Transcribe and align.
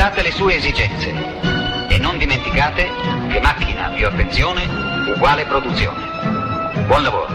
Rispettate 0.00 0.26
le 0.26 0.34
sue 0.34 0.54
esigenze 0.54 1.12
e 1.90 1.98
non 1.98 2.16
dimenticate 2.16 2.88
che 3.28 3.38
macchina 3.38 3.90
più 3.90 4.06
attenzione 4.06 4.62
uguale 5.14 5.44
produzione. 5.44 6.86
Buon 6.86 7.02
lavoro. 7.02 7.26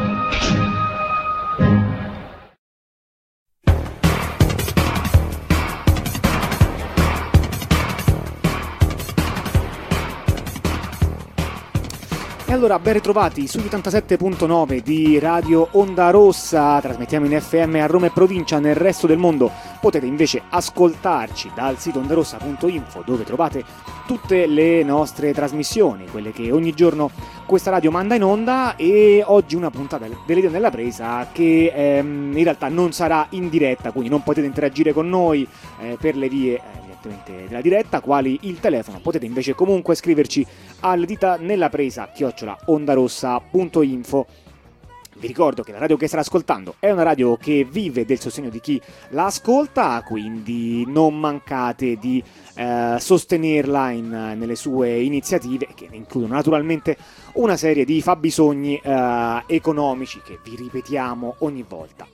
E 12.48 12.52
allora 12.52 12.80
ben 12.80 12.94
ritrovati 12.94 13.46
sugli 13.46 13.68
87.9 13.68 14.80
di 14.80 15.20
Radio 15.20 15.68
Onda 15.74 16.10
Rossa, 16.10 16.82
trasmettiamo 16.82 17.28
in 17.28 17.40
FM 17.40 17.76
a 17.76 17.86
Roma 17.86 18.08
e 18.08 18.12
provincia, 18.12 18.58
nel 18.58 18.76
resto 18.76 19.06
del 19.06 19.20
mondo 19.20 19.52
potete 19.86 20.08
invece 20.08 20.42
ascoltarci 20.50 21.52
dal 21.54 21.78
sito 21.78 22.00
ondarossa.info 22.00 23.04
dove 23.06 23.24
trovate 23.24 23.64
tutte 24.08 24.48
le 24.48 24.82
nostre 24.82 25.32
trasmissioni, 25.32 26.08
quelle 26.10 26.32
che 26.32 26.52
ogni 26.52 26.74
giorno 26.74 27.12
questa 27.46 27.70
radio 27.70 27.92
manda 27.92 28.16
in 28.16 28.24
onda 28.24 28.76
e 28.78 29.22
oggi 29.24 29.56
una 29.56 29.70
puntata 29.70 30.08
dell'idea 30.26 30.50
nella 30.50 30.72
presa 30.72 31.28
che 31.32 31.72
ehm, 31.72 32.36
in 32.36 32.44
realtà 32.44 32.68
non 32.68 32.94
sarà 32.94 33.28
in 33.32 33.48
diretta, 33.48 33.92
quindi 33.92 34.10
non 34.10 34.24
potete 34.24 34.48
interagire 34.48 34.92
con 34.92 35.08
noi 35.08 35.48
eh, 35.80 35.98
per 36.02 36.16
le 36.16 36.30
vie 36.30 36.56
eh, 36.56 37.46
della 37.48 37.62
diretta, 37.62 38.02
quali 38.02 38.40
il 38.42 38.60
telefono. 38.60 39.00
Potete 39.04 39.28
invece 39.28 39.54
comunque 39.54 39.94
scriverci 39.94 40.44
al 40.80 41.06
dita 41.06 41.38
nella 41.40 41.70
presa 41.70 42.10
chiocciola 42.12 42.58
ondarossa.info. 42.66 44.26
Vi 45.18 45.28
ricordo 45.28 45.64
che 45.64 45.72
la 45.72 45.78
radio 45.78 45.96
che 45.96 46.08
state 46.08 46.24
ascoltando 46.24 46.76
è 46.78 46.92
una 46.92 47.04
radio 47.04 47.38
che 47.38 47.64
vive 47.64 48.04
del 48.04 48.20
sostegno 48.20 48.50
di 48.50 48.60
chi 48.60 48.82
la 49.10 49.26
ascolta, 49.26 50.04
quindi 50.06 50.84
non 50.88 51.18
mancate 51.18 51.96
di 51.96 52.22
eh, 52.56 52.98
sostenerla 53.00 53.92
in, 53.92 54.10
nelle 54.10 54.56
sue 54.56 55.00
iniziative, 55.00 55.70
che 55.74 55.88
includono 55.92 56.34
naturalmente 56.34 56.98
una 57.36 57.56
serie 57.56 57.86
di 57.86 58.02
fabbisogni 58.02 58.78
eh, 58.84 59.44
economici 59.48 60.22
che 60.22 60.38
vi 60.44 60.58
ripetiamo 60.58 61.36
ogni 61.40 61.64
volta. 61.66 62.06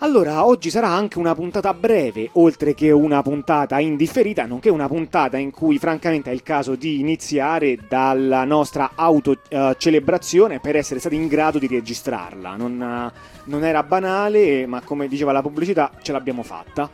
Allora, 0.00 0.46
oggi 0.46 0.70
sarà 0.70 0.86
anche 0.86 1.18
una 1.18 1.34
puntata 1.34 1.74
breve, 1.74 2.30
oltre 2.34 2.72
che 2.72 2.92
una 2.92 3.20
puntata 3.20 3.80
indifferita, 3.80 4.46
nonché 4.46 4.70
una 4.70 4.86
puntata 4.86 5.38
in 5.38 5.50
cui 5.50 5.76
francamente 5.78 6.30
è 6.30 6.32
il 6.32 6.44
caso 6.44 6.76
di 6.76 7.00
iniziare 7.00 7.76
dalla 7.88 8.44
nostra 8.44 8.92
autocelebrazione 8.94 10.54
uh, 10.54 10.60
per 10.60 10.76
essere 10.76 11.00
stati 11.00 11.16
in 11.16 11.26
grado 11.26 11.58
di 11.58 11.66
registrarla. 11.66 12.54
Non, 12.54 12.80
uh, 12.80 13.50
non 13.50 13.64
era 13.64 13.82
banale, 13.82 14.66
ma 14.66 14.82
come 14.82 15.08
diceva 15.08 15.32
la 15.32 15.42
pubblicità, 15.42 15.90
ce 16.00 16.12
l'abbiamo 16.12 16.44
fatta. 16.44 16.88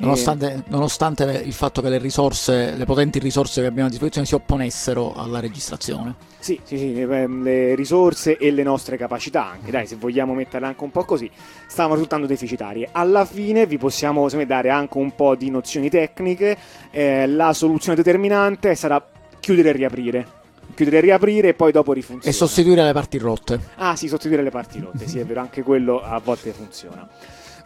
Nonostante, 0.00 0.64
nonostante, 0.68 1.42
il 1.44 1.52
fatto 1.52 1.82
che 1.82 1.88
le 1.90 1.98
risorse, 1.98 2.74
le 2.74 2.84
potenti 2.84 3.18
risorse 3.18 3.60
che 3.60 3.66
abbiamo 3.66 3.88
a 3.88 3.90
disposizione 3.90 4.26
si 4.26 4.34
opponessero 4.34 5.14
alla 5.14 5.40
registrazione. 5.40 6.14
Sì, 6.38 6.58
sì, 6.64 6.78
sì, 6.78 6.94
le 6.94 7.74
risorse 7.74 8.38
e 8.38 8.50
le 8.50 8.62
nostre 8.62 8.96
capacità 8.96 9.46
anche, 9.46 9.70
dai, 9.70 9.86
se 9.86 9.96
vogliamo 9.96 10.32
metterle 10.32 10.68
anche 10.68 10.82
un 10.82 10.90
po' 10.90 11.04
così, 11.04 11.30
stavano 11.66 11.94
risultando 11.94 12.26
deficitarie. 12.26 12.88
Alla 12.92 13.26
fine 13.26 13.66
vi 13.66 13.76
possiamo 13.76 14.26
me, 14.32 14.46
dare 14.46 14.70
anche 14.70 14.96
un 14.96 15.14
po' 15.14 15.34
di 15.34 15.50
nozioni 15.50 15.90
tecniche, 15.90 16.56
eh, 16.90 17.26
la 17.26 17.52
soluzione 17.52 17.94
determinante 17.94 18.74
sarà 18.74 19.06
chiudere 19.38 19.68
e 19.68 19.72
riaprire. 19.72 20.26
Chiudere 20.74 20.98
e 20.98 21.00
riaprire 21.00 21.48
e 21.48 21.54
poi 21.54 21.72
dopo 21.72 21.92
rifunzionare. 21.92 22.30
E 22.30 22.32
sostituire 22.32 22.82
le 22.84 22.92
parti 22.92 23.18
rotte. 23.18 23.60
Ah 23.76 23.96
sì, 23.96 24.08
sostituire 24.08 24.42
le 24.42 24.50
parti 24.50 24.80
rotte, 24.80 25.06
sì 25.06 25.18
è 25.18 25.26
vero, 25.26 25.40
anche 25.40 25.62
quello 25.62 26.00
a 26.00 26.18
volte 26.24 26.52
funziona. 26.52 27.06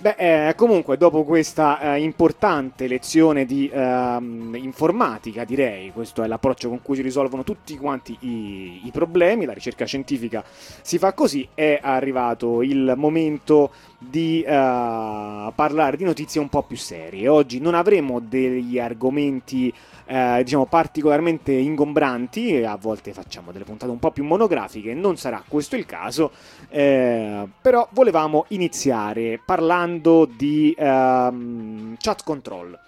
Beh, 0.00 0.48
eh, 0.48 0.54
comunque, 0.54 0.96
dopo 0.96 1.24
questa 1.24 1.94
eh, 1.94 2.02
importante 2.02 2.86
lezione 2.86 3.44
di 3.44 3.68
eh, 3.68 4.18
informatica, 4.20 5.44
direi, 5.44 5.92
questo 5.92 6.22
è 6.22 6.26
l'approccio 6.26 6.68
con 6.68 6.82
cui 6.82 6.96
si 6.96 7.02
risolvono 7.02 7.44
tutti 7.44 7.76
quanti 7.76 8.16
i, 8.20 8.80
i, 8.84 8.90
problemi, 8.90 9.44
la 9.44 9.52
ricerca 9.52 9.84
scientifica 9.84 10.44
si 10.82 10.98
fa 10.98 11.12
così, 11.12 11.48
è 11.54 11.78
arrivato 11.80 12.62
il 12.62 12.94
momento 12.96 13.70
di 14.08 14.42
eh, 14.42 15.52
parlare 15.54 15.96
di 15.96 16.04
notizie 16.04 16.40
un 16.40 16.48
po' 16.48 16.62
più 16.62 16.76
serie. 16.76 17.28
Oggi 17.28 17.60
non 17.60 17.74
avremo 17.74 18.20
degli 18.20 18.78
argomenti 18.78 19.72
eh, 20.06 20.42
diciamo 20.42 20.66
particolarmente 20.66 21.52
ingombranti 21.52 22.62
a 22.62 22.76
volte 22.76 23.12
facciamo 23.12 23.52
delle 23.52 23.64
puntate 23.64 23.90
un 23.90 23.98
po' 23.98 24.10
più 24.10 24.24
monografiche, 24.24 24.94
non 24.94 25.16
sarà 25.16 25.42
questo 25.46 25.76
il 25.76 25.86
caso, 25.86 26.30
eh, 26.68 27.46
però 27.60 27.88
volevamo 27.92 28.44
iniziare 28.48 29.40
parlando 29.44 30.26
di 30.26 30.74
ehm, 30.76 31.96
chat 31.98 32.22
control. 32.22 32.78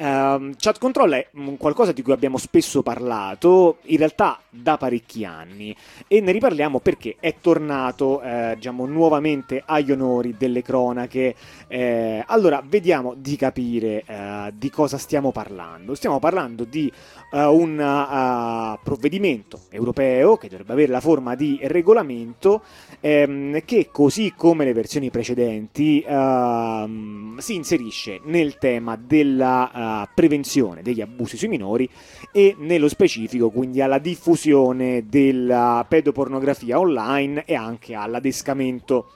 Uh, 0.00 0.54
chat 0.56 0.78
control 0.78 1.12
è 1.12 1.28
qualcosa 1.58 1.92
di 1.92 2.00
cui 2.00 2.14
abbiamo 2.14 2.38
spesso 2.38 2.82
parlato, 2.82 3.80
in 3.84 3.98
realtà 3.98 4.40
da 4.48 4.78
parecchi 4.78 5.26
anni, 5.26 5.76
e 6.08 6.22
ne 6.22 6.32
riparliamo 6.32 6.80
perché 6.80 7.16
è 7.20 7.34
tornato, 7.38 8.22
eh, 8.22 8.54
diciamo, 8.54 8.86
nuovamente 8.86 9.62
agli 9.62 9.92
onori 9.92 10.34
delle 10.38 10.62
cronache. 10.62 11.34
Eh, 11.68 12.24
allora, 12.26 12.62
vediamo 12.66 13.12
di 13.14 13.36
capire 13.36 14.02
eh, 14.06 14.52
di 14.54 14.70
cosa 14.70 14.96
stiamo 14.96 15.32
parlando. 15.32 15.94
Stiamo 15.94 16.18
parlando 16.18 16.64
di 16.64 16.90
uh, 17.32 17.38
un 17.38 17.78
uh, 17.78 18.78
provvedimento 18.82 19.60
europeo 19.68 20.36
che 20.36 20.48
dovrebbe 20.48 20.72
avere 20.72 20.92
la 20.92 21.00
forma 21.00 21.34
di 21.34 21.58
regolamento 21.62 22.62
ehm, 23.00 23.64
che 23.64 23.88
così 23.92 24.32
come 24.36 24.64
le 24.64 24.72
versioni 24.72 25.10
precedenti 25.10 26.02
ehm, 26.06 27.38
si 27.38 27.54
inserisce 27.54 28.20
nel 28.24 28.56
tema 28.58 28.96
della 28.96 29.70
uh, 29.72 29.89
prevenzione 30.14 30.82
degli 30.82 31.00
abusi 31.00 31.36
sui 31.36 31.48
minori 31.48 31.88
e 32.32 32.54
nello 32.58 32.88
specifico 32.88 33.50
quindi 33.50 33.80
alla 33.80 33.98
diffusione 33.98 35.04
della 35.08 35.84
pedopornografia 35.88 36.78
online 36.78 37.44
e 37.44 37.54
anche 37.54 37.94
all'adescamento 37.94 39.10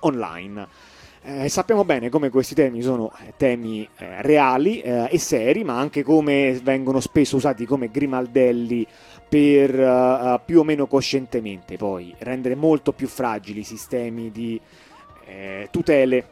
online. 0.00 0.90
Eh, 1.24 1.48
sappiamo 1.48 1.84
bene 1.84 2.08
come 2.08 2.30
questi 2.30 2.54
temi 2.56 2.82
sono 2.82 3.12
eh, 3.20 3.34
temi 3.36 3.88
eh, 3.96 4.22
reali 4.22 4.80
eh, 4.80 5.06
e 5.08 5.18
seri, 5.18 5.62
ma 5.62 5.78
anche 5.78 6.02
come 6.02 6.58
vengono 6.62 6.98
spesso 6.98 7.36
usati 7.36 7.64
come 7.64 7.92
grimaldelli 7.92 8.84
per 9.32 9.78
uh, 9.78 10.40
più 10.44 10.58
o 10.58 10.62
meno 10.62 10.86
coscientemente 10.86 11.78
poi 11.78 12.14
rendere 12.18 12.54
molto 12.54 12.92
più 12.92 13.08
fragili 13.08 13.60
i 13.60 13.64
sistemi 13.64 14.30
di 14.30 14.60
eh, 15.24 15.68
tutele 15.70 16.31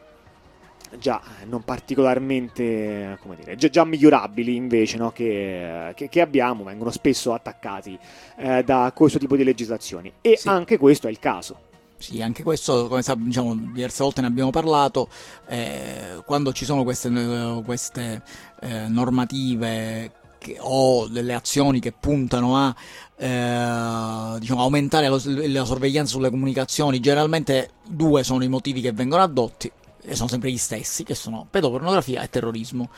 già 0.99 1.21
non 1.45 1.63
particolarmente 1.63 3.17
come 3.21 3.35
dire, 3.35 3.55
già, 3.55 3.85
migliorabili 3.85 4.55
invece 4.55 4.97
no, 4.97 5.11
che, 5.11 5.93
che, 5.95 6.09
che, 6.09 6.21
abbiamo, 6.21 6.63
vengono 6.63 6.91
spesso 6.91 7.33
attaccati 7.33 7.97
eh, 8.37 8.63
da 8.63 8.91
questo 8.95 9.19
tipo 9.19 9.35
di 9.35 9.43
legislazioni 9.43 10.11
e 10.21 10.37
sì. 10.37 10.47
anche 10.47 10.77
questo 10.77 11.07
è 11.07 11.11
il 11.11 11.19
caso. 11.19 11.69
Sì, 11.97 12.19
anche 12.21 12.41
questo, 12.41 12.87
come 12.87 13.03
sappiamo, 13.03 13.27
diciamo, 13.27 13.55
diverse 13.73 14.01
volte 14.01 14.21
ne 14.21 14.27
abbiamo 14.27 14.49
parlato, 14.49 15.07
eh, 15.47 16.21
quando 16.25 16.51
ci 16.51 16.65
sono 16.65 16.83
queste, 16.83 17.61
queste 17.63 18.23
eh, 18.61 18.87
normative 18.87 20.11
che, 20.39 20.57
o 20.59 21.07
delle 21.07 21.35
azioni 21.35 21.79
che 21.79 21.91
puntano 21.91 22.57
a 22.57 22.75
eh, 23.15 24.39
diciamo, 24.39 24.61
aumentare 24.61 25.07
lo, 25.09 25.21
la 25.23 25.63
sorveglianza 25.63 26.13
sulle 26.13 26.31
comunicazioni, 26.31 26.99
generalmente 26.99 27.73
due 27.87 28.23
sono 28.23 28.43
i 28.43 28.47
motivi 28.47 28.81
che 28.81 28.91
vengono 28.91 29.21
addotti, 29.21 29.71
e 30.03 30.15
sono 30.15 30.27
sempre 30.27 30.51
gli 30.51 30.57
stessi, 30.57 31.03
che 31.03 31.15
sono 31.15 31.45
pedopornografia 31.49 32.21
e 32.21 32.29
terrorismo 32.29 32.89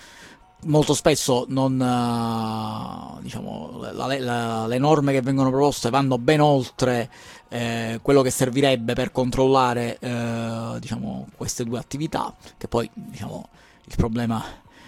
molto 0.65 0.93
spesso 0.93 1.45
non, 1.49 1.73
uh, 1.79 3.21
diciamo, 3.21 3.79
la, 3.91 4.19
la, 4.19 4.67
le 4.67 4.77
norme 4.77 5.11
che 5.11 5.21
vengono 5.21 5.49
proposte 5.49 5.89
vanno 5.89 6.17
ben 6.17 6.41
oltre 6.41 7.09
eh, 7.49 7.99
quello 8.01 8.21
che 8.21 8.31
servirebbe 8.31 8.93
per 8.93 9.11
controllare 9.11 9.97
eh, 9.99 10.77
diciamo, 10.79 11.27
queste 11.35 11.63
due 11.63 11.79
attività, 11.79 12.33
che 12.57 12.67
poi 12.67 12.89
diciamo, 12.93 13.47
il 13.85 13.95
problema 13.95 14.43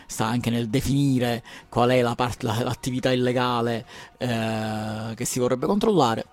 sta 0.08 0.26
anche 0.26 0.50
nel 0.50 0.68
definire 0.68 1.44
qual 1.70 1.90
è 1.90 2.02
la 2.02 2.16
part- 2.16 2.44
l'attività 2.44 3.12
illegale 3.12 3.86
eh, 4.18 5.14
che 5.16 5.26
si 5.26 5.40
vorrebbe 5.40 5.66
controllare. 5.66 6.26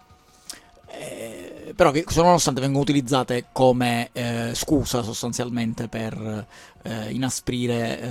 Eh, 0.89 1.52
però 1.75 1.91
che 1.91 2.05
nonostante 2.17 2.61
vengono 2.61 2.83
utilizzate 2.83 3.47
come 3.53 4.11
eh, 4.13 4.53
scusa 4.55 5.03
sostanzialmente 5.03 5.89
per 5.89 6.47
eh, 6.83 7.11
inasprire 7.11 8.01
eh, 8.01 8.09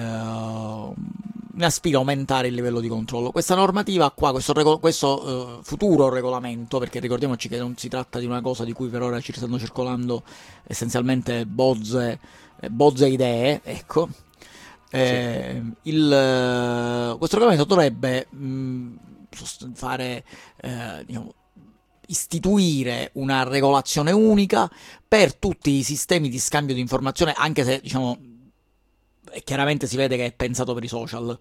a 1.94 2.00
aumentare 2.00 2.48
il 2.48 2.54
livello 2.54 2.80
di 2.80 2.88
controllo. 2.88 3.32
Questa 3.32 3.56
normativa 3.56 4.10
qua, 4.12 4.32
questo, 4.32 4.54
rego- 4.54 4.80
questo 4.80 5.58
uh, 5.60 5.64
futuro 5.64 6.10
regolamento, 6.10 6.80
perché 6.80 7.00
ricordiamoci 7.00 7.50
che 7.50 7.58
non 7.58 7.76
si 7.78 7.90
tratta 7.90 8.20
di 8.20 8.26
una 8.26 8.42
cosa 8.42 8.64
di 8.64 8.74
cui 8.74 8.88
per 8.88 9.02
ora 9.02 9.20
ci 9.20 9.34
stanno 9.34 9.60
circolando 9.60 10.24
essenzialmente 10.66 11.46
bozze, 11.46 12.20
eh, 12.60 12.70
bozze 12.70 13.08
idee, 13.08 13.62
ecco. 13.64 14.10
Eh, 14.94 15.62
sì. 15.84 15.90
il, 15.90 17.16
questo 17.18 17.38
regolamento 17.38 17.64
dovrebbe 17.64 18.28
mh, 18.30 18.94
fare, 19.74 20.24
eh, 20.58 21.04
diciamo, 21.06 21.34
istituire 22.12 23.10
una 23.14 23.44
regolazione 23.44 24.12
unica 24.12 24.70
per 25.08 25.34
tutti 25.36 25.72
i 25.72 25.84
sistemi 25.84 26.30
di 26.30 26.40
scambio 26.40 26.76
di 26.76 26.82
informazione, 26.82 27.34
anche 27.36 27.64
se 27.64 27.80
diciamo 27.82 28.18
e 29.32 29.44
chiaramente 29.44 29.88
si 29.88 29.96
vede 29.96 30.18
che 30.18 30.26
è 30.26 30.32
pensato 30.34 30.74
per 30.74 30.84
i 30.84 30.88
social. 30.88 31.38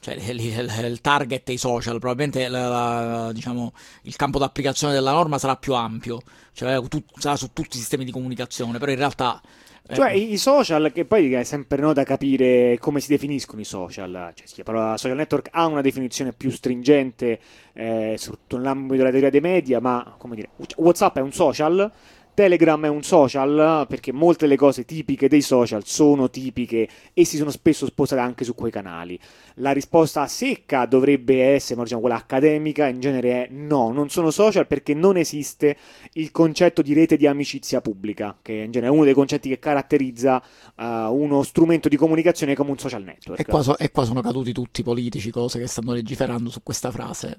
Cioè, 0.00 0.14
il, 0.14 1.00
target 1.00 1.48
è 1.48 1.52
i 1.52 1.56
social, 1.56 1.98
probabilmente 1.98 2.48
la, 2.48 2.68
la, 2.68 3.32
diciamo, 3.32 3.72
il 4.02 4.16
campo 4.16 4.38
d'applicazione 4.38 4.92
della 4.92 5.12
norma 5.12 5.38
sarà 5.38 5.56
più 5.56 5.72
ampio, 5.72 6.20
cioè 6.52 6.78
tu, 6.88 7.02
sarà 7.16 7.36
su 7.36 7.54
tutti 7.54 7.76
i 7.76 7.78
sistemi 7.78 8.04
di 8.04 8.10
comunicazione, 8.10 8.78
però 8.78 8.92
in 8.92 8.98
realtà 8.98 9.40
eh, 9.86 9.94
cioè 9.94 10.12
i 10.12 10.38
social, 10.38 10.90
che 10.92 11.04
poi 11.04 11.30
è 11.34 11.44
sempre 11.44 11.82
no, 11.82 11.92
da 11.92 12.04
capire 12.04 12.78
come 12.80 13.00
si 13.00 13.08
definiscono 13.08 13.60
i 13.60 13.64
social, 13.64 14.32
cioè, 14.34 14.46
sì, 14.46 14.62
però 14.62 14.96
social 14.96 15.16
network 15.16 15.48
ha 15.52 15.66
una 15.66 15.82
definizione 15.82 16.32
più 16.32 16.50
stringente 16.50 17.38
eh, 17.74 18.14
sotto 18.16 18.56
l'ambito 18.56 18.96
della 18.96 19.10
teoria 19.10 19.28
dei 19.28 19.40
media, 19.40 19.80
ma 19.80 20.14
come 20.16 20.36
dire, 20.36 20.50
WhatsApp 20.76 21.18
è 21.18 21.20
un 21.20 21.32
social, 21.32 21.92
Telegram 22.34 22.84
è 22.84 22.88
un 22.88 23.02
social 23.02 23.86
perché 23.88 24.12
molte 24.12 24.44
delle 24.44 24.56
cose 24.56 24.84
tipiche 24.84 25.28
dei 25.28 25.40
social 25.40 25.84
sono 25.84 26.28
tipiche 26.28 26.88
e 27.14 27.24
si 27.24 27.36
sono 27.36 27.50
spesso 27.50 27.86
spostate 27.86 28.20
anche 28.20 28.44
su 28.44 28.54
quei 28.54 28.72
canali. 28.72 29.18
La 29.58 29.70
risposta 29.70 30.26
secca 30.26 30.84
dovrebbe 30.84 31.44
essere, 31.44 31.76
ma 31.76 31.84
diciamo 31.84 32.00
quella 32.00 32.16
accademica, 32.16 32.88
in 32.88 32.98
genere 33.00 33.30
è 33.30 33.48
no, 33.50 33.92
non 33.92 34.10
sono 34.10 34.30
social 34.32 34.66
perché 34.66 34.94
non 34.94 35.16
esiste 35.16 35.76
il 36.14 36.32
concetto 36.32 36.82
di 36.82 36.92
rete 36.92 37.16
di 37.16 37.28
amicizia 37.28 37.80
pubblica, 37.80 38.36
che 38.42 38.52
in 38.52 38.72
genere 38.72 38.90
è 38.90 38.94
uno 38.94 39.04
dei 39.04 39.14
concetti 39.14 39.48
che 39.48 39.60
caratterizza 39.60 40.42
uh, 40.76 40.82
uno 40.82 41.42
strumento 41.44 41.88
di 41.88 41.96
comunicazione 41.96 42.56
come 42.56 42.70
un 42.70 42.78
social 42.78 43.04
network. 43.04 43.40
E 43.40 43.44
qua, 43.44 43.62
so, 43.62 43.78
e 43.78 43.90
qua 43.92 44.04
sono 44.04 44.20
caduti 44.20 44.52
tutti 44.52 44.80
i 44.80 44.82
politici, 44.82 45.30
cose 45.30 45.60
che 45.60 45.68
stanno 45.68 45.92
legiferando 45.92 46.50
su 46.50 46.62
questa 46.64 46.90
frase. 46.90 47.38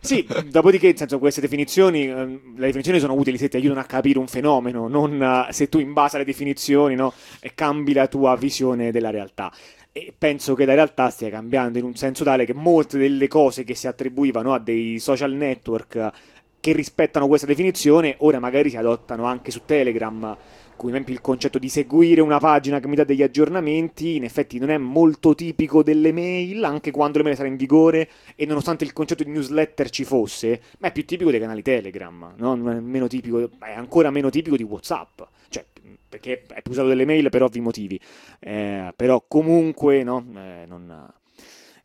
sì, 0.00 0.26
dopodiché, 0.50 0.94
senso, 0.96 1.20
queste 1.20 1.40
definizioni, 1.40 2.06
le 2.06 2.40
definizioni 2.56 2.98
sono 2.98 3.14
utili 3.14 3.38
se 3.38 3.48
ti 3.48 3.56
aiutano 3.56 3.75
a 3.78 3.84
capire 3.84 4.18
un 4.18 4.26
fenomeno, 4.26 4.88
non 4.88 5.20
uh, 5.48 5.52
se 5.52 5.68
tu 5.68 5.78
in 5.78 5.92
base 5.92 6.16
alle 6.16 6.24
definizioni 6.24 6.94
no, 6.94 7.12
cambi 7.54 7.92
la 7.92 8.06
tua 8.06 8.36
visione 8.36 8.90
della 8.90 9.10
realtà. 9.10 9.52
E 9.92 10.12
penso 10.16 10.54
che 10.54 10.66
la 10.66 10.74
realtà 10.74 11.08
stia 11.08 11.30
cambiando 11.30 11.78
in 11.78 11.84
un 11.84 11.94
senso 11.94 12.22
tale 12.22 12.44
che 12.44 12.52
molte 12.52 12.98
delle 12.98 13.28
cose 13.28 13.64
che 13.64 13.74
si 13.74 13.86
attribuivano 13.86 14.52
a 14.52 14.58
dei 14.58 14.98
social 14.98 15.32
network 15.32 16.12
che 16.60 16.72
rispettano 16.72 17.28
questa 17.28 17.46
definizione 17.46 18.16
ora 18.18 18.38
magari 18.38 18.68
si 18.68 18.76
adottano 18.76 19.24
anche 19.24 19.50
su 19.50 19.62
Telegram 19.64 20.36
per 20.76 20.94
esempio 20.94 21.14
il 21.14 21.20
concetto 21.20 21.58
di 21.58 21.68
seguire 21.68 22.20
una 22.20 22.38
pagina 22.38 22.80
che 22.80 22.86
mi 22.86 22.94
dà 22.96 23.04
degli 23.04 23.22
aggiornamenti 23.22 24.16
in 24.16 24.24
effetti 24.24 24.58
non 24.58 24.70
è 24.70 24.78
molto 24.78 25.34
tipico 25.34 25.82
delle 25.82 26.12
mail, 26.12 26.62
anche 26.64 26.90
quando 26.90 27.18
le 27.18 27.24
mail 27.24 27.36
saranno 27.36 27.54
in 27.54 27.58
vigore 27.58 28.08
e 28.34 28.46
nonostante 28.46 28.84
il 28.84 28.92
concetto 28.92 29.24
di 29.24 29.30
newsletter 29.30 29.90
ci 29.90 30.04
fosse, 30.04 30.60
ma 30.78 30.88
è 30.88 30.92
più 30.92 31.04
tipico 31.04 31.30
dei 31.30 31.40
canali 31.40 31.62
Telegram, 31.62 32.34
no? 32.36 32.56
meno 32.56 33.06
tipico, 33.06 33.50
è 33.58 33.72
ancora 33.72 34.10
meno 34.10 34.30
tipico 34.30 34.56
di 34.56 34.62
Whatsapp, 34.62 35.22
cioè 35.48 35.64
perché 36.08 36.44
è 36.46 36.62
più 36.62 36.72
usato 36.72 36.88
delle 36.88 37.04
mail 37.04 37.28
per 37.30 37.42
ovvi 37.42 37.60
motivi, 37.60 38.00
eh, 38.40 38.92
però 38.94 39.24
comunque 39.26 40.02
no? 40.02 40.24
eh, 40.36 40.64
non 40.66 41.12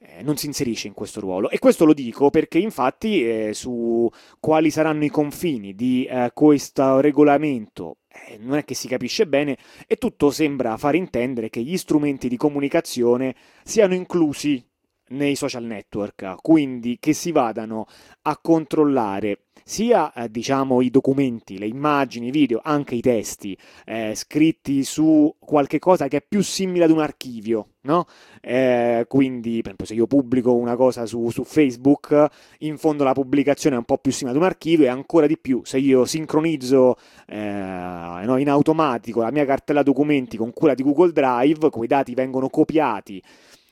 eh, 0.04 0.24
non 0.24 0.36
si 0.36 0.48
inserisce 0.48 0.88
in 0.88 0.94
questo 0.94 1.20
ruolo. 1.20 1.50
E 1.50 1.60
questo 1.60 1.86
lo 1.86 1.94
dico 1.94 2.30
perché 2.30 2.58
infatti 2.58 3.24
eh, 3.24 3.54
su 3.54 4.10
quali 4.40 4.72
saranno 4.72 5.06
i 5.06 5.10
confini 5.10 5.76
di 5.76 6.06
eh, 6.06 6.32
questo 6.34 7.00
regolamento 7.00 7.98
eh, 8.28 8.38
non 8.40 8.58
è 8.58 8.66
che 8.66 8.74
si 8.74 8.88
capisce 8.88 9.28
bene 9.28 9.58
e 9.88 9.98
tutto 9.98 10.32
sembra 10.32 10.78
far 10.78 10.96
intendere 10.96 11.50
che 11.50 11.62
gli 11.62 11.78
strumenti 11.78 12.28
di 12.28 12.38
comunicazione 12.38 13.36
siano 13.64 13.94
inclusi 13.94 14.64
nei 15.12 15.36
social 15.36 15.64
network, 15.64 16.36
quindi 16.42 16.98
che 17.00 17.14
si 17.14 17.32
vadano 17.32 17.86
a 18.24 18.38
controllare 18.38 19.40
sia 19.64 20.12
eh, 20.14 20.30
diciamo 20.30 20.82
i 20.82 20.90
documenti, 20.90 21.58
le 21.58 21.68
immagini, 21.68 22.28
i 22.28 22.32
video, 22.32 22.60
anche 22.62 22.96
i 22.96 23.02
testi 23.02 23.58
eh, 23.86 24.14
scritti 24.16 24.84
su 24.84 25.34
qualche 25.40 25.80
cosa 25.80 26.08
che 26.08 26.18
è 26.18 26.26
più 26.28 26.42
simile 26.42 26.86
ad 26.86 26.92
un 26.92 27.00
archivio, 27.00 27.68
no? 27.82 28.06
Eh, 28.42 29.06
quindi, 29.08 29.62
per 29.62 29.74
esempio, 29.74 29.86
se 29.86 29.94
io 29.94 30.08
pubblico 30.08 30.56
una 30.56 30.76
cosa 30.76 31.06
su, 31.06 31.30
su, 31.30 31.44
Facebook, 31.44 32.28
in 32.60 32.78
fondo 32.78 33.04
la 33.04 33.14
pubblicazione 33.14 33.76
è 33.76 33.80
un 33.80 33.86
po' 33.86 33.98
più 33.98 34.12
simile 34.12 34.36
ad 34.36 34.42
un 34.42 34.48
archivio 34.48 34.86
e 34.86 34.90
ancora 34.90 35.28
di 35.28 35.38
più 35.38 35.62
se 35.64 35.78
io 35.78 36.06
sincronizzo 36.06 36.96
eh, 37.28 38.22
no, 38.26 38.38
in 38.38 38.50
automatico 38.50 39.22
la 39.22 39.32
mia 39.32 39.46
cartella 39.46 39.84
documenti 39.84 40.38
con 40.38 40.52
quella 40.54 40.74
di 40.74 40.84
Google 40.84 41.12
Drive, 41.12 41.70
quei 41.70 41.88
dati 41.88 42.14
vengono 42.14 42.50
copiati 42.50 43.22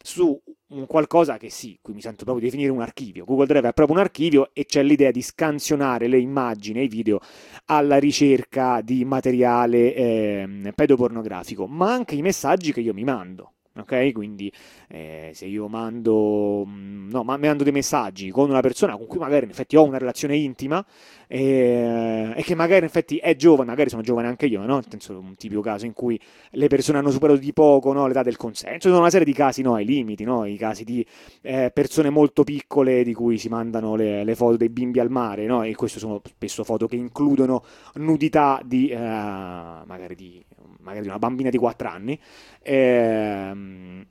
su 0.01 0.39
un 0.69 0.85
qualcosa 0.85 1.37
che 1.37 1.49
sì, 1.49 1.79
qui 1.81 1.93
mi 1.93 2.01
sento 2.01 2.23
proprio 2.23 2.43
di 2.43 2.51
definire 2.51 2.71
un 2.71 2.81
archivio. 2.81 3.25
Google 3.25 3.47
Drive 3.47 3.69
è 3.69 3.73
proprio 3.73 3.97
un 3.97 4.03
archivio 4.03 4.49
e 4.53 4.65
c'è 4.65 4.83
l'idea 4.83 5.11
di 5.11 5.21
scansionare 5.21 6.07
le 6.07 6.19
immagini 6.19 6.79
e 6.79 6.83
i 6.83 6.87
video 6.87 7.19
alla 7.65 7.97
ricerca 7.97 8.81
di 8.81 9.03
materiale 9.05 9.93
eh, 9.95 10.73
pedopornografico, 10.75 11.67
ma 11.67 11.91
anche 11.91 12.15
i 12.15 12.21
messaggi 12.21 12.71
che 12.71 12.81
io 12.81 12.93
mi 12.93 13.03
mando 13.03 13.53
ok? 13.79 14.11
Quindi 14.11 14.51
eh, 14.87 15.31
se 15.33 15.45
io 15.45 15.67
mando, 15.67 16.65
mm, 16.65 17.09
no, 17.09 17.23
ma 17.23 17.37
mando 17.37 17.63
dei 17.63 17.71
messaggi 17.71 18.29
con 18.29 18.49
una 18.49 18.61
persona 18.61 18.97
con 18.97 19.07
cui 19.07 19.19
magari 19.19 19.45
in 19.45 19.51
effetti 19.51 19.75
ho 19.75 19.83
una 19.83 19.97
relazione 19.97 20.35
intima 20.35 20.85
eh, 21.27 22.33
e 22.35 22.41
che 22.41 22.55
magari 22.55 22.79
in 22.79 22.85
effetti 22.85 23.17
è 23.17 23.35
giovane, 23.35 23.69
magari 23.69 23.89
sono 23.89 24.01
giovane 24.01 24.27
anche 24.27 24.47
io, 24.47 24.65
no? 24.65 24.81
Senso 24.87 25.19
un 25.19 25.35
tipico 25.35 25.61
caso 25.61 25.85
in 25.85 25.93
cui 25.93 26.19
le 26.51 26.67
persone 26.67 26.97
hanno 26.97 27.11
superato 27.11 27.39
di 27.39 27.53
poco 27.53 27.93
no, 27.93 28.07
l'età 28.07 28.23
del 28.23 28.35
consenso, 28.35 28.87
sono 28.87 29.01
una 29.01 29.11
serie 29.11 29.25
di 29.25 29.33
casi, 29.33 29.61
no, 29.61 29.75
ai 29.75 29.85
limiti, 29.85 30.23
no? 30.23 30.45
I 30.45 30.57
casi 30.57 30.83
di 30.83 31.05
eh, 31.41 31.69
persone 31.71 32.09
molto 32.09 32.43
piccole 32.43 33.03
di 33.03 33.13
cui 33.13 33.37
si 33.37 33.47
mandano 33.47 33.95
le, 33.95 34.23
le, 34.23 34.35
foto 34.35 34.57
dei 34.57 34.69
bimbi 34.69 34.99
al 34.99 35.11
mare, 35.11 35.45
no? 35.45 35.61
E 35.61 35.75
queste 35.75 35.99
sono 35.99 36.19
spesso 36.25 36.63
foto 36.63 36.87
che 36.87 36.95
includono 36.95 37.63
nudità 37.95 38.59
di, 38.65 38.89
eh, 38.89 38.97
magari 38.97 40.15
di 40.15 40.43
magari 40.81 41.07
una 41.07 41.19
bambina 41.19 41.49
di 41.49 41.57
4 41.57 41.87
anni. 41.87 42.19
Ehm, 42.61 44.05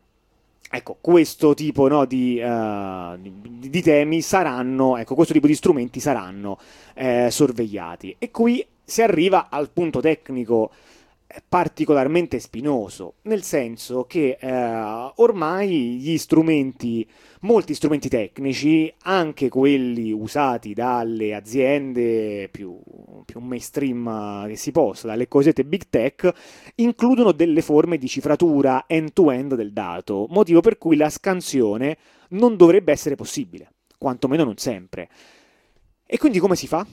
ecco, 0.71 0.97
questo 1.01 1.55
tipo 1.55 1.89
no, 1.89 2.05
di, 2.05 2.41
uh, 2.43 3.17
di, 3.19 3.71
di, 3.71 3.83
temi 3.83 4.21
saranno, 4.21 4.97
ecco, 4.97 5.15
questo 5.15 5.33
tipo 5.33 5.47
di 5.47 5.55
strumenti 5.55 6.01
saranno 6.01 6.59
eh, 6.95 7.29
sorvegliati. 7.31 8.17
E 8.19 8.31
qui 8.31 8.65
si 8.85 9.03
arriva 9.03 9.49
al 9.51 9.71
punto 9.71 10.01
tecnico 10.01 10.71
particolarmente 11.47 12.39
spinoso, 12.39 13.17
nel 13.23 13.43
senso 13.43 14.05
che 14.05 14.39
eh, 14.41 15.13
ormai 15.17 15.99
gli 15.99 16.17
strumenti, 16.17 17.07
molti 17.41 17.75
strumenti 17.75 18.09
tecnici, 18.09 18.93
anche 19.03 19.51
quelli 19.51 20.11
usati 20.11 20.73
dalle 20.73 21.35
aziende 21.35 22.49
più, 22.51 22.81
più 23.27 23.41
mainstream 23.41 24.47
che 24.49 24.57
si 24.57 24.73
possa, 24.73 25.07
dalle 25.07 25.29
cosiddette 25.29 25.65
big 25.65 25.89
tech, 25.91 26.33
includono 26.77 27.33
delle 27.33 27.61
forme 27.61 27.99
di 27.99 28.09
cifratura 28.09 28.85
end-to-end 28.87 29.55
del 29.55 29.73
dato, 29.73 30.27
motivo 30.31 30.61
per 30.61 30.79
cui 30.79 30.97
la 30.97 31.11
scansione 31.11 31.99
non 32.31 32.57
dovrebbe 32.57 32.93
essere 32.93 33.17
possibile, 33.17 33.73
quantomeno 33.99 34.45
non 34.45 34.57
sempre. 34.57 35.11
E 36.07 36.17
quindi 36.17 36.39
come 36.39 36.57
si 36.57 36.67
fa? 36.67 36.87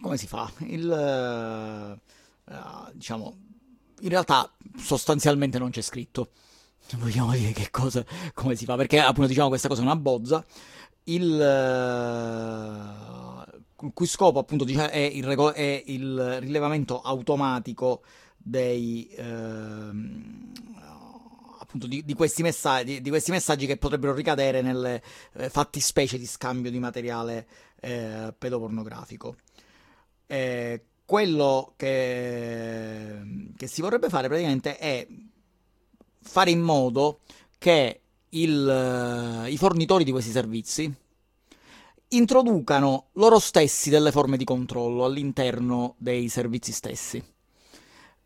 Come 0.00 0.16
si 0.16 0.28
fa? 0.28 0.48
Il 0.60 1.98
uh, 1.98 1.98
diciamo, 2.92 3.36
in 4.00 4.08
realtà 4.08 4.50
sostanzialmente 4.76 5.58
non 5.58 5.70
c'è 5.70 5.80
scritto. 5.80 6.30
Vogliamo 6.98 7.32
dire 7.32 7.52
che 7.52 7.70
cosa, 7.70 8.04
come 8.32 8.54
si 8.54 8.64
fa, 8.64 8.76
perché 8.76 9.00
appunto 9.00 9.28
diciamo 9.28 9.48
questa 9.48 9.68
cosa 9.68 9.80
è 9.80 9.84
una 9.84 9.96
bozza. 9.96 10.44
Il 11.04 11.24
uh, 13.76 13.90
cui 13.92 14.06
scopo 14.06 14.38
appunto 14.38 14.64
diciamo, 14.64 14.88
è, 14.88 14.98
il 14.98 15.24
rego- 15.24 15.52
è, 15.52 15.82
il 15.86 16.40
rilevamento 16.40 17.00
automatico 17.00 18.02
dei 18.36 19.08
uh, 19.18 19.90
di, 21.72 22.04
di, 22.04 22.14
questi 22.14 22.42
messaggi, 22.42 23.00
di, 23.00 23.08
questi 23.08 23.30
messaggi 23.30 23.66
che 23.66 23.76
potrebbero 23.76 24.14
ricadere 24.14 24.62
nelle 24.62 25.02
eh, 25.34 25.50
fattispecie 25.50 26.18
di 26.18 26.26
scambio 26.26 26.70
di 26.70 26.78
materiale 26.78 27.46
eh, 27.80 28.32
pedopornografico. 28.36 29.36
Eh, 30.26 30.84
quello 31.06 31.72
che, 31.76 33.22
che, 33.56 33.66
si 33.66 33.80
vorrebbe 33.80 34.08
fare 34.08 34.28
praticamente 34.28 34.76
è 34.76 35.06
fare 36.20 36.50
in 36.50 36.60
modo 36.60 37.20
che 37.58 38.00
il, 38.30 39.46
i 39.48 39.56
fornitori 39.56 40.04
di 40.04 40.10
questi 40.10 40.32
servizi 40.32 40.92
introducano 42.08 43.08
loro 43.12 43.38
stessi 43.38 43.88
delle 43.88 44.12
forme 44.12 44.36
di 44.36 44.44
controllo 44.44 45.04
all'interno 45.04 45.94
dei 45.98 46.28
servizi 46.28 46.72
stessi. 46.72 47.22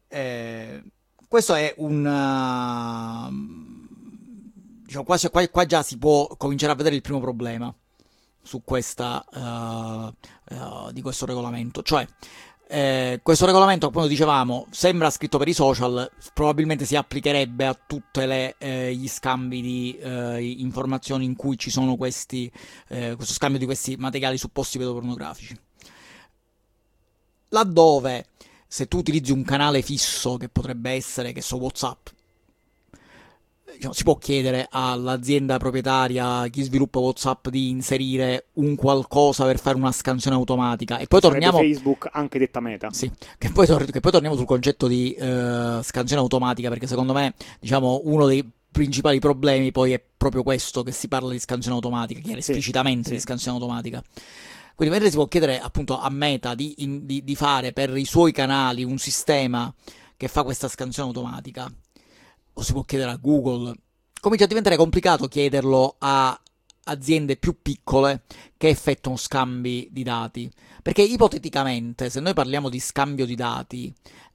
Eh, 0.09 0.83
questo 1.29 1.55
è 1.55 1.75
un, 1.77 2.03
diciamo, 4.85 5.05
qua, 5.05 5.19
qua, 5.31 5.49
qua, 5.49 5.67
già 5.67 5.83
si 5.83 5.97
può 5.99 6.27
cominciare 6.37 6.73
a 6.73 6.75
vedere 6.75 6.97
il 6.97 7.03
primo 7.03 7.21
problema 7.21 7.73
su 8.43 8.63
questa, 8.65 9.25
uh, 9.31 10.55
uh, 10.55 10.91
di 10.93 11.01
questo 11.03 11.27
regolamento. 11.27 11.83
Cioè, 11.83 12.07
eh, 12.71 13.19
questo 13.23 13.47
regolamento, 13.47 13.91
come 13.91 14.07
dicevamo, 14.07 14.67
sembra 14.71 15.11
scritto 15.11 15.39
per 15.39 15.49
i 15.49 15.53
social, 15.53 16.09
probabilmente 16.33 16.85
si 16.85 16.95
applicherebbe 16.95 17.67
a 17.67 17.75
tutti 17.75 18.21
eh, 18.21 18.95
gli 18.95 19.09
scambi 19.09 19.61
di 19.61 19.99
eh, 19.99 20.55
informazioni 20.59 21.25
in 21.25 21.35
cui 21.35 21.59
ci 21.59 21.69
sono 21.69 21.97
questi, 21.97 22.50
eh, 22.89 23.15
questo 23.17 23.35
scambio 23.35 23.59
di 23.59 23.65
questi 23.65 23.97
materiali 23.97 24.39
supposti 24.39 24.79
pedopornografici. 24.79 25.59
Laddove, 27.49 28.27
se 28.69 28.87
tu 28.87 28.99
utilizzi 28.99 29.33
un 29.33 29.43
canale 29.43 29.83
fisso, 29.83 30.37
che 30.37 30.49
potrebbe 30.49 30.93
essere, 30.93 31.33
che 31.33 31.43
so, 31.43 31.57
WhatsApp, 31.57 32.07
diciamo, 33.81 33.95
si 33.95 34.05
può 34.05 34.17
chiedere 34.17 34.69
all'azienda 34.71 35.57
proprietaria, 35.57 36.47
chi 36.49 36.63
sviluppa 36.63 36.99
WhatsApp, 36.99 37.49
di 37.49 37.71
inserire 37.71 38.49
un 38.55 38.77
qualcosa 38.77 39.47
per 39.47 39.59
fare 39.59 39.77
una 39.77 39.91
scansione 39.91 40.37
automatica. 40.37 40.99
E 40.99 41.07
poi 41.07 41.21
torniamo. 41.21 41.59
Facebook, 41.59 42.09
anche 42.13 42.39
detta 42.39 42.61
meta. 42.61 42.91
Sì, 42.93 43.11
che 43.39 43.51
poi, 43.51 43.67
tor- 43.67 43.91
che 43.91 44.01
poi 44.01 44.13
torniamo 44.13 44.37
sul 44.37 44.45
concetto 44.45 44.87
di 44.87 45.17
uh, 45.19 45.81
scansione 45.83 46.21
automatica, 46.21 46.69
perché 46.69 46.87
secondo 46.87 47.15
me, 47.15 47.35
diciamo, 47.59 48.03
uno 48.05 48.27
dei 48.27 48.49
principali 48.71 49.19
problemi 49.19 49.73
poi 49.73 49.93
è 49.93 50.01
proprio 50.17 50.45
questo 50.45 50.85
che 50.85 50.93
si 50.93 51.09
parla 51.09 51.31
di 51.31 51.41
scansione 51.41 51.75
automatica, 51.75 52.21
chiede 52.21 52.41
sì, 52.41 52.51
esplicitamente 52.51 53.09
sì. 53.09 53.15
di 53.15 53.21
scansione 53.21 53.57
automatica. 53.59 54.03
Quindi 54.75 54.95
mentre 54.95 55.11
si 55.11 55.17
può 55.17 55.27
chiedere 55.27 55.59
appunto 55.59 55.99
a 55.99 56.09
Meta 56.09 56.55
di, 56.55 56.75
in, 56.79 57.05
di, 57.05 57.25
di 57.25 57.35
fare 57.35 57.73
per 57.73 57.97
i 57.97 58.05
suoi 58.05 58.33
canali 58.33 58.85
un 58.85 58.99
sistema 58.99 59.73
che 60.17 60.29
fa 60.29 60.43
questa 60.43 60.69
scansione 60.69 61.09
automatica, 61.09 61.71
o 62.52 62.62
si 62.62 62.73
può 62.73 62.85
chiedere 62.85 63.11
a 63.11 63.16
Google. 63.16 63.75
Comincia 64.21 64.45
a 64.45 64.49
diventare 64.49 64.76
complicato 64.76 65.28
chiederlo 65.28 65.97
a 65.99 66.38
aziende 66.85 67.37
più 67.37 67.57
piccole 67.61 68.23
che 68.57 68.69
effettuano 68.69 69.16
scambi 69.16 69.88
di 69.90 70.02
dati. 70.02 70.50
Perché 70.83 71.02
ipoteticamente, 71.02 72.11
se 72.11 72.21
noi 72.21 72.35
parliamo 72.35 72.69
di 72.69 72.80
scambio 72.80 73.26
di 73.26 73.35
dati, 73.35 73.95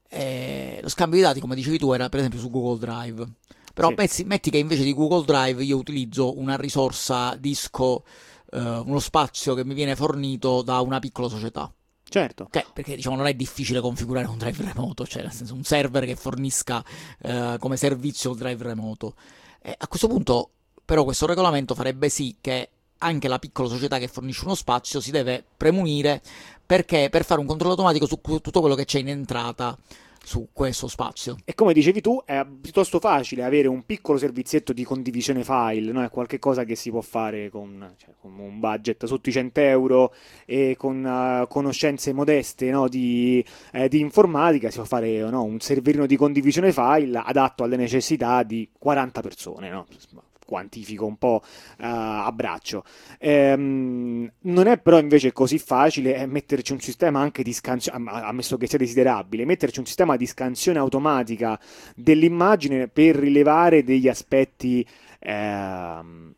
eh, 0.09 0.79
lo 0.81 0.89
scambio 0.89 1.17
di 1.17 1.23
dati, 1.23 1.39
come 1.39 1.55
dicevi 1.55 1.77
tu, 1.77 1.91
era 1.91 2.09
per 2.09 2.19
esempio 2.19 2.39
su 2.39 2.49
Google 2.49 2.79
Drive. 2.79 3.27
Però 3.73 3.89
sì. 3.89 3.95
metti, 3.97 4.23
metti, 4.23 4.49
che 4.49 4.57
invece 4.57 4.83
di 4.83 4.93
Google 4.93 5.25
Drive 5.25 5.63
io 5.63 5.77
utilizzo 5.77 6.39
una 6.39 6.55
risorsa 6.55 7.35
disco, 7.35 8.05
eh, 8.51 8.59
uno 8.59 8.99
spazio 8.99 9.53
che 9.53 9.65
mi 9.65 9.73
viene 9.73 9.95
fornito 9.95 10.61
da 10.61 10.79
una 10.79 10.99
piccola 10.99 11.27
società. 11.27 11.71
Certo. 12.07 12.47
Cioè, 12.51 12.65
perché 12.71 12.95
diciamo 12.95 13.15
non 13.15 13.27
è 13.27 13.33
difficile 13.33 13.81
configurare 13.81 14.27
un 14.27 14.37
drive 14.37 14.63
remoto, 14.63 15.05
cioè 15.05 15.23
nel 15.23 15.31
senso 15.31 15.53
un 15.53 15.63
server 15.63 16.05
che 16.05 16.15
fornisca 16.15 16.83
eh, 17.21 17.57
come 17.59 17.77
servizio 17.77 18.31
il 18.31 18.37
drive 18.37 18.63
remoto. 18.63 19.15
E 19.61 19.75
a 19.77 19.87
questo 19.87 20.07
punto, 20.07 20.51
però, 20.83 21.03
questo 21.03 21.25
regolamento 21.25 21.73
farebbe 21.73 22.09
sì 22.09 22.37
che 22.39 22.69
anche 22.99 23.27
la 23.27 23.39
piccola 23.39 23.67
società 23.67 23.97
che 23.97 24.07
fornisce 24.07 24.45
uno 24.45 24.55
spazio 24.55 25.01
si 25.01 25.11
deve 25.11 25.43
premunire 25.57 26.21
perché 26.65 27.09
per 27.09 27.25
fare 27.25 27.41
un 27.41 27.45
controllo 27.45 27.73
automatico 27.73 28.07
su 28.07 28.19
tutto 28.21 28.61
quello 28.61 28.75
che 28.75 28.85
c'è 28.85 28.99
in 28.99 29.09
entrata 29.09 29.77
su 30.25 30.49
questo 30.51 30.87
spazio. 30.87 31.37
E 31.45 31.53
come 31.53 31.71
dicevi 31.71 32.01
tu, 32.01 32.21
è 32.25 32.45
piuttosto 32.45 32.99
facile 32.99 33.43
avere 33.43 33.67
un 33.67 33.85
piccolo 33.85 34.17
servizietto 34.17 34.73
di 34.73 34.83
condivisione 34.83 35.43
file, 35.43 35.91
no? 35.91 36.03
è 36.03 36.09
qualcosa 36.09 36.63
che 36.63 36.75
si 36.75 36.89
può 36.89 37.01
fare 37.01 37.49
con, 37.49 37.93
cioè, 37.97 38.15
con, 38.19 38.37
un 38.39 38.59
budget 38.59 39.05
sotto 39.05 39.29
i 39.29 39.31
100 39.31 39.59
euro 39.61 40.13
e 40.45 40.75
con 40.77 41.03
uh, 41.03 41.47
conoscenze 41.47 42.11
modeste 42.11 42.71
no? 42.71 42.87
di, 42.87 43.45
eh, 43.71 43.87
di, 43.87 43.99
informatica, 43.99 44.69
si 44.69 44.77
può 44.77 44.85
fare 44.85 45.19
no? 45.29 45.43
un 45.43 45.59
serverino 45.59 46.05
di 46.05 46.17
condivisione 46.17 46.71
file 46.71 47.21
adatto 47.23 47.63
alle 47.63 47.77
necessità 47.77 48.43
di 48.43 48.69
40 48.77 49.21
persone 49.21 49.69
quantifico 50.45 51.05
un 51.05 51.17
po' 51.17 51.41
uh, 51.43 51.83
a 51.83 52.31
braccio. 52.33 52.83
Ehm, 53.19 54.31
non 54.41 54.67
è 54.67 54.77
però 54.79 54.99
invece 54.99 55.33
così 55.33 55.57
facile 55.59 56.15
eh, 56.15 56.25
metterci 56.25 56.71
un 56.71 56.79
sistema 56.79 57.19
anche 57.19 57.43
di 57.43 57.53
scansione, 57.53 58.09
ammesso 58.09 58.57
che 58.57 58.67
sia 58.67 58.77
desiderabile, 58.77 59.45
metterci 59.45 59.79
un 59.79 59.85
sistema 59.85 60.15
di 60.15 60.25
scansione 60.25 60.79
automatica 60.79 61.59
dell'immagine 61.95 62.87
per 62.87 63.15
rilevare 63.15 63.83
degli 63.83 64.07
aspetti. 64.07 64.85
Ehm, 65.19 66.33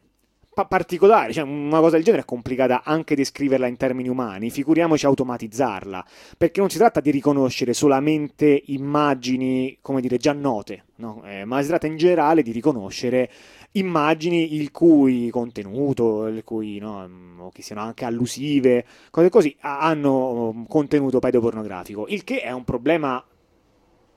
particolari, 0.65 1.33
cioè 1.33 1.43
una 1.43 1.79
cosa 1.79 1.95
del 1.95 2.03
genere 2.03 2.23
è 2.23 2.25
complicata 2.25 2.81
anche 2.83 3.15
descriverla 3.15 3.67
in 3.67 3.77
termini 3.77 4.09
umani, 4.09 4.49
figuriamoci 4.49 5.05
automatizzarla, 5.05 6.05
perché 6.37 6.59
non 6.59 6.69
si 6.69 6.77
tratta 6.77 6.99
di 6.99 7.11
riconoscere 7.11 7.73
solamente 7.73 8.63
immagini, 8.67 9.77
come 9.81 10.01
dire, 10.01 10.17
già 10.17 10.33
note, 10.33 10.85
no? 10.95 11.21
eh, 11.25 11.45
ma 11.45 11.61
si 11.61 11.67
tratta 11.67 11.87
in 11.87 11.97
generale 11.97 12.41
di 12.41 12.51
riconoscere 12.51 13.29
immagini 13.71 14.55
il 14.55 14.71
cui 14.71 15.29
contenuto, 15.29 16.27
il 16.27 16.43
cui, 16.43 16.79
no, 16.79 17.07
mm, 17.07 17.47
che 17.53 17.61
siano 17.61 17.81
anche 17.81 18.05
allusive, 18.05 18.85
cose 19.11 19.29
così, 19.29 19.55
hanno 19.61 20.53
mm, 20.53 20.63
contenuto 20.67 21.19
pedopornografico, 21.19 22.07
il 22.07 22.23
che 22.23 22.41
è 22.41 22.51
un 22.51 22.63
problema 22.63 23.23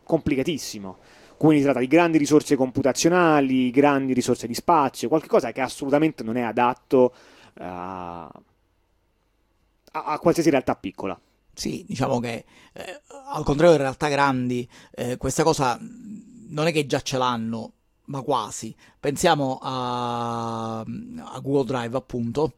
complicatissimo. 0.05 0.99
Quindi 1.37 1.59
si 1.59 1.65
tratta 1.65 1.81
di 1.81 1.87
grandi 1.87 2.19
risorse 2.19 2.55
computazionali, 2.55 3.71
grandi 3.71 4.13
risorse 4.13 4.47
di 4.47 4.55
spazio, 4.55 5.09
qualcosa 5.09 5.53
che 5.53 5.63
assolutamente 5.63 6.23
non 6.23 6.37
è 6.37 6.43
adatto 6.43 7.15
a, 7.55 8.25
a, 8.25 10.05
a 10.05 10.19
qualsiasi 10.19 10.51
realtà 10.51 10.75
piccola. 10.77 11.19
Sì, 11.53 11.85
diciamo 11.87 12.21
che 12.21 12.45
eh, 12.73 13.01
al 13.33 13.45
contrario 13.45 13.77
di 13.77 13.83
realtà 13.83 14.09
grandi, 14.09 14.69
eh, 14.93 15.17
questa 15.17 15.43
cosa 15.43 15.79
non 15.81 16.67
è 16.67 16.73
che 16.73 16.87
già 16.87 17.01
ce 17.01 17.17
l'hanno, 17.17 17.73
ma 18.11 18.23
quasi. 18.23 18.75
Pensiamo 18.99 19.59
a, 19.63 20.81
a 20.81 21.41
Google 21.41 21.65
Drive, 21.65 21.97
appunto, 21.97 22.53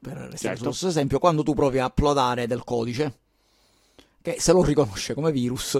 per 0.00 0.16
restare 0.16 0.56
certo. 0.56 0.72
stesso 0.72 0.88
esempio, 0.88 1.18
quando 1.18 1.42
tu 1.42 1.54
provi 1.54 1.78
a 1.78 1.86
uploadare 1.86 2.46
del 2.46 2.64
codice, 2.64 3.18
che 4.20 4.36
se 4.38 4.52
lo 4.52 4.64
riconosce 4.64 5.12
come 5.12 5.30
virus, 5.30 5.78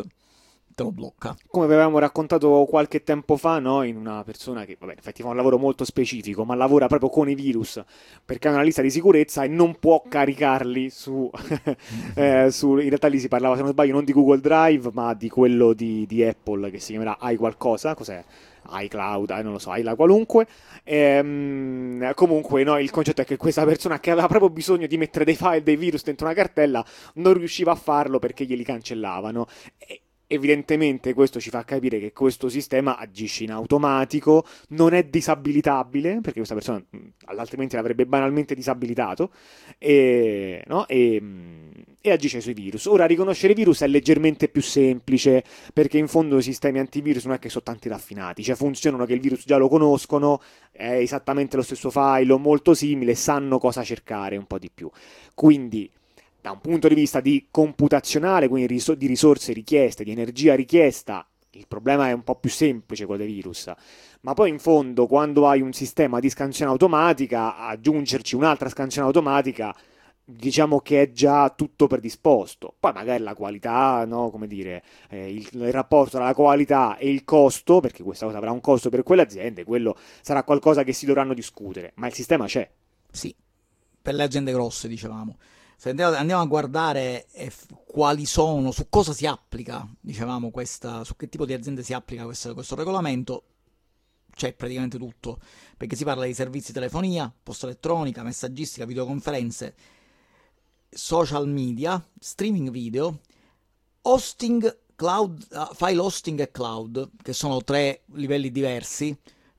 te 0.75 0.83
lo 0.83 0.93
blocca. 0.93 1.35
Come 1.47 1.65
avevamo 1.65 1.99
raccontato 1.99 2.67
qualche 2.69 3.03
tempo 3.03 3.39
fa, 3.39 3.59
no? 3.61 3.83
in 3.83 3.97
una 3.97 4.23
persona 4.25 4.67
che, 4.67 4.77
vabbè, 4.79 4.93
infatti 4.97 5.23
fa 5.23 5.29
un 5.29 5.37
lavoro 5.37 5.57
molto 5.57 5.87
specifico, 5.87 6.45
ma 6.45 6.55
lavora 6.55 6.87
proprio 6.87 7.09
con 7.09 7.31
i 7.31 7.35
virus, 7.35 7.83
perché 8.23 8.49
ha 8.49 8.51
una 8.51 8.63
lista 8.63 8.83
di 8.83 8.91
sicurezza 8.91 9.43
e 9.43 9.49
non 9.49 9.79
può 9.79 10.03
caricarli 10.07 10.91
su, 10.91 11.31
eh, 12.15 12.51
su 12.51 12.73
in 12.77 12.89
realtà 12.89 13.07
lì 13.07 13.19
si 13.19 13.29
parlava, 13.29 13.57
se 13.57 13.63
non 13.63 13.71
sbaglio, 13.71 13.95
non 13.95 14.05
di 14.05 14.13
Google 14.13 14.41
Drive, 14.41 14.91
ma 14.93 15.15
di 15.15 15.31
quello 15.31 15.73
di, 15.73 16.05
di 16.07 16.23
Apple, 16.23 16.71
che 16.71 16.79
si 16.79 16.91
chiamerà 16.91 17.17
i 17.31 17.37
qualcosa, 17.37 17.95
cos'è? 17.95 18.23
iCloud, 18.71 19.31
eh, 19.31 19.43
non 19.43 19.53
lo 19.53 19.59
so, 19.59 19.75
iCloud 19.75 19.97
qualunque. 19.97 20.47
Ehm, 20.85 22.13
comunque, 22.15 22.65
no, 22.65 22.79
il 22.79 22.91
concetto 22.91 23.23
è 23.23 23.25
che 23.25 23.37
questa 23.37 23.65
persona 23.65 24.01
che 24.01 24.11
aveva 24.11 24.27
proprio 24.27 24.51
bisogno 24.51 24.87
di 24.87 24.97
mettere 24.97 25.25
dei 25.25 25.37
file, 25.37 25.63
dei 25.63 25.77
virus 25.77 26.03
dentro 26.03 26.27
una 26.27 26.35
cartella, 26.35 26.85
non 27.15 27.35
riusciva 27.35 27.73
a 27.73 27.77
farlo 27.77 28.19
perché 28.19 28.45
glieli 28.45 28.65
cancellavano. 28.65 29.47
E, 29.79 30.04
Evidentemente 30.27 31.13
questo 31.13 31.39
ci 31.39 31.51
fa 31.51 31.65
capire 31.65 31.99
che 31.99 32.13
questo 32.13 32.49
sistema 32.49 32.97
agisce 32.97 33.45
in 33.45 33.51
automatico, 33.51 34.47
non 34.69 34.95
è 34.95 35.05
disabilitabile, 35.05 36.21
perché 36.23 36.39
questa 36.39 36.55
persona 36.55 36.83
altrimenti 37.27 37.77
l'avrebbe 37.77 38.07
banalmente 38.07 38.55
disabilitato, 38.55 39.31
e, 39.77 40.63
no? 40.67 40.89
e, 40.89 41.23
e, 42.01 42.11
agisce 42.11 42.41
sui 42.41 42.55
virus. 42.55 42.87
Ora 42.87 43.05
riconoscere 43.05 43.53
i 43.53 43.57
virus 43.57 43.83
è 43.83 43.87
leggermente 43.87 44.49
più 44.49 44.63
semplice, 44.63 45.45
perché 45.75 45.99
in 45.99 46.09
fondo 46.09 46.39
i 46.39 46.43
sistemi 46.43 46.79
antivirus 46.79 47.27
non 47.27 47.35
è 47.35 47.39
che 47.39 47.51
sono 47.51 47.65
tanti 47.65 47.91
raffinati, 47.91 48.43
cioè 48.43 48.57
funzionano 48.57 49.05
che 49.05 49.13
il 49.13 49.21
virus 49.21 49.45
già 49.45 49.59
lo 49.59 49.69
conoscono, 49.69 50.41
è 50.73 50.95
esattamente 50.95 51.57
lo 51.57 51.63
stesso 51.63 51.91
file 51.91 52.35
molto 52.39 52.73
simile, 52.73 53.15
sanno 53.15 53.59
cosa 53.59 53.85
cercare 53.85 54.39
un 54.39 54.47
po' 54.47 54.59
di 54.59 54.71
più. 54.73 54.91
Quindi 55.35 55.91
da 56.45 56.51
un 56.51 56.61
punto 56.61 56.89
di 56.89 56.95
vista 56.95 57.21
di 57.21 57.47
computazionale, 57.51 58.49
quindi 58.49 58.79
di 58.99 59.07
risorse 59.07 59.55
richieste, 59.55 60.05
di 60.05 60.11
energia 60.11 60.55
richiesta, 60.55 61.27
il 61.53 61.65
problema 61.67 62.11
è 62.11 62.13
un 62.13 62.23
po' 62.23 62.35
più 62.35 62.51
semplice 62.51 63.07
quello 63.07 63.25
dei 63.25 63.33
virus, 63.33 63.73
ma 64.21 64.35
poi 64.35 64.51
in 64.51 64.59
fondo 64.59 65.07
quando 65.07 65.49
hai 65.49 65.63
un 65.63 65.73
sistema 65.73 66.21
di 66.21 66.29
scansione 66.29 66.71
automatica, 66.71 67.57
aggiungerci 67.57 68.37
un'altra 68.37 68.69
scansione 68.69 69.07
automatica, 69.07 69.75
diciamo 70.23 70.81
che 70.81 71.01
è 71.01 71.11
già 71.13 71.49
tutto 71.49 71.87
predisposto. 71.87 72.75
Poi 72.79 72.93
magari 72.93 73.23
la 73.23 73.35
qualità, 73.35 74.05
no? 74.05 74.29
come 74.29 74.47
dire, 74.47 74.83
eh, 75.09 75.33
il, 75.33 75.49
il, 75.51 75.73
rapporto 75.73 76.19
tra 76.19 76.27
la 76.27 76.35
qualità 76.35 76.99
e 76.99 77.09
il 77.09 77.25
costo, 77.25 77.81
perché 77.81 78.03
questa 78.03 78.27
cosa 78.27 78.37
avrà 78.37 78.51
un 78.51 78.61
costo 78.61 78.91
per 78.91 79.03
quelle 79.03 79.23
aziende, 79.23 79.65
quello 79.65 79.97
sarà 80.21 80.43
qualcosa 80.43 80.83
che 80.83 80.93
si 80.93 81.07
dovranno 81.07 81.33
discutere, 81.33 81.93
ma 81.95 82.07
il 82.07 82.13
sistema 82.13 82.45
c'è. 82.45 82.69
Sì, 83.11 83.35
per 84.03 84.13
le 84.13 84.25
aziende 84.25 84.53
grosse, 84.53 84.89
dicevamo 84.89 85.39
se 85.85 85.91
andiamo, 85.91 86.41
a 86.41 86.47
guardare 86.47 87.27
eh, 87.33 87.53
quali 87.85 88.25
sono, 88.25 88.71
su 88.71 88.89
cosa 88.89 89.13
si 89.13 89.27
applica, 89.27 89.87
dicevamo, 90.01 90.51
questa, 90.51 91.05
su 91.05 91.15
che 91.15 91.29
tipo 91.29 91.45
di 91.45 91.53
aziende 91.53 91.83
si 91.83 91.93
applica 91.93 92.25
questo, 92.25 92.55
questo 92.55 92.75
regolamento, 92.75 93.43
c'è 94.35 94.55
praticamente 94.55 94.97
tutto, 94.97 95.39
perché 95.77 95.95
si 95.95 96.05
parla 96.05 96.25
di 96.25 96.33
servizi 96.33 96.73
telefonia, 96.73 97.31
posta 97.43 97.67
elettronica, 97.67 98.23
messaggistica, 98.23 98.87
videoconferenze, 98.87 99.75
social 100.89 101.47
media, 101.47 102.03
streaming 102.19 102.71
video, 102.71 103.21
hosting, 104.01 104.79
cloud, 104.97 105.47
uh, 105.51 105.75
file 105.75 106.01
hosting 106.01 106.41
e 106.41 106.51
cloud, 106.51 107.11
che 107.21 107.35
sono 107.35 107.63
tre 107.63 108.05
livelli 108.15 108.51
diversi, 108.51 109.15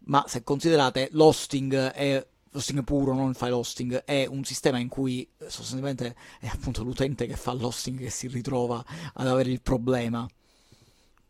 ma 0.05 0.25
se 0.27 0.43
considerate 0.43 1.07
l'hosting 1.11 1.75
è 1.91 2.27
l'hosting 2.55 2.83
puro, 2.83 3.13
non 3.13 3.29
il 3.29 3.35
file 3.35 3.51
hosting, 3.51 4.03
è 4.05 4.25
un 4.25 4.43
sistema 4.43 4.79
in 4.79 4.87
cui 4.87 5.27
sostanzialmente 5.37 6.15
è 6.39 6.47
appunto 6.47 6.83
l'utente 6.83 7.27
che 7.27 7.35
fa 7.35 7.53
l'hosting 7.53 7.99
che 7.99 8.09
si 8.09 8.27
ritrova 8.27 8.83
ad 9.13 9.27
avere 9.27 9.51
il 9.51 9.61
problema. 9.61 10.27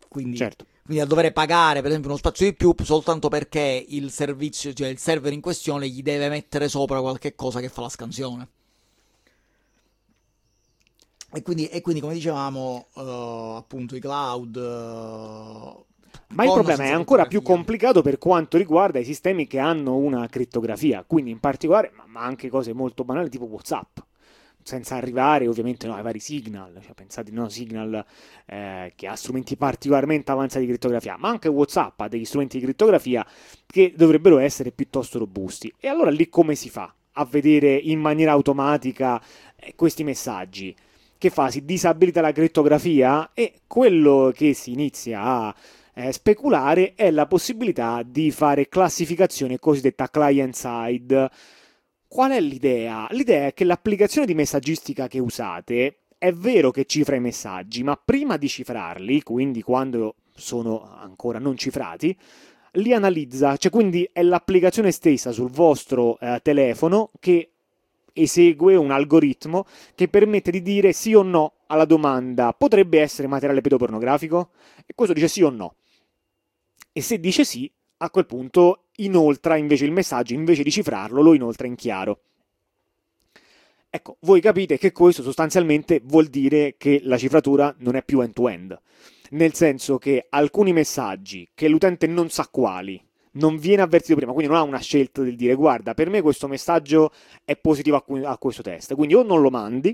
Quindi, 0.08 0.38
certo. 0.38 0.66
quindi 0.86 1.04
a 1.04 1.06
dover 1.06 1.34
pagare 1.34 1.82
per 1.82 1.90
esempio 1.90 2.10
uno 2.10 2.20
spazio 2.20 2.46
di 2.46 2.54
più 2.54 2.74
soltanto 2.84 3.28
perché 3.28 3.86
il 3.90 4.12
servizio, 4.12 4.72
cioè 4.72 4.88
il 4.88 4.98
server 4.98 5.34
in 5.34 5.42
questione 5.42 5.90
gli 5.90 6.02
deve 6.02 6.30
mettere 6.30 6.70
sopra 6.70 7.02
qualche 7.02 7.36
cosa 7.36 7.60
che 7.60 7.70
fa 7.70 7.82
la 7.82 7.90
scansione. 7.90 8.48
E 11.34 11.42
quindi, 11.42 11.68
e 11.68 11.82
quindi 11.82 12.00
come 12.00 12.14
dicevamo, 12.14 12.88
uh, 12.94 13.00
appunto 13.58 13.96
i 13.96 14.00
cloud... 14.00 14.56
Uh, 14.56 15.86
ma 16.36 16.44
il 16.44 16.52
problema 16.52 16.84
è 16.84 16.92
ancora 16.92 17.26
più 17.26 17.42
complicato 17.42 18.02
per 18.02 18.18
quanto 18.18 18.58
riguarda 18.58 19.00
i 19.00 19.04
sistemi 19.04 19.48
che 19.48 19.60
hanno 19.60 19.96
una 19.96 20.28
crittografia, 20.28 21.04
quindi 21.06 21.32
in 21.32 21.40
particolare, 21.40 21.92
ma 22.08 22.22
anche 22.22 22.50
cose 22.50 22.74
molto 22.74 23.04
banali 23.04 23.30
tipo 23.30 23.46
WhatsApp 23.46 24.00
senza 24.66 24.96
arrivare 24.96 25.48
ovviamente 25.48 25.86
no, 25.86 25.94
ai 25.94 26.02
vari 26.02 26.20
Signal, 26.20 26.80
cioè, 26.82 26.96
pensate 26.96 27.30
no, 27.30 27.50
Signal 27.50 28.04
eh, 28.48 28.94
che 28.96 29.06
ha 29.06 29.16
strumenti 29.16 29.56
particolarmente 29.56 30.32
avanzati 30.32 30.66
di 30.66 30.72
crittografia, 30.72 31.18
ma 31.20 31.30
anche 31.30 31.48
WhatsApp 31.50 32.02
ha 32.02 32.08
degli 32.08 32.26
strumenti 32.26 32.58
di 32.58 32.64
crittografia 32.64 33.24
che 33.68 33.94
dovrebbero 33.96 34.40
essere 34.40 34.72
piuttosto 34.72 35.20
robusti. 35.20 35.72
E 35.80 35.88
allora 35.88 36.10
lì 36.10 36.30
come 36.30 36.56
si 36.56 36.72
fa 36.72 36.92
a 37.12 37.26
vedere 37.26 37.76
in 37.76 38.00
maniera 38.00 38.32
automatica 38.32 39.22
eh, 39.56 39.76
questi 39.76 40.04
messaggi? 40.04 40.76
Che 41.16 41.30
fa? 41.30 41.52
Si 41.52 41.64
disabilita 41.64 42.22
la 42.22 42.32
crittografia 42.32 43.34
e 43.36 43.62
quello 43.68 44.32
che 44.34 44.56
si 44.56 44.72
inizia 44.72 45.22
a 45.22 45.56
eh, 45.96 46.12
speculare 46.12 46.94
è 46.94 47.10
la 47.10 47.26
possibilità 47.26 48.04
di 48.06 48.30
fare 48.30 48.68
classificazione 48.68 49.58
cosiddetta 49.58 50.10
client 50.10 50.54
side 50.54 51.30
Qual 52.16 52.32
è 52.32 52.40
l'idea? 52.40 53.08
L'idea 53.12 53.48
è 53.48 53.54
che 53.54 53.66
l'applicazione 53.66 54.26
di 54.26 54.34
messaggistica 54.34 55.10
che 55.10 55.20
usate 55.20 56.04
è 56.18 56.32
vero 56.32 56.72
che 56.72 56.86
cifra 56.86 57.18
i 57.18 57.20
messaggi, 57.20 57.84
ma 57.84 58.00
prima 58.02 58.38
di 58.38 58.48
cifrarli, 58.48 59.22
quindi 59.22 59.62
quando 59.62 60.16
sono 60.34 60.96
ancora 60.98 61.40
non 61.40 61.58
cifrati, 61.58 62.18
li 62.74 62.94
analizza, 62.94 63.58
cioè 63.58 63.70
quindi 63.70 64.10
è 64.14 64.24
l'applicazione 64.24 64.92
stessa 64.92 65.34
sul 65.34 65.50
vostro 65.50 66.18
eh, 66.20 66.40
telefono 66.42 67.12
che 67.20 67.50
esegue 68.14 68.76
un 68.76 68.92
algoritmo 68.92 69.66
che 69.94 70.08
permette 70.08 70.52
di 70.52 70.62
dire 70.62 70.94
sì 70.94 71.14
o 71.14 71.22
no 71.22 71.54
alla 71.68 71.84
domanda 71.84 72.54
potrebbe 72.54 73.02
essere 73.02 73.28
materiale 73.28 73.60
pedopornografico? 73.60 74.52
E 74.86 74.94
questo 74.96 75.14
dice 75.14 75.28
sì 75.28 75.42
o 75.42 75.50
no. 75.50 75.76
E 76.98 77.02
se 77.02 77.20
dice 77.20 77.44
sì, 77.44 77.70
a 77.98 78.10
quel 78.10 78.26
punto 78.26 78.86
inoltra 78.98 79.58
invece 79.58 79.84
il 79.84 79.92
messaggio, 79.92 80.34
invece 80.34 80.64
di 80.64 80.72
cifrarlo, 80.72 81.22
lo 81.22 81.34
inoltra 81.34 81.68
in 81.68 81.76
chiaro. 81.76 82.22
Ecco, 83.90 84.16
voi 84.22 84.40
capite 84.40 84.78
che 84.78 84.94
questo 84.94 85.22
sostanzialmente 85.22 86.00
vuol 86.06 86.28
dire 86.28 86.76
che 86.78 87.02
la 87.04 87.18
cifratura 87.18 87.76
non 87.80 87.98
è 87.98 88.04
più 88.04 88.22
end-to-end, 88.22 88.80
nel 89.32 89.54
senso 89.54 89.98
che 89.98 90.28
alcuni 90.30 90.72
messaggi 90.72 91.50
che 91.54 91.68
l'utente 91.68 92.08
non 92.08 92.30
sa 92.30 92.48
quali, 92.48 93.06
non 93.32 93.58
viene 93.58 93.82
avvertito 93.82 94.16
prima, 94.16 94.32
quindi 94.32 94.54
non 94.54 94.62
ha 94.62 94.64
una 94.64 94.80
scelta 94.80 95.22
del 95.22 95.36
dire 95.36 95.56
guarda, 95.56 95.94
per 95.94 96.10
me 96.10 96.22
questo 96.22 96.48
messaggio 96.48 97.12
è 97.44 97.58
positivo 97.58 98.02
a, 98.24 98.38
questo 98.38 98.62
test, 98.62 98.96
quindi 98.96 99.16
o 99.16 99.24
non 99.24 99.42
lo 99.42 99.50
mandi, 99.50 99.94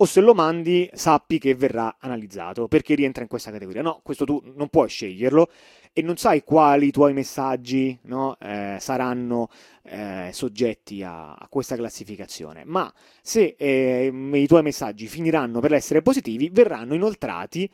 o 0.00 0.04
se 0.04 0.20
lo 0.20 0.32
mandi 0.32 0.88
sappi 0.92 1.38
che 1.38 1.54
verrà 1.54 1.96
analizzato 1.98 2.68
perché 2.68 2.94
rientra 2.94 3.22
in 3.22 3.28
questa 3.28 3.50
categoria. 3.50 3.82
No, 3.82 4.00
questo 4.02 4.24
tu 4.24 4.40
non 4.54 4.68
puoi 4.68 4.88
sceglierlo 4.88 5.50
e 5.92 6.02
non 6.02 6.16
sai 6.16 6.44
quali 6.44 6.90
tuoi 6.92 7.12
messaggi 7.12 7.98
no, 8.02 8.36
eh, 8.38 8.76
saranno 8.78 9.48
eh, 9.82 10.30
soggetti 10.32 11.02
a, 11.02 11.34
a, 11.34 11.48
questa 11.48 11.74
classificazione, 11.74 12.62
ma 12.64 12.92
se 13.20 13.56
eh, 13.58 14.12
i 14.32 14.46
tuoi 14.46 14.62
messaggi 14.62 15.08
finiranno 15.08 15.58
per 15.60 15.72
essere 15.72 16.02
positivi, 16.02 16.50
verranno 16.50 16.94
inoltrati 16.94 17.68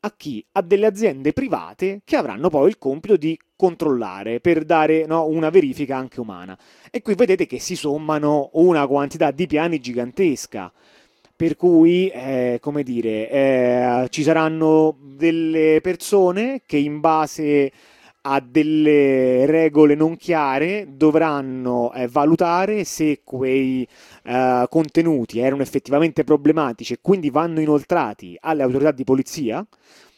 a 0.00 0.12
chi? 0.16 0.44
A 0.52 0.62
delle 0.62 0.86
aziende 0.86 1.32
private 1.32 2.00
che 2.04 2.16
avranno 2.16 2.48
poi 2.48 2.68
il 2.68 2.78
compito 2.78 3.16
di 3.16 3.38
controllare 3.54 4.40
per 4.40 4.64
dare 4.64 5.04
no, 5.06 5.26
una 5.26 5.50
verifica 5.50 5.96
anche 5.96 6.18
umana. 6.18 6.58
E 6.90 7.02
qui 7.02 7.14
vedete 7.14 7.46
che 7.46 7.60
si 7.60 7.76
sommano 7.76 8.50
una 8.54 8.86
quantità 8.86 9.30
di 9.30 9.46
piani 9.46 9.78
gigantesca 9.78 10.72
per 11.40 11.56
cui, 11.56 12.08
eh, 12.08 12.58
come 12.60 12.82
dire, 12.82 13.30
eh, 13.30 14.06
ci 14.10 14.22
saranno 14.22 14.94
delle 15.00 15.80
persone 15.80 16.60
che 16.66 16.76
in 16.76 17.00
base 17.00 17.72
a 18.20 18.42
delle 18.46 19.46
regole 19.46 19.94
non 19.94 20.18
chiare 20.18 20.88
dovranno 20.90 21.94
eh, 21.94 22.08
valutare 22.08 22.84
se 22.84 23.22
quei 23.24 23.88
eh, 24.24 24.66
contenuti 24.68 25.38
erano 25.38 25.62
effettivamente 25.62 26.24
problematici 26.24 26.92
e 26.92 26.98
quindi 27.00 27.30
vanno 27.30 27.60
inoltrati 27.60 28.36
alle 28.38 28.62
autorità 28.62 28.90
di 28.90 29.04
polizia. 29.04 29.66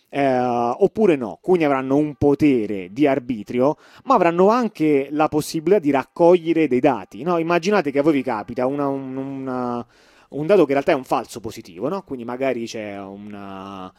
Eh, 0.09 0.39
oppure 0.41 1.15
no, 1.15 1.39
quindi 1.41 1.63
avranno 1.63 1.95
un 1.95 2.17
potere 2.17 2.89
di 2.91 3.07
arbitrio, 3.07 3.77
ma 4.07 4.17
avranno 4.17 4.49
anche 4.49 5.07
la 5.13 5.29
possibilità 5.29 5.79
di 5.79 5.93
raccogliere 5.93 6.67
dei 6.67 6.81
dati. 6.81 7.23
No? 7.23 7.39
Immaginate 7.39 7.93
che 7.93 8.01
a 8.01 8.03
voi 8.03 8.15
vi 8.15 8.23
capita 8.25 8.67
una, 8.67 8.89
una 8.89 9.87
un 10.33 10.47
dato 10.47 10.65
che 10.65 10.73
in 10.73 10.79
realtà 10.79 10.93
è 10.93 10.95
un 10.95 11.05
falso 11.05 11.41
positivo, 11.41 11.89
no? 11.89 12.03
quindi 12.03 12.25
magari 12.25 12.67
c'è 12.67 12.99
una... 13.01 13.93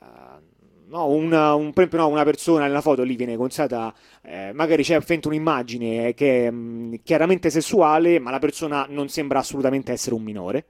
Uh, 0.00 0.54
No, 0.88 1.08
una, 1.08 1.52
un, 1.54 1.72
no, 1.74 2.06
una, 2.06 2.22
persona 2.22 2.66
nella 2.66 2.80
foto 2.80 3.02
lì 3.02 3.16
viene 3.16 3.36
considerata, 3.36 3.92
eh, 4.22 4.52
magari 4.54 4.84
c'è 4.84 4.94
affento 4.94 5.26
un'immagine 5.26 6.14
che 6.14 6.46
è 6.46 6.50
mh, 6.52 7.00
chiaramente 7.02 7.50
sessuale, 7.50 8.20
ma 8.20 8.30
la 8.30 8.38
persona 8.38 8.86
non 8.88 9.08
sembra 9.08 9.40
assolutamente 9.40 9.90
essere 9.90 10.14
un 10.14 10.22
minore. 10.22 10.66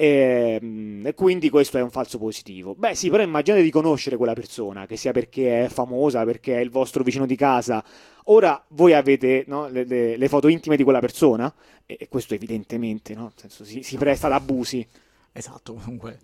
E, 0.00 0.58
ehm, 0.62 1.06
e, 1.06 1.14
quindi 1.14 1.50
questo 1.50 1.76
è 1.76 1.82
un 1.82 1.90
falso 1.90 2.18
positivo. 2.18 2.76
Beh, 2.76 2.94
sì, 2.94 3.10
però 3.10 3.20
immaginate 3.20 3.64
di 3.64 3.70
conoscere 3.70 4.16
quella 4.16 4.32
persona, 4.32 4.86
che 4.86 4.96
sia 4.96 5.10
perché 5.10 5.64
è 5.64 5.68
famosa, 5.68 6.24
perché 6.24 6.56
è 6.56 6.60
il 6.60 6.70
vostro 6.70 7.02
vicino 7.02 7.26
di 7.26 7.34
casa. 7.34 7.84
Ora 8.26 8.64
voi 8.68 8.92
avete 8.92 9.42
no, 9.48 9.66
le, 9.66 9.82
le, 9.84 10.16
le, 10.16 10.28
foto 10.28 10.46
intime 10.46 10.76
di 10.76 10.84
quella 10.84 11.00
persona, 11.00 11.52
e, 11.84 11.96
e 11.98 12.08
questo 12.08 12.34
evidentemente 12.34 13.12
no? 13.14 13.32
senso, 13.34 13.64
si, 13.64 13.82
si 13.82 13.96
presta 13.96 14.28
ad 14.28 14.34
abusi. 14.34 14.86
Esatto, 15.32 15.74
comunque. 15.74 16.20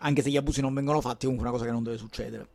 Anche 0.00 0.20
se 0.20 0.28
gli 0.28 0.36
abusi 0.36 0.60
non 0.60 0.74
vengono 0.74 1.00
fatti, 1.00 1.24
è 1.24 1.28
comunque 1.30 1.48
una 1.48 1.56
cosa 1.56 1.64
che 1.64 1.72
non 1.72 1.82
deve 1.82 1.96
succedere. 1.96 2.46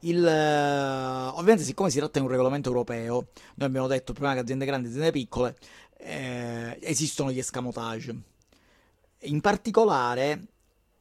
Il, 0.00 0.18
uh, 0.18 1.38
ovviamente, 1.38 1.62
siccome 1.62 1.90
si 1.90 1.98
tratta 1.98 2.18
di 2.18 2.24
un 2.24 2.30
regolamento 2.30 2.70
europeo, 2.70 3.28
noi 3.54 3.68
abbiamo 3.68 3.86
detto 3.86 4.12
prima 4.12 4.34
che 4.34 4.40
aziende 4.40 4.66
grandi 4.66 4.88
e 4.88 4.90
aziende 4.90 5.12
piccole 5.12 5.56
eh, 5.98 6.76
esistono 6.80 7.30
gli 7.30 7.38
escamotage 7.38 8.34
in 9.26 9.40
particolare, 9.40 10.46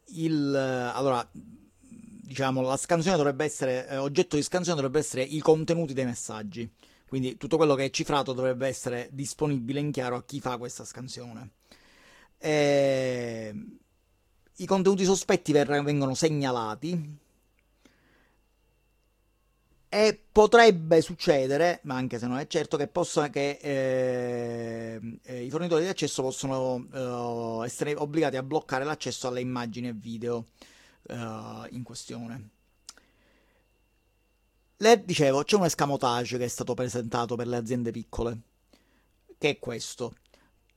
il, 0.07 0.55
allora, 0.93 1.27
diciamo, 1.31 2.61
la 2.61 2.77
scansione 2.77 3.17
dovrebbe 3.17 3.45
essere, 3.45 3.87
eh, 3.87 3.97
oggetto 3.97 4.35
di 4.35 4.43
scansione 4.43 4.79
dovrebbe 4.79 4.99
essere 4.99 5.23
i 5.23 5.39
contenuti 5.39 5.93
dei 5.93 6.05
messaggi. 6.05 6.69
Quindi 7.07 7.37
tutto 7.37 7.57
quello 7.57 7.75
che 7.75 7.85
è 7.85 7.89
cifrato 7.89 8.33
dovrebbe 8.33 8.67
essere 8.67 9.09
disponibile 9.11 9.79
in 9.79 9.91
chiaro 9.91 10.15
a 10.17 10.23
chi 10.23 10.39
fa 10.39 10.57
questa 10.57 10.83
scansione. 10.85 11.51
E... 12.37 13.53
I 14.57 14.65
contenuti 14.65 15.03
sospetti 15.03 15.51
vengono 15.51 16.13
segnalati 16.13 17.23
e 19.95 20.19
potrebbe 20.29 20.99
succedere, 20.99 21.79
ma 21.83 21.95
anche 21.95 22.19
se 22.19 22.27
non 22.27 22.37
è 22.37 22.47
certo, 22.47 22.75
che, 22.75 22.87
possa, 22.87 23.29
che 23.29 23.57
eh, 23.61 25.19
eh, 25.23 25.43
i 25.45 25.49
fornitori 25.49 25.83
di 25.83 25.87
accesso 25.87 26.21
possono 26.21 26.85
eh, 26.91 27.65
essere 27.65 27.95
obbligati 27.95 28.35
a 28.35 28.43
bloccare 28.43 28.83
l'accesso 28.83 29.29
alle 29.29 29.39
immagini 29.39 29.87
e 29.87 29.93
video 29.93 30.47
eh, 31.03 31.15
in 31.69 31.83
questione. 31.83 32.49
Le 34.75 35.05
dicevo, 35.05 35.43
c'è 35.45 35.55
un 35.55 35.63
escamotage 35.63 36.37
che 36.39 36.43
è 36.43 36.49
stato 36.49 36.73
presentato 36.73 37.37
per 37.37 37.47
le 37.47 37.55
aziende 37.55 37.91
piccole, 37.91 38.37
che 39.37 39.49
è 39.51 39.59
questo, 39.59 40.13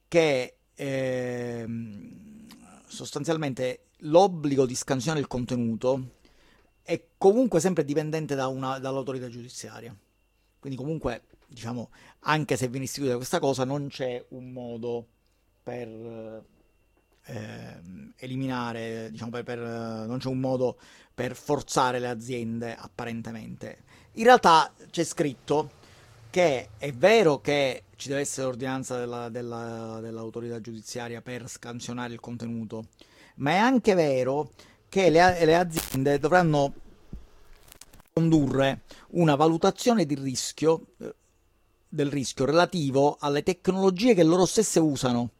che 0.06 0.58
ehm, 0.76 2.46
sostanzialmente 2.86 3.86
l'obbligo 4.02 4.64
di 4.64 4.76
scansionare 4.76 5.18
il 5.18 5.26
contenuto 5.26 6.17
è 6.88 7.04
comunque 7.18 7.60
sempre 7.60 7.84
dipendente 7.84 8.34
da 8.34 8.46
una, 8.46 8.78
dall'autorità 8.78 9.28
giudiziaria. 9.28 9.94
Quindi 10.58 10.78
comunque, 10.78 11.24
diciamo, 11.46 11.90
anche 12.20 12.56
se 12.56 12.68
viene 12.68 12.86
istituita 12.86 13.16
questa 13.16 13.38
cosa, 13.40 13.64
non 13.64 13.88
c'è 13.88 14.24
un 14.30 14.50
modo 14.52 15.06
per 15.62 16.42
eh, 17.26 17.80
eliminare, 18.16 19.10
diciamo, 19.10 19.30
per, 19.30 19.44
per, 19.44 19.58
non 19.58 20.16
c'è 20.16 20.28
un 20.28 20.40
modo 20.40 20.78
per 21.12 21.36
forzare 21.36 21.98
le 21.98 22.08
aziende 22.08 22.74
apparentemente. 22.74 23.82
In 24.12 24.24
realtà 24.24 24.72
c'è 24.88 25.04
scritto 25.04 25.72
che 26.30 26.70
è 26.78 26.90
vero 26.92 27.42
che 27.42 27.82
ci 27.96 28.08
deve 28.08 28.22
essere 28.22 28.46
l'ordinanza 28.46 28.96
della, 28.96 29.28
della, 29.28 29.98
dell'autorità 30.00 30.58
giudiziaria 30.58 31.20
per 31.20 31.50
scansionare 31.50 32.14
il 32.14 32.20
contenuto, 32.20 32.86
ma 33.36 33.50
è 33.50 33.56
anche 33.56 33.92
vero 33.92 34.52
che 34.88 35.10
le, 35.10 35.44
le 35.44 35.54
aziende 35.56 36.18
dovranno 36.18 36.74
condurre 38.12 38.82
una 39.10 39.36
valutazione 39.36 40.04
di 40.04 40.14
rischio, 40.14 40.86
eh, 41.00 41.14
del 41.88 42.10
rischio 42.10 42.44
relativo 42.44 43.16
alle 43.20 43.42
tecnologie 43.42 44.14
che 44.14 44.24
loro 44.24 44.44
stesse 44.44 44.80
usano 44.80 45.30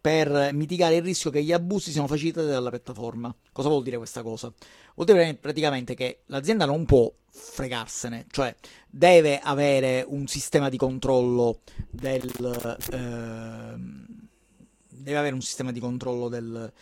per 0.00 0.52
mitigare 0.52 0.96
il 0.96 1.02
rischio 1.02 1.30
che 1.30 1.42
gli 1.42 1.52
abusi 1.52 1.90
siano 1.90 2.06
facilitati 2.06 2.46
dalla 2.46 2.70
piattaforma. 2.70 3.34
Cosa 3.52 3.68
vuol 3.68 3.82
dire 3.82 3.96
questa 3.96 4.22
cosa? 4.22 4.52
Vuol 4.94 5.06
dire 5.06 5.34
praticamente 5.34 5.94
che 5.94 6.20
l'azienda 6.26 6.64
non 6.64 6.84
può 6.86 7.12
fregarsene, 7.30 8.26
cioè 8.30 8.54
deve 8.88 9.38
avere 9.40 10.04
un 10.06 10.26
sistema 10.26 10.68
di 10.68 10.76
controllo 10.76 11.60
del... 11.90 12.76
Eh, 12.92 14.26
deve 15.00 15.18
avere 15.18 15.34
un 15.34 15.40
sistema 15.40 15.72
di 15.72 15.80
controllo 15.80 16.28
del, 16.28 16.72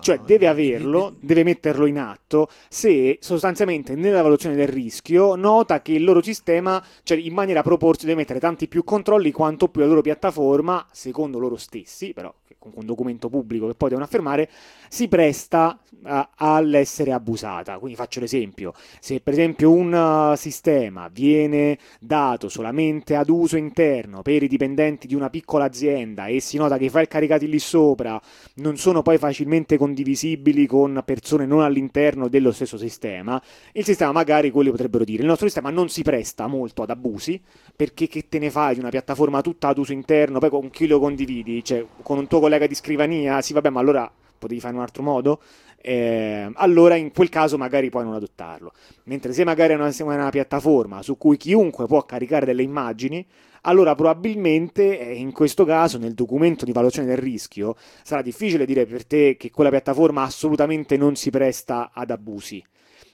cioè 0.00 0.20
deve 0.20 0.46
averlo, 0.46 1.16
deve 1.20 1.42
metterlo 1.42 1.86
in 1.86 1.98
atto 1.98 2.48
se 2.68 3.18
sostanzialmente 3.20 3.96
nella 3.96 4.22
valutazione 4.22 4.54
del 4.54 4.68
rischio 4.68 5.34
nota 5.34 5.82
che 5.82 5.92
il 5.92 6.04
loro 6.04 6.22
sistema, 6.22 6.82
cioè 7.02 7.18
in 7.18 7.34
maniera 7.34 7.62
proporzionale, 7.62 8.14
deve 8.14 8.20
mettere 8.20 8.38
tanti 8.38 8.68
più 8.68 8.84
controlli 8.84 9.32
quanto 9.32 9.68
più 9.68 9.80
la 9.80 9.88
loro 9.88 10.00
piattaforma, 10.00 10.86
secondo 10.92 11.38
loro 11.38 11.56
stessi, 11.56 12.12
però 12.12 12.32
con 12.58 12.72
un 12.82 12.86
documento 12.86 13.28
pubblico 13.28 13.66
che 13.66 13.74
poi 13.74 13.88
devono 13.90 14.06
affermare, 14.06 14.48
si 14.88 15.08
presta 15.08 15.78
a, 16.02 16.30
all'essere 16.34 17.12
abusata. 17.12 17.78
Quindi 17.78 17.96
faccio 17.96 18.20
l'esempio, 18.20 18.72
se 19.00 19.20
per 19.20 19.32
esempio 19.32 19.70
un 19.70 19.92
uh, 19.92 20.36
sistema 20.36 21.08
viene 21.08 21.78
dato 22.00 22.48
solamente 22.48 23.14
ad 23.14 23.28
uso 23.28 23.56
interno 23.56 24.22
per 24.22 24.42
i 24.42 24.48
dipendenti 24.48 25.06
di 25.06 25.14
una 25.14 25.30
piccola 25.30 25.64
azienda 25.64 26.26
e 26.26 26.40
si 26.40 26.56
nota 26.56 26.76
che 26.78 26.84
i 26.86 26.90
file 26.90 27.08
caricati 27.08 27.48
lì 27.48 27.58
sopra 27.58 28.20
non 28.54 28.76
sono 28.76 29.02
poi 29.02 29.15
facilmente 29.18 29.76
condivisibili 29.76 30.66
con 30.66 31.02
persone 31.04 31.46
non 31.46 31.62
all'interno 31.62 32.28
dello 32.28 32.52
stesso 32.52 32.78
sistema, 32.78 33.40
il 33.72 33.84
sistema 33.84 34.12
magari 34.12 34.50
quelli 34.50 34.70
potrebbero 34.70 35.04
dire 35.04 35.22
il 35.22 35.28
nostro 35.28 35.46
sistema 35.46 35.70
non 35.70 35.88
si 35.88 36.02
presta 36.02 36.46
molto 36.46 36.82
ad 36.82 36.90
abusi 36.90 37.40
perché 37.74 38.06
che 38.06 38.28
te 38.28 38.38
ne 38.38 38.50
fai 38.50 38.74
di 38.74 38.80
una 38.80 38.90
piattaforma 38.90 39.40
tutta 39.40 39.68
ad 39.68 39.78
uso 39.78 39.92
interno, 39.92 40.38
poi 40.38 40.50
con 40.50 40.70
chi 40.70 40.86
lo 40.86 40.98
condividi, 40.98 41.64
cioè 41.64 41.84
con 42.02 42.18
un 42.18 42.26
tuo 42.26 42.40
collega 42.40 42.66
di 42.66 42.74
scrivania, 42.74 43.40
sì 43.42 43.52
vabbè 43.52 43.70
ma 43.70 43.80
allora 43.80 44.10
potevi 44.38 44.60
fare 44.60 44.72
in 44.72 44.78
un 44.78 44.84
altro 44.84 45.02
modo, 45.02 45.40
eh, 45.88 46.50
allora 46.54 46.96
in 46.96 47.12
quel 47.12 47.28
caso 47.28 47.56
magari 47.56 47.90
puoi 47.90 48.04
non 48.04 48.14
adottarlo. 48.14 48.72
Mentre 49.04 49.32
se 49.32 49.44
magari 49.44 49.72
è 49.72 49.76
una, 49.76 49.92
una, 50.00 50.30
piattaforma 50.30 51.02
su 51.02 51.16
cui 51.16 51.36
chiunque 51.36 51.86
può 51.86 52.02
caricare 52.04 52.46
delle 52.46 52.62
immagini, 52.62 53.24
allora 53.66 53.94
probabilmente 53.94 54.98
eh, 54.98 55.14
in 55.14 55.32
questo 55.32 55.64
caso 55.64 55.98
nel 55.98 56.14
documento 56.14 56.64
di 56.64 56.72
valutazione 56.72 57.08
del 57.08 57.18
rischio 57.18 57.74
sarà 58.02 58.22
difficile 58.22 58.64
dire 58.64 58.86
per 58.86 59.04
te 59.04 59.36
che 59.36 59.50
quella 59.50 59.70
piattaforma 59.70 60.22
assolutamente 60.22 60.96
non 60.96 61.16
si 61.16 61.30
presta 61.30 61.90
ad 61.92 62.10
abusi. 62.10 62.64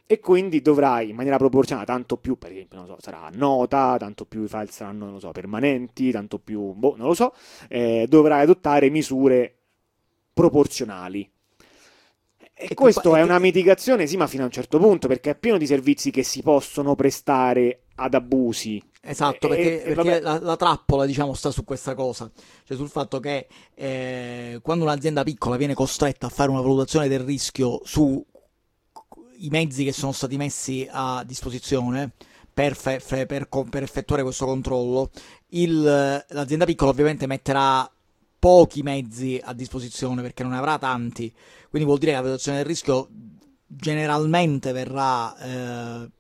E 0.05 0.21
quindi 0.21 0.61
dovrai 0.61 1.09
in 1.11 1.17
maniera 1.17 1.39
proporzionata 1.39 1.93
tanto 1.93 2.19
più 2.19 2.37
per 2.37 2.51
esempio 2.51 2.85
so, 2.85 2.97
sarà 3.01 3.31
nota 3.33 3.97
tanto 3.99 4.27
più 4.27 4.43
i 4.43 4.49
file 4.49 4.67
saranno 4.67 5.19
so, 5.19 5.31
permanenti 5.31 6.11
tanto 6.11 6.39
più 6.39 6.73
boh, 6.73 6.97
non 6.97 7.07
lo 7.07 7.15
so 7.15 7.33
eh, 7.69 8.07
dovrai 8.09 8.43
adottare 8.43 8.91
misure 8.91 9.55
proporzionali 10.35 11.32
e, 12.69 12.75
questo 12.75 13.17
è 13.17 13.23
una 13.23 13.39
mitigazione, 13.39 14.07
sì, 14.07 14.17
ma 14.17 14.27
fino 14.27 14.43
a 14.43 14.47
un 14.47 14.53
certo 14.53 14.79
punto, 14.79 15.09
perché 15.09 15.31
è 15.31 15.35
pieno 15.35 15.59
di 15.59 15.67
servizi 15.67 16.11
che 16.11 16.23
si 16.23 16.43
possono 16.43 16.95
prestare 16.95 17.85
ad 17.97 18.15
abusi. 18.15 18.83
Esatto, 19.05 19.49
perché, 19.49 19.85
e, 19.85 19.95
perché 19.95 20.21
la, 20.21 20.39
la, 20.41 20.57
trappola 20.57 21.07
diciamo 21.07 21.35
sta 21.35 21.51
su 21.51 21.65
questa 21.65 21.95
cosa, 21.95 22.31
cioè 22.65 22.77
sul 22.77 22.89
fatto 22.89 23.19
che 23.19 23.49
eh, 23.75 24.61
quando 24.63 24.85
un'azienda 24.85 25.25
piccola 25.25 25.57
viene 25.57 25.75
costretta 25.75 26.27
a 26.27 26.31
fare 26.31 26.51
una 26.51 26.61
valutazione 26.61 27.09
del 27.09 27.19
rischio 27.21 27.81
sui 27.83 28.25
mezzi 29.51 29.83
che 29.83 29.93
sono 29.93 30.13
stati 30.13 30.37
messi 30.37 30.89
a 30.89 31.25
disposizione 31.27 32.13
per, 32.55 32.77
fe, 32.77 33.01
fe, 33.01 33.27
per, 33.27 33.49
per 33.49 33.83
effettuare 33.83 34.23
questo 34.23 34.47
controllo, 34.47 35.11
il, 35.49 35.83
l'azienda 36.29 36.65
piccola 36.65 36.91
ovviamente 36.91 37.27
metterà 37.27 37.91
pochi 38.43 38.83
mezzi 38.83 39.41
a 39.41 39.53
disposizione 39.53 40.21
perché 40.21 40.43
non 40.43 40.53
avrà 40.53 40.77
tanti, 40.77 41.33
quindi 41.71 41.87
vuol 41.87 42.01
dire 42.01 42.11
che 42.11 42.17
la 42.17 42.25
valutazione 42.25 42.57
del 42.57 42.67
rischio 42.67 43.09
generalmente 43.65 44.73
verrà 44.73 45.37
eh, 45.37 46.11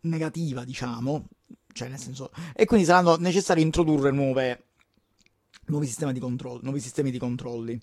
negativa, 0.00 0.64
diciamo, 0.64 1.26
cioè 1.74 1.88
nel 1.88 1.98
senso, 1.98 2.30
e 2.54 2.64
quindi 2.64 2.86
saranno 2.86 3.16
necessari 3.16 3.60
introdurre 3.60 4.10
nuove, 4.12 4.64
nuovi, 5.66 5.84
sistemi 5.84 6.14
di 6.14 6.20
controllo, 6.20 6.60
nuovi 6.62 6.80
sistemi 6.80 7.10
di 7.10 7.18
controlli. 7.18 7.78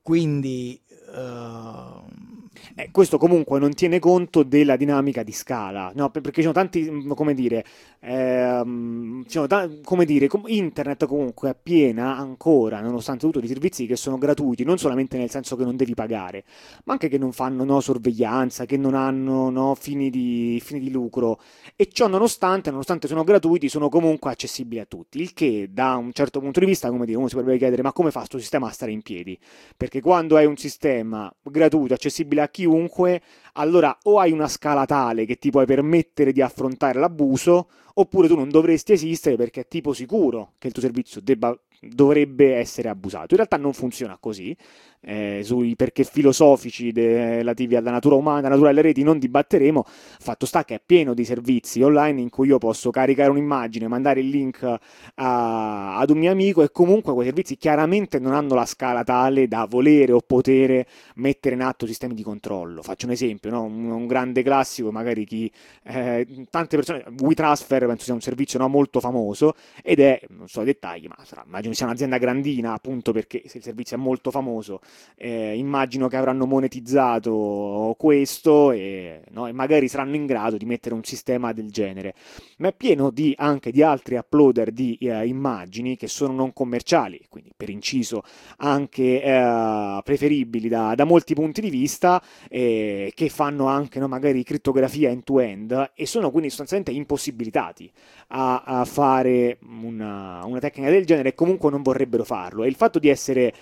Quindi 0.00 0.80
uh, 1.08 2.41
eh, 2.74 2.90
questo 2.90 3.18
comunque 3.18 3.58
non 3.58 3.72
tiene 3.74 3.98
conto 3.98 4.42
della 4.42 4.76
dinamica 4.76 5.22
di 5.22 5.32
scala, 5.32 5.92
no? 5.94 6.10
perché 6.10 6.32
ci 6.32 6.40
sono 6.42 6.52
tanti, 6.52 6.88
mm, 6.90 7.12
come 7.12 7.34
dire, 7.34 7.64
ehm, 8.00 9.24
ta- 9.46 9.68
come 9.82 10.04
dire, 10.04 10.28
internet 10.46 11.06
comunque 11.06 11.50
è 11.50 11.56
piena 11.60 12.16
ancora, 12.16 12.80
nonostante 12.80 13.26
tutto, 13.26 13.40
di 13.40 13.46
servizi 13.46 13.86
che 13.86 13.96
sono 13.96 14.18
gratuiti, 14.18 14.64
non 14.64 14.78
solamente 14.78 15.16
nel 15.18 15.30
senso 15.30 15.56
che 15.56 15.64
non 15.64 15.76
devi 15.76 15.94
pagare, 15.94 16.44
ma 16.84 16.94
anche 16.94 17.08
che 17.08 17.18
non 17.18 17.32
fanno 17.32 17.64
no, 17.64 17.80
sorveglianza, 17.80 18.64
che 18.64 18.76
non 18.76 18.94
hanno 18.94 19.50
no, 19.50 19.74
fini, 19.74 20.10
di, 20.10 20.60
fini 20.62 20.80
di 20.80 20.90
lucro. 20.90 21.40
E 21.76 21.88
ciò 21.90 22.06
nonostante, 22.08 22.70
nonostante 22.70 23.06
sono 23.08 23.24
gratuiti, 23.24 23.68
sono 23.68 23.88
comunque 23.88 24.30
accessibili 24.30 24.80
a 24.80 24.84
tutti, 24.86 25.20
il 25.20 25.32
che 25.32 25.68
da 25.70 25.96
un 25.96 26.12
certo 26.12 26.40
punto 26.40 26.60
di 26.60 26.66
vista, 26.66 26.88
come 26.88 27.06
dire, 27.06 27.18
uno 27.18 27.28
si 27.28 27.34
potrebbe 27.34 27.58
chiedere, 27.58 27.82
ma 27.82 27.92
come 27.92 28.10
fa 28.10 28.20
questo 28.20 28.38
sistema 28.38 28.68
a 28.68 28.70
stare 28.70 28.92
in 28.92 29.02
piedi? 29.02 29.38
Perché 29.76 30.00
quando 30.00 30.36
hai 30.36 30.46
un 30.46 30.56
sistema 30.56 31.32
gratuito, 31.42 31.94
accessibile 31.94 32.42
a 32.42 32.48
chiunque, 32.52 33.20
allora 33.54 33.98
o 34.04 34.20
hai 34.20 34.30
una 34.30 34.46
scala 34.46 34.86
tale 34.86 35.26
che 35.26 35.38
ti 35.38 35.50
puoi 35.50 35.66
permettere 35.66 36.30
di 36.32 36.40
affrontare 36.40 37.00
l'abuso, 37.00 37.68
oppure 37.94 38.28
tu 38.28 38.36
non 38.36 38.48
dovresti 38.48 38.92
esistere 38.92 39.34
perché 39.36 39.62
è 39.62 39.66
tipo 39.66 39.92
sicuro 39.92 40.52
che 40.58 40.68
il 40.68 40.72
tuo 40.72 40.82
servizio 40.82 41.20
debba, 41.20 41.58
dovrebbe 41.80 42.54
essere 42.54 42.88
abusato. 42.88 43.28
In 43.30 43.36
realtà 43.38 43.56
non 43.56 43.72
funziona 43.72 44.16
così, 44.18 44.56
eh, 45.04 45.40
sui 45.42 45.74
perché 45.74 46.04
filosofici 46.04 46.92
relativi 46.92 47.76
alla 47.76 47.90
natura 47.90 48.14
umana, 48.14 48.38
alla 48.38 48.50
natura 48.50 48.68
delle 48.68 48.82
reti 48.82 49.02
non 49.02 49.18
dibatteremo, 49.18 49.84
fatto 49.86 50.46
sta 50.46 50.64
che 50.64 50.76
è 50.76 50.80
pieno 50.84 51.14
di 51.14 51.24
servizi 51.24 51.82
online 51.82 52.20
in 52.20 52.30
cui 52.30 52.48
io 52.48 52.58
posso 52.58 52.90
caricare 52.90 53.30
un'immagine, 53.30 53.88
mandare 53.88 54.20
il 54.20 54.28
link 54.28 54.62
a, 54.62 55.96
ad 55.96 56.10
un 56.10 56.18
mio 56.18 56.30
amico 56.30 56.62
e 56.62 56.70
comunque 56.70 57.12
quei 57.12 57.26
servizi 57.26 57.56
chiaramente 57.56 58.18
non 58.18 58.32
hanno 58.32 58.54
la 58.54 58.66
scala 58.66 59.02
tale 59.02 59.48
da 59.48 59.66
volere 59.68 60.12
o 60.12 60.20
potere 60.20 60.86
mettere 61.16 61.54
in 61.54 61.62
atto 61.62 61.86
sistemi 61.86 62.14
di 62.14 62.22
controllo. 62.22 62.82
Faccio 62.82 63.06
un 63.06 63.12
esempio, 63.12 63.50
no? 63.50 63.62
un, 63.64 63.90
un, 63.90 64.06
grande 64.06 64.42
classico, 64.42 64.92
magari 64.92 65.24
chi 65.24 65.50
eh, 65.84 66.26
tante 66.50 66.76
persone, 66.76 67.04
WeTransfer 67.18 67.86
penso 67.86 68.04
sia 68.04 68.14
un 68.14 68.20
servizio 68.20 68.58
no, 68.58 68.68
molto 68.68 69.00
famoso 69.00 69.54
ed 69.82 69.98
è, 70.00 70.20
non 70.28 70.48
so 70.48 70.62
i 70.62 70.64
dettagli, 70.64 71.06
ma 71.06 71.16
sarà, 71.24 71.42
immagino 71.44 71.74
sia 71.74 71.86
un'azienda 71.86 72.18
grandina 72.18 72.72
appunto 72.72 73.12
perché 73.12 73.42
se 73.46 73.58
il 73.58 73.64
servizio 73.64 73.96
è 73.96 73.98
molto 73.98 74.30
famoso 74.30 74.80
eh, 75.22 75.56
immagino 75.56 76.08
che 76.08 76.16
avranno 76.16 76.46
monetizzato 76.46 77.94
questo 77.96 78.72
e, 78.72 79.22
no, 79.30 79.46
e, 79.46 79.52
magari 79.52 79.86
saranno 79.86 80.16
in 80.16 80.26
grado 80.26 80.56
di 80.56 80.64
mettere 80.64 80.96
un 80.96 81.04
sistema 81.04 81.52
del 81.52 81.70
genere. 81.70 82.14
Ma 82.58 82.68
è 82.68 82.74
pieno 82.74 83.10
di, 83.10 83.32
anche 83.36 83.70
di 83.70 83.82
altri 83.82 84.16
uploader 84.16 84.72
di 84.72 84.98
eh, 85.00 85.26
immagini 85.26 85.96
che 85.96 86.08
sono 86.08 86.32
non 86.32 86.52
commerciali, 86.52 87.20
quindi 87.28 87.52
per 87.56 87.70
inciso 87.70 88.22
anche 88.58 89.22
eh, 89.22 90.00
preferibili 90.02 90.68
da, 90.68 90.94
da, 90.96 91.04
molti 91.04 91.34
punti 91.34 91.60
di 91.60 91.70
vista, 91.70 92.20
eh, 92.48 93.12
che 93.14 93.28
fanno 93.28 93.66
anche 93.66 94.00
no, 94.00 94.08
magari 94.08 94.42
crittografia 94.42 95.10
end-to-end 95.10 95.92
e 95.94 96.06
sono 96.06 96.30
quindi 96.30 96.48
sostanzialmente 96.48 96.90
impossibilitati 96.90 97.90
a, 98.28 98.62
a 98.64 98.84
fare 98.84 99.58
una, 99.82 100.44
una 100.44 100.58
tecnica 100.58 100.90
del 100.90 101.06
genere 101.06 101.30
e 101.30 101.34
comunque 101.34 101.70
non 101.70 101.82
vorrebbero 101.82 102.24
farlo. 102.24 102.64
E 102.64 102.68
il 102.68 102.74
fatto 102.74 102.98
di 102.98 103.08
essere 103.08 103.52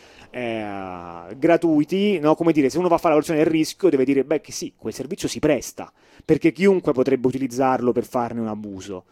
gratuiti, 1.37 2.19
no? 2.19 2.35
come 2.35 2.53
dire, 2.53 2.71
se 2.71 2.79
uno 2.79 2.89
va 2.89 2.97
a 2.97 2.99
fare 2.99 3.15
la 3.15 3.21
valutazione 3.21 3.43
del 3.43 3.53
rischio 3.53 3.89
deve 3.89 4.05
dire, 4.05 4.25
beh, 4.25 4.41
che 4.41 4.53
sì, 4.53 4.75
quel 4.77 4.93
servizio 4.93 5.29
si 5.29 5.39
presta, 5.39 5.93
perché 6.25 6.53
chiunque 6.53 6.93
potrebbe 6.93 7.27
utilizzarlo 7.27 7.93
per 7.93 8.05
farne 8.05 8.41
un 8.41 8.49
abuso. 8.49 9.05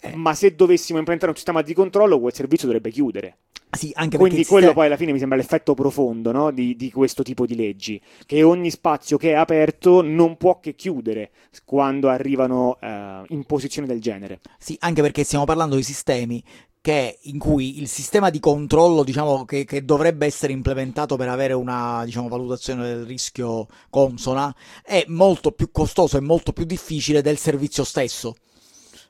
Eh. 0.00 0.14
Ma 0.14 0.34
se 0.34 0.54
dovessimo 0.54 0.98
implementare 0.98 1.32
un 1.32 1.36
sistema 1.36 1.62
di 1.62 1.74
controllo, 1.74 2.20
quel 2.20 2.32
servizio 2.32 2.66
dovrebbe 2.66 2.90
chiudere. 2.90 3.38
Sì, 3.70 3.92
anche 3.94 4.16
Quindi 4.16 4.46
quello 4.46 4.72
poi 4.72 4.86
alla 4.86 4.96
fine 4.96 5.12
mi 5.12 5.18
sembra 5.18 5.36
l'effetto 5.36 5.74
profondo 5.74 6.32
no? 6.32 6.50
di, 6.50 6.74
di, 6.74 6.90
questo 6.90 7.22
tipo 7.22 7.44
di 7.44 7.54
leggi, 7.54 8.00
che 8.24 8.42
ogni 8.42 8.70
spazio 8.70 9.18
che 9.18 9.32
è 9.32 9.34
aperto 9.34 10.00
non 10.00 10.38
può 10.38 10.58
che 10.58 10.74
chiudere 10.74 11.30
quando 11.66 12.08
arrivano 12.08 12.78
eh, 12.80 13.22
in 13.28 13.44
posizioni 13.44 13.86
del 13.86 14.00
genere. 14.00 14.40
Sì, 14.58 14.74
anche 14.80 15.02
perché 15.02 15.22
stiamo 15.22 15.44
parlando 15.44 15.76
di 15.76 15.82
sistemi 15.82 16.42
che, 16.88 17.18
in 17.24 17.38
cui 17.38 17.78
il 17.82 17.86
sistema 17.86 18.30
di 18.30 18.40
controllo 18.40 19.04
diciamo, 19.04 19.44
che, 19.44 19.66
che, 19.66 19.84
dovrebbe 19.84 20.24
essere 20.24 20.54
implementato 20.54 21.16
per 21.16 21.28
avere 21.28 21.52
una 21.52 22.02
diciamo, 22.06 22.28
valutazione 22.28 22.82
del 22.82 23.04
rischio 23.04 23.66
consona 23.90 24.54
è 24.82 25.04
molto 25.08 25.52
più 25.52 25.70
costoso 25.70 26.16
e 26.16 26.20
molto 26.20 26.54
più 26.54 26.64
difficile 26.64 27.20
del 27.20 27.36
servizio 27.36 27.84
stesso. 27.84 28.36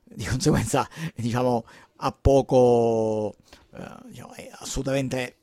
Di 0.03 0.25
conseguenza, 0.25 0.88
diciamo, 1.14 1.64
a 1.99 2.11
poco, 2.11 3.37
eh, 3.73 4.09
diciamo, 4.09 4.33
è 4.33 4.51
assolutamente 4.55 5.37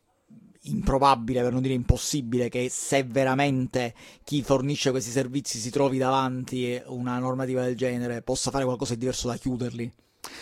improbabile, 0.64 1.42
per 1.42 1.54
non 1.54 1.62
dire 1.62 1.74
impossibile, 1.74 2.50
che 2.50 2.68
se 2.70 3.04
veramente 3.04 3.96
chi 4.26 4.44
fornisce 4.44 4.92
questi 4.92 5.12
servizi 5.12 5.58
si 5.58 5.70
trovi 5.70 5.98
davanti 5.98 6.82
una 6.88 7.18
normativa 7.18 7.64
del 7.64 7.78
genere 7.78 8.22
possa 8.24 8.52
fare 8.52 8.66
qualcosa 8.66 8.92
di 8.92 9.00
diverso 9.00 9.30
da 9.30 9.38
chiuderli. 9.38 9.94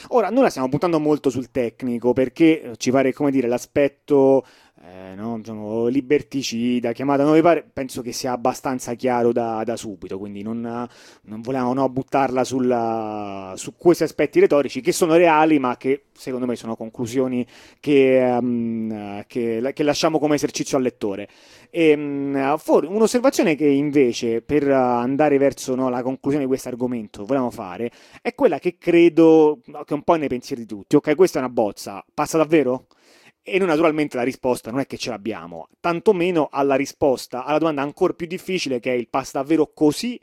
Ora, 0.10 0.29
noi 0.29 0.43
la 0.43 0.49
stiamo 0.49 0.69
puntando 0.69 0.99
molto 0.99 1.29
sul 1.29 1.51
tecnico 1.51 2.13
perché 2.13 2.73
ci 2.77 2.91
pare, 2.91 3.13
come 3.13 3.32
dire, 3.32 3.47
l'aspetto 3.47 4.45
eh, 4.86 5.15
no, 5.15 5.38
diciamo, 5.38 5.88
liberticida, 5.88 6.91
chiamata 6.91 7.24
mi 7.24 7.41
pare, 7.41 7.65
penso 7.72 8.02
che 8.02 8.12
sia 8.12 8.34
abbastanza 8.34 8.96
chiaro 8.96 9.32
da, 9.32 9.63
da 9.63 9.78
subito, 9.78 10.17
quindi 10.17 10.41
non, 10.41 10.60
non 11.22 11.41
volevamo 11.41 11.74
no, 11.74 11.88
buttarla 11.88 12.43
sulla, 12.43 13.54
su 13.56 13.76
questi 13.78 14.04
aspetti 14.04 14.41
retorici 14.41 14.82
che 14.82 14.91
sono 14.91 15.15
reali, 15.15 15.58
ma 15.58 15.78
che 15.78 16.08
secondo 16.12 16.46
me 16.46 16.58
sono 16.58 16.76
conclusioni 16.76 17.48
che, 17.80 18.38
um, 18.41 19.24
che, 19.26 19.72
che 19.74 19.84
lasciamo 19.84 20.19
come 20.19 20.36
esercizio 20.36 20.76
al 20.76 20.84
lettore. 20.84 21.30
E, 21.69 21.93
um, 21.93 22.58
for, 22.58 22.84
un'osservazione 22.84 23.56
che 23.56 23.67
invece 23.67 24.41
per 24.41 24.69
andare 24.69 25.38
verso 25.38 25.76
no, 25.76 25.88
la 25.88 26.04
conclusione 26.04 26.43
di 26.43 26.50
questo 26.50 26.67
argomento 26.67 27.24
vogliamo 27.24 27.52
fare 27.52 27.89
è 28.22 28.36
quella 28.36 28.60
che 28.60 28.76
credo 28.78 29.60
che 29.86 29.93
un 29.93 30.02
po' 30.04 30.15
nei 30.15 30.28
pensieri 30.28 30.63
di 30.63 30.67
tutti. 30.67 30.98
Ok, 30.98 31.15
questa 31.15 31.39
è 31.39 31.41
una 31.41 31.52
bozza, 31.52 32.04
passa 32.13 32.38
davvero? 32.38 32.88
E 33.45 33.58
noi 33.58 33.67
naturalmente 33.67 34.15
la 34.15 34.23
risposta 34.23 34.71
non 34.71 34.79
è 34.79 34.88
che 34.88 34.97
ce 34.97 35.10
l'abbiamo, 35.10 35.67
tantomeno 35.82 36.47
alla 36.49 36.75
risposta 36.75 37.43
alla 37.43 37.58
domanda 37.58 37.82
ancora 37.82 38.13
più 38.13 38.25
difficile 38.25 38.79
che 38.79 38.93
è 38.93 38.95
il 38.95 39.10
passa 39.10 39.39
davvero 39.39 39.69
così 39.73 40.17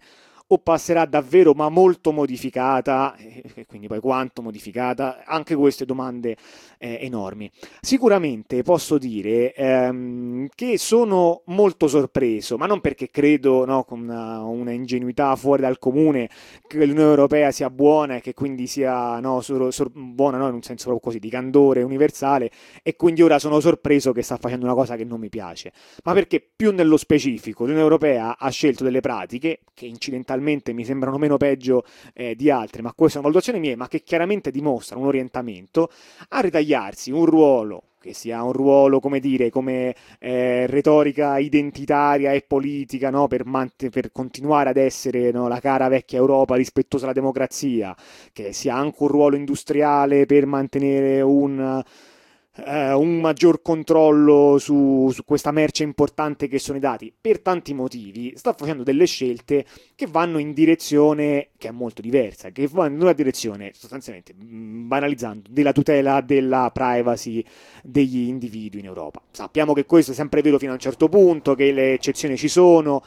o 0.52 0.58
passerà 0.58 1.04
davvero 1.04 1.52
ma 1.54 1.68
molto 1.68 2.10
modificata, 2.12 3.14
e 3.16 3.66
quindi 3.66 3.86
poi 3.86 4.00
quanto 4.00 4.42
modificata, 4.42 5.22
anche 5.24 5.54
queste 5.54 5.84
domande 5.84 6.36
eh, 6.78 6.98
enormi. 7.02 7.48
Sicuramente 7.80 8.62
posso 8.62 8.98
dire 8.98 9.54
ehm, 9.54 10.48
che 10.54 10.76
sono 10.76 11.42
molto 11.46 11.86
sorpreso, 11.86 12.56
ma 12.56 12.66
non 12.66 12.80
perché 12.80 13.10
credo 13.10 13.64
no, 13.64 13.84
con 13.84 14.00
una, 14.00 14.42
una, 14.42 14.72
ingenuità 14.72 15.36
fuori 15.36 15.62
dal 15.62 15.78
comune 15.78 16.28
che 16.66 16.84
l'Unione 16.84 17.10
Europea 17.10 17.52
sia 17.52 17.70
buona 17.70 18.16
e 18.16 18.20
che 18.20 18.34
quindi 18.34 18.66
sia 18.66 19.20
no, 19.20 19.40
sor, 19.42 19.72
sor, 19.72 19.90
buona 19.92 20.36
no, 20.38 20.48
in 20.48 20.54
un 20.54 20.62
senso 20.62 20.84
proprio 20.88 21.10
così 21.10 21.20
di 21.20 21.30
candore 21.30 21.82
universale 21.82 22.50
e 22.82 22.96
quindi 22.96 23.22
ora 23.22 23.38
sono 23.38 23.60
sorpreso 23.60 24.12
che 24.12 24.22
sta 24.22 24.36
facendo 24.36 24.64
una 24.64 24.74
cosa 24.74 24.96
che 24.96 25.04
non 25.04 25.20
mi 25.20 25.28
piace, 25.28 25.72
ma 26.02 26.12
perché 26.12 26.44
più 26.56 26.72
nello 26.72 26.96
specifico 26.96 27.62
l'Unione 27.62 27.84
Europea 27.84 28.36
ha 28.36 28.48
scelto 28.50 28.82
delle 28.82 29.00
pratiche 29.00 29.60
che 29.74 29.86
incidentalmente 29.86 30.38
personalmente 30.40 30.72
mi 30.72 30.85
sembrano 30.85 31.18
meno 31.18 31.37
peggio 31.37 31.85
eh, 32.14 32.35
di 32.35 32.50
altre, 32.50 32.83
ma 32.83 32.92
questa 32.94 33.18
è 33.18 33.20
una 33.20 33.31
valutazione 33.31 33.76
ma 33.76 33.88
che 33.88 34.03
chiaramente 34.03 34.50
dimostrano 34.50 35.03
un 35.03 35.09
orientamento 35.09 35.90
a 36.31 36.40
ritagliarsi 36.40 37.11
un 37.11 37.26
ruolo 37.26 37.83
che 38.00 38.14
sia 38.14 38.42
un 38.42 38.53
ruolo, 38.53 38.98
come 38.98 39.20
dire, 39.20 39.50
come 39.50 39.94
eh, 40.20 40.66
retorica 40.66 41.37
identitaria 41.37 42.33
e 42.33 42.40
politica, 42.40 43.11
no? 43.11 43.29
per, 43.29 43.44
mant- 43.44 43.90
per, 43.90 44.11
continuare 44.11 44.70
ad 44.70 44.79
essere 44.79 45.31
no? 45.33 45.48
la 45.48 45.61
cara 45.61 45.87
vecchia 45.88 46.16
Europa 46.16 46.55
rispettosa 46.55 47.05
alla 47.05 47.12
democrazia, 47.12 47.94
che 48.33 48.55
sia 48.55 48.74
anche 48.74 49.03
un 49.03 49.09
ruolo 49.09 49.37
industriale 49.37 50.24
per 50.24 50.46
mantenere 50.46 51.20
un 51.20 51.83
eh, 52.56 52.92
un 52.92 53.20
maggior 53.20 53.62
controllo 53.62 54.58
su, 54.58 55.10
su, 55.12 55.24
questa 55.24 55.50
merce 55.52 55.82
importante 55.82 56.48
che 56.48 56.58
sono 56.58 56.78
i 56.78 56.80
dati, 56.80 57.12
per 57.18 57.40
tanti 57.40 57.74
motivi, 57.74 58.32
sta 58.36 58.52
facendo 58.52 58.82
delle 58.82 59.06
scelte 59.06 59.64
che 59.94 60.06
vanno 60.06 60.38
in 60.38 60.52
direzione 60.52 61.50
che 61.56 61.68
è 61.68 61.70
molto 61.70 62.02
diversa, 62.02 62.50
che 62.50 62.68
vanno 62.70 62.96
in 62.96 63.00
una 63.02 63.12
direzione 63.12 63.70
sostanzialmente 63.74 64.34
mm, 64.34 64.88
banalizzando 64.88 65.48
della 65.50 65.72
tutela 65.72 66.20
della 66.20 66.70
privacy 66.72 67.44
degli 67.82 68.28
individui 68.28 68.80
in 68.80 68.86
Europa. 68.86 69.22
Sappiamo 69.30 69.72
che 69.72 69.84
questo 69.84 70.12
è 70.12 70.14
sempre 70.14 70.42
vero 70.42 70.58
fino 70.58 70.72
a 70.72 70.74
un 70.74 70.80
certo 70.80 71.08
punto, 71.08 71.54
che 71.54 71.72
le 71.72 71.94
eccezioni 71.94 72.36
ci 72.36 72.48
sono, 72.48 73.02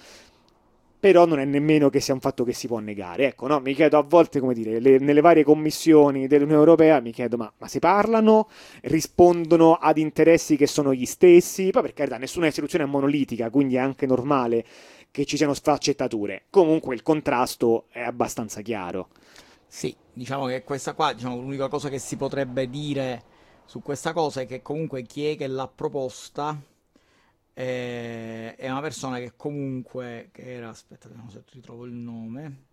però 1.04 1.26
non 1.26 1.40
è 1.40 1.44
nemmeno 1.44 1.90
che 1.90 2.00
sia 2.00 2.14
un 2.14 2.22
fatto 2.22 2.46
che 2.46 2.54
si 2.54 2.68
può 2.68 2.80
negare. 2.80 3.26
Ecco, 3.26 3.48
no? 3.48 3.60
mi 3.60 3.74
chiedo 3.74 3.98
a 3.98 4.04
volte, 4.04 4.40
come 4.40 4.54
dire, 4.54 4.80
le, 4.80 5.00
nelle 5.00 5.20
varie 5.20 5.44
commissioni 5.44 6.28
dell'Unione 6.28 6.60
Europea, 6.60 7.02
mi 7.02 7.12
chiedo, 7.12 7.36
ma, 7.36 7.52
ma 7.58 7.68
si 7.68 7.80
parlano, 7.80 8.48
rispondono 8.84 9.74
ad 9.74 9.98
interessi 9.98 10.56
che 10.56 10.66
sono 10.66 10.94
gli 10.94 11.06
stessi? 11.06 11.72
Poi 11.72 11.82
per 11.82 11.92
carità, 11.92 12.16
nessuna 12.16 12.48
istituzione 12.48 12.86
è 12.86 12.88
monolitica, 12.88 13.50
quindi 13.50 13.76
è 13.76 13.80
anche 13.80 14.06
normale 14.06 14.64
che 15.12 15.26
ci 15.26 15.36
siano 15.36 15.54
sfaccettature. 15.54 16.44
Comunque 16.50 16.96
il 16.96 17.04
contrasto 17.04 17.88
è 17.90 18.00
abbastanza 18.00 18.62
chiaro. 18.62 19.10
Sì, 19.68 19.94
diciamo 20.14 20.46
che 20.46 20.64
questa 20.64 20.94
qua, 20.94 21.12
diciamo, 21.12 21.36
l'unica 21.36 21.68
cosa 21.68 21.90
che 21.90 22.00
si 22.00 22.16
potrebbe 22.16 22.70
dire 22.70 23.24
su 23.66 23.82
questa 23.82 24.14
cosa 24.14 24.40
è 24.40 24.46
che 24.46 24.62
comunque 24.62 25.02
chi 25.02 25.32
è 25.32 25.36
che 25.36 25.48
l'ha 25.48 25.68
proposta 25.68 26.58
eh, 27.54 28.56
è 28.56 28.70
una 28.70 28.82
persona 28.82 29.20
che 29.20 29.34
comunque 29.36 30.30
che 30.32 30.54
era 30.54 30.70
aspetta 30.70 31.08
vediamo 31.08 31.30
se 31.30 31.44
ritrovo 31.52 31.86
il 31.86 31.94
nome 31.94 32.64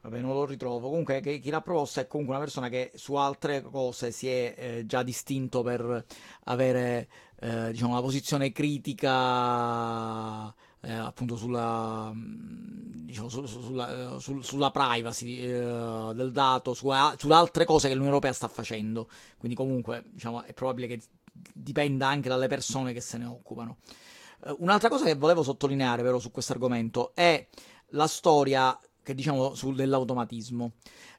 vabbè 0.00 0.20
non 0.20 0.32
lo 0.32 0.44
ritrovo 0.44 0.88
comunque 0.88 1.20
che, 1.20 1.38
chi 1.38 1.50
l'ha 1.50 1.60
proposta 1.60 2.00
è 2.00 2.06
comunque 2.06 2.34
una 2.34 2.44
persona 2.44 2.68
che 2.68 2.90
su 2.94 3.14
altre 3.14 3.62
cose 3.62 4.10
si 4.10 4.28
è 4.28 4.54
eh, 4.56 4.86
già 4.86 5.02
distinto 5.02 5.62
per 5.62 6.04
avere 6.44 7.08
eh, 7.38 7.70
diciamo 7.70 7.92
una 7.92 8.00
posizione 8.00 8.50
critica 8.50 10.52
eh, 10.86 10.92
appunto 10.92 11.36
sulla, 11.36 12.12
diciamo, 12.14 13.28
su, 13.28 13.44
su, 13.46 13.60
sulla, 13.60 14.18
su, 14.20 14.40
sulla, 14.40 14.70
privacy 14.70 15.38
eh, 15.38 16.12
del 16.14 16.30
dato, 16.30 16.74
su, 16.74 16.92
su, 17.16 17.30
altre 17.30 17.64
cose 17.64 17.88
che 17.88 17.94
l'Unione 17.94 18.14
Europea 18.14 18.32
sta 18.32 18.46
facendo. 18.46 19.08
Quindi 19.36 19.56
comunque 19.56 20.04
diciamo, 20.12 20.44
è 20.44 20.52
probabile 20.52 20.86
che 20.86 21.00
dipenda 21.52 22.08
anche 22.08 22.28
dalle 22.28 22.48
persone 22.48 22.92
che 22.92 23.00
se 23.00 23.18
ne 23.18 23.26
occupano. 23.26 23.78
Uh, 24.40 24.56
un'altra 24.58 24.88
cosa 24.88 25.04
che 25.04 25.14
volevo 25.14 25.42
sottolineare 25.42 26.02
però 26.02 26.18
su 26.18 26.30
questo 26.30 26.52
argomento 26.52 27.12
è 27.14 27.46
la 27.90 28.06
storia 28.06 28.78
che 29.02 29.14
diciamo 29.14 29.54
sul, 29.54 29.76
dell'automatismo. 29.76 30.72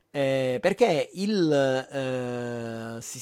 Eh, 0.09 0.57
perché 0.61 1.09
il, 1.13 1.51
eh, 1.51 3.01
si, 3.01 3.21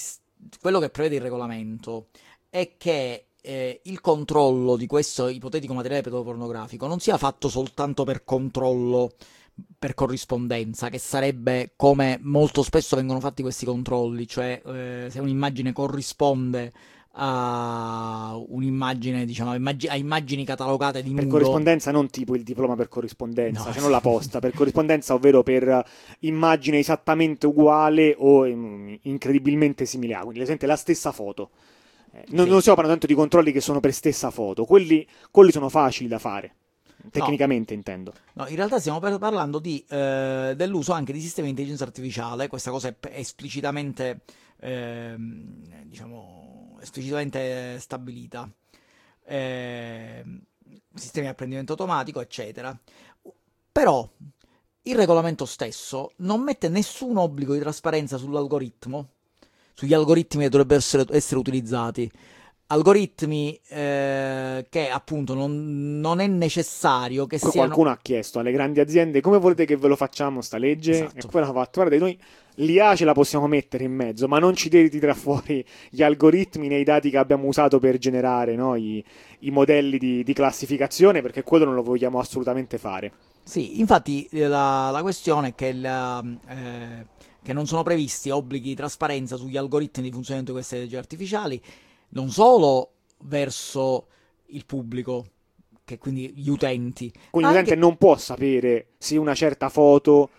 quello 0.60 0.80
che 0.80 0.90
prevede 0.90 1.16
il 1.16 1.22
regolamento 1.22 2.08
è 2.50 2.76
che 2.78 3.28
eh, 3.42 3.82
il 3.84 4.02
controllo 4.02 4.76
di 4.76 4.88
questo 4.88 5.28
ipotetico 5.28 5.74
materiale 5.74 6.02
pedopornografico 6.02 6.88
non 6.88 7.00
sia 7.00 7.18
fatto 7.18 7.48
soltanto 7.48 8.04
per 8.04 8.24
controllo 8.24 9.14
per 9.78 9.94
corrispondenza, 9.94 10.90
che 10.90 10.98
sarebbe 10.98 11.74
come 11.76 12.20
molto 12.22 12.64
spesso 12.64 12.96
vengono 12.96 13.20
fatti 13.20 13.42
questi 13.42 13.66
controlli, 13.66 14.28
cioè 14.28 14.62
eh, 14.66 15.08
se 15.10 15.20
un'immagine 15.20 15.72
corrisponde 15.72 16.72
a 17.18 18.36
un'immagine, 18.48 19.24
diciamo, 19.24 19.52
a 19.52 19.96
immagini 19.96 20.44
catalogate 20.44 21.02
di 21.02 21.12
per 21.12 21.24
nudo. 21.24 21.38
corrispondenza, 21.38 21.92
non 21.92 22.10
tipo 22.10 22.36
il 22.36 22.44
diploma 22.44 22.76
per 22.76 22.90
corrispondenza, 22.90 23.66
no, 23.66 23.72
cioè 23.72 23.82
non 23.82 23.92
la 23.92 24.02
posta, 24.02 24.40
per 24.40 24.54
corrispondenza, 24.54 25.14
ovvero 25.14 25.42
per 25.42 25.86
immagine 26.20 26.80
esattamente 26.80 27.46
uguale 27.46 28.16
o 28.18 28.46
incredibilmente 28.46 29.86
simile 29.86 30.16
a, 30.16 30.22
quindi 30.22 30.42
esempio 30.42 30.68
la 30.68 30.76
stessa 30.76 31.12
foto. 31.14 31.52
Eh, 32.12 32.26
non, 32.30 32.46
sì. 32.46 32.52
non 32.52 32.60
stiamo 32.60 32.78
parlando 32.78 33.00
tanto 33.00 33.08
di 33.08 33.14
controlli 33.14 33.52
che 33.54 33.62
sono 33.62 33.80
per 33.80 33.94
stessa 33.94 34.30
foto, 34.30 34.66
quelli, 34.66 35.08
quelli 35.32 35.52
sono 35.52 35.70
facili 35.70 36.10
da 36.10 36.20
fare. 36.20 36.56
Tecnicamente 37.10 37.74
no. 37.74 37.80
intendo. 37.80 38.14
No, 38.34 38.48
in 38.48 38.56
realtà 38.56 38.80
stiamo 38.80 39.00
parlando 39.00 39.60
di, 39.60 39.84
eh, 39.90 40.54
dell'uso 40.56 40.94
anche 40.94 41.14
di 41.14 41.22
sistemi 41.22 41.48
di 41.48 41.52
intelligenza 41.52 41.84
artificiale. 41.84 42.48
Questa 42.48 42.72
cosa 42.72 42.90
è 42.90 42.96
esplicitamente, 43.12 44.22
eh, 44.60 45.16
diciamo, 45.84 46.78
esplicitamente 46.82 47.80
stabilita. 47.80 48.50
Eh, 49.26 50.24
sistemi 50.94 51.26
di 51.26 51.32
apprendimento 51.32 51.74
automatico, 51.74 52.22
eccetera. 52.22 52.78
Però 53.72 54.10
il 54.84 54.96
regolamento 54.96 55.46
stesso 55.46 56.12
non 56.18 56.42
mette 56.42 56.70
nessun 56.70 57.18
obbligo 57.18 57.54
di 57.54 57.60
trasparenza 57.60 58.18
sull'algoritmo, 58.18 59.10
sugli 59.74 59.94
algoritmi 59.94 60.44
che 60.44 60.50
dovrebbero 60.50 60.80
essere, 60.80 61.06
essere 61.10 61.40
utilizzati 61.40 62.10
algoritmi 62.68 63.60
eh, 63.68 64.66
che 64.70 64.90
appunto 64.90 65.36
non, 65.36 66.00
non, 66.00 66.20
è 66.20 66.28
necessario 66.28 67.28
che 67.28 67.38
siano... 67.38 67.54
Qualcuno 67.54 67.92
ha 67.92 67.98
chiesto 68.02 68.40
alle 68.40 68.52
grandi 68.52 68.80
aziende 68.80 69.22
come 69.22 69.38
volete 69.38 69.66
che 69.66 69.78
ve 69.78 69.88
lo 69.88 69.96
facciamo 69.96 70.42
sta 70.42 70.58
legge 70.58 70.92
esatto. 70.92 71.28
e 71.28 71.30
poi 71.30 71.42
l'ha 71.42 71.52
fatto, 71.52 71.82
guardate 71.82 71.98
noi 72.02 72.18
l'IA 72.60 72.96
ce 72.96 73.06
la 73.06 73.14
possiamo 73.14 73.48
mettere 73.48 73.84
in 73.84 73.94
mezzo 73.94 74.28
ma 74.28 74.40
non 74.40 74.56
ci 74.56 74.70
devi 74.70 74.90
tirare 74.90 75.14
fuori 75.18 75.64
gli 75.90 76.02
algoritmi 76.02 76.68
nei 76.68 76.84
dati 76.84 77.12
che 77.12 77.18
abbiamo 77.18 77.48
usato 77.48 77.78
per 77.80 77.98
generare 77.98 78.56
no, 78.56 78.76
i, 78.76 79.04
i, 79.40 79.52
modelli 79.52 80.00
di, 80.00 80.24
di, 80.24 80.34
classificazione 80.34 81.22
perché 81.22 81.44
quello 81.44 81.66
non 81.66 81.76
lo 81.76 81.84
vogliamo 81.84 82.18
assolutamente 82.18 82.78
fare. 82.80 83.12
Sì, 83.44 83.80
infatti 83.80 84.28
eh, 84.32 84.48
la, 84.48 84.90
la 84.90 85.02
questione 85.02 85.50
è 85.50 85.56
che 85.56 85.72
la, 85.74 86.24
eh, 86.48 87.06
che 87.44 87.54
non 87.54 87.68
sono 87.68 87.84
previsti 87.84 88.32
obblighi 88.32 88.70
di 88.70 88.76
trasparenza 88.76 89.36
sugli 89.36 89.58
algoritmi 89.58 90.06
di 90.06 90.12
funzionamento 90.12 90.52
di 90.52 90.58
queste 90.58 90.80
leggi 90.80 90.96
artificiali 90.96 91.62
non 92.10 92.30
solo 92.30 92.92
verso 93.24 94.08
il 94.48 94.66
pubblico, 94.66 95.26
che 95.84 95.98
quindi 95.98 96.34
gli 96.36 96.50
utenti. 96.50 97.12
Quindi 97.30 97.50
anche... 97.50 97.60
l'utente 97.62 97.76
non 97.76 97.98
può 97.98 98.18
sapere 98.18 98.90
se 98.98 99.18
una 99.18 99.36
certa 99.36 99.70
foto 99.70 100.30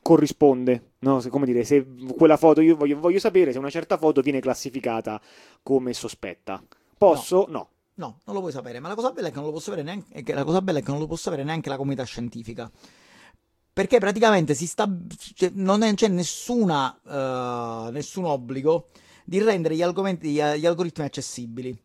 corrisponde, 0.00 0.92
no? 1.00 1.20
Se, 1.20 1.28
come 1.28 1.46
dire, 1.46 1.64
se 1.64 1.86
quella 2.16 2.36
foto 2.36 2.60
io 2.60 2.76
voglio, 2.76 2.98
voglio, 2.98 3.18
sapere 3.18 3.52
se 3.52 3.58
una 3.58 3.70
certa 3.70 3.96
foto 3.96 4.20
viene 4.20 4.40
classificata 4.40 5.20
come 5.62 5.92
sospetta. 5.92 6.62
Posso? 6.96 7.46
No. 7.48 7.52
no. 7.52 7.68
no. 7.94 8.18
non 8.24 8.34
lo 8.34 8.40
puoi 8.40 8.52
sapere, 8.52 8.80
ma 8.80 8.88
la 8.88 8.94
cosa 8.94 9.10
bella 9.10 9.28
è 9.28 9.30
che 9.30 9.36
non 9.36 9.46
lo 9.46 9.52
può 9.52 9.60
sapere 9.60 9.82
neanche, 9.82 10.32
la 10.32 10.44
cosa 10.44 10.62
bella 10.62 10.78
è 10.78 10.82
che 10.82 10.90
non 10.90 11.00
lo 11.00 11.06
può 11.06 11.16
sapere 11.16 11.44
neanche 11.44 11.68
la 11.68 11.76
comunità 11.76 12.04
scientifica. 12.04 12.70
perché 13.72 13.98
praticamente 13.98 14.54
si 14.54 14.66
sta, 14.66 14.88
cioè, 15.34 15.50
non 15.54 15.82
è, 15.82 15.94
c'è 15.94 16.08
nessuna, 16.08 16.98
uh, 17.02 17.90
nessun 17.90 18.24
obbligo 18.24 18.88
di 19.24 19.38
rendere 19.40 19.74
gli, 19.74 19.80
gli, 19.80 20.66
algoritmi 20.66 21.04
accessibili 21.04 21.76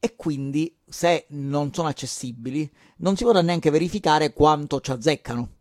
e 0.00 0.16
quindi 0.16 0.76
se 0.86 1.26
non 1.30 1.72
sono 1.72 1.88
accessibili 1.88 2.70
non 2.98 3.16
si 3.16 3.24
potrà 3.24 3.42
neanche 3.42 3.70
verificare 3.70 4.32
quanto 4.32 4.80
ci 4.80 4.90
azzeccano. 4.90 5.56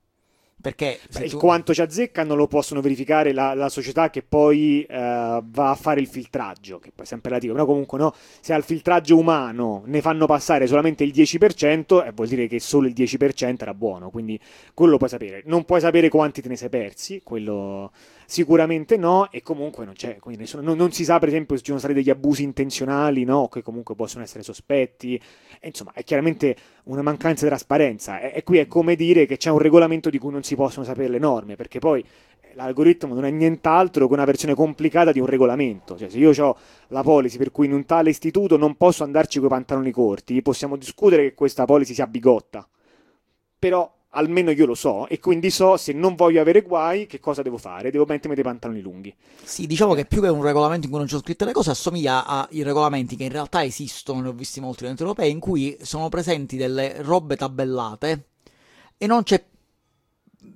Perché 0.59 0.99
Beh, 1.11 1.29
tu... 1.29 1.37
quanto 1.37 1.73
ci 1.73 1.81
azzeccano 1.81 2.33
lo 2.33 2.47
possono 2.47 2.81
verificare 2.81 3.31
la, 3.31 3.53
la 3.53 3.69
società 3.69 4.09
che 4.09 4.23
poi 4.23 4.85
uh, 4.89 4.93
va 4.95 5.69
a 5.69 5.75
fare 5.75 5.99
il 5.99 6.07
filtraggio, 6.07 6.79
che 6.79 6.91
poi 6.93 7.05
è 7.05 7.07
sempre 7.07 7.29
relativo, 7.29 7.53
però 7.53 7.65
comunque 7.65 7.99
no, 7.99 8.13
se 8.41 8.53
al 8.53 8.63
filtraggio 8.63 9.17
umano 9.17 9.83
ne 9.85 10.01
fanno 10.01 10.25
passare 10.25 10.65
solamente 10.65 11.03
il 11.03 11.11
10%, 11.13 12.05
eh, 12.05 12.11
vuol 12.11 12.27
dire 12.27 12.47
che 12.47 12.59
solo 12.59 12.87
il 12.87 12.93
10% 12.93 13.61
era 13.61 13.75
buono, 13.75 14.09
quindi 14.09 14.39
quello 14.73 14.93
lo 14.93 14.97
puoi 14.97 15.09
sapere. 15.09 15.43
Non 15.45 15.63
puoi 15.63 15.79
sapere 15.79 16.09
quanti 16.09 16.41
te 16.41 16.49
ne 16.49 16.55
sei 16.55 16.69
persi, 16.69 17.21
quello 17.23 17.91
Sicuramente 18.29 18.97
no, 18.97 19.31
e 19.31 19.41
comunque 19.41 19.85
non 19.85 19.93
c'è, 19.93 20.17
nessuno, 20.35 20.61
non, 20.61 20.75
non, 20.75 20.91
si 20.91 21.05
sa 21.05 21.17
per 21.17 21.29
esempio 21.29 21.55
se 21.55 21.61
ci 21.61 21.67
sono 21.67 21.79
stati 21.79 21.93
degli 21.93 22.09
abusi 22.09 22.43
intenzionali, 22.43 23.23
no, 23.23 23.47
che 23.47 23.61
comunque 23.61 23.95
possono 23.95 24.21
essere 24.21 24.43
sospetti, 24.43 25.17
e, 25.59 25.67
insomma 25.67 25.91
è 25.93 26.03
chiaramente 26.03 26.55
una 26.85 27.01
mancanza 27.01 27.43
di 27.43 27.49
trasparenza, 27.49 28.19
e, 28.19 28.31
e 28.35 28.43
qui 28.43 28.57
è 28.57 28.67
come 28.67 28.95
dire 28.95 29.25
che 29.25 29.37
c'è 29.37 29.49
un 29.49 29.59
regolamento 29.59 30.09
di 30.09 30.17
cui 30.17 30.31
non 30.31 30.43
si 30.43 30.55
possono 30.55 30.85
sapere 30.85 31.09
le 31.09 31.19
norme, 31.19 31.55
perché 31.55 31.79
poi 31.79 32.03
l'algoritmo 32.53 33.13
non 33.13 33.23
è 33.23 33.29
nient'altro 33.29 34.07
che 34.07 34.13
una 34.13 34.25
versione 34.25 34.55
complicata 34.55 35.11
di 35.11 35.19
un 35.19 35.27
regolamento. 35.27 35.97
Cioè, 35.97 36.09
se 36.09 36.17
io 36.17 36.31
ho 36.43 36.57
la 36.87 37.03
policy 37.03 37.37
per 37.37 37.51
cui 37.51 37.67
in 37.67 37.73
un 37.73 37.85
tale 37.85 38.09
istituto 38.09 38.57
non 38.57 38.75
posso 38.75 39.03
andarci 39.03 39.37
con 39.37 39.47
i 39.47 39.51
pantaloni 39.51 39.91
corti, 39.91 40.41
possiamo 40.41 40.75
discutere 40.75 41.23
che 41.23 41.33
questa 41.33 41.65
policy 41.65 41.93
sia 41.93 42.07
bigotta. 42.07 42.67
Però 43.59 43.96
almeno 44.11 44.51
io 44.51 44.65
lo 44.65 44.75
so 44.75 45.07
e 45.07 45.19
quindi 45.19 45.49
so 45.49 45.77
se 45.77 45.91
non 45.93 46.15
voglio 46.15 46.41
avere 46.41 46.61
guai 46.61 47.05
che 47.05 47.19
cosa 47.19 47.41
devo 47.41 47.57
fare, 47.57 47.91
devo 47.91 48.05
mettermi 48.05 48.35
dei 48.35 48.43
pantaloni 48.43 48.81
lunghi. 48.81 49.13
Sì, 49.43 49.67
diciamo 49.67 49.93
che 49.93 50.05
più 50.05 50.21
che 50.21 50.29
un 50.29 50.43
regolamento 50.43 50.85
in 50.85 50.91
cui 50.91 50.99
non 50.99 51.07
c'è 51.07 51.17
scritte 51.17 51.45
le 51.45 51.51
cose 51.51 51.71
assomiglia 51.71 52.25
ai 52.25 52.63
regolamenti 52.63 53.15
che 53.15 53.25
in 53.25 53.31
realtà 53.31 53.63
esistono, 53.63 54.21
ne 54.21 54.29
ho 54.29 54.33
visti 54.33 54.59
molti 54.59 54.85
in 54.85 54.95
europei, 54.97 55.31
in 55.31 55.39
cui 55.39 55.77
sono 55.81 56.09
presenti 56.09 56.57
delle 56.57 57.01
robe 57.01 57.35
tabellate 57.35 58.27
e 58.97 59.05
non 59.07 59.23
c'è 59.23 59.43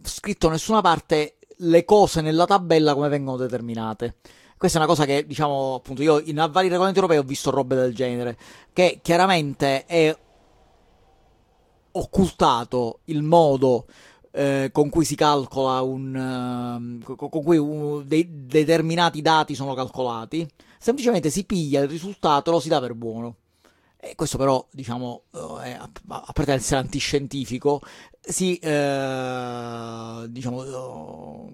scritto 0.03 0.47
da 0.47 0.53
nessuna 0.53 0.81
parte 0.81 1.37
le 1.63 1.85
cose 1.85 2.21
nella 2.21 2.45
tabella 2.45 2.93
come 2.93 3.09
vengono 3.09 3.37
determinate. 3.37 4.15
Questa 4.57 4.77
è 4.77 4.81
una 4.81 4.89
cosa 4.89 5.05
che, 5.05 5.25
diciamo, 5.25 5.75
appunto, 5.75 6.03
io 6.03 6.19
in 6.19 6.35
vari 6.35 6.67
regolamenti 6.67 6.99
europei 6.99 7.17
ho 7.17 7.23
visto 7.23 7.49
robe 7.49 7.75
del 7.75 7.95
genere, 7.95 8.37
che 8.73 8.99
chiaramente 9.01 9.85
è 9.85 10.15
occultato 11.93 12.99
il 13.05 13.21
modo 13.23 13.85
eh, 14.31 14.69
con 14.71 14.89
cui 14.89 15.05
si 15.05 15.15
calcola 15.15 15.81
un 15.81 17.01
uh, 17.05 17.15
con 17.15 17.43
cui 17.43 17.57
un, 17.57 18.03
dei 18.05 18.45
determinati 18.45 19.21
dati 19.21 19.55
sono 19.55 19.73
calcolati 19.73 20.47
semplicemente 20.79 21.29
si 21.29 21.43
piglia 21.43 21.81
il 21.81 21.89
risultato 21.89 22.49
e 22.49 22.53
lo 22.53 22.59
si 22.59 22.69
dà 22.69 22.79
per 22.79 22.95
buono. 22.95 23.35
E 23.97 24.15
questo 24.15 24.39
però 24.39 24.65
diciamo 24.71 25.23
eh, 25.31 25.63
è, 25.63 25.71
a 25.73 26.31
parte 26.33 26.53
essere 26.53 26.79
antiscientifico 26.79 27.81
si 28.19 28.57
eh, 28.57 30.25
diciamo 30.27 31.51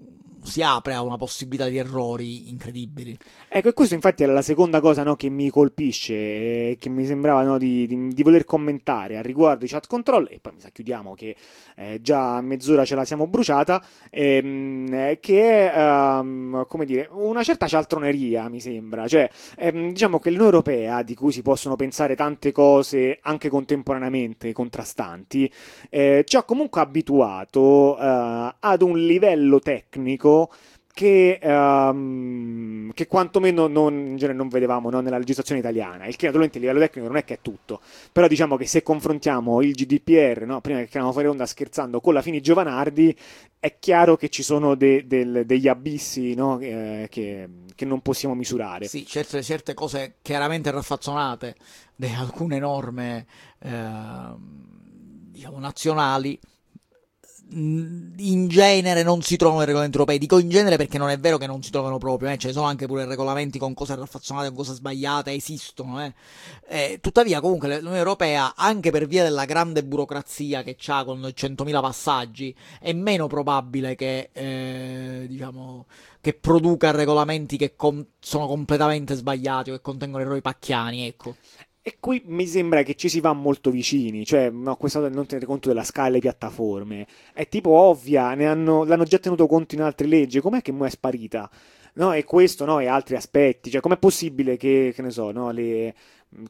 si 0.48 0.62
apre 0.62 0.94
a 0.94 1.02
una 1.02 1.16
possibilità 1.16 1.68
di 1.68 1.76
errori 1.78 2.48
incredibili. 2.50 3.16
Ecco, 3.48 3.68
e 3.68 3.72
questo 3.72 3.94
infatti 3.94 4.22
era 4.22 4.32
la 4.32 4.42
seconda 4.42 4.80
cosa 4.80 5.02
no, 5.02 5.16
che 5.16 5.28
mi 5.28 5.50
colpisce, 5.50 6.14
e 6.14 6.76
che 6.78 6.88
mi 6.88 7.04
sembrava 7.06 7.42
no, 7.42 7.58
di, 7.58 7.86
di, 7.86 8.08
di, 8.08 8.22
voler 8.22 8.44
commentare 8.44 9.16
al 9.16 9.24
riguardo 9.24 9.64
di 9.64 9.70
chat 9.70 9.86
control, 9.86 10.28
e 10.30 10.38
poi 10.40 10.54
mi 10.54 10.60
sa 10.60 10.70
chiudiamo 10.70 11.14
che 11.14 11.36
eh, 11.76 12.00
già 12.00 12.36
a 12.36 12.40
mezz'ora 12.40 12.84
ce 12.84 12.94
la 12.94 13.04
siamo 13.04 13.26
bruciata, 13.26 13.84
ehm, 14.10 15.18
che 15.20 15.72
è, 15.72 16.18
um, 16.18 16.66
come 16.66 16.84
dire, 16.84 17.08
una 17.12 17.42
certa 17.42 17.66
cialtroneria, 17.66 18.48
mi 18.48 18.60
sembra. 18.60 19.06
Cioè, 19.06 19.28
ehm, 19.56 19.90
diciamo 19.90 20.18
che 20.18 20.30
l'Unione 20.30 20.46
Europea, 20.50 21.02
di 21.02 21.14
cui 21.14 21.32
si 21.32 21.42
possono 21.42 21.76
pensare 21.76 22.16
tante 22.16 22.52
cose 22.52 23.18
anche 23.22 23.48
contemporaneamente 23.48 24.52
contrastanti, 24.52 25.50
eh, 25.90 26.24
ci 26.26 26.36
ha 26.36 26.42
comunque 26.42 26.80
abituato 26.80 27.98
eh, 27.98 28.54
ad 28.58 28.82
un 28.82 28.98
livello 28.98 29.58
tecnico 29.58 30.37
che, 30.98 31.38
um, 31.44 32.90
che 32.92 33.06
quantomeno 33.06 33.68
non, 33.68 33.94
in 33.94 34.16
genere 34.16 34.36
non 34.36 34.48
vedevamo 34.48 34.90
no, 34.90 34.98
nella 34.98 35.18
legislazione 35.18 35.60
italiana. 35.60 36.06
Il 36.06 36.16
che 36.16 36.26
naturalmente 36.26 36.58
a 36.58 36.60
livello 36.60 36.80
tecnico 36.80 37.06
non 37.06 37.16
è 37.16 37.22
che 37.22 37.34
è 37.34 37.38
tutto, 37.40 37.80
però 38.10 38.26
diciamo 38.26 38.56
che 38.56 38.66
se 38.66 38.82
confrontiamo 38.82 39.62
il 39.62 39.74
GDPR, 39.74 40.44
no, 40.44 40.60
prima 40.60 40.80
che 40.80 40.88
chiamiamo 40.88 41.12
fuori 41.12 41.28
onda 41.28 41.46
scherzando, 41.46 42.00
con 42.00 42.14
la 42.14 42.20
Fini 42.20 42.40
Giovanardi, 42.40 43.16
è 43.60 43.78
chiaro 43.78 44.16
che 44.16 44.28
ci 44.28 44.42
sono 44.42 44.74
de, 44.74 45.06
de, 45.06 45.46
degli 45.46 45.68
abissi 45.68 46.34
no, 46.34 46.58
eh, 46.58 47.06
che, 47.08 47.48
che, 47.76 47.84
non 47.84 48.00
possiamo 48.00 48.34
misurare. 48.34 48.88
Sì, 48.88 49.06
certe, 49.06 49.40
certe 49.44 49.74
cose 49.74 50.16
chiaramente 50.20 50.72
raffazzonate 50.72 51.54
alcune 52.16 52.58
norme 52.58 53.26
eh, 53.60 54.34
diciamo, 55.30 55.60
nazionali 55.60 56.38
in 57.50 58.46
genere 58.48 59.02
non 59.02 59.22
si 59.22 59.36
trovano 59.36 59.62
i 59.62 59.64
regolamenti 59.64 59.96
europei. 59.96 60.18
Dico 60.18 60.38
in 60.38 60.48
genere 60.48 60.76
perché 60.76 60.98
non 60.98 61.08
è 61.08 61.18
vero 61.18 61.38
che 61.38 61.46
non 61.46 61.62
si 61.62 61.70
trovano 61.70 61.98
proprio, 61.98 62.30
eh. 62.30 62.36
ce 62.36 62.48
ne 62.48 62.52
sono 62.52 62.66
anche 62.66 62.86
pure 62.86 63.06
regolamenti 63.06 63.58
con 63.58 63.74
cose 63.74 63.94
raffazzonate, 63.94 64.48
con 64.48 64.56
cose 64.56 64.74
sbagliate, 64.74 65.32
esistono. 65.32 66.04
Eh. 66.04 66.14
Eh, 66.68 66.98
tuttavia, 67.00 67.40
comunque, 67.40 67.68
l'Unione 67.68 67.98
Europea, 67.98 68.54
anche 68.54 68.90
per 68.90 69.06
via 69.06 69.22
della 69.22 69.44
grande 69.44 69.84
burocrazia 69.84 70.62
che 70.62 70.76
ha 70.86 71.04
con 71.04 71.20
100.000 71.20 71.80
passaggi, 71.80 72.54
è 72.80 72.92
meno 72.92 73.26
probabile 73.26 73.94
che, 73.94 74.30
eh, 74.32 75.26
diciamo, 75.28 75.86
che 76.20 76.34
produca 76.34 76.90
regolamenti 76.90 77.56
che 77.56 77.74
com- 77.76 78.04
sono 78.18 78.46
completamente 78.46 79.14
sbagliati 79.14 79.70
o 79.70 79.74
che 79.74 79.80
contengono 79.80 80.22
errori 80.22 80.42
pacchiani. 80.42 81.06
Ecco. 81.06 81.36
E 81.88 81.96
qui 82.00 82.20
mi 82.26 82.46
sembra 82.46 82.82
che 82.82 82.96
ci 82.96 83.08
si 83.08 83.18
va 83.18 83.32
molto 83.32 83.70
vicini, 83.70 84.26
cioè 84.26 84.50
no, 84.50 84.76
questa 84.76 85.08
non 85.08 85.24
tenere 85.24 85.46
conto 85.46 85.68
della 85.68 85.84
scala 85.84 86.08
delle 86.08 86.20
piattaforme. 86.20 87.06
È 87.32 87.48
tipo 87.48 87.70
ovvia, 87.70 88.26
hanno, 88.26 88.84
l'hanno 88.84 89.04
già 89.04 89.16
tenuto 89.16 89.46
conto 89.46 89.74
in 89.74 89.80
altre 89.80 90.06
leggi, 90.06 90.38
com'è 90.40 90.60
che 90.60 90.70
mo 90.70 90.84
è 90.84 90.90
sparita? 90.90 91.48
No, 91.94 92.12
e 92.12 92.24
questo 92.24 92.66
no, 92.66 92.78
e 92.78 92.88
altri 92.88 93.16
aspetti, 93.16 93.70
cioè 93.70 93.80
com'è 93.80 93.96
possibile 93.96 94.58
che, 94.58 94.92
che 94.94 95.00
ne 95.00 95.10
so, 95.10 95.30
no, 95.30 95.50
le, 95.50 95.94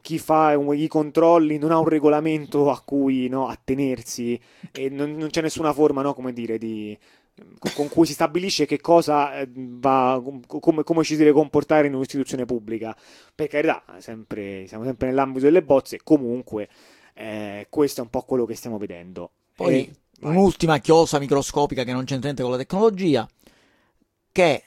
chi 0.00 0.18
fa 0.18 0.54
i 0.54 0.88
controlli 0.88 1.56
non 1.56 1.70
ha 1.70 1.78
un 1.78 1.88
regolamento 1.88 2.68
a 2.68 2.80
cui 2.80 3.28
no, 3.28 3.46
attenersi 3.46 4.38
e 4.72 4.88
non, 4.88 5.12
non 5.14 5.28
c'è 5.28 5.40
nessuna 5.40 5.72
forma, 5.72 6.02
no, 6.02 6.14
come 6.14 6.32
dire, 6.32 6.58
di, 6.58 6.98
con 7.74 7.88
cui 7.88 8.06
si 8.06 8.12
stabilisce 8.12 8.66
che 8.66 8.80
cosa 8.80 9.38
eh, 9.38 9.48
va, 9.52 10.22
come, 10.46 10.82
come, 10.82 11.02
ci 11.02 11.12
si 11.12 11.18
deve 11.18 11.32
comportare 11.32 11.86
in 11.86 11.94
un'istituzione 11.94 12.44
pubblica. 12.44 12.96
Per 13.34 13.48
carità, 13.48 13.82
sempre, 13.98 14.66
siamo 14.66 14.84
sempre 14.84 15.08
nell'ambito 15.08 15.44
delle 15.44 15.62
bozze, 15.62 16.00
comunque 16.02 16.68
eh, 17.14 17.66
questo 17.68 18.00
è 18.00 18.04
un 18.04 18.10
po' 18.10 18.22
quello 18.22 18.44
che 18.44 18.54
stiamo 18.54 18.78
vedendo. 18.78 19.30
Poi 19.54 19.84
e, 19.84 19.90
un'ultima 20.20 20.78
chiosa 20.78 21.18
microscopica 21.18 21.84
che 21.84 21.92
non 21.92 22.04
c'entra 22.04 22.24
niente 22.24 22.42
con 22.42 22.52
la 22.52 22.58
tecnologia, 22.58 23.28
che 24.30 24.64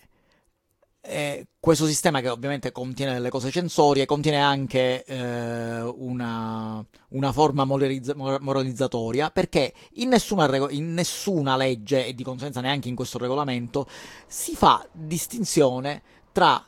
eh, 1.02 1.48
questo 1.60 1.88
sistema 1.88 2.22
che 2.22 2.30
ovviamente 2.30 2.72
contiene 2.72 3.14
delle 3.14 3.30
cose 3.30 3.50
censorie, 3.50 4.06
contiene 4.06 4.40
anche 4.40 5.04
eh, 5.04 5.82
una, 5.82 6.86
una, 7.10 7.32
forma 7.32 7.66
moralizza- 7.66 8.16
moralizzatoria, 8.16 9.32
perché 9.32 9.74
in 9.94 10.10
nessuna, 10.10 10.46
rego- 10.46 10.70
in 10.70 10.94
nessuna 10.94 11.58
legge, 11.58 12.06
e 12.06 12.14
di 12.14 12.24
conseguenza 12.24 12.62
neanche 12.62 12.88
in 12.88 12.96
questo 12.96 13.18
regolamento, 13.18 13.88
si 14.28 14.56
fa 14.56 14.88
distinzione 14.92 16.02
tra 16.32 16.64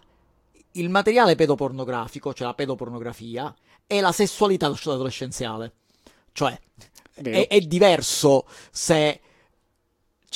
il 0.71 0.89
materiale 0.89 1.35
pedopornografico, 1.35 2.33
cioè 2.33 2.47
la 2.47 2.55
pedopornografia, 2.55 3.53
e 3.85 4.01
la 4.01 4.11
sessualità 4.11 4.65
adolescenziale. 4.65 5.73
Cioè, 6.31 6.59
è, 7.13 7.47
è 7.47 7.59
diverso 7.61 8.47
se 8.71 9.21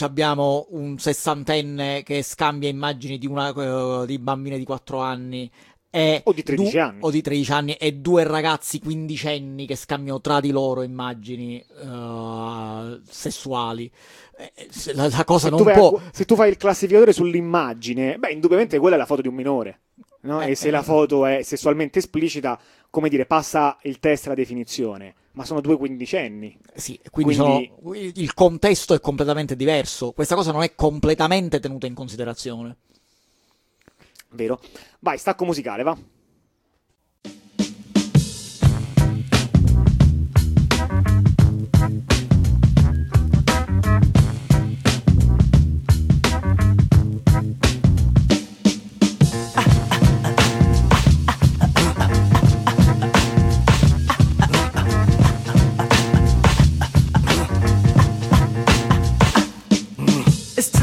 abbiamo 0.04 0.68
un 0.72 0.98
sessantenne 0.98 2.04
che 2.04 2.24
scambia 2.24 2.70
immagini 2.70 3.18
di, 3.18 3.28
una, 3.28 3.50
uh, 3.50 4.06
di 4.06 4.20
bambine 4.20 4.58
di 4.58 4.64
4 4.66 5.00
anni 5.00 5.50
e 5.90 6.22
o 6.24 6.34
di 6.34 6.44
13 6.44 6.72
du- 6.72 6.78
anni. 6.80 6.98
o 7.02 7.12
di 7.12 7.22
13 7.22 7.52
anni 7.52 7.74
e 7.74 7.94
due 7.94 8.24
ragazzi 8.24 8.80
quindicenni 8.80 9.66
che 9.66 9.76
scambiano 9.76 10.20
tra 10.20 10.40
di 10.40 10.52
loro 10.52 10.84
immagini 10.84 11.64
uh, 11.84 13.00
sessuali. 13.08 13.90
Eh, 14.38 14.70
la, 14.94 15.08
la 15.10 15.24
cosa 15.24 15.50
se 15.50 15.50
non 15.50 15.64
può 15.64 15.98
a, 15.98 16.02
se 16.12 16.26
tu 16.26 16.36
fai 16.36 16.50
il 16.50 16.58
classificatore 16.58 17.12
sull'immagine 17.12 18.20
beh 18.20 18.30
indubbiamente 18.30 18.78
quella 18.78 18.96
è 18.96 19.00
la 19.00 19.08
foto 19.08 19.24
di 19.24 19.28
un 19.30 19.34
minore 19.34 19.80
no? 20.22 20.44
eh, 20.44 20.52
e 20.52 20.56
se 20.56 20.68
eh, 20.68 20.72
la 20.72 20.84
foto 20.84 21.26
è 21.26 21.42
sessualmente 21.42 21.98
esplicita 21.98 22.60
come 22.92 23.10
dire 23.10 23.26
passa 23.26 23.76
il 23.82 23.98
test 23.98 24.28
la 24.28 24.36
definizione 24.36 25.16
ma 25.38 25.46
sono 25.46 25.62
due 25.62 25.78
quindicenni. 25.78 26.58
Sì, 26.74 27.00
quindi, 27.12 27.36
quindi... 27.38 27.72
Sono, 27.84 27.96
il 27.96 28.34
contesto 28.34 28.96
è 28.96 29.00
completamente 29.00 29.56
diverso. 29.56 30.12
Questa 30.12 30.34
cosa 30.34 30.52
non 30.52 30.64
è 30.64 30.74
completamente 30.74 31.60
tenuta 31.60 31.86
in 31.86 31.94
considerazione. 31.94 32.78
Vero. 34.30 34.60
Vai, 34.98 35.20
stacco 35.20 35.46
musicale, 35.46 35.84
va. 35.84 35.96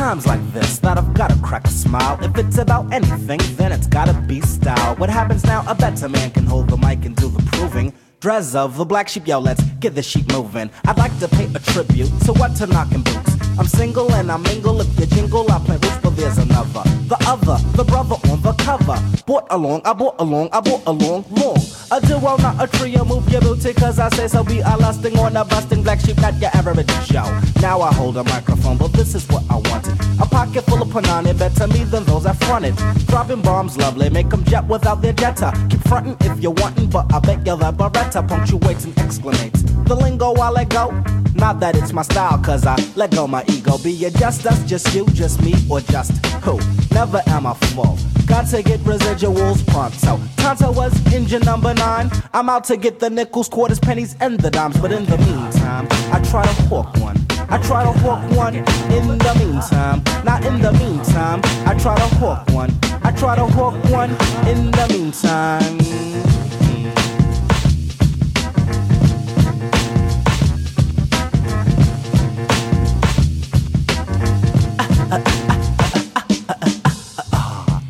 Times 0.05 0.27
like 0.27 0.53
this 0.53 0.81
that 0.81 0.99
I've 0.99 1.15
gotta 1.15 1.35
crack 1.37 1.67
a 1.67 1.71
smile. 1.71 2.19
If 2.23 2.37
it's 2.37 2.59
about 2.59 2.93
anything, 2.93 3.41
then 3.57 3.73
it's 3.73 3.87
gotta 3.87 4.13
be 4.29 4.43
style. 4.43 4.97
What 4.97 5.09
happens 5.09 5.45
now? 5.45 5.65
A 5.67 5.75
better 5.75 6.11
man 6.11 6.31
can 6.31 6.45
hold 6.45 6.69
the 6.69 6.77
mic 6.77 7.07
and 7.07 7.17
do 7.17 7.31
the 7.31 7.43
proving. 7.53 7.91
Dress 8.21 8.55
of 8.55 8.77
the 8.77 8.85
black 8.85 9.09
sheep, 9.09 9.27
yo, 9.27 9.39
let's 9.39 9.63
get 9.81 9.95
the 9.95 10.03
sheep 10.03 10.31
moving. 10.31 10.71
I'd 10.85 10.99
like 10.99 11.19
to 11.21 11.29
pay 11.29 11.47
a 11.47 11.59
tribute 11.73 12.13
to 12.27 12.35
what 12.35 12.55
to 12.57 12.67
knocking 12.67 13.03
boots. 13.03 13.34
I'm 13.59 13.67
single 13.67 14.13
and 14.15 14.31
I 14.31 14.37
mingle. 14.37 14.81
If 14.81 14.99
you 14.99 15.07
jingle, 15.07 15.51
I 15.51 15.59
play 15.61 15.77
roots, 15.77 15.99
but 16.03 16.17
there's 16.17 16.39
another. 16.39 16.83
The 17.09 17.17
other, 17.27 17.57
the 17.77 17.85
brother 17.85 18.17
on 18.31 18.43
the 18.43 18.53
cover. 18.55 18.99
Bought 19.27 19.47
along, 19.51 19.83
I 19.85 19.93
bought 19.93 20.17
along, 20.19 20.49
I 20.53 20.61
bought 20.61 20.83
along, 20.87 21.25
long. 21.31 21.59
A 21.93 22.01
duo, 22.01 22.37
not 22.39 22.63
a 22.63 22.67
trio. 22.79 23.05
Move 23.05 23.29
your 23.31 23.41
booty, 23.43 23.73
cause 23.73 23.99
I 23.99 24.09
say 24.11 24.27
so. 24.27 24.43
Be 24.43 24.61
a 24.61 24.77
lusting 24.77 25.17
on 25.19 25.37
a 25.37 25.45
busting 25.45 25.83
black 25.83 26.01
sheep, 26.01 26.17
not 26.19 26.35
your 26.41 26.51
average 26.55 26.89
Joe. 27.07 27.41
Now 27.61 27.81
I 27.81 27.93
hold 27.95 28.17
a 28.17 28.25
microphone, 28.25 28.77
but 28.77 28.93
this 28.93 29.15
is 29.15 29.27
what 29.29 29.45
I 29.49 29.57
wanted. 29.57 30.04
A 30.21 30.27
pocket 30.27 30.65
full 30.65 30.81
of 30.81 30.89
panani, 30.89 31.37
better 31.37 31.67
me 31.69 31.85
than 31.85 32.05
those 32.05 32.27
I 32.27 32.35
fronted. 32.35 32.77
Dropping 33.07 33.43
bombs, 33.43 33.77
lovely, 33.77 34.09
make 34.11 34.31
them 34.31 34.45
jet 34.45 34.65
without 34.67 35.03
their 35.03 35.13
jetta. 35.13 35.53
Keep 35.69 35.81
fronting 35.89 36.17
if 36.21 36.41
you're 36.41 36.53
wanting, 36.53 36.89
but 36.89 37.13
I 37.13 37.19
bet 37.19 37.47
you 37.47 37.57
that 37.57 37.75
Beretta 37.77 38.27
punctuates 38.27 38.85
and 38.85 38.95
exclamates. 38.97 39.63
The 39.87 39.95
lingo 39.95 40.35
I 40.35 40.51
let 40.51 40.69
go. 40.69 40.91
Not 41.35 41.59
that 41.61 41.77
it's 41.77 41.93
my 41.93 42.03
style, 42.03 42.39
cause 42.39 42.65
I 42.65 42.77
let 42.95 43.11
go 43.11 43.27
my 43.27 43.45
ego. 43.49 43.77
Be 43.79 43.93
it 44.05 44.15
just 44.15 44.47
us, 44.47 44.63
just 44.65 44.95
you, 44.95 45.05
just 45.09 45.43
me, 45.43 45.55
or 45.69 45.81
just 45.81 46.13
who? 46.45 46.61
Never 46.95 47.21
am 47.27 47.47
I 47.47 47.55
full. 47.55 47.99
Got 48.27 48.49
to 48.51 48.63
get 48.63 48.81
residuals 48.81 49.67
pronto. 49.67 50.21
Tonto 50.37 50.73
was 50.73 50.95
engine 51.13 51.43
number 51.43 51.75
nine. 51.75 52.11
I'm 52.33 52.49
out 52.49 52.65
to 52.65 52.77
get 52.77 53.01
the 53.01 53.11
nickels, 53.11 53.49
quarters, 53.49 53.81
pennies, 53.81 54.17
and 54.21 54.39
the 54.39 54.51
dimes. 54.51 54.79
But 54.79 54.93
in 54.93 55.05
the 55.07 55.19
meantime, 55.19 55.89
I 56.13 56.21
try 56.31 56.45
to 56.45 56.63
hawk 56.69 56.97
one. 56.99 57.24
I 57.55 57.59
try 57.59 57.85
to 57.85 57.93
hawk 58.01 58.37
one 58.37 58.57
in 58.57 59.07
the 59.17 59.35
meantime. 59.39 60.03
Not 60.25 60.45
in 60.45 60.61
the 60.61 60.73
meantime, 60.73 61.41
I 61.65 61.79
try 61.79 61.95
to 61.95 62.17
hawk 62.17 62.51
one. 62.51 62.77
I 63.05 63.13
try 63.13 63.37
to 63.37 63.47
hawk 63.47 63.77
one 63.93 64.11
in 64.49 64.73
the 64.73 64.87
meantime. 64.91 65.94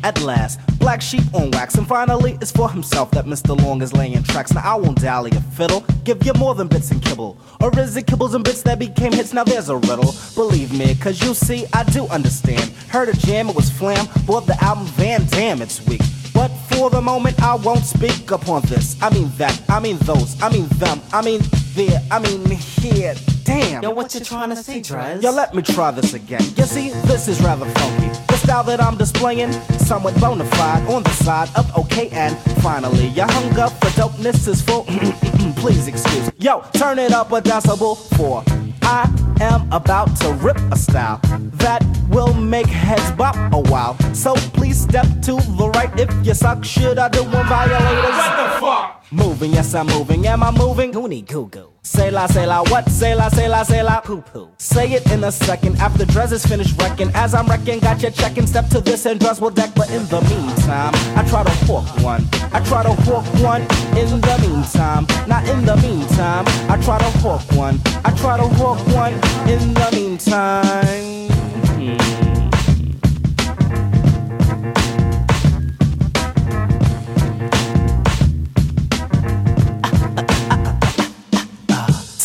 At 0.05 0.21
last. 0.21 0.59
Black 0.77 1.01
sheep 1.01 1.23
on 1.33 1.49
wax, 1.51 1.75
and 1.75 1.87
finally 1.87 2.37
it's 2.39 2.51
for 2.51 2.69
himself 2.69 3.09
that 3.11 3.25
Mr. 3.25 3.59
Long 3.59 3.81
is 3.81 3.91
laying 3.91 4.21
tracks. 4.23 4.53
Now 4.53 4.61
I 4.63 4.75
won't 4.75 5.01
dally 5.01 5.31
a 5.31 5.41
fiddle, 5.57 5.83
give 6.03 6.23
you 6.23 6.33
more 6.33 6.53
than 6.53 6.67
bits 6.67 6.91
and 6.91 7.03
kibble. 7.03 7.37
Or 7.59 7.77
is 7.79 7.97
it 7.97 8.05
kibbles 8.05 8.35
and 8.35 8.43
bits 8.43 8.61
that 8.63 8.77
became 8.77 9.11
hits? 9.11 9.33
Now 9.33 9.43
there's 9.43 9.69
a 9.69 9.77
riddle. 9.77 10.13
Believe 10.35 10.71
me, 10.71 10.93
cause 10.95 11.21
you 11.23 11.33
see, 11.33 11.65
I 11.73 11.83
do 11.85 12.05
understand. 12.07 12.69
Heard 12.89 13.09
a 13.09 13.13
jam, 13.13 13.49
it 13.49 13.55
was 13.55 13.71
flam, 13.71 14.07
bought 14.27 14.45
the 14.45 14.63
album 14.63 14.85
Van 14.85 15.25
Dam, 15.25 15.61
it's 15.63 15.83
weak. 15.87 16.01
But 16.33 16.49
for 16.69 16.91
the 16.91 17.01
moment, 17.01 17.41
I 17.41 17.55
won't 17.55 17.83
speak 17.83 18.29
upon 18.29 18.61
this. 18.63 19.01
I 19.01 19.09
mean 19.09 19.31
that, 19.37 19.59
I 19.67 19.79
mean 19.79 19.97
those, 19.99 20.39
I 20.39 20.49
mean 20.49 20.67
them, 20.83 21.01
I 21.11 21.23
mean 21.23 21.41
there, 21.75 22.01
I 22.09 22.19
mean 22.19 22.45
here. 22.49 23.15
Damn. 23.43 23.83
Yo, 23.83 23.91
what 23.91 24.13
you 24.13 24.21
trying 24.21 24.49
to 24.49 24.55
say, 24.55 24.79
Drez? 24.79 25.21
Yo, 25.21 25.31
let 25.31 25.53
me 25.53 25.61
try 25.61 25.91
this 25.91 26.13
again. 26.13 26.41
You 26.55 26.63
see, 26.63 26.89
this 27.05 27.27
is 27.27 27.41
rather 27.41 27.65
funky. 27.65 28.07
The 28.27 28.37
style 28.37 28.63
that 28.63 28.81
I'm 28.81 28.97
displaying, 28.97 29.51
somewhat 29.79 30.19
bona 30.19 30.45
fide 30.45 30.87
on 30.87 31.03
the 31.03 31.11
side 31.11 31.49
of 31.55 31.77
okay. 31.77 32.09
And 32.09 32.37
finally, 32.61 33.07
your 33.07 33.27
hunger 33.29 33.67
for 33.67 33.89
dopeness 33.99 34.47
is 34.47 34.61
full. 34.61 34.85
Please 35.57 35.87
excuse. 35.87 36.31
Yo, 36.39 36.61
turn 36.73 36.97
it 36.97 37.11
up 37.11 37.31
a 37.31 37.41
decibel 37.41 37.95
for 38.17 38.43
I 38.81 39.09
am 39.41 39.71
about 39.71 40.15
to 40.17 40.33
rip 40.33 40.57
a 40.71 40.77
style 40.77 41.19
that 41.57 41.85
will 42.09 42.33
make 42.33 42.67
heads 42.67 43.11
bop 43.11 43.35
a 43.53 43.59
while. 43.69 43.97
So 44.13 44.33
please 44.53 44.79
step 44.79 45.05
to 45.23 45.35
the 45.57 45.71
right 45.75 45.91
if 45.99 46.09
you 46.25 46.33
suck. 46.33 46.63
Should 46.63 46.97
I 46.97 47.09
do 47.09 47.23
one 47.23 47.47
violators? 47.47 48.17
What 48.17 48.37
the 48.37 48.59
fuck? 48.59 49.05
Moving, 49.11 49.51
yes, 49.53 49.73
I'm 49.75 49.87
moving. 49.87 50.25
Am 50.27 50.43
I 50.43 50.51
moving? 50.51 50.91
Goonie 50.91 51.27
goo 51.27 51.47
goo. 51.47 51.74
Say 51.85 52.09
la, 52.09 52.25
say 52.25 52.47
la, 52.47 52.63
what? 52.63 52.89
Say 52.89 53.13
la, 53.13 53.29
say 53.29 53.47
la, 53.47 53.61
say 53.61 53.83
la, 53.83 54.01
poo 54.01 54.19
poo. 54.19 54.49
Say 54.57 54.93
it 54.93 55.09
in 55.11 55.23
a 55.23 55.31
second 55.31 55.77
after 55.77 56.03
Drez 56.03 56.31
is 56.31 56.43
finished 56.43 56.81
wrecking. 56.81 57.11
As 57.13 57.35
I'm 57.35 57.45
wrecking, 57.45 57.79
got 57.79 58.01
you 58.01 58.09
checking. 58.09 58.47
Step 58.47 58.67
to 58.69 58.81
this 58.81 59.05
and 59.05 59.19
Drez 59.19 59.39
will 59.39 59.51
deck. 59.51 59.69
But 59.75 59.91
in 59.91 60.03
the 60.07 60.19
meantime, 60.21 60.93
I 61.15 61.23
try 61.29 61.43
to 61.43 61.51
hawk 61.67 61.85
one. 62.01 62.27
I 62.51 62.59
try 62.61 62.81
to 62.81 62.93
hawk 63.03 63.25
one 63.43 63.61
in 63.95 64.19
the 64.19 64.37
meantime. 64.41 65.05
Not 65.27 65.47
in 65.47 65.63
the 65.63 65.77
meantime, 65.77 66.45
I 66.71 66.81
try 66.83 66.97
to 66.97 67.17
hawk 67.19 67.43
one. 67.51 67.79
I 68.03 68.09
try 68.17 68.37
to 68.37 68.47
hawk 68.55 68.79
one 68.87 69.13
in 69.47 69.73
the 69.75 69.89
meantime. 69.93 71.29
Hmm. 71.77 72.14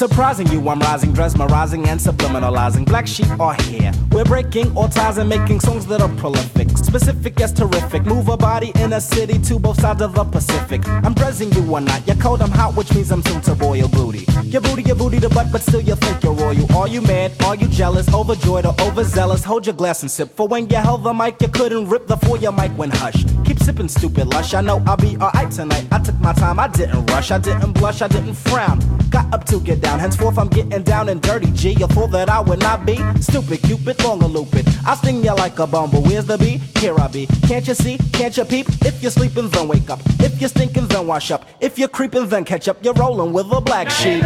Surprising 0.00 0.46
you, 0.46 0.66
I'm 0.66 0.80
rising, 0.80 1.12
mesmerizing 1.12 1.86
and 1.86 2.00
subliminalizing. 2.00 2.86
Black 2.86 3.06
sheep 3.06 3.28
are 3.38 3.52
here. 3.64 3.92
We're 4.10 4.24
breaking 4.24 4.74
all 4.74 4.88
ties 4.88 5.18
and 5.18 5.28
making 5.28 5.60
songs 5.60 5.84
that 5.88 6.00
are 6.00 6.08
prolific. 6.16 6.70
Specific 6.70 7.38
as 7.42 7.52
terrific. 7.52 8.06
Move 8.06 8.30
a 8.30 8.36
body 8.38 8.72
in 8.76 8.94
a 8.94 9.00
city 9.02 9.38
to 9.40 9.58
both 9.58 9.78
sides 9.78 10.00
of 10.00 10.14
the 10.14 10.24
Pacific. 10.24 10.88
I'm 10.88 11.12
dressing 11.12 11.52
you 11.52 11.62
one 11.64 11.84
night. 11.84 12.06
You're 12.06 12.16
cold, 12.16 12.40
I'm 12.40 12.50
hot, 12.50 12.74
which 12.76 12.94
means 12.94 13.12
I'm 13.12 13.22
soon 13.22 13.42
to 13.42 13.54
boil 13.54 13.76
your 13.76 13.90
booty. 13.90 14.24
Your 14.44 14.62
booty, 14.62 14.84
your 14.84 14.96
booty, 14.96 15.18
the 15.18 15.28
butt, 15.28 15.52
but 15.52 15.60
still 15.60 15.82
you 15.82 15.94
think 15.96 16.22
you're 16.22 16.32
royal. 16.32 16.72
Are 16.74 16.88
you 16.88 17.02
mad? 17.02 17.32
Are 17.44 17.54
you 17.54 17.68
jealous? 17.68 18.08
Overjoyed 18.14 18.64
or 18.64 18.74
overzealous? 18.80 19.44
Hold 19.44 19.66
your 19.66 19.74
glass 19.74 20.00
and 20.00 20.10
sip. 20.10 20.34
For 20.34 20.48
when 20.48 20.66
you 20.70 20.76
held 20.76 21.04
the 21.04 21.12
mic, 21.12 21.42
you 21.42 21.48
couldn't 21.48 21.90
rip 21.90 22.06
the 22.06 22.16
for 22.16 22.38
your 22.38 22.52
mic 22.52 22.70
when 22.72 22.88
hushed. 22.88 23.28
Keep 23.44 23.58
sipping, 23.58 23.88
stupid 23.88 24.28
lush. 24.28 24.54
I 24.54 24.62
know 24.62 24.82
I'll 24.86 24.96
be 24.96 25.18
alright 25.18 25.50
tonight. 25.50 25.86
I 25.92 25.98
took 25.98 26.18
my 26.20 26.32
time, 26.32 26.58
I 26.58 26.68
didn't 26.68 27.04
rush, 27.10 27.30
I 27.30 27.38
didn't 27.38 27.74
blush, 27.74 28.00
I 28.00 28.08
didn't 28.08 28.34
frown. 28.34 28.80
Got 29.10 29.32
up 29.34 29.44
to 29.46 29.60
get 29.60 29.80
down 29.80 29.89
down. 29.90 29.98
Henceforth, 29.98 30.38
I'm 30.38 30.48
getting 30.48 30.82
down 30.82 31.08
and 31.08 31.20
dirty. 31.20 31.50
G, 31.52 31.70
you 31.72 31.86
thought 31.88 32.10
that 32.12 32.28
I 32.28 32.40
would 32.40 32.60
not 32.60 32.86
be 32.86 32.96
stupid, 33.20 33.62
cupid, 33.62 34.02
longer 34.04 34.26
loopid. 34.26 34.66
I 34.86 34.94
sting 34.94 35.22
you 35.24 35.34
like 35.34 35.58
a 35.58 35.66
bumble. 35.66 36.02
Where's 36.02 36.26
the 36.26 36.38
bee? 36.38 36.58
Here 36.78 36.98
I 36.98 37.08
be. 37.08 37.26
Can't 37.48 37.66
you 37.66 37.74
see? 37.74 37.98
Can't 38.12 38.36
you 38.36 38.44
peep? 38.44 38.66
If 38.84 39.02
you're 39.02 39.10
sleeping, 39.10 39.48
then 39.48 39.68
wake 39.68 39.90
up. 39.90 40.00
If 40.20 40.40
you're 40.40 40.48
stinking, 40.48 40.86
then 40.88 41.06
wash 41.06 41.30
up. 41.30 41.44
If 41.60 41.78
you're 41.78 41.88
creeping, 41.88 42.28
then 42.28 42.44
catch 42.44 42.68
up. 42.68 42.82
You're 42.84 42.94
rolling 42.94 43.32
with 43.32 43.50
a 43.52 43.60
black 43.60 43.90
sheep. 43.90 44.24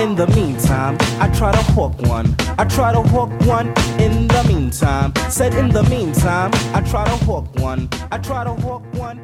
In 0.00 0.14
the 0.14 0.26
meantime, 0.28 0.96
I 1.20 1.28
try 1.28 1.52
to 1.52 1.62
hook 1.74 1.92
one. 2.08 2.34
I 2.58 2.64
try 2.64 2.90
to 2.90 3.02
hook 3.02 3.30
one 3.46 3.68
in 4.00 4.26
the 4.28 4.44
meantime. 4.48 5.12
Said 5.28 5.54
in 5.54 5.68
the 5.68 5.82
meantime, 5.84 6.50
I 6.74 6.80
try 6.80 7.04
to 7.04 7.24
hook 7.24 7.46
one. 7.56 7.88
I 8.10 8.16
try 8.16 8.44
to 8.44 8.54
hook 8.54 8.82
one. 8.94 9.20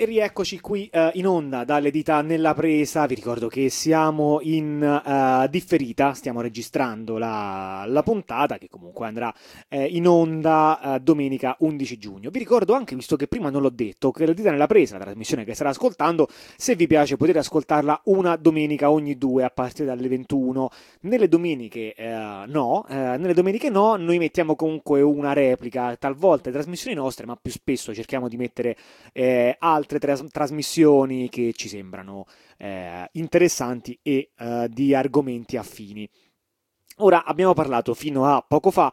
E 0.00 0.04
rieccoci 0.04 0.60
qui 0.60 0.88
uh, 0.92 1.08
in 1.14 1.26
onda 1.26 1.64
dalle 1.64 1.90
dita 1.90 2.22
nella 2.22 2.54
presa. 2.54 3.04
Vi 3.06 3.16
ricordo 3.16 3.48
che 3.48 3.68
siamo 3.68 4.38
in 4.42 4.80
uh, 4.80 5.48
differita, 5.48 6.14
stiamo 6.14 6.40
registrando 6.40 7.18
la, 7.18 7.82
la, 7.84 8.04
puntata 8.04 8.58
che 8.58 8.68
comunque 8.68 9.08
andrà 9.08 9.34
uh, 9.70 9.86
in 9.88 10.06
onda 10.06 11.00
domenica 11.02 11.56
11 11.58 11.98
giugno. 11.98 12.30
Vi 12.30 12.38
ricordo 12.38 12.74
anche, 12.74 12.94
visto 12.94 13.16
che 13.16 13.26
prima 13.26 13.50
non 13.50 13.60
l'ho 13.60 13.70
detto, 13.70 14.12
che 14.12 14.24
le 14.24 14.34
dita 14.34 14.52
nella 14.52 14.68
presa, 14.68 14.98
la 14.98 15.02
trasmissione 15.02 15.42
che 15.42 15.54
state 15.54 15.70
ascoltando, 15.70 16.28
se 16.56 16.76
vi 16.76 16.86
piace 16.86 17.16
potete 17.16 17.40
ascoltarla 17.40 18.02
una 18.04 18.36
domenica 18.36 18.92
ogni 18.92 19.18
due 19.18 19.42
a 19.42 19.50
partire 19.50 19.86
dalle 19.86 20.06
21. 20.06 20.68
Nelle 21.00 21.26
domeniche 21.26 21.96
no, 22.46 22.84
nelle 22.88 23.34
domeniche 23.34 23.68
no, 23.68 23.96
noi 23.96 24.18
mettiamo 24.18 24.54
comunque 24.54 25.02
una 25.02 25.32
replica, 25.32 25.96
talvolta 25.96 26.50
le 26.50 26.54
trasmissioni 26.54 26.94
nostre, 26.94 27.26
ma 27.26 27.34
più 27.34 27.50
spesso 27.50 27.92
cerchiamo 27.92 28.28
di 28.28 28.36
mettere 28.36 28.76
altre 29.58 29.87
altre 29.88 29.98
tras- 29.98 30.30
trasmissioni 30.30 31.30
che 31.30 31.54
ci 31.54 31.68
sembrano 31.68 32.26
eh, 32.58 33.08
interessanti 33.12 33.98
e 34.02 34.32
eh, 34.36 34.68
di 34.70 34.94
argomenti 34.94 35.56
affini. 35.56 36.08
Ora 37.00 37.24
abbiamo 37.24 37.54
parlato 37.54 37.94
fino 37.94 38.26
a 38.26 38.44
poco 38.46 38.70
fa 38.70 38.92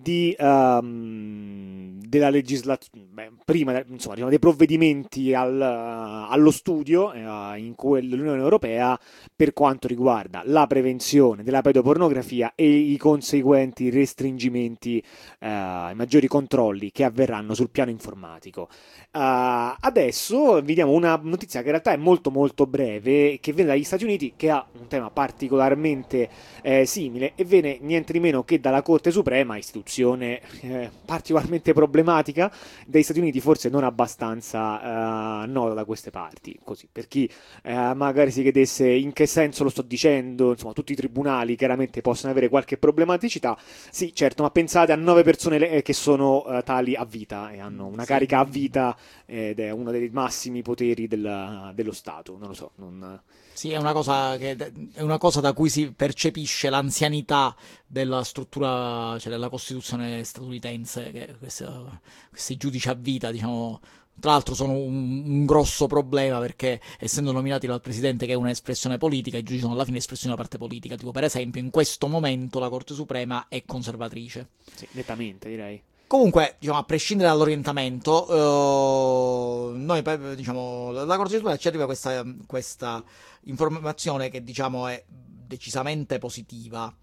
di, 0.00 0.34
um, 0.38 1.98
della 2.06 2.30
legislazione, 2.30 3.32
prima 3.44 3.82
insomma, 3.86 4.14
diciamo, 4.14 4.30
dei 4.30 4.38
provvedimenti 4.38 5.34
al, 5.34 5.54
uh, 5.54 6.32
allo 6.32 6.50
studio 6.50 7.10
uh, 7.10 7.56
in 7.56 7.74
cui 7.74 8.06
l'Unione 8.08 8.40
Europea 8.40 8.98
per 9.34 9.52
quanto 9.52 9.88
riguarda 9.88 10.42
la 10.44 10.66
prevenzione 10.66 11.42
della 11.42 11.62
pedopornografia 11.62 12.52
e 12.54 12.68
i 12.68 12.96
conseguenti 12.96 13.90
restringimenti, 13.90 15.02
uh, 15.40 15.46
i 15.46 15.94
maggiori 15.94 16.26
controlli 16.26 16.90
che 16.90 17.04
avverranno 17.04 17.54
sul 17.54 17.70
piano 17.70 17.90
informatico. 17.90 18.68
adesso 19.12 20.60
vi 20.60 20.74
diamo 20.74 20.92
una 20.92 21.18
notizia 21.22 21.60
che 21.60 21.66
in 21.66 21.72
realtà 21.72 21.92
è 21.92 21.96
molto 21.96 22.30
molto 22.30 22.66
breve, 22.66 23.38
che 23.40 23.52
viene 23.52 23.70
dagli 23.70 23.84
Stati 23.84 24.04
Uniti, 24.04 24.34
che 24.36 24.50
ha 24.50 24.64
un 24.78 24.86
tema 24.88 25.10
particolarmente 25.10 26.28
eh, 26.62 26.84
simile 26.84 27.32
e 27.34 27.44
viene 27.44 27.78
niente 27.80 28.12
di 28.12 28.20
meno 28.20 28.44
che 28.44 28.60
dalla 28.60 28.82
Corte 28.82 29.10
Suprema, 29.10 29.56
istituzione 29.86 30.40
eh, 30.62 30.90
particolarmente 31.04 31.72
problematica 31.72 32.52
degli 32.86 33.02
Stati 33.02 33.20
Uniti, 33.20 33.40
forse 33.40 33.68
non 33.68 33.84
abbastanza 33.84 35.44
eh, 35.44 35.46
nota 35.46 35.74
da 35.74 35.84
queste 35.84 36.10
parti. 36.10 36.58
Così, 36.62 36.88
per 36.90 37.06
chi 37.06 37.30
eh, 37.62 37.94
magari 37.94 38.30
si 38.32 38.42
chiedesse 38.42 38.88
in 38.88 39.12
che 39.12 39.26
senso 39.26 39.62
lo 39.62 39.70
sto 39.70 39.82
dicendo, 39.82 40.50
insomma, 40.50 40.72
tutti 40.72 40.92
i 40.92 40.96
tribunali 40.96 41.56
chiaramente 41.56 42.00
possono 42.00 42.32
avere 42.32 42.48
qualche 42.48 42.76
problematicità. 42.76 43.56
Sì, 43.90 44.12
certo, 44.14 44.42
ma 44.42 44.50
pensate 44.50 44.92
a 44.92 44.96
nove 44.96 45.22
persone 45.22 45.58
le- 45.58 45.82
che 45.82 45.92
sono 45.92 46.44
eh, 46.46 46.62
tali 46.64 46.94
a 46.96 47.04
vita 47.04 47.50
e 47.52 47.60
hanno 47.60 47.86
una 47.86 48.02
Sì. 48.02 48.08
carica 48.08 48.40
a 48.40 48.44
vita 48.44 48.96
ed 49.24 49.60
è 49.60 49.70
uno 49.70 49.90
dei 49.90 50.10
massimi 50.10 50.62
poteri 50.62 51.06
del- 51.06 51.72
dello 51.74 51.92
Stato. 51.92 52.36
Non 52.36 52.48
lo 52.48 52.54
so, 52.54 52.72
non... 52.76 53.20
Sì, 53.56 53.70
è 53.70 53.78
una 53.78 53.92
cosa, 53.94 54.36
che, 54.36 54.54
è 54.92 55.00
una 55.00 55.16
cosa 55.16 55.40
da 55.40 55.54
cui 55.54 55.70
si 55.70 55.90
percepisce 55.90 56.68
l'anzianità 56.68 57.56
della 57.86 58.22
struttura, 58.22 59.18
cioè 59.18 59.32
della 59.32 59.48
Costituzione 59.48 60.22
statunitense, 60.24 61.10
che 61.10 61.36
questo- 61.38 62.00
questi 62.28 62.58
giudici 62.58 62.90
a 62.90 62.92
vita, 62.92 63.30
diciamo, 63.30 63.80
tra 64.20 64.32
l'altro 64.32 64.54
sono 64.54 64.72
un, 64.74 65.22
un 65.26 65.46
grosso 65.46 65.86
problema 65.86 66.38
perché 66.38 66.82
essendo 66.98 67.32
nominati 67.32 67.66
dal 67.66 67.80
presidente 67.80 68.26
che 68.26 68.32
è 68.32 68.36
un'espressione 68.36 68.98
politica, 68.98 69.38
i 69.38 69.42
giudici 69.42 69.62
sono 69.62 69.72
alla 69.72 69.86
fine 69.86 69.96
espressione 69.98 70.34
una 70.34 70.42
parte 70.42 70.58
politica, 70.58 70.94
tipo 70.96 71.10
per 71.10 71.24
esempio 71.24 71.58
in 71.58 71.70
questo 71.70 72.08
momento 72.08 72.58
la 72.58 72.68
Corte 72.68 72.92
Suprema 72.92 73.46
è 73.48 73.64
conservatrice. 73.64 74.48
Sì, 74.74 74.86
nettamente 74.92 75.48
direi. 75.48 75.82
Comunque, 76.08 76.54
diciamo, 76.60 76.78
a 76.78 76.84
prescindere 76.84 77.30
dall'orientamento, 77.30 79.72
eh, 79.72 79.76
noi, 79.76 80.04
diciamo, 80.36 80.92
la 80.92 81.16
Corte 81.16 81.34
Suprema 81.34 81.56
ci 81.56 81.66
arriva 81.66 81.84
questa, 81.84 82.24
questa 82.46 83.02
informazione 83.42 84.28
che, 84.28 84.44
diciamo, 84.44 84.86
è 84.86 85.04
decisamente 85.08 86.18
positiva 86.18 86.94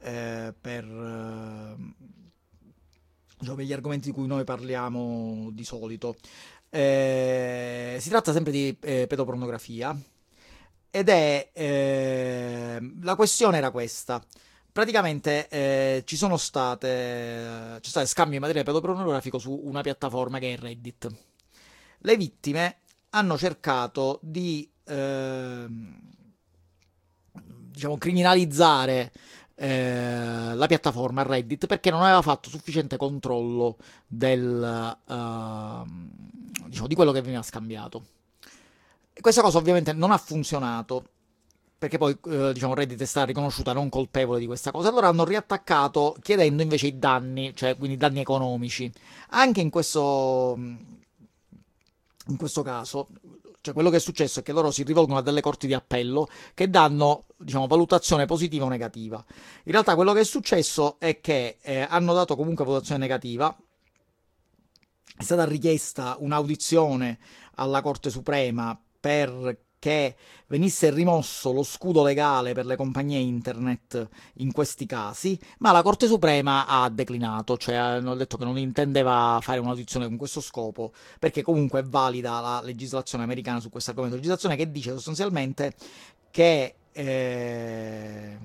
eh, 0.00 0.52
per, 0.60 0.84
eh, 0.84 1.76
diciamo, 3.38 3.60
gli 3.62 3.72
argomenti 3.72 4.10
di 4.10 4.14
cui 4.14 4.26
noi 4.26 4.44
parliamo 4.44 5.48
di 5.52 5.64
solito. 5.64 6.16
Eh, 6.68 7.96
si 8.00 8.10
tratta 8.10 8.32
sempre 8.32 8.52
di 8.52 8.76
eh, 8.80 9.06
pedopornografia 9.06 9.98
ed 10.90 11.08
è 11.08 11.50
eh, 11.54 12.92
la 13.00 13.14
questione 13.14 13.56
era 13.56 13.70
questa. 13.70 14.22
Praticamente 14.72 15.48
eh, 15.48 16.02
ci 16.06 16.16
sono 16.16 16.38
state 16.38 16.88
c'è 16.88 17.88
stato 17.88 18.06
scambio 18.06 18.36
di 18.36 18.40
materiale 18.40 18.64
pedopornografico 18.64 19.38
su 19.38 19.52
una 19.64 19.82
piattaforma 19.82 20.38
che 20.38 20.54
è 20.54 20.56
Reddit. 20.56 21.14
Le 21.98 22.16
vittime 22.16 22.78
hanno 23.10 23.36
cercato 23.36 24.18
di 24.22 24.66
ehm, 24.84 26.00
diciamo 27.32 27.98
criminalizzare 27.98 29.12
eh, 29.56 30.54
la 30.54 30.66
piattaforma 30.66 31.22
Reddit 31.22 31.66
perché 31.66 31.90
non 31.90 32.02
aveva 32.02 32.22
fatto 32.22 32.48
sufficiente 32.48 32.96
controllo 32.96 33.76
del, 34.06 34.98
ehm, 35.06 36.10
diciamo, 36.66 36.86
di 36.86 36.94
quello 36.94 37.12
che 37.12 37.20
veniva 37.20 37.42
scambiato. 37.42 38.06
Questa 39.20 39.42
cosa 39.42 39.58
ovviamente 39.58 39.92
non 39.92 40.10
ha 40.10 40.16
funzionato 40.16 41.10
perché 41.82 41.98
poi 41.98 42.16
eh, 42.26 42.52
diciamo 42.52 42.74
Reddit 42.74 43.00
è 43.00 43.04
stata 43.04 43.26
riconosciuta 43.26 43.72
non 43.72 43.88
colpevole 43.88 44.38
di 44.38 44.46
questa 44.46 44.70
cosa. 44.70 44.88
Allora 44.88 45.08
hanno 45.08 45.24
riattaccato 45.24 46.16
chiedendo 46.22 46.62
invece 46.62 46.86
i 46.86 46.96
danni, 46.96 47.52
cioè 47.56 47.76
quindi 47.76 47.96
danni 47.96 48.20
economici. 48.20 48.88
Anche 49.30 49.60
in 49.60 49.68
questo, 49.68 50.54
in 50.56 52.36
questo 52.36 52.62
caso, 52.62 53.08
cioè 53.60 53.74
quello 53.74 53.90
che 53.90 53.96
è 53.96 53.98
successo 53.98 54.38
è 54.38 54.42
che 54.44 54.52
loro 54.52 54.70
si 54.70 54.84
rivolgono 54.84 55.18
a 55.18 55.22
delle 55.22 55.40
corti 55.40 55.66
di 55.66 55.74
appello 55.74 56.28
che 56.54 56.70
danno 56.70 57.24
diciamo 57.36 57.66
valutazione 57.66 58.26
positiva 58.26 58.64
o 58.64 58.68
negativa. 58.68 59.16
In 59.64 59.72
realtà 59.72 59.96
quello 59.96 60.12
che 60.12 60.20
è 60.20 60.24
successo 60.24 61.00
è 61.00 61.20
che 61.20 61.58
eh, 61.62 61.80
hanno 61.80 62.14
dato 62.14 62.36
comunque 62.36 62.64
valutazione 62.64 63.00
negativa. 63.00 63.52
È 65.16 65.22
stata 65.24 65.44
richiesta 65.44 66.14
un'audizione 66.20 67.18
alla 67.56 67.82
Corte 67.82 68.08
Suprema 68.08 68.80
perché 69.82 70.14
venisse 70.46 70.90
rimosso 70.90 71.50
lo 71.50 71.64
scudo 71.64 72.04
legale 72.04 72.52
per 72.52 72.66
le 72.66 72.76
compagnie 72.76 73.18
internet 73.18 74.08
in 74.34 74.52
questi 74.52 74.86
casi, 74.86 75.36
ma 75.58 75.72
la 75.72 75.82
Corte 75.82 76.06
Suprema 76.06 76.66
ha 76.68 76.88
declinato, 76.88 77.56
cioè 77.56 77.74
hanno 77.74 78.14
detto 78.14 78.36
che 78.36 78.44
non 78.44 78.56
intendeva 78.58 79.40
fare 79.42 79.58
un'audizione 79.58 80.06
con 80.06 80.16
questo 80.16 80.40
scopo, 80.40 80.92
perché 81.18 81.42
comunque 81.42 81.80
è 81.80 81.82
valida 81.82 82.38
la 82.38 82.60
legislazione 82.62 83.24
americana 83.24 83.58
su 83.58 83.70
questo 83.70 83.90
argomento, 83.90 84.16
legislazione 84.16 84.54
che 84.54 84.70
dice 84.70 84.92
sostanzialmente 84.92 85.74
che 86.30 86.74
eh, 86.92 88.38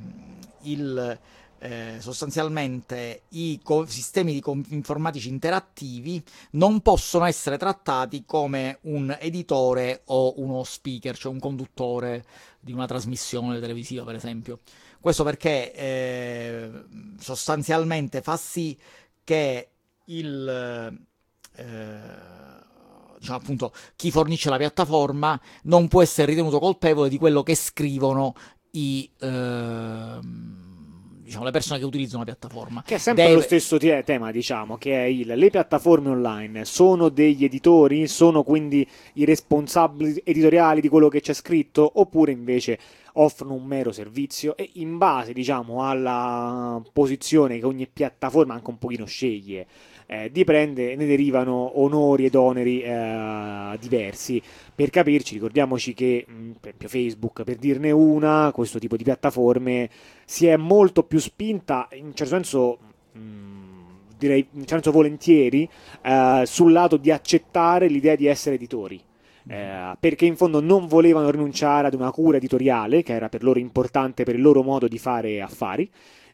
il 0.61 1.19
eh, 1.59 1.97
sostanzialmente 1.99 3.23
i 3.29 3.59
co- 3.63 3.85
sistemi 3.85 4.33
di 4.33 4.41
com- 4.41 4.63
informatici 4.69 5.29
interattivi 5.29 6.23
non 6.51 6.81
possono 6.81 7.25
essere 7.25 7.57
trattati 7.57 8.23
come 8.25 8.79
un 8.81 9.15
editore 9.19 10.01
o 10.05 10.33
uno 10.37 10.63
speaker, 10.63 11.17
cioè 11.17 11.31
un 11.31 11.39
conduttore 11.39 12.25
di 12.59 12.71
una 12.71 12.85
trasmissione 12.85 13.59
televisiva, 13.59 14.03
per 14.03 14.15
esempio. 14.15 14.59
Questo 14.99 15.23
perché 15.23 15.73
eh, 15.73 16.71
sostanzialmente 17.19 18.21
fa 18.21 18.37
sì 18.37 18.77
che 19.23 19.69
il 20.05 20.97
eh, 21.55 22.25
diciamo 23.19 23.37
appunto 23.37 23.73
chi 23.95 24.11
fornisce 24.11 24.49
la 24.49 24.57
piattaforma 24.57 25.39
non 25.63 25.87
può 25.87 26.01
essere 26.01 26.27
ritenuto 26.27 26.59
colpevole 26.59 27.09
di 27.09 27.17
quello 27.17 27.43
che 27.43 27.55
scrivono 27.55 28.33
i 28.71 29.09
ehm, 29.19 30.66
diciamo, 31.27 31.43
le 31.43 31.51
persone 31.51 31.77
che 31.77 31.85
utilizzano 31.85 32.19
la 32.19 32.31
piattaforma. 32.33 32.83
Che 32.85 32.95
è 32.95 32.97
sempre 32.97 33.23
Deve- 33.25 33.35
lo 33.35 33.41
stesso 33.41 33.77
te- 33.77 34.01
tema, 34.03 34.31
diciamo, 34.31 34.77
che 34.77 34.93
è 34.93 35.05
il 35.05 35.25
le 35.27 35.49
piattaforme 35.49 36.09
online 36.09 36.63
sono 36.63 37.09
degli 37.09 37.43
editori, 37.43 38.07
sono 38.07 38.43
quindi 38.43 38.87
i 39.13 39.25
responsabili 39.25 40.21
editoriali 40.23 40.79
di 40.79 40.87
quello 40.87 41.09
che 41.09 41.19
c'è 41.19 41.33
scritto, 41.33 41.91
oppure 41.95 42.31
invece 42.31 42.79
offrono 43.13 43.55
un 43.55 43.65
mero 43.65 43.91
servizio? 43.91 44.55
E 44.55 44.69
in 44.75 44.97
base, 44.97 45.33
diciamo, 45.33 45.83
alla 45.87 46.81
posizione 46.93 47.59
che 47.59 47.65
ogni 47.65 47.87
piattaforma 47.87 48.53
anche 48.53 48.69
un 48.69 48.77
pochino 48.77 49.05
sceglie 49.05 49.67
eh, 50.07 50.31
di 50.31 50.43
prendere, 50.43 50.95
ne 50.95 51.05
derivano 51.05 51.79
onori 51.79 52.25
ed 52.25 52.35
oneri 52.35 52.81
eh, 52.81 53.77
diversi. 53.79 54.41
Per 54.73 54.89
capirci, 54.89 55.33
ricordiamoci 55.33 55.93
che, 55.93 56.25
mh, 56.27 56.51
per 56.59 56.73
esempio, 56.75 56.87
Facebook, 56.87 57.43
per 57.43 57.57
dirne 57.57 57.91
una, 57.91 58.51
questo 58.53 58.79
tipo 58.79 58.95
di 58.95 59.03
piattaforme 59.03 59.89
si 60.25 60.47
è 60.47 60.55
molto 60.55 61.03
più 61.03 61.19
spinta, 61.19 61.87
in 61.91 62.05
un 62.05 62.15
certo 62.15 62.33
senso, 62.33 62.77
mh, 63.11 63.19
direi 64.17 64.39
in 64.39 64.59
un 64.59 64.65
certo 64.65 64.83
senso 64.83 64.91
volentieri, 64.91 65.69
eh, 66.01 66.43
sul 66.45 66.71
lato 66.71 66.97
di 66.97 67.11
accettare 67.11 67.87
l'idea 67.87 68.15
di 68.15 68.25
essere 68.25 68.55
editori. 68.55 69.01
Eh, 69.49 69.95
perché 69.97 70.25
in 70.25 70.35
fondo 70.35 70.59
non 70.59 70.87
volevano 70.87 71.29
rinunciare 71.29 71.87
ad 71.87 71.93
una 71.93 72.11
cura 72.11 72.35
editoriale 72.35 73.01
che 73.01 73.13
era 73.13 73.29
per 73.29 73.43
loro 73.43 73.59
importante 73.59 74.23
per 74.25 74.35
il 74.35 74.41
loro 74.41 74.61
modo 74.61 74.87
di 74.89 74.97
fare 74.97 75.41
affari. 75.41 75.89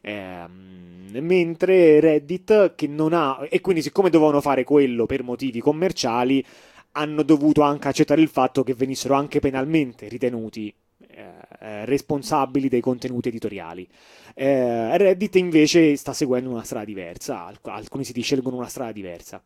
Ehm, 0.06 1.16
mentre 1.20 1.98
Reddit 2.00 2.74
che 2.74 2.86
non 2.86 3.14
ha 3.14 3.46
e 3.48 3.60
quindi 3.60 3.80
siccome 3.80 4.10
dovevano 4.10 4.40
fare 4.40 4.64
quello 4.64 5.06
per 5.06 5.22
motivi 5.22 5.60
commerciali 5.60 6.44
hanno 6.92 7.22
dovuto 7.22 7.62
anche 7.62 7.88
accettare 7.88 8.20
il 8.20 8.28
fatto 8.28 8.62
che 8.62 8.74
venissero 8.74 9.14
anche 9.14 9.40
penalmente 9.40 10.08
ritenuti 10.08 10.72
eh, 11.08 11.22
eh, 11.60 11.84
responsabili 11.86 12.68
dei 12.68 12.80
contenuti 12.80 13.28
editoriali. 13.28 13.88
Eh, 14.34 14.96
Reddit 14.98 15.36
invece 15.36 15.96
sta 15.96 16.12
seguendo 16.12 16.50
una 16.50 16.64
strada 16.64 16.84
diversa, 16.84 17.46
alc- 17.46 17.66
alcuni 17.68 18.04
siti 18.04 18.20
scelgono 18.20 18.56
una 18.56 18.68
strada 18.68 18.92
diversa. 18.92 19.42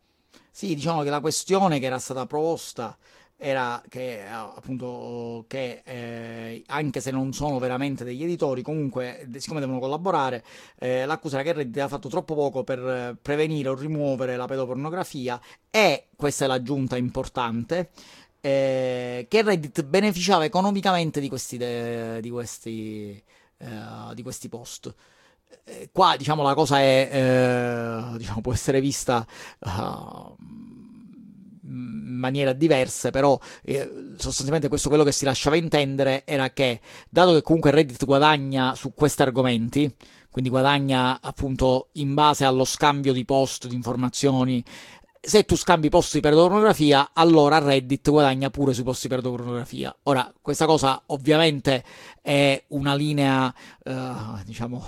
Sì, 0.51 0.75
diciamo 0.75 1.03
che 1.03 1.09
la 1.09 1.21
questione 1.21 1.79
che 1.79 1.85
era 1.85 1.99
stata 1.99 2.25
proposta 2.25 2.97
era 3.41 3.81
che 3.87 4.19
eh, 4.19 4.27
appunto 4.27 5.45
che 5.47 5.81
eh, 5.85 6.61
anche 6.67 6.99
se 6.99 7.09
non 7.09 7.31
sono 7.31 7.57
veramente 7.57 8.03
degli 8.03 8.23
editori, 8.23 8.61
comunque 8.61 9.27
siccome 9.37 9.61
devono 9.61 9.79
collaborare, 9.79 10.43
eh, 10.77 11.05
l'accusa 11.05 11.39
era 11.39 11.45
che 11.49 11.53
Reddit 11.53 11.81
ha 11.81 11.87
fatto 11.87 12.09
troppo 12.09 12.35
poco 12.35 12.65
per 12.65 12.79
eh, 12.79 13.17
prevenire 13.21 13.69
o 13.69 13.75
rimuovere 13.75 14.35
la 14.35 14.45
pedopornografia 14.45 15.39
e 15.71 16.07
questa 16.17 16.45
è 16.45 16.47
l'aggiunta 16.49 16.97
importante. 16.97 17.91
eh, 18.41 19.25
che 19.29 19.41
Reddit 19.41 19.83
beneficiava 19.83 20.45
economicamente 20.45 21.19
di 21.19 21.29
questi, 21.29 21.57
de- 21.57 22.21
di 22.21 22.29
questi, 22.29 23.21
eh, 23.57 24.13
di 24.13 24.21
questi 24.21 24.49
post. 24.49 24.93
Qua 25.91 26.15
diciamo 26.17 26.41
la 26.43 26.53
cosa 26.55 26.79
è 26.79 28.13
diciamo, 28.17 28.41
può 28.41 28.53
essere 28.53 28.81
vista 28.81 29.25
uh, 29.59 30.35
maniera 31.69 32.53
diversa, 32.53 33.09
però 33.11 33.39
eh, 33.63 34.13
sostanzialmente 34.17 34.67
questo 34.67 34.89
quello 34.89 35.03
che 35.03 35.11
si 35.11 35.25
lasciava 35.25 35.55
intendere 35.55 36.23
era 36.25 36.49
che, 36.51 36.81
dato 37.09 37.33
che 37.33 37.41
comunque 37.41 37.71
Reddit 37.71 38.05
guadagna 38.05 38.75
su 38.75 38.93
questi 38.93 39.21
argomenti, 39.21 39.93
quindi 40.29 40.49
guadagna 40.49 41.19
appunto 41.21 41.89
in 41.93 42.13
base 42.13 42.45
allo 42.45 42.65
scambio 42.65 43.13
di 43.13 43.25
post, 43.25 43.67
di 43.67 43.75
informazioni, 43.75 44.63
se 45.21 45.43
tu 45.43 45.55
scambi 45.55 45.89
post 45.89 46.13
di 46.13 46.21
pedopornografia, 46.21 47.11
allora 47.13 47.59
Reddit 47.59 48.09
guadagna 48.09 48.49
pure 48.49 48.73
sui 48.73 48.83
post 48.83 49.03
di 49.03 49.09
pedopornografia. 49.09 49.95
Ora, 50.03 50.31
questa 50.41 50.65
cosa 50.65 51.01
ovviamente 51.07 51.83
è 52.21 52.63
una 52.69 52.95
linea, 52.95 53.53
eh, 53.83 54.13
diciamo, 54.45 54.85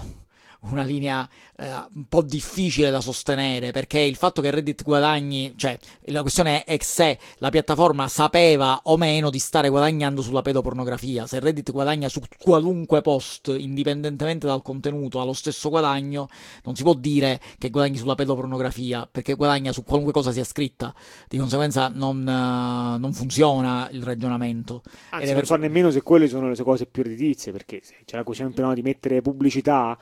una 0.61 0.83
linea 0.83 1.27
eh, 1.57 1.65
un 1.95 2.05
po' 2.07 2.21
difficile 2.21 2.91
da 2.91 3.01
sostenere 3.01 3.71
perché 3.71 3.99
il 3.99 4.15
fatto 4.15 4.41
che 4.41 4.51
Reddit 4.51 4.83
guadagni, 4.83 5.53
cioè 5.55 5.77
la 6.05 6.21
questione 6.21 6.63
è 6.63 6.77
se 6.81 7.17
la 7.37 7.49
piattaforma 7.49 8.07
sapeva 8.07 8.81
o 8.83 8.97
meno 8.97 9.29
di 9.29 9.39
stare 9.39 9.69
guadagnando 9.69 10.21
sulla 10.21 10.41
pedopornografia. 10.41 11.25
Se 11.25 11.39
Reddit 11.39 11.71
guadagna 11.71 12.09
su 12.09 12.21
qualunque 12.39 13.01
post, 13.01 13.53
indipendentemente 13.57 14.45
dal 14.45 14.61
contenuto, 14.61 15.19
ha 15.19 15.25
lo 15.25 15.33
stesso 15.33 15.69
guadagno, 15.69 16.27
non 16.63 16.75
si 16.75 16.83
può 16.83 16.93
dire 16.93 17.39
che 17.57 17.69
guadagni 17.69 17.97
sulla 17.97 18.15
pedopornografia 18.15 19.07
perché 19.11 19.33
guadagna 19.33 19.71
su 19.71 19.83
qualunque 19.83 20.13
cosa 20.13 20.31
sia 20.31 20.43
scritta. 20.43 20.93
Di 21.27 21.37
conseguenza 21.37 21.87
non, 21.87 22.19
uh, 22.19 22.99
non 22.99 23.13
funziona 23.13 23.89
il 23.91 24.03
ragionamento. 24.03 24.83
Anzi, 25.09 25.27
non 25.27 25.35
per... 25.35 25.45
so 25.45 25.55
nemmeno 25.55 25.89
se 25.89 26.03
quelle 26.03 26.27
sono 26.27 26.49
le 26.49 26.63
cose 26.63 26.85
più 26.85 27.01
redditizie 27.01 27.51
perché 27.51 27.79
se 27.83 27.95
c'è 28.05 28.15
la 28.15 28.23
questione 28.23 28.53
no, 28.55 28.73
di 28.73 28.81
mettere 28.81 29.21
pubblicità 29.21 29.97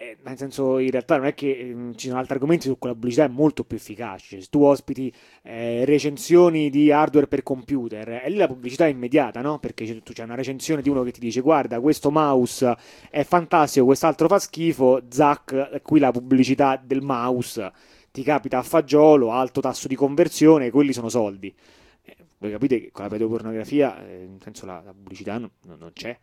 eh, 0.00 0.16
nel 0.22 0.38
senso 0.38 0.78
in 0.78 0.90
realtà 0.90 1.16
non 1.16 1.26
è 1.26 1.34
che 1.34 1.50
eh, 1.50 1.92
ci 1.96 2.06
sono 2.06 2.20
altri 2.20 2.34
argomenti 2.34 2.68
su 2.68 2.78
cui 2.78 2.88
la 2.88 2.94
pubblicità 2.94 3.24
è 3.24 3.28
molto 3.28 3.64
più 3.64 3.76
efficace. 3.76 4.40
Se 4.40 4.46
tu 4.48 4.62
ospiti 4.62 5.12
eh, 5.42 5.84
recensioni 5.84 6.70
di 6.70 6.92
hardware 6.92 7.26
per 7.26 7.42
computer 7.42 8.08
e 8.24 8.30
lì 8.30 8.36
la 8.36 8.46
pubblicità 8.46 8.86
è 8.86 8.90
immediata 8.90 9.40
no? 9.40 9.58
perché 9.58 10.02
tu 10.02 10.12
c'è 10.12 10.22
una 10.22 10.36
recensione 10.36 10.82
di 10.82 10.88
uno 10.88 11.02
che 11.02 11.10
ti 11.10 11.20
dice 11.20 11.40
guarda 11.40 11.80
questo 11.80 12.10
mouse 12.10 12.76
è 13.10 13.24
fantastico 13.24 13.86
quest'altro 13.86 14.28
fa 14.28 14.38
schifo 14.38 15.02
zac 15.08 15.80
qui 15.82 15.98
la 15.98 16.10
pubblicità 16.12 16.80
del 16.82 17.02
mouse 17.02 17.72
ti 18.10 18.22
capita 18.22 18.58
a 18.58 18.62
fagiolo 18.62 19.32
alto 19.32 19.60
tasso 19.60 19.88
di 19.88 19.96
conversione 19.96 20.70
quelli 20.70 20.92
sono 20.92 21.08
soldi. 21.08 21.54
Eh, 22.02 22.16
voi 22.38 22.50
capite 22.52 22.80
che 22.80 22.90
con 22.92 23.04
la 23.04 23.10
pedopornografia 23.10 24.00
eh, 24.06 24.26
nel 24.28 24.40
senso 24.42 24.64
la, 24.66 24.80
la 24.84 24.92
pubblicità 24.92 25.38
non, 25.38 25.50
non 25.64 25.90
c'è 25.92 26.16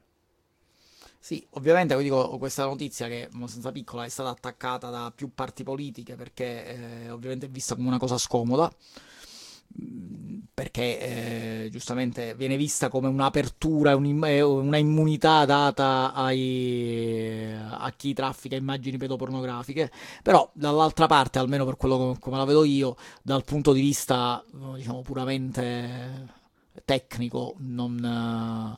sì, 1.26 1.44
ovviamente 1.54 1.98
dico, 2.04 2.38
questa 2.38 2.66
notizia 2.66 3.08
che 3.08 3.24
è 3.24 3.30
abbastanza 3.34 3.72
piccola 3.72 4.06
è 4.06 4.10
stata 4.10 4.30
attaccata 4.30 4.92
da 4.92 5.12
più 5.16 5.34
parti 5.34 5.64
politiche 5.64 6.14
perché 6.14 7.06
eh, 7.06 7.10
ovviamente 7.10 7.48
è 7.48 7.50
vista 7.50 7.74
come 7.74 7.88
una 7.88 7.98
cosa 7.98 8.20
scomoda 8.20 8.72
mm, 9.82 10.40
perché 10.54 11.64
eh, 11.64 11.70
giustamente 11.72 12.36
viene 12.36 12.58
vista 12.58 12.90
come 12.90 13.08
un'apertura, 13.08 13.96
una 13.96 14.78
immunità 14.78 15.46
data 15.46 16.14
ai, 16.14 17.52
a 17.60 17.92
chi 17.98 18.14
traffica 18.14 18.56
immagini 18.56 18.98
pedopornografiche, 18.98 19.92
però 20.22 20.48
dall'altra 20.54 21.08
parte, 21.08 21.40
almeno 21.40 21.66
per 21.66 21.76
quello 21.76 22.16
come 22.20 22.38
la 22.38 22.46
vedo 22.46 22.64
io, 22.64 22.96
dal 23.24 23.44
punto 23.44 23.74
di 23.74 23.82
vista 23.82 24.46
diciamo 24.76 25.02
puramente 25.02 26.28
tecnico, 26.86 27.56
non 27.58 28.78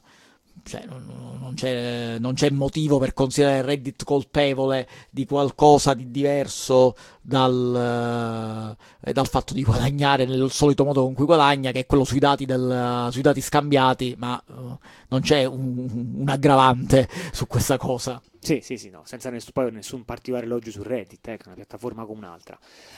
cioè, 0.67 0.85
non, 0.85 1.53
c'è, 1.55 2.19
non, 2.19 2.33
c'è, 2.33 2.49
motivo 2.51 2.99
per 2.99 3.13
considerare 3.13 3.61
Reddit 3.61 4.03
colpevole 4.03 4.87
di 5.09 5.25
qualcosa 5.25 5.93
di 5.93 6.11
diverso 6.11 6.95
dal, 7.27 8.77
eh, 9.03 9.11
dal, 9.11 9.27
fatto 9.27 9.53
di 9.53 9.61
guadagnare 9.61 10.23
nel 10.23 10.49
solito 10.49 10.85
modo 10.85 11.03
con 11.03 11.13
cui 11.13 11.25
guadagna, 11.25 11.71
che 11.71 11.79
è 11.79 11.85
quello 11.85 12.05
sui 12.05 12.19
dati, 12.19 12.45
del, 12.45 13.09
sui 13.11 13.21
dati 13.21 13.41
scambiati, 13.41 14.15
ma 14.17 14.41
uh, 14.47 14.77
non 15.09 15.19
c'è 15.19 15.43
un, 15.43 16.13
un, 16.19 16.29
aggravante 16.29 17.09
su 17.33 17.45
questa 17.45 17.77
cosa. 17.77 18.21
Sì, 18.39 18.61
sì, 18.61 18.77
sì, 18.77 18.89
no, 18.89 19.01
senza 19.03 19.29
nessun, 19.29 19.51
poi 19.51 19.69
nessun 19.73 20.05
particolare 20.05 20.45
elogio 20.45 20.71
su 20.71 20.81
Reddit, 20.83 21.27
eh, 21.27 21.35
che 21.35 21.43
è 21.43 21.47
una 21.47 21.55
piattaforma 21.55 22.05
come 22.05 22.19
un'altra. 22.19 22.57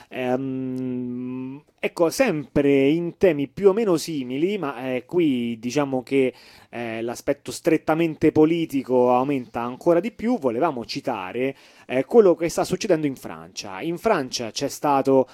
Ehm, 0.09 1.63
ecco, 1.79 2.11
sempre 2.11 2.87
in 2.89 3.17
temi 3.17 3.47
più 3.47 3.69
o 3.69 3.73
meno 3.73 3.97
simili, 3.97 4.59
ma 4.59 4.93
eh, 4.93 5.05
qui 5.05 5.57
diciamo 5.57 6.03
che 6.03 6.35
eh, 6.69 7.01
l'aspetto 7.01 7.51
strettamente 7.51 8.31
politico 8.31 9.11
aumenta 9.11 9.61
ancora 9.61 9.99
di 9.99 10.11
più, 10.11 10.37
volevamo 10.37 10.85
citare 10.85 11.55
eh, 11.89 12.05
quello 12.05 12.35
che 12.35 12.49
sta 12.49 12.63
succedendo 12.63 13.07
in 13.07 13.15
Francia. 13.15 13.81
In 13.81 13.97
Francia 13.97 14.51
c'è 14.51 14.67
stato 14.67 15.27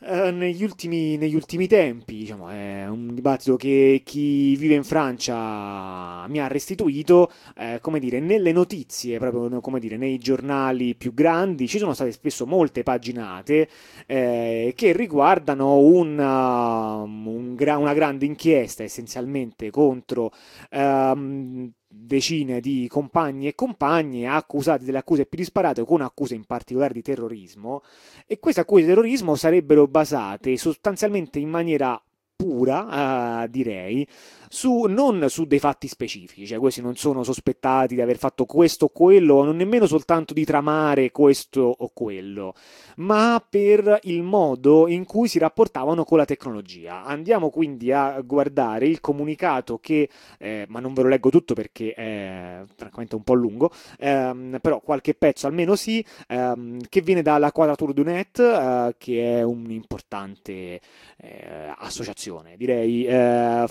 eh, 0.00 0.30
negli, 0.30 0.62
ultimi, 0.62 1.16
negli, 1.16 1.34
ultimi, 1.34 1.66
tempi, 1.66 2.18
diciamo, 2.18 2.50
è 2.50 2.86
un 2.86 3.14
dibattito 3.14 3.56
che 3.56 4.02
chi 4.04 4.54
vive 4.56 4.74
in 4.74 4.84
Francia 4.84 6.26
mi 6.28 6.40
ha 6.40 6.46
restituito, 6.46 7.32
eh, 7.56 7.78
come 7.80 7.98
dire, 7.98 8.20
nelle 8.20 8.52
notizie, 8.52 9.18
proprio 9.18 9.60
come 9.60 9.80
dire, 9.80 9.96
nei 9.96 10.18
giornali 10.18 10.94
più 10.94 11.14
grandi, 11.14 11.66
ci 11.66 11.78
sono 11.78 11.94
state 11.94 12.12
spesso 12.12 12.46
molte 12.46 12.82
paginate 12.82 13.68
eh, 14.06 14.72
che 14.76 14.92
riguardano 14.92 15.78
una, 15.78 16.96
un 16.96 17.54
gra- 17.54 17.78
una 17.78 17.94
grande 17.94 18.26
inchiesta 18.26 18.82
essenzialmente 18.82 19.70
contro 19.70 20.30
ehm, 20.70 21.72
decine 21.88 22.60
di 22.60 22.86
compagni 22.88 23.48
e 23.48 23.54
compagne 23.54 24.28
accusati 24.28 24.84
delle 24.84 24.98
accuse 24.98 25.26
più 25.26 25.38
disparate, 25.38 25.84
con 25.84 26.02
accuse 26.02 26.34
in 26.34 26.44
particolare 26.44 26.92
di 26.92 27.02
terrorismo, 27.02 27.82
e 28.26 28.38
queste 28.38 28.60
accuse 28.60 28.82
di 28.82 28.88
terrorismo 28.88 29.34
sarebbero 29.34 29.86
basate 29.86 30.56
sostanzialmente 30.56 31.38
in 31.38 31.48
maniera 31.48 32.00
pura, 32.36 33.42
uh, 33.42 33.48
direi, 33.48 34.06
su, 34.48 34.84
non 34.88 35.26
su 35.28 35.44
dei 35.44 35.58
fatti 35.58 35.88
specifici, 35.88 36.46
cioè 36.46 36.58
questi 36.58 36.80
non 36.80 36.96
sono 36.96 37.22
sospettati 37.22 37.94
di 37.94 38.00
aver 38.00 38.18
fatto 38.18 38.44
questo 38.44 38.86
o 38.86 38.88
quello, 38.88 39.44
non 39.44 39.56
nemmeno 39.56 39.86
soltanto 39.86 40.34
di 40.34 40.44
tramare 40.44 41.10
questo 41.10 41.74
o 41.78 41.90
quello, 41.92 42.54
ma 42.96 43.44
per 43.48 44.00
il 44.02 44.22
modo 44.22 44.88
in 44.88 45.04
cui 45.04 45.28
si 45.28 45.38
rapportavano 45.38 46.04
con 46.04 46.18
la 46.18 46.24
tecnologia. 46.24 47.04
Andiamo 47.04 47.50
quindi 47.50 47.92
a 47.92 48.20
guardare 48.20 48.86
il 48.86 49.00
comunicato 49.00 49.78
che, 49.78 50.08
eh, 50.38 50.64
ma 50.68 50.80
non 50.80 50.94
ve 50.94 51.02
lo 51.02 51.08
leggo 51.08 51.30
tutto 51.30 51.54
perché 51.54 51.92
è 51.92 52.62
francamente 52.74 53.14
un 53.14 53.22
po' 53.22 53.34
lungo, 53.34 53.70
ehm, 53.98 54.58
però 54.60 54.80
qualche 54.80 55.14
pezzo 55.14 55.46
almeno 55.46 55.76
sì, 55.76 56.04
ehm, 56.28 56.80
che 56.88 57.00
viene 57.00 57.22
dalla 57.22 57.52
Quadrature 57.52 57.92
du 57.92 58.02
Net, 58.02 58.38
eh, 58.38 58.94
che 58.98 59.38
è 59.38 59.42
un'importante 59.42 60.80
eh, 61.20 61.74
associazione, 61.76 62.56
direi 62.56 63.04
eh, 63.04 63.64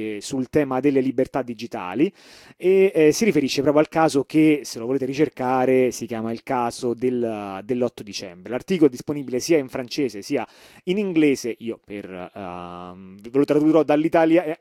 francese, 0.00 0.20
sul 0.20 0.48
tema 0.48 0.80
delle 0.80 1.00
libertà 1.00 1.42
digitali 1.42 2.12
e 2.56 2.92
eh, 2.94 3.12
si 3.12 3.24
riferisce 3.24 3.62
proprio 3.62 3.82
al 3.82 3.88
caso 3.88 4.24
che, 4.24 4.60
se 4.64 4.78
lo 4.78 4.86
volete 4.86 5.04
ricercare, 5.04 5.90
si 5.90 6.06
chiama 6.06 6.32
il 6.32 6.42
caso 6.42 6.94
del, 6.94 7.60
dell'8 7.64 8.02
dicembre. 8.02 8.50
L'articolo 8.50 8.88
è 8.88 8.90
disponibile 8.90 9.40
sia 9.40 9.58
in 9.58 9.68
francese 9.68 10.22
sia 10.22 10.46
in 10.84 10.98
inglese, 10.98 11.54
io 11.58 11.78
per, 11.84 12.04
uh, 12.08 12.96
ve 13.20 13.38
lo 13.38 13.44
tradurrò 13.44 13.84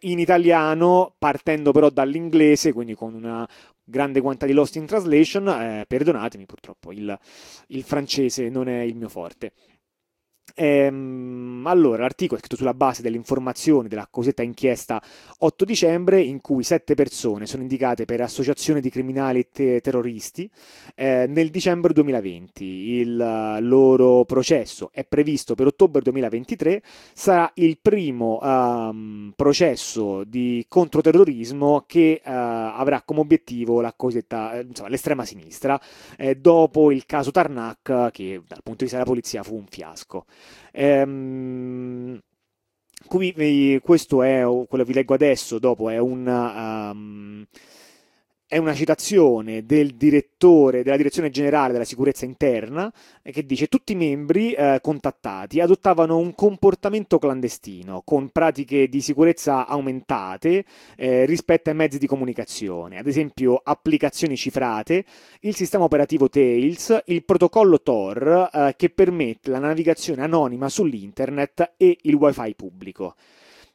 in 0.01 0.19
italiano, 0.19 1.13
partendo 1.17 1.71
però 1.71 1.89
dall'inglese, 1.89 2.73
quindi 2.73 2.95
con 2.95 3.13
una 3.13 3.47
grande 3.83 4.21
quantità 4.21 4.45
di 4.45 4.53
lost 4.53 4.75
in 4.75 4.85
translation, 4.85 5.47
eh, 5.47 5.85
perdonatemi 5.87 6.45
purtroppo 6.45 6.91
il, 6.91 7.17
il 7.67 7.83
francese 7.83 8.49
non 8.49 8.67
è 8.67 8.81
il 8.81 8.95
mio 8.95 9.09
forte. 9.09 9.51
Ehm, 10.61 11.63
allora, 11.67 12.01
l'articolo 12.01 12.35
è 12.37 12.39
scritto 12.39 12.57
sulla 12.57 12.73
base 12.73 13.01
delle 13.01 13.15
informazioni 13.15 13.87
della 13.87 14.09
cosiddetta 14.11 14.43
inchiesta 14.43 15.01
8 15.39 15.63
dicembre, 15.63 16.19
in 16.21 16.41
cui 16.41 16.63
sette 16.63 16.95
persone 16.95 17.45
sono 17.45 17.61
indicate 17.61 18.03
per 18.03 18.19
associazione 18.19 18.81
di 18.81 18.89
criminali 18.89 19.47
te- 19.49 19.79
terroristi 19.79 20.49
eh, 20.95 21.27
nel 21.29 21.49
dicembre 21.49 21.93
2020. 21.93 22.65
Il 22.65 23.57
loro 23.61 24.25
processo 24.25 24.89
è 24.91 25.05
previsto 25.05 25.55
per 25.55 25.67
ottobre 25.67 26.01
2023, 26.01 26.81
sarà 27.13 27.49
il 27.55 27.79
primo 27.81 28.39
um, 28.41 29.31
processo 29.37 30.25
di 30.25 30.65
controterrorismo 30.67 31.85
che 31.87 32.21
uh, 32.21 32.29
avrà 32.29 33.01
come 33.03 33.21
obiettivo 33.21 33.79
la 33.79 33.93
cosiddetta, 33.95 34.59
eh, 34.59 34.65
insomma, 34.67 34.89
l'estrema 34.89 35.23
sinistra, 35.23 35.79
eh, 36.17 36.35
dopo 36.35 36.91
il 36.91 37.05
caso 37.05 37.31
Tarnac, 37.31 38.09
che 38.11 38.41
dal 38.45 38.61
punto 38.61 38.79
di 38.79 38.83
vista 38.83 38.97
della 38.97 39.09
polizia 39.09 39.41
fu 39.41 39.55
un 39.55 39.65
fiasco. 39.69 40.25
Ehm, 40.71 42.19
qui 43.07 43.79
questo 43.83 44.23
è 44.23 44.43
quello 44.43 44.83
che 44.83 44.85
vi 44.85 44.93
leggo 44.93 45.13
adesso, 45.13 45.59
dopo 45.59 45.89
è 45.89 45.97
un 45.97 46.27
um, 46.27 47.45
è 48.49 48.57
una 48.57 48.73
citazione 48.73 49.63
del 49.63 49.91
direttore 49.93 50.81
della 50.81 50.97
direzione 50.97 51.29
generale 51.29 51.71
della 51.71 51.85
sicurezza 51.85 52.25
interna 52.25 52.91
eh, 53.21 53.31
che 53.31 53.45
dice 53.45 53.67
tutti 53.67 53.91
i 53.91 53.95
membri 53.95 54.53
eh, 54.53 54.79
contattati 54.81 55.59
adottavano 55.59 56.17
un 56.17 56.33
comportamento 56.33 57.19
clandestino 57.19 58.01
con 58.03 58.29
pratiche 58.29 58.89
di 58.89 59.01
sicurezza 59.01 59.67
aumentate 59.67 60.65
eh, 60.95 61.25
rispetto 61.25 61.69
ai 61.69 61.75
mezzi 61.75 61.99
di 61.99 62.07
comunicazione, 62.07 62.97
ad 62.97 63.05
esempio 63.05 63.61
applicazioni 63.63 64.35
cifrate, 64.35 65.05
il 65.41 65.55
sistema 65.55 65.83
operativo 65.83 66.27
Tails, 66.27 67.03
il 67.05 67.23
protocollo 67.23 67.83
Tor 67.83 68.49
eh, 68.51 68.73
che 68.75 68.89
permette 68.89 69.51
la 69.51 69.59
navigazione 69.59 70.23
anonima 70.23 70.69
sull'internet 70.69 71.73
e 71.77 71.99
il 72.01 72.15
wifi 72.15 72.55
pubblico 72.55 73.13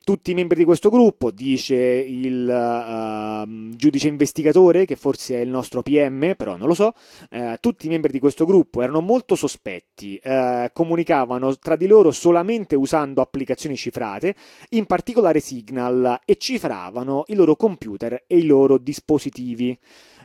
tutti 0.04 0.30
i 0.30 0.34
membri 0.34 0.58
di 0.58 0.64
questo 0.64 0.90
gruppo, 0.90 1.30
dice 1.30 1.74
il 1.74 2.46
uh, 2.46 3.74
giudice 3.74 4.08
investigatore, 4.08 4.84
che 4.84 4.96
forse 4.96 5.36
è 5.36 5.40
il 5.40 5.48
nostro 5.48 5.82
PM, 5.82 6.34
però 6.36 6.56
non 6.56 6.68
lo 6.68 6.74
so, 6.74 6.92
uh, 7.30 7.54
tutti 7.58 7.86
i 7.86 7.88
membri 7.88 8.12
di 8.12 8.18
questo 8.18 8.44
gruppo 8.44 8.82
erano 8.82 9.00
molto 9.00 9.34
sospetti, 9.34 10.20
uh, 10.22 10.66
comunicavano 10.72 11.56
tra 11.56 11.74
di 11.74 11.86
loro 11.86 12.10
solamente 12.10 12.76
usando 12.76 13.22
applicazioni 13.22 13.76
cifrate, 13.76 14.34
in 14.70 14.84
particolare 14.84 15.40
Signal, 15.40 16.20
e 16.24 16.36
cifravano 16.36 17.24
i 17.28 17.34
loro 17.34 17.56
computer 17.56 18.24
e 18.26 18.36
i 18.36 18.44
loro 18.44 18.76
dispositivi. 18.76 19.76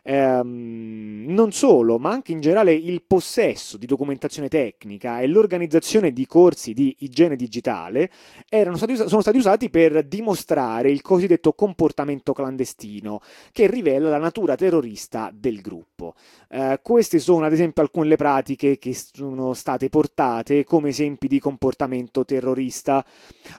Ehm, 0.04 1.26
non 1.28 1.52
solo, 1.52 1.98
ma 2.00 2.12
anche 2.12 2.32
in 2.32 2.42
generale 2.42 2.74
il 2.74 3.04
possesso 3.04 3.78
di 3.78 3.86
documentazione 3.86 4.48
tecnica 4.48 5.20
e 5.20 5.28
l'organizzazione 5.28 6.12
di 6.12 6.26
corsi 6.26 6.74
di 6.74 6.96
igiene 7.00 7.36
digitale 7.36 8.10
stati, 8.76 8.96
sono 8.96 9.22
stati 9.22 9.38
usati 9.38 9.70
per 9.70 10.04
dimostrare 10.04 10.90
il 10.90 11.02
cosiddetto 11.02 11.54
comportamento 11.54 12.34
clandestino 12.34 13.22
che 13.52 13.68
rivela 13.68 14.10
la 14.10 14.18
natura 14.18 14.56
terrorista 14.56 15.32
del 15.34 15.62
gruppo. 15.62 16.16
Eh, 16.50 16.80
queste 16.82 17.20
sono 17.20 17.46
ad 17.46 17.54
esempio 17.54 17.84
alcune 17.84 18.16
pratiche 18.16 18.78
che 18.78 18.96
sono 18.96 19.54
state 19.54 19.90
portate 19.90 20.64
come 20.64 20.90
esempi 20.90 21.28
di 21.28 21.40
comportamento 21.40 22.26
terrorista. 22.26 23.06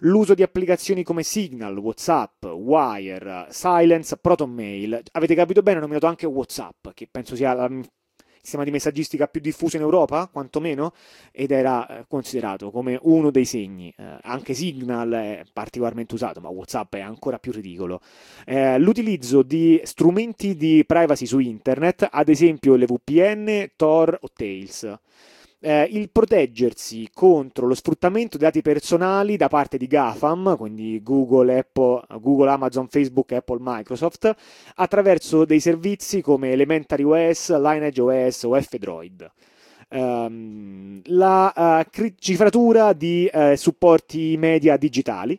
L'uso 0.01 0.35
di 0.35 0.43
applicazioni 0.43 1.03
come 1.03 1.23
Signal, 1.23 1.77
WhatsApp, 1.77 2.45
Wire, 2.45 3.47
Silence, 3.51 4.17
ProtonMail. 4.17 5.03
Avete 5.13 5.35
capito 5.35 5.63
bene? 5.63 5.79
Ho 5.79 5.83
nominato 5.83 6.07
anche 6.07 6.27
WhatsApp, 6.31 6.89
che 6.95 7.09
penso 7.11 7.37
sia 7.37 7.53
la 7.53 7.69
sistema 8.41 8.65
di 8.65 8.71
messaggistica 8.71 9.27
più 9.27 9.41
diffuso 9.41 9.77
in 9.77 9.83
Europa, 9.83 10.29
quantomeno, 10.33 10.93
ed 11.31 11.51
era 11.51 11.87
eh, 11.87 12.05
considerato 12.09 12.71
come 12.71 12.99
uno 13.03 13.31
dei 13.31 13.45
segni. 13.45 13.93
Eh, 13.97 14.19
anche 14.23 14.55
Signal 14.55 15.11
è 15.11 15.43
particolarmente 15.53 16.15
usato, 16.15 16.41
ma 16.41 16.49
WhatsApp 16.49 16.95
è 16.95 17.01
ancora 17.01 17.39
più 17.39 17.53
ridicolo. 17.53 18.01
Eh, 18.47 18.79
l'utilizzo 18.79 19.43
di 19.43 19.81
strumenti 19.85 20.57
di 20.57 20.85
privacy 20.87 21.27
su 21.27 21.39
internet, 21.39 22.09
ad 22.11 22.29
esempio 22.29 22.77
le 22.77 22.87
VPN, 22.87 23.71
Tor 23.77 24.19
o 24.21 24.29
Tails 24.33 24.99
eh, 25.61 25.87
il 25.91 26.11
proteggersi 26.11 27.11
contro 27.13 27.67
lo 27.67 27.75
sfruttamento 27.75 28.39
dei 28.39 28.47
dati 28.47 28.63
personali 28.63 29.37
da 29.37 29.49
parte 29.49 29.77
di 29.77 29.87
GAFAM, 29.87 30.57
quindi 30.57 31.03
Google, 31.03 31.59
Apple, 31.59 32.03
Google, 32.19 32.51
Amazon, 32.51 32.89
Facebook, 32.89 33.33
Apple, 33.33 33.59
Microsoft, 33.61 34.35
attraverso 34.77 35.45
dei 35.45 35.61
servizi 35.61 36.23
come 36.23 36.51
Elementary 36.53 37.03
OS, 37.03 37.55
Lineage 37.57 38.01
OS 38.01 38.43
o 38.45 38.61
F-Droid. 38.61 39.31
Um, 39.93 41.01
la 41.07 41.85
uh, 41.85 42.13
cifratura 42.17 42.93
di 42.93 43.29
uh, 43.33 43.55
supporti 43.57 44.37
media 44.37 44.77
digitali, 44.77 45.39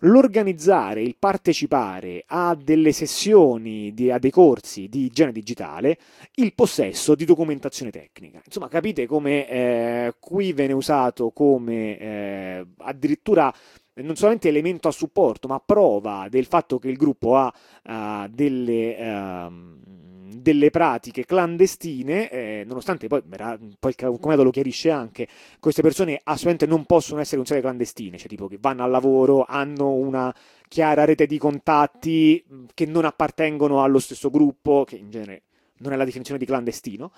l'organizzare, 0.00 1.02
il 1.02 1.16
partecipare 1.18 2.24
a 2.26 2.54
delle 2.54 2.92
sessioni, 2.92 3.94
a 4.10 4.18
dei 4.18 4.30
corsi 4.30 4.88
di 4.88 5.06
igiene 5.06 5.32
digitale, 5.32 5.98
il 6.34 6.54
possesso 6.54 7.14
di 7.14 7.24
documentazione 7.24 7.90
tecnica. 7.90 8.40
Insomma, 8.44 8.68
capite 8.68 9.06
come 9.06 9.48
eh, 9.48 10.14
qui 10.18 10.52
viene 10.52 10.72
usato 10.72 11.30
come 11.30 11.98
eh, 11.98 12.66
addirittura 12.78 13.52
non 13.94 14.16
solamente 14.16 14.48
elemento 14.48 14.88
a 14.88 14.92
supporto, 14.92 15.48
ma 15.48 15.60
prova 15.60 16.26
del 16.30 16.46
fatto 16.46 16.78
che 16.78 16.88
il 16.88 16.96
gruppo 16.96 17.36
ha 17.36 17.52
uh, 17.82 18.28
delle... 18.28 18.96
Uh, 18.98 19.99
delle 20.40 20.70
pratiche 20.70 21.24
clandestine, 21.24 22.30
eh, 22.30 22.64
nonostante 22.66 23.06
poi, 23.06 23.22
poi 23.22 23.94
il 23.96 23.96
comodato 23.96 24.42
lo 24.42 24.50
chiarisce 24.50 24.90
anche, 24.90 25.28
queste 25.58 25.82
persone 25.82 26.20
assolutamente 26.22 26.66
non 26.66 26.84
possono 26.84 27.20
essere 27.20 27.36
considerate 27.36 27.68
clandestine, 27.68 28.16
cioè 28.16 28.28
tipo 28.28 28.48
che 28.48 28.58
vanno 28.60 28.84
al 28.84 28.90
lavoro, 28.90 29.44
hanno 29.46 29.90
una 29.92 30.34
chiara 30.68 31.04
rete 31.04 31.26
di 31.26 31.38
contatti 31.38 32.44
che 32.74 32.86
non 32.86 33.04
appartengono 33.04 33.82
allo 33.82 33.98
stesso 33.98 34.30
gruppo, 34.30 34.84
che 34.84 34.96
in 34.96 35.10
genere 35.10 35.42
non 35.80 35.92
è 35.92 35.96
la 35.96 36.04
definizione 36.04 36.38
di 36.38 36.46
clandestino. 36.46 37.12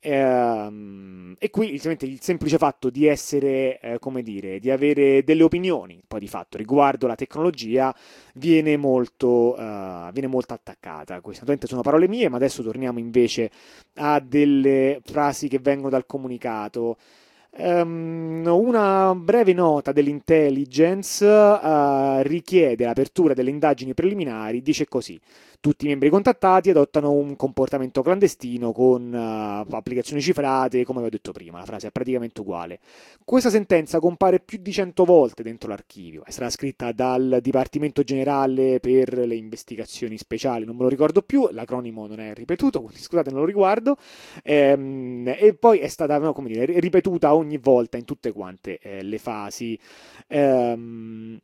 Ehm, 0.00 1.34
e 1.38 1.50
qui 1.50 1.72
il 1.72 2.20
semplice 2.20 2.58
fatto 2.58 2.90
di 2.90 3.06
essere, 3.06 3.80
eh, 3.80 3.98
come 3.98 4.22
dire, 4.22 4.58
di 4.58 4.70
avere 4.70 5.24
delle 5.24 5.42
opinioni, 5.42 6.02
poi 6.06 6.20
di 6.20 6.28
fatto 6.28 6.56
riguardo 6.56 7.06
la 7.06 7.14
tecnologia, 7.14 7.94
viene 8.34 8.76
molto, 8.76 9.54
uh, 9.58 10.10
viene 10.12 10.28
molto 10.28 10.54
attaccata. 10.54 11.20
Queste 11.20 11.44
sono 11.66 11.82
parole 11.82 12.08
mie, 12.08 12.28
ma 12.28 12.36
adesso 12.36 12.62
torniamo 12.62 12.98
invece 12.98 13.50
a 13.94 14.20
delle 14.20 15.00
frasi 15.04 15.48
che 15.48 15.58
vengono 15.58 15.90
dal 15.90 16.06
comunicato. 16.06 16.96
Um, 17.60 18.46
una 18.46 19.16
breve 19.16 19.52
nota 19.52 19.90
dell'intelligence 19.90 21.26
uh, 21.26 22.20
richiede 22.22 22.84
l'apertura 22.84 23.34
delle 23.34 23.50
indagini 23.50 23.94
preliminari, 23.94 24.62
dice 24.62 24.86
così. 24.86 25.20
Tutti 25.60 25.86
i 25.86 25.88
membri 25.88 26.08
contattati 26.08 26.70
adottano 26.70 27.10
un 27.10 27.34
comportamento 27.34 28.00
clandestino 28.00 28.70
con 28.70 29.12
uh, 29.12 29.74
applicazioni 29.74 30.22
cifrate, 30.22 30.84
come 30.84 30.98
avevo 31.00 31.10
detto 31.16 31.32
prima, 31.32 31.58
la 31.58 31.64
frase 31.64 31.88
è 31.88 31.90
praticamente 31.90 32.42
uguale. 32.42 32.78
Questa 33.24 33.50
sentenza 33.50 33.98
compare 33.98 34.38
più 34.38 34.58
di 34.62 34.70
100 34.70 35.04
volte 35.04 35.42
dentro 35.42 35.68
l'archivio, 35.68 36.24
è 36.24 36.30
stata 36.30 36.50
scritta 36.50 36.92
dal 36.92 37.40
Dipartimento 37.42 38.04
Generale 38.04 38.78
per 38.78 39.18
le 39.18 39.34
investigazioni 39.34 40.16
speciali, 40.16 40.64
non 40.64 40.76
me 40.76 40.82
lo 40.82 40.88
ricordo 40.88 41.22
più, 41.22 41.48
l'acronimo 41.50 42.06
non 42.06 42.20
è 42.20 42.34
ripetuto, 42.34 42.78
quindi 42.82 43.00
scusate 43.00 43.30
non 43.30 43.40
lo 43.40 43.44
riguardo, 43.44 43.96
ehm, 44.44 45.34
e 45.36 45.54
poi 45.54 45.80
è 45.80 45.88
stata 45.88 46.18
no, 46.18 46.32
dire, 46.46 46.78
ripetuta 46.78 47.34
ogni 47.34 47.47
volta 47.56 47.96
in 47.96 48.04
tutte 48.04 48.32
quante 48.32 48.78
eh, 48.78 49.02
le 49.02 49.18
fasi. 49.18 49.78
Ehm, 50.26 51.38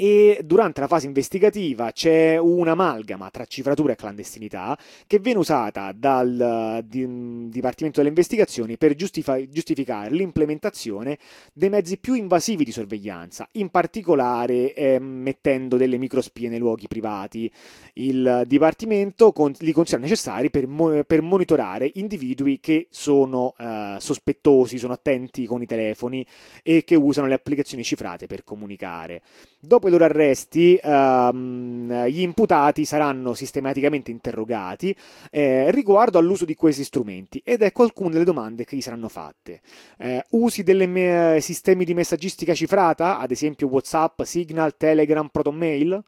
e 0.00 0.42
durante 0.44 0.80
la 0.80 0.86
fase 0.86 1.06
investigativa 1.06 1.90
c'è 1.90 2.36
un'amalgama 2.36 3.30
tra 3.30 3.44
cifratura 3.46 3.94
e 3.94 3.96
clandestinità 3.96 4.78
che 5.08 5.18
viene 5.18 5.40
usata 5.40 5.90
dal 5.90 6.84
di, 6.86 7.48
Dipartimento 7.48 7.98
delle 7.98 8.10
Investigazioni 8.10 8.76
per 8.76 8.94
giustifa- 8.94 9.44
giustificare 9.48 10.10
l'implementazione 10.10 11.18
dei 11.52 11.68
mezzi 11.68 11.98
più 11.98 12.14
invasivi 12.14 12.62
di 12.62 12.70
sorveglianza, 12.70 13.48
in 13.54 13.70
particolare 13.70 14.72
eh, 14.72 15.00
mettendo 15.00 15.76
delle 15.76 15.98
microspie 15.98 16.48
nei 16.48 16.60
luoghi 16.60 16.86
privati. 16.86 17.50
Il 17.94 18.44
Dipartimento 18.46 19.32
con- 19.32 19.52
li 19.58 19.72
considera 19.72 20.04
necessari 20.04 20.48
per, 20.48 20.68
mo- 20.68 21.02
per, 21.02 21.22
monitorare 21.22 21.90
individui 21.94 22.60
che 22.60 22.86
sono 22.90 23.52
eh, 23.58 23.96
sospettosi, 23.98 24.78
sono 24.78 24.92
attenti 24.92 25.44
con 25.44 25.60
i 25.60 25.66
telefoni 25.66 26.24
e 26.62 26.84
che 26.84 26.94
usano 26.94 27.26
le 27.26 27.34
applicazioni 27.34 27.82
cifrate 27.82 28.28
per 28.28 28.44
comunicare. 28.44 29.22
Dopo 29.58 29.87
i 29.88 29.90
loro 29.90 30.04
arresti, 30.04 30.78
ehm, 30.82 32.06
gli 32.06 32.20
imputati 32.20 32.84
saranno 32.84 33.34
sistematicamente 33.34 34.10
interrogati 34.10 34.94
eh, 35.30 35.70
riguardo 35.70 36.18
all'uso 36.18 36.44
di 36.44 36.54
questi 36.54 36.84
strumenti 36.84 37.40
ed 37.44 37.62
ecco 37.62 37.82
alcune 37.82 38.10
delle 38.10 38.24
domande 38.24 38.64
che 38.64 38.76
gli 38.76 38.80
saranno 38.80 39.08
fatte. 39.08 39.60
Eh, 39.98 40.24
usi 40.30 40.62
dei 40.62 40.86
me- 40.86 41.38
sistemi 41.40 41.84
di 41.84 41.94
messaggistica 41.94 42.54
cifrata, 42.54 43.18
ad 43.18 43.30
esempio 43.30 43.68
WhatsApp, 43.68 44.22
Signal, 44.22 44.76
Telegram, 44.76 45.28
ProtonMail? 45.28 46.04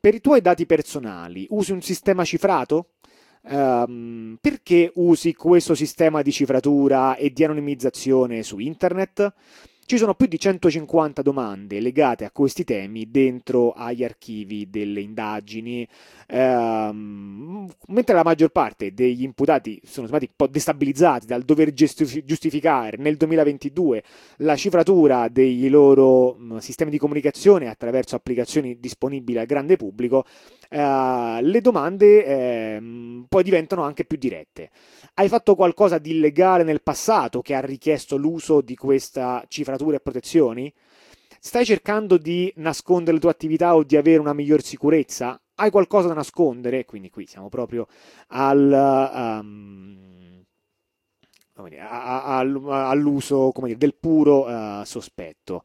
Per 0.00 0.14
i 0.14 0.20
tuoi 0.20 0.40
dati 0.40 0.66
personali, 0.66 1.46
usi 1.50 1.72
un 1.72 1.80
sistema 1.80 2.24
cifrato? 2.24 2.90
Um, 3.44 4.38
perché 4.40 4.92
usi 4.94 5.34
questo 5.34 5.74
sistema 5.74 6.22
di 6.22 6.30
cifratura 6.30 7.16
e 7.16 7.30
di 7.30 7.42
anonimizzazione 7.42 8.42
su 8.42 8.58
internet? 8.58 9.32
Ci 9.84 9.98
sono 9.98 10.14
più 10.14 10.26
di 10.26 10.38
150 10.38 11.22
domande 11.22 11.80
legate 11.80 12.24
a 12.24 12.30
questi 12.30 12.62
temi 12.62 13.10
dentro 13.10 13.72
agli 13.72 14.04
archivi 14.04 14.70
delle 14.70 15.00
indagini, 15.00 15.86
ehm, 16.28 17.68
mentre 17.88 18.14
la 18.14 18.22
maggior 18.22 18.50
parte 18.50 18.94
degli 18.94 19.22
imputati 19.22 19.82
sono 19.84 20.06
stati 20.06 20.26
un 20.26 20.34
po' 20.36 20.46
destabilizzati 20.46 21.26
dal 21.26 21.42
dover 21.42 21.72
giustificare 21.74 22.96
nel 22.96 23.16
2022 23.16 24.02
la 24.38 24.56
cifratura 24.56 25.28
dei 25.28 25.68
loro 25.68 26.36
mm, 26.38 26.58
sistemi 26.58 26.90
di 26.90 26.98
comunicazione 26.98 27.68
attraverso 27.68 28.14
applicazioni 28.14 28.78
disponibili 28.78 29.38
al 29.38 29.46
grande 29.46 29.76
pubblico, 29.76 30.24
eh, 30.70 31.38
le 31.42 31.60
domande 31.60 32.24
eh, 32.24 33.24
poi 33.28 33.42
diventano 33.42 33.82
anche 33.82 34.04
più 34.04 34.16
dirette. 34.16 34.70
Hai 35.14 35.28
fatto 35.28 35.54
qualcosa 35.54 35.98
di 35.98 36.12
illegale 36.12 36.62
nel 36.62 36.82
passato 36.82 37.42
che 37.42 37.54
ha 37.54 37.60
richiesto 37.60 38.16
l'uso 38.16 38.62
di 38.62 38.76
questa 38.76 39.44
cifratura 39.48 39.71
e 39.96 40.00
protezioni? 40.00 40.72
Stai 41.40 41.64
cercando 41.64 42.18
di 42.18 42.52
nascondere 42.56 43.14
le 43.14 43.20
tue 43.20 43.30
attività 43.30 43.74
o 43.74 43.82
di 43.82 43.96
avere 43.96 44.20
una 44.20 44.32
miglior 44.32 44.62
sicurezza? 44.62 45.40
Hai 45.56 45.70
qualcosa 45.70 46.08
da 46.08 46.14
nascondere? 46.14 46.84
Quindi 46.84 47.10
qui 47.10 47.26
siamo 47.26 47.48
proprio 47.48 47.86
al... 48.28 49.30
Um, 49.42 50.44
all'uso 52.68 53.52
dire, 53.54 53.76
del 53.76 53.94
puro 53.94 54.46
uh, 54.46 54.84
sospetto. 54.84 55.64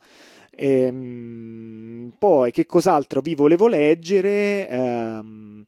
Ehm, 0.51 2.14
poi 2.18 2.51
che 2.51 2.66
cos'altro 2.66 3.22
vi 3.22 3.36
volevo 3.36 3.68
leggere? 3.68 4.68
Ehm, 4.68 5.66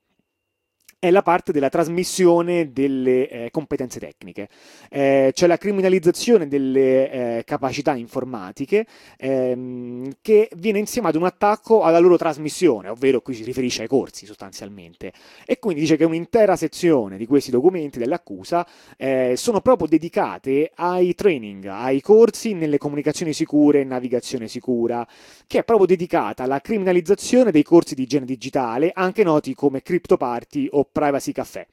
è 1.00 1.10
la 1.12 1.22
parte 1.22 1.54
della 1.54 1.70
trasmissione 1.70 2.74
delle 2.74 3.30
eh, 3.30 3.52
competenze 3.52 4.00
tecniche. 4.00 4.50
Eh, 4.90 5.32
c'è 5.34 5.48
la 5.48 5.58
criminalizzazione 5.58 6.50
delle 6.50 7.38
eh, 7.38 7.44
capacità 7.46 7.96
informatiche 7.96 8.86
ehm, 9.18 10.18
che 10.22 10.50
viene 10.58 10.80
insieme 10.80 11.08
ad 11.08 11.16
un 11.16 11.24
attacco 11.24 11.84
alla 11.84 12.00
loro 12.00 12.18
trasmissione, 12.18 12.90
ovvero 12.90 13.22
qui 13.22 13.34
si 13.34 13.44
riferisce 13.44 13.84
ai 13.84 13.88
corsi 13.88 14.26
sostanzialmente. 14.26 15.14
E 15.46 15.58
quindi 15.58 15.80
dice 15.80 15.96
che 15.96 16.04
un'intera 16.04 16.58
sezione 16.58 17.16
di 17.16 17.26
questi 17.26 17.50
documenti 17.50 17.98
dell'accusa 17.98 18.68
eh, 18.98 19.36
sono 19.38 19.62
proprio 19.62 19.88
dedicate 19.88 20.72
ai 20.76 21.16
training, 21.16 21.66
ai 21.66 22.02
corsi 22.02 22.54
nelle 22.54 22.78
comunicazioni 22.78 23.32
sicure 23.32 23.86
navigazione 23.86 24.50
sicura, 24.50 25.08
che 25.50 25.58
è 25.58 25.64
proprio 25.64 25.88
dedicata 25.88 26.44
alla 26.44 26.62
criminalizzazione 26.62 27.50
dei 27.50 27.64
corsi 27.64 27.96
di 27.96 28.04
igiene 28.04 28.24
digitale, 28.24 28.92
anche 28.94 29.24
noti 29.24 29.56
come 29.56 29.82
CryptoParty 29.82 30.68
o 30.74 30.86
Privacy 30.86 31.32
Café. 31.32 31.66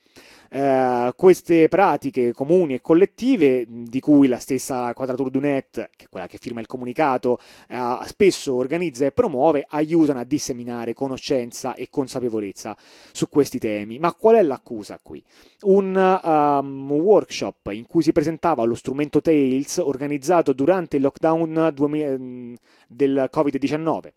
Eh, 0.49 1.13
queste 1.17 1.69
pratiche 1.69 2.33
comuni 2.33 2.75
e 2.75 2.81
collettive, 2.81 3.67
di 3.69 4.01
cui 4.01 4.29
la 4.29 4.39
stessa 4.39 4.93
Quadrature 4.95 5.31
du 5.31 5.41
Net, 5.41 5.91
che 5.97 6.05
è 6.05 6.09
quella 6.09 6.27
che 6.27 6.39
firma 6.39 6.61
il 6.61 6.67
comunicato, 6.67 7.39
eh, 7.69 7.99
spesso 8.05 8.55
organizza 8.55 9.05
e 9.05 9.13
promuove, 9.13 9.67
aiutano 9.69 10.21
a 10.21 10.25
disseminare 10.25 10.95
conoscenza 10.95 11.75
e 11.75 11.89
consapevolezza 11.91 12.77
su 13.13 13.29
questi 13.29 13.59
temi. 13.59 13.99
Ma 13.99 14.15
qual 14.15 14.37
è 14.37 14.43
l'accusa 14.43 14.99
qui? 15.03 15.23
Un 15.63 15.95
um, 16.23 16.91
workshop 16.93 17.71
in 17.73 17.87
cui 17.87 18.03
si 18.03 18.13
presentava 18.13 18.65
lo 18.65 18.75
strumento 18.75 19.21
Tails 19.21 19.79
organizzato 19.79 20.53
durante 20.53 20.97
il 20.97 21.03
lockdown 21.03 21.73
2000, 21.75 22.19
mm, 22.19 22.55
del 22.89 23.29
Covid-19 23.33 24.13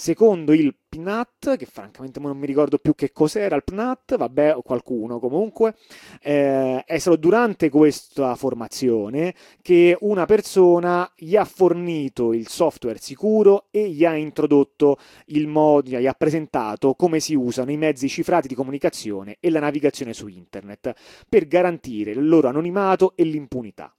Secondo 0.00 0.54
il 0.54 0.74
PNAT, 0.90 1.56
che 1.56 1.66
francamente 1.66 2.18
non 2.18 2.36
mi 2.36 2.46
ricordo 2.46 2.78
più 2.78 2.96
che 2.96 3.12
cos'era 3.12 3.54
il 3.54 3.62
PNAT, 3.62 4.16
vabbè, 4.16 4.56
qualcuno 4.64 5.20
comunque, 5.20 5.76
eh, 6.20 6.82
è 6.84 6.98
stato 6.98 7.16
durante 7.16 7.70
questa 7.70 8.34
formazione 8.34 9.34
che 9.62 9.96
una 10.00 10.26
persona 10.26 11.10
gli 11.16 11.36
ha 11.36 11.44
fornito 11.44 12.32
il 12.32 12.48
software 12.48 12.98
sicuro 12.98 13.66
e 13.70 13.88
gli 13.88 14.04
ha 14.04 14.16
introdotto 14.16 14.98
il 15.26 15.46
modo, 15.46 15.88
gli 15.88 16.06
ha 16.06 16.14
presentato 16.14 16.94
come 16.94 17.20
si 17.20 17.34
usano 17.34 17.70
i 17.70 17.76
mezzi 17.76 18.08
cifrati 18.08 18.48
di 18.48 18.56
comunicazione 18.56 19.36
e 19.38 19.48
la 19.48 19.60
navigazione 19.60 20.12
su 20.12 20.26
internet 20.26 20.92
per 21.28 21.46
garantire 21.46 22.10
il 22.10 22.28
loro 22.28 22.48
anonimato 22.48 23.12
e 23.14 23.22
l'impunità 23.22 23.94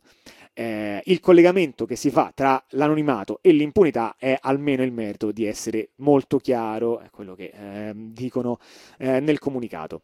eh, 0.53 1.01
il 1.05 1.19
collegamento 1.19 1.85
che 1.85 1.95
si 1.95 2.09
fa 2.09 2.31
tra 2.33 2.63
l'anonimato 2.69 3.39
e 3.41 3.51
l'impunità 3.51 4.15
è 4.17 4.37
almeno 4.39 4.83
il 4.83 4.91
merito 4.91 5.31
di 5.31 5.45
essere 5.45 5.89
molto 5.97 6.37
chiaro, 6.37 6.99
è 6.99 7.09
quello 7.09 7.35
che 7.35 7.51
eh, 7.53 7.93
dicono 7.95 8.59
eh, 8.97 9.19
nel 9.19 9.39
comunicato. 9.39 10.01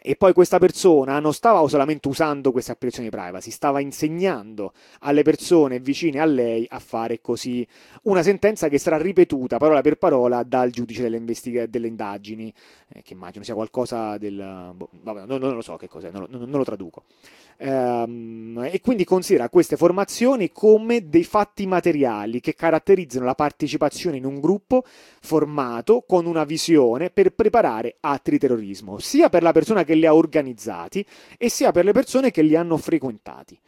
E 0.00 0.14
poi 0.14 0.32
questa 0.32 0.58
persona 0.58 1.18
non 1.18 1.34
stava 1.34 1.66
solamente 1.66 2.06
usando 2.06 2.52
queste 2.52 2.70
applicazioni 2.70 3.10
privacy, 3.10 3.50
stava 3.50 3.80
insegnando 3.80 4.72
alle 5.00 5.22
persone 5.22 5.80
vicine 5.80 6.20
a 6.20 6.24
lei 6.24 6.64
a 6.70 6.78
fare 6.78 7.20
così. 7.20 7.66
Una 8.04 8.22
sentenza 8.22 8.68
che 8.68 8.78
sarà 8.78 8.96
ripetuta 8.96 9.58
parola 9.58 9.80
per 9.80 9.96
parola 9.96 10.44
dal 10.44 10.70
giudice 10.70 11.02
delle, 11.02 11.16
investig- 11.16 11.64
delle 11.64 11.88
indagini, 11.88 12.52
eh, 12.88 13.02
che 13.02 13.14
immagino 13.14 13.42
sia 13.42 13.54
qualcosa 13.54 14.16
del... 14.18 14.72
Boh, 14.74 14.88
vabbè, 15.02 15.26
non, 15.26 15.40
non, 15.40 15.54
lo 15.54 15.62
so 15.62 15.76
che 15.76 15.88
cos'è, 15.88 16.10
non 16.12 16.26
non, 16.28 16.48
non 16.48 16.58
lo 16.58 16.64
traduco. 16.64 17.02
Ehm, 17.60 18.68
e 18.70 18.80
quindi 18.80 19.04
considera 19.04 19.48
queste 19.48 19.76
formazioni 19.76 20.52
come 20.52 21.08
dei 21.08 21.24
fatti 21.24 21.66
materiali 21.66 22.38
che 22.38 22.54
caratterizzano 22.54 23.24
la 23.24 23.34
partecipazione 23.34 24.16
in 24.16 24.24
un 24.24 24.38
gruppo 24.38 24.84
formato 25.20 26.04
con 26.06 26.26
una 26.26 26.44
visione 26.44 27.10
per 27.10 27.30
preparare 27.30 27.96
atti 28.00 28.30
di 28.30 28.38
terrorismo, 28.38 28.98
sia 29.00 29.28
per 29.28 29.42
la 29.42 29.50
persona 29.50 29.82
che 29.82 29.94
li 29.94 30.06
ha 30.06 30.14
organizzati 30.14 31.04
e 31.36 31.48
sia 31.48 31.72
per 31.72 31.84
le 31.84 31.92
persone 31.92 32.30
che 32.30 32.42
li 32.42 32.54
hanno 32.54 32.76
frequentati. 32.76 33.58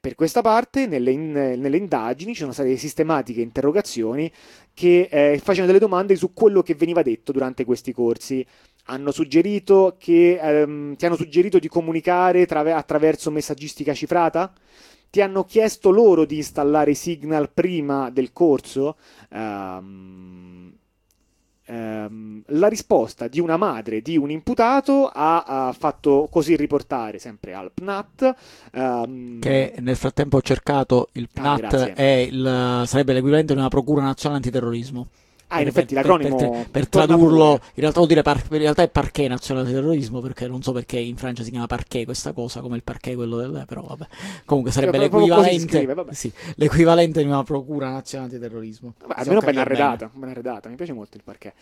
Per 0.00 0.14
questa 0.14 0.40
parte, 0.40 0.86
nelle, 0.86 1.10
in, 1.10 1.32
nelle 1.32 1.76
indagini 1.76 2.32
ci 2.32 2.40
sono 2.40 2.52
state 2.52 2.76
sistematiche 2.76 3.40
interrogazioni 3.40 4.30
che 4.72 5.08
eh, 5.10 5.38
facevano 5.38 5.66
delle 5.66 5.78
domande 5.78 6.14
su 6.14 6.32
quello 6.32 6.62
che 6.62 6.74
veniva 6.74 7.02
detto 7.02 7.32
durante 7.32 7.64
questi 7.64 7.92
corsi 7.92 8.46
hanno 8.90 9.12
suggerito 9.12 9.96
che 9.98 10.38
ehm, 10.40 10.96
ti 10.96 11.06
hanno 11.06 11.16
suggerito 11.16 11.58
di 11.58 11.68
comunicare 11.68 12.44
tra- 12.46 12.76
attraverso 12.76 13.30
messaggistica 13.30 13.94
cifrata? 13.94 14.52
Ti 15.08 15.20
hanno 15.20 15.44
chiesto 15.44 15.90
loro 15.90 16.24
di 16.24 16.36
installare 16.36 16.94
Signal 16.94 17.50
prima 17.50 18.10
del 18.10 18.32
corso? 18.32 18.96
Um, 19.30 20.72
um, 21.66 22.42
la 22.46 22.68
risposta 22.68 23.26
di 23.26 23.40
una 23.40 23.56
madre 23.56 24.02
di 24.02 24.16
un 24.16 24.30
imputato 24.30 25.10
ha, 25.12 25.42
ha 25.42 25.72
fatto 25.72 26.28
così 26.30 26.54
riportare 26.54 27.18
sempre 27.18 27.54
al 27.54 27.72
PNAT. 27.72 28.34
Um, 28.72 29.38
che 29.40 29.74
nel 29.78 29.96
frattempo 29.96 30.36
ho 30.36 30.42
cercato 30.42 31.08
il 31.12 31.28
PNAT 31.32 31.92
ah, 31.96 32.20
il, 32.20 32.82
sarebbe 32.86 33.12
l'equivalente 33.12 33.52
di 33.52 33.58
una 33.58 33.68
procura 33.68 34.02
nazionale 34.02 34.40
antiterrorismo. 34.42 35.08
Ah, 35.52 35.62
in 35.62 35.66
effetti 35.66 35.94
l'acronimo. 35.94 36.36
Per, 36.36 36.48
per, 36.48 36.66
per 36.70 36.88
tradurlo, 36.88 37.60
in 37.74 37.82
realtà 37.82 38.06
dire 38.06 38.22
par, 38.22 38.40
in 38.50 38.58
realtà 38.58 38.84
è 38.84 38.88
parquet 38.88 39.28
nazionale 39.28 39.66
di 39.66 39.72
terrorismo, 39.72 40.20
perché 40.20 40.46
non 40.46 40.62
so 40.62 40.70
perché 40.70 40.96
in 40.98 41.16
Francia 41.16 41.42
si 41.42 41.50
chiama 41.50 41.66
parquet 41.66 42.04
questa 42.04 42.32
cosa, 42.32 42.60
come 42.60 42.76
il 42.76 42.84
parquet 42.84 43.16
quello 43.16 43.36
del. 43.36 43.64
però 43.66 43.82
vabbè. 43.82 44.06
Comunque 44.44 44.70
sarebbe 44.70 44.98
l'equivalente, 44.98 45.82
scrive, 45.82 46.06
sì, 46.10 46.32
l'equivalente 46.54 47.20
di 47.20 47.26
una 47.26 47.42
procura 47.42 47.90
nazionale 47.90 48.30
di 48.30 48.38
terrorismo. 48.38 48.94
Vabbè, 49.00 49.14
almeno 49.16 49.40
ben 49.40 49.58
arredata, 49.58 50.08
ben 50.12 50.28
arredata, 50.28 50.68
mi 50.68 50.76
piace 50.76 50.92
molto 50.92 51.16
il 51.16 51.24
parquet. 51.24 51.54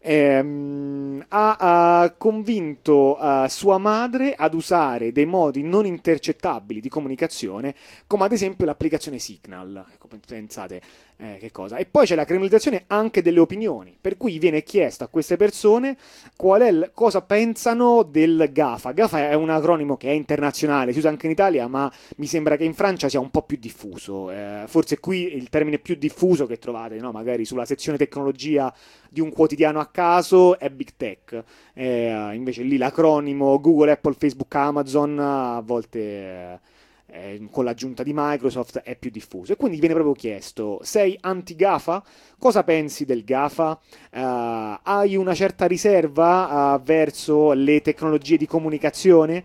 Ehm, 0.00 1.24
ha, 1.28 1.56
ha, 1.58 2.14
convinto 2.18 3.16
uh, 3.16 3.46
sua 3.46 3.78
madre 3.78 4.34
ad 4.36 4.54
usare 4.54 5.12
dei 5.12 5.26
modi 5.26 5.62
non 5.62 5.86
intercettabili 5.86 6.80
di 6.80 6.88
comunicazione, 6.88 7.76
come 8.08 8.24
ad 8.24 8.32
esempio 8.32 8.66
l'applicazione 8.66 9.20
Signal. 9.20 9.84
Ecco, 9.92 10.08
pensate 10.26 10.82
eh, 11.18 11.36
che 11.38 11.50
cosa. 11.50 11.76
E 11.76 11.86
poi 11.86 12.06
c'è 12.06 12.14
la 12.14 12.24
criminalizzazione 12.24 12.84
anche 12.88 13.22
delle 13.22 13.40
opinioni, 13.40 13.96
per 13.98 14.16
cui 14.16 14.38
viene 14.38 14.62
chiesto 14.62 15.04
a 15.04 15.08
queste 15.08 15.36
persone 15.36 15.96
l- 16.36 16.90
cosa 16.92 17.22
pensano 17.22 18.02
del 18.02 18.50
GAFA. 18.52 18.92
GAFA 18.92 19.30
è 19.30 19.34
un 19.34 19.50
acronimo 19.50 19.96
che 19.96 20.08
è 20.08 20.12
internazionale, 20.12 20.92
si 20.92 20.98
usa 20.98 21.08
anche 21.08 21.26
in 21.26 21.32
Italia, 21.32 21.66
ma 21.68 21.90
mi 22.16 22.26
sembra 22.26 22.56
che 22.56 22.64
in 22.64 22.74
Francia 22.74 23.08
sia 23.08 23.20
un 23.20 23.30
po' 23.30 23.42
più 23.42 23.56
diffuso. 23.58 24.30
Eh, 24.30 24.64
forse 24.66 24.98
qui 24.98 25.34
il 25.34 25.48
termine 25.48 25.78
più 25.78 25.94
diffuso 25.96 26.46
che 26.46 26.58
trovate, 26.58 26.96
no? 26.96 27.12
magari 27.12 27.44
sulla 27.44 27.64
sezione 27.64 27.98
tecnologia 27.98 28.72
di 29.08 29.20
un 29.20 29.32
quotidiano 29.32 29.80
a 29.80 29.86
caso, 29.86 30.58
è 30.58 30.68
Big 30.70 30.90
Tech. 30.96 31.42
Eh, 31.72 32.30
invece 32.34 32.62
lì 32.62 32.76
l'acronimo 32.76 33.58
Google, 33.60 33.92
Apple, 33.92 34.14
Facebook, 34.18 34.54
Amazon 34.54 35.18
a 35.18 35.60
volte 35.64 36.60
eh, 37.08 37.46
con 37.50 37.64
l'aggiunta 37.64 38.02
di 38.02 38.12
Microsoft 38.14 38.80
è 38.80 38.96
più 38.96 39.10
diffuso. 39.10 39.52
E 39.52 39.56
quindi 39.56 39.78
viene 39.78 39.94
proprio 39.94 40.14
chiesto: 40.14 40.80
sei 40.82 41.16
anti-GAFA? 41.20 42.02
Cosa 42.38 42.64
pensi 42.64 43.04
del 43.04 43.24
GAFA? 43.24 43.78
Uh, 44.12 44.78
hai 44.82 45.16
una 45.16 45.34
certa 45.34 45.66
riserva 45.66 46.74
uh, 46.74 46.82
verso 46.82 47.52
le 47.52 47.80
tecnologie 47.80 48.36
di 48.36 48.46
comunicazione? 48.46 49.44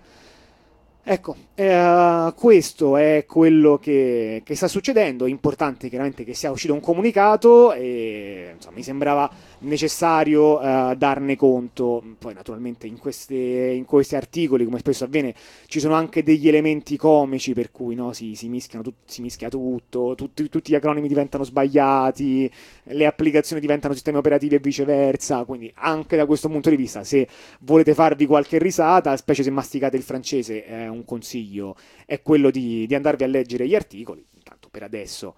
Ecco, 1.03 1.35
eh, 1.55 2.31
questo 2.35 2.95
è 2.95 3.25
quello 3.27 3.79
che, 3.79 4.43
che, 4.45 4.55
sta 4.55 4.67
succedendo. 4.67 5.25
È 5.25 5.29
importante 5.29 5.89
chiaramente 5.89 6.23
che 6.23 6.35
sia 6.35 6.51
uscito 6.51 6.73
un 6.73 6.79
comunicato 6.79 7.73
e 7.73 8.51
insomma, 8.53 8.75
mi 8.75 8.83
sembrava 8.83 9.29
necessario 9.61 10.59
uh, 10.59 10.95
darne 10.95 11.35
conto. 11.35 12.03
Poi 12.17 12.33
naturalmente 12.33 12.87
in, 12.87 12.97
queste, 12.97 13.35
in, 13.35 13.85
questi 13.85 14.15
articoli, 14.15 14.65
come 14.65 14.79
spesso 14.79 15.03
avviene, 15.03 15.33
ci 15.67 15.79
sono 15.79 15.93
anche 15.93 16.23
degli 16.23 16.47
elementi 16.47 16.97
comici 16.97 17.53
per 17.53 17.71
cui 17.71 17.95
no, 17.95 18.13
si, 18.13 18.35
si, 18.35 18.49
tut- 18.81 18.93
si, 19.05 19.21
mischia 19.21 19.49
tutto, 19.49 20.13
tutti, 20.15 20.49
tutti, 20.49 20.71
gli 20.71 20.75
acronimi 20.75 21.07
diventano 21.07 21.43
sbagliati, 21.43 22.51
le 22.83 23.05
applicazioni 23.05 23.61
diventano 23.61 23.93
sistemi 23.93 24.17
operativi 24.17 24.55
e 24.55 24.59
viceversa. 24.59 25.43
Quindi 25.45 25.71
anche 25.75 26.15
da 26.15 26.25
questo 26.25 26.47
punto 26.49 26.69
di 26.69 26.75
vista, 26.75 27.03
se 27.03 27.27
volete 27.61 27.93
farvi 27.93 28.25
qualche 28.25 28.57
risata, 28.57 29.15
specie 29.17 29.43
se 29.43 29.51
masticate 29.51 29.97
il 29.97 30.03
francese, 30.03 30.65
è 30.65 30.87
un 30.87 31.05
consiglio, 31.05 31.75
è 32.05 32.21
quello 32.21 32.49
di, 32.49 32.85
di 32.87 32.95
andarvi 32.95 33.23
a 33.23 33.27
leggere 33.27 33.67
gli 33.67 33.75
articoli, 33.75 34.23
intanto 34.35 34.69
per 34.71 34.83
adesso. 34.83 35.35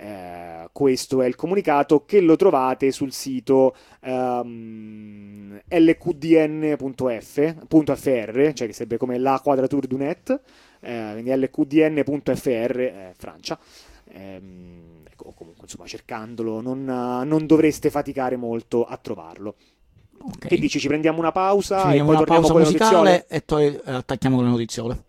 Eh, 0.00 0.70
questo 0.72 1.20
è 1.20 1.26
il 1.26 1.36
comunicato 1.36 2.06
che 2.06 2.22
lo 2.22 2.34
trovate 2.34 2.90
sul 2.90 3.12
sito 3.12 3.76
um, 4.00 5.60
lqdn.fr, 5.68 7.02
cioè 8.54 8.66
che 8.66 8.72
sarebbe 8.72 8.96
come 8.96 9.18
la 9.18 9.38
quadratura 9.44 9.86
du 9.86 9.98
net, 9.98 10.40
eh, 10.80 11.10
quindi 11.12 11.30
lqdn.fr 11.36 12.80
eh, 12.80 13.12
Francia. 13.14 13.58
Ehm, 14.12 15.02
ecco, 15.06 15.34
comunque, 15.36 15.64
insomma, 15.64 15.86
cercandolo 15.86 16.62
non, 16.62 16.82
non, 16.82 17.46
dovreste 17.46 17.90
faticare 17.90 18.36
molto 18.36 18.86
a 18.86 18.96
trovarlo. 18.96 19.56
Okay. 20.18 20.48
Che 20.48 20.56
dici? 20.56 20.78
Ci 20.78 20.88
prendiamo 20.88 21.18
una 21.18 21.32
pausa 21.32 21.76
ci 21.76 21.82
prendiamo 21.82 22.12
e 22.12 22.14
poi 22.14 22.24
una 22.24 22.40
pausa 22.40 22.54
musicale 22.54 23.26
e 23.28 23.42
poi 23.42 23.80
attacchiamo 23.84 24.36
con 24.36 24.44
le 24.46 24.50
notiziole. 24.50 25.02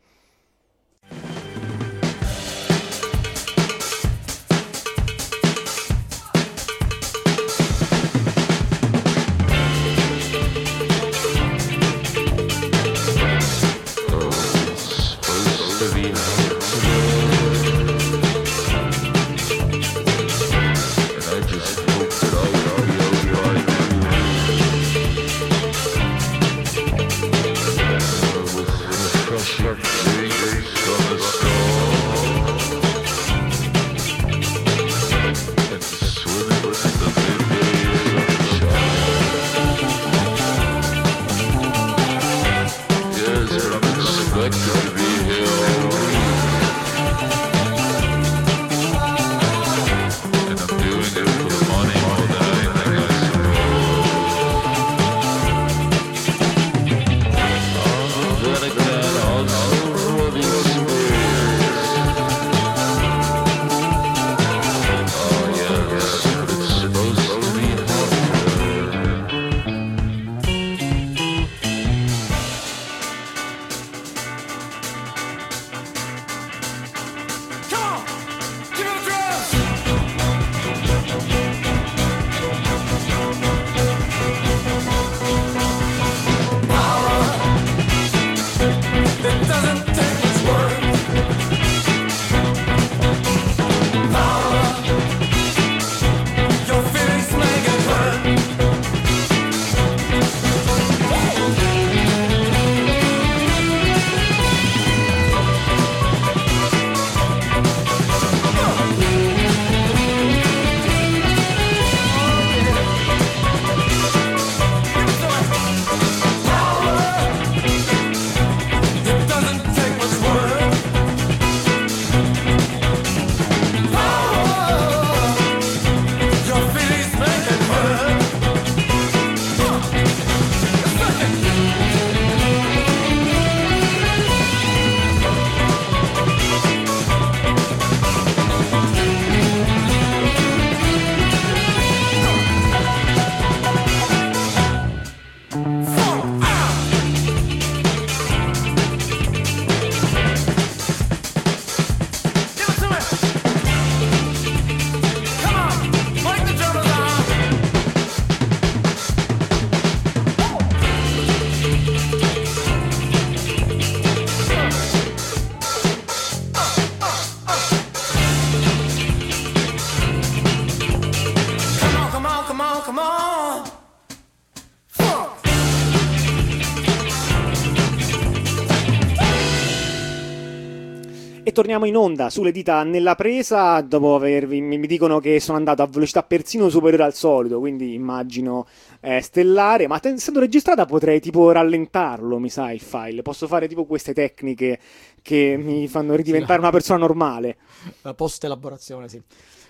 Torniamo 181.61 181.85
in 181.85 181.95
onda 181.95 182.31
sulle 182.31 182.51
dita 182.51 182.81
nella 182.81 183.13
presa, 183.13 183.81
dopo 183.81 184.15
avervi, 184.15 184.61
mi 184.61 184.87
dicono 184.87 185.19
che 185.19 185.39
sono 185.39 185.59
andato 185.59 185.83
a 185.83 185.85
velocità 185.85 186.23
persino 186.23 186.69
superiore 186.69 187.03
al 187.03 187.13
solito, 187.13 187.59
quindi 187.59 187.93
immagino 187.93 188.65
eh, 188.99 189.21
stellare, 189.21 189.85
ma 189.85 189.99
essendo 190.01 190.39
registrata 190.39 190.85
potrei 190.85 191.19
tipo 191.19 191.51
rallentarlo, 191.51 192.39
mi 192.39 192.49
sa, 192.49 192.71
il 192.71 192.79
file. 192.79 193.21
Posso 193.21 193.45
fare 193.45 193.67
tipo 193.67 193.85
queste 193.85 194.11
tecniche 194.11 194.79
che 195.21 195.55
mi 195.55 195.87
fanno 195.87 196.15
ridiventare 196.15 196.59
una 196.59 196.71
persona 196.71 196.97
normale. 196.97 197.57
La 198.01 198.15
post-elaborazione, 198.15 199.07
sì. 199.07 199.21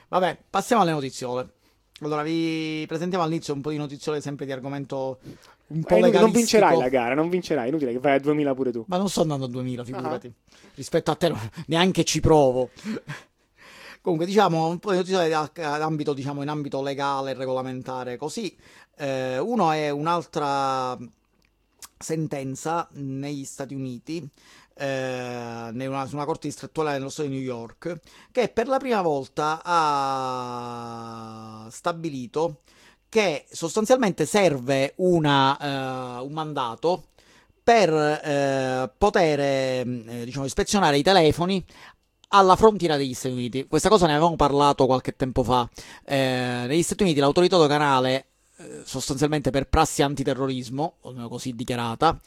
Vabbè, 0.07 0.37
passiamo 0.49 0.83
alle 0.83 0.91
notiziole. 0.91 1.49
Allora, 1.99 2.23
vi 2.23 2.85
presentiamo 2.87 3.25
all'inizio 3.25 3.53
un 3.53 3.59
po' 3.59 3.71
di 3.71 3.77
notiziole 3.77 4.21
sempre 4.21 4.45
di 4.45 4.53
argomento 4.53 5.19
un 5.71 5.83
po' 5.83 5.95
Eh, 5.95 6.11
non 6.11 6.31
vincerai 6.31 6.71
legalistico. 6.71 6.79
la 6.79 6.89
gara, 6.89 7.15
non 7.15 7.29
vincerai, 7.29 7.69
inutile 7.69 7.93
che 7.93 7.99
vai 7.99 8.15
a 8.15 8.19
2000 8.19 8.53
pure 8.53 8.71
tu. 8.71 8.83
Ma 8.87 8.97
non 8.97 9.09
sto 9.09 9.21
andando 9.21 9.45
a 9.45 9.49
2000, 9.49 9.83
figurati. 9.83 10.33
Rispetto 10.75 11.11
a 11.11 11.15
te, 11.15 11.33
neanche 11.67 12.03
ci 12.03 12.19
provo. 12.19 12.69
Comunque, 14.01 14.25
diciamo, 14.25 14.67
un 14.67 14.79
po' 14.79 14.91
di 14.91 14.97
notizie 14.97 15.29
d'ambito, 15.29 16.13
diciamo, 16.13 16.41
in 16.41 16.49
ambito 16.49 16.81
legale, 16.81 17.33
regolamentare, 17.33 18.17
così. 18.17 18.55
Eh, 18.97 19.37
uno 19.37 19.71
è 19.71 19.91
un'altra 19.91 20.97
sentenza 21.99 22.87
negli 22.93 23.45
Stati 23.45 23.75
Uniti, 23.75 24.27
eh, 24.73 25.69
su 25.71 26.15
una 26.15 26.25
corte 26.25 26.47
distrettuale 26.47 26.93
nello 26.93 27.09
Stato 27.09 27.29
di 27.29 27.35
New 27.35 27.43
York, 27.43 27.99
che 28.31 28.49
per 28.49 28.67
la 28.67 28.79
prima 28.79 29.03
volta 29.03 29.61
ha 29.63 31.67
stabilito 31.69 32.61
che 33.11 33.43
sostanzialmente 33.51 34.25
serve 34.25 34.93
una, 34.95 35.57
eh, 35.59 36.21
un 36.23 36.31
mandato 36.31 37.07
per 37.61 37.91
eh, 37.93 38.89
poter 38.97 39.39
eh, 39.41 40.21
diciamo, 40.23 40.45
ispezionare 40.45 40.97
i 40.97 41.03
telefoni 41.03 41.61
alla 42.29 42.55
frontiera 42.55 42.95
degli 42.95 43.13
Stati 43.13 43.33
Uniti. 43.33 43.67
Questa 43.67 43.89
cosa 43.89 44.05
ne 44.05 44.13
avevamo 44.13 44.37
parlato 44.37 44.85
qualche 44.85 45.13
tempo 45.17 45.43
fa. 45.43 45.69
Negli 46.05 46.81
Stati 46.81 47.03
Uniti 47.03 47.19
l'autorità 47.19 47.57
doganale, 47.57 48.27
sostanzialmente 48.85 49.49
per 49.49 49.67
prassi 49.67 50.01
antiterrorismo, 50.01 50.95
o 51.01 51.09
almeno 51.09 51.27
così 51.27 51.53
dichiarata, 51.53 52.17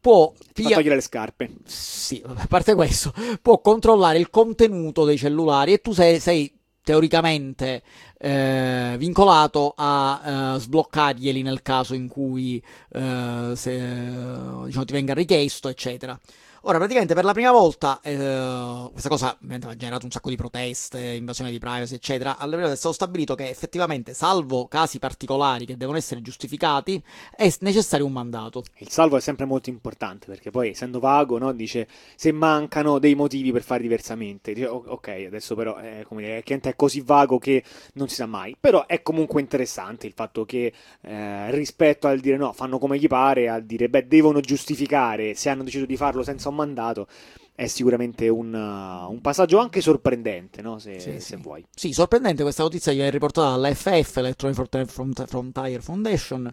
può 0.00 0.32
pia- 0.52 0.74
togliere 0.74 0.96
le 0.96 1.00
scarpe. 1.00 1.50
sì, 1.64 2.20
a 2.26 2.46
parte 2.48 2.74
questo, 2.74 3.14
può 3.40 3.60
controllare 3.60 4.18
il 4.18 4.28
contenuto 4.28 5.04
dei 5.04 5.16
cellulari 5.16 5.74
e 5.74 5.80
tu 5.80 5.92
sei, 5.92 6.18
sei 6.18 6.52
teoricamente 6.82 7.82
eh, 8.18 8.94
vincolato 8.98 9.74
a 9.76 10.54
eh, 10.56 10.58
sbloccarglieli 10.60 11.42
nel 11.42 11.62
caso 11.62 11.94
in 11.94 12.08
cui 12.08 12.62
eh, 12.90 13.52
se, 13.54 13.72
eh, 13.74 14.64
diciamo, 14.66 14.84
ti 14.84 14.92
venga 14.92 15.14
richiesto, 15.14 15.68
eccetera. 15.68 16.18
Ora, 16.64 16.78
praticamente 16.78 17.14
per 17.14 17.24
la 17.24 17.32
prima 17.32 17.50
volta, 17.50 17.98
eh, 18.04 18.88
questa 18.92 19.08
cosa 19.08 19.36
ha 19.36 19.76
generato 19.76 20.04
un 20.04 20.12
sacco 20.12 20.28
di 20.28 20.36
proteste, 20.36 21.00
invasione 21.00 21.50
di 21.50 21.58
privacy, 21.58 21.96
eccetera. 21.96 22.34
Prima 22.34 22.54
volta 22.58 22.70
è 22.70 22.76
stato 22.76 22.94
stabilito 22.94 23.34
che 23.34 23.48
effettivamente, 23.48 24.14
salvo 24.14 24.68
casi 24.68 25.00
particolari 25.00 25.66
che 25.66 25.76
devono 25.76 25.98
essere 25.98 26.22
giustificati, 26.22 27.02
è 27.34 27.52
necessario 27.62 28.06
un 28.06 28.12
mandato. 28.12 28.62
Il 28.78 28.90
salvo 28.90 29.16
è 29.16 29.20
sempre 29.20 29.44
molto 29.44 29.70
importante 29.70 30.26
perché 30.26 30.52
poi, 30.52 30.68
essendo 30.68 31.00
vago, 31.00 31.36
no, 31.36 31.52
dice 31.52 31.88
se 32.14 32.30
mancano 32.30 33.00
dei 33.00 33.16
motivi 33.16 33.50
per 33.50 33.62
fare 33.62 33.82
diversamente. 33.82 34.52
Dice, 34.52 34.68
"Oh, 34.68 34.84
ok, 34.86 35.08
adesso 35.26 35.56
però 35.56 35.74
è, 35.78 36.04
come 36.06 36.20
dire, 36.22 36.42
chiaramente 36.44 36.70
è 36.70 36.76
così 36.76 37.00
vago 37.00 37.38
che 37.38 37.64
non 37.94 38.06
si 38.06 38.14
sa 38.14 38.26
mai. 38.26 38.56
Però 38.60 38.86
è 38.86 39.02
comunque 39.02 39.40
interessante 39.40 40.06
il 40.06 40.12
fatto 40.12 40.44
che 40.44 40.72
eh, 41.00 41.50
rispetto 41.50 42.06
al 42.06 42.20
dire 42.20 42.36
no, 42.36 42.52
fanno 42.52 42.78
come 42.78 42.98
gli 42.98 43.08
pare, 43.08 43.48
al 43.48 43.64
dire 43.64 43.88
beh, 43.88 44.06
devono 44.06 44.38
giustificare 44.38 45.34
se 45.34 45.48
hanno 45.48 45.64
deciso 45.64 45.86
di 45.86 45.96
farlo 45.96 46.22
senza 46.22 46.50
un 46.50 46.51
mandato. 46.52 47.06
È 47.54 47.66
sicuramente 47.66 48.28
un, 48.28 48.52
uh, 48.54 49.10
un 49.10 49.20
passaggio 49.20 49.58
anche 49.58 49.80
sorprendente, 49.80 50.62
no? 50.62 50.78
se, 50.78 50.98
Sì, 50.98 51.10
se 51.12 51.20
sì. 51.20 51.36
vuoi. 51.36 51.64
Sì, 51.74 51.92
sorprendente 51.92 52.42
questa 52.42 52.62
notizia 52.62 52.92
viene 52.92 53.10
riportata 53.10 53.56
dall'FF, 53.56 54.16
Electronic 54.16 54.56
Frontier- 54.56 54.88
Front- 54.90 55.26
Frontier 55.26 55.82
Foundation, 55.82 56.52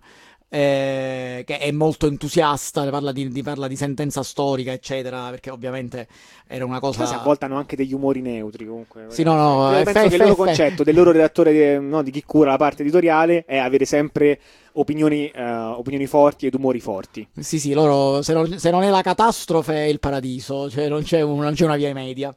eh, 0.49 1.43
che 1.45 1.59
è 1.59 1.71
molto 1.71 2.07
entusiasta, 2.07 2.89
parla 2.89 3.11
di, 3.11 3.29
di- 3.29 3.43
parla 3.43 3.67
di 3.67 3.75
sentenza 3.75 4.23
storica, 4.23 4.71
eccetera, 4.71 5.29
perché 5.29 5.51
ovviamente 5.51 6.07
era 6.47 6.65
una 6.65 6.79
cosa... 6.79 6.97
Quasi 6.97 7.13
a 7.13 7.19
volte 7.19 7.45
hanno 7.45 7.57
anche 7.57 7.75
degli 7.75 7.93
umori 7.93 8.21
neutri 8.21 8.65
comunque. 8.65 9.05
Sì, 9.09 9.23
no, 9.23 9.35
no, 9.35 9.77
Io 9.77 9.83
penso 9.83 10.07
che 10.07 10.15
il 10.15 10.21
loro 10.21 10.35
concetto 10.35 10.83
del 10.83 10.95
loro 10.95 11.11
redattore, 11.11 11.51
di, 11.51 11.85
no, 11.87 12.01
di 12.01 12.09
chi 12.11 12.23
cura 12.23 12.51
la 12.51 12.57
parte 12.57 12.81
editoriale, 12.81 13.45
è 13.45 13.57
avere 13.57 13.85
sempre 13.85 14.39
opinioni, 14.73 15.29
eh, 15.29 15.43
opinioni 15.43 16.07
forti 16.07 16.47
ed 16.47 16.55
umori 16.55 16.79
forti. 16.79 17.27
Sì, 17.39 17.59
sì, 17.59 17.73
loro, 17.73 18.23
se 18.23 18.33
non, 18.33 18.57
se 18.57 18.71
non 18.71 18.81
è 18.81 18.89
la 18.89 19.01
catastrofe 19.01 19.75
è 19.75 19.83
il 19.87 19.99
paradiso, 19.99 20.69
cioè 20.69 20.89
non 20.89 21.03
c'è, 21.03 21.21
un- 21.21 21.39
non 21.39 21.53
c'è 21.53 21.65
una 21.65 21.75
via 21.75 21.93
media. 21.93 22.35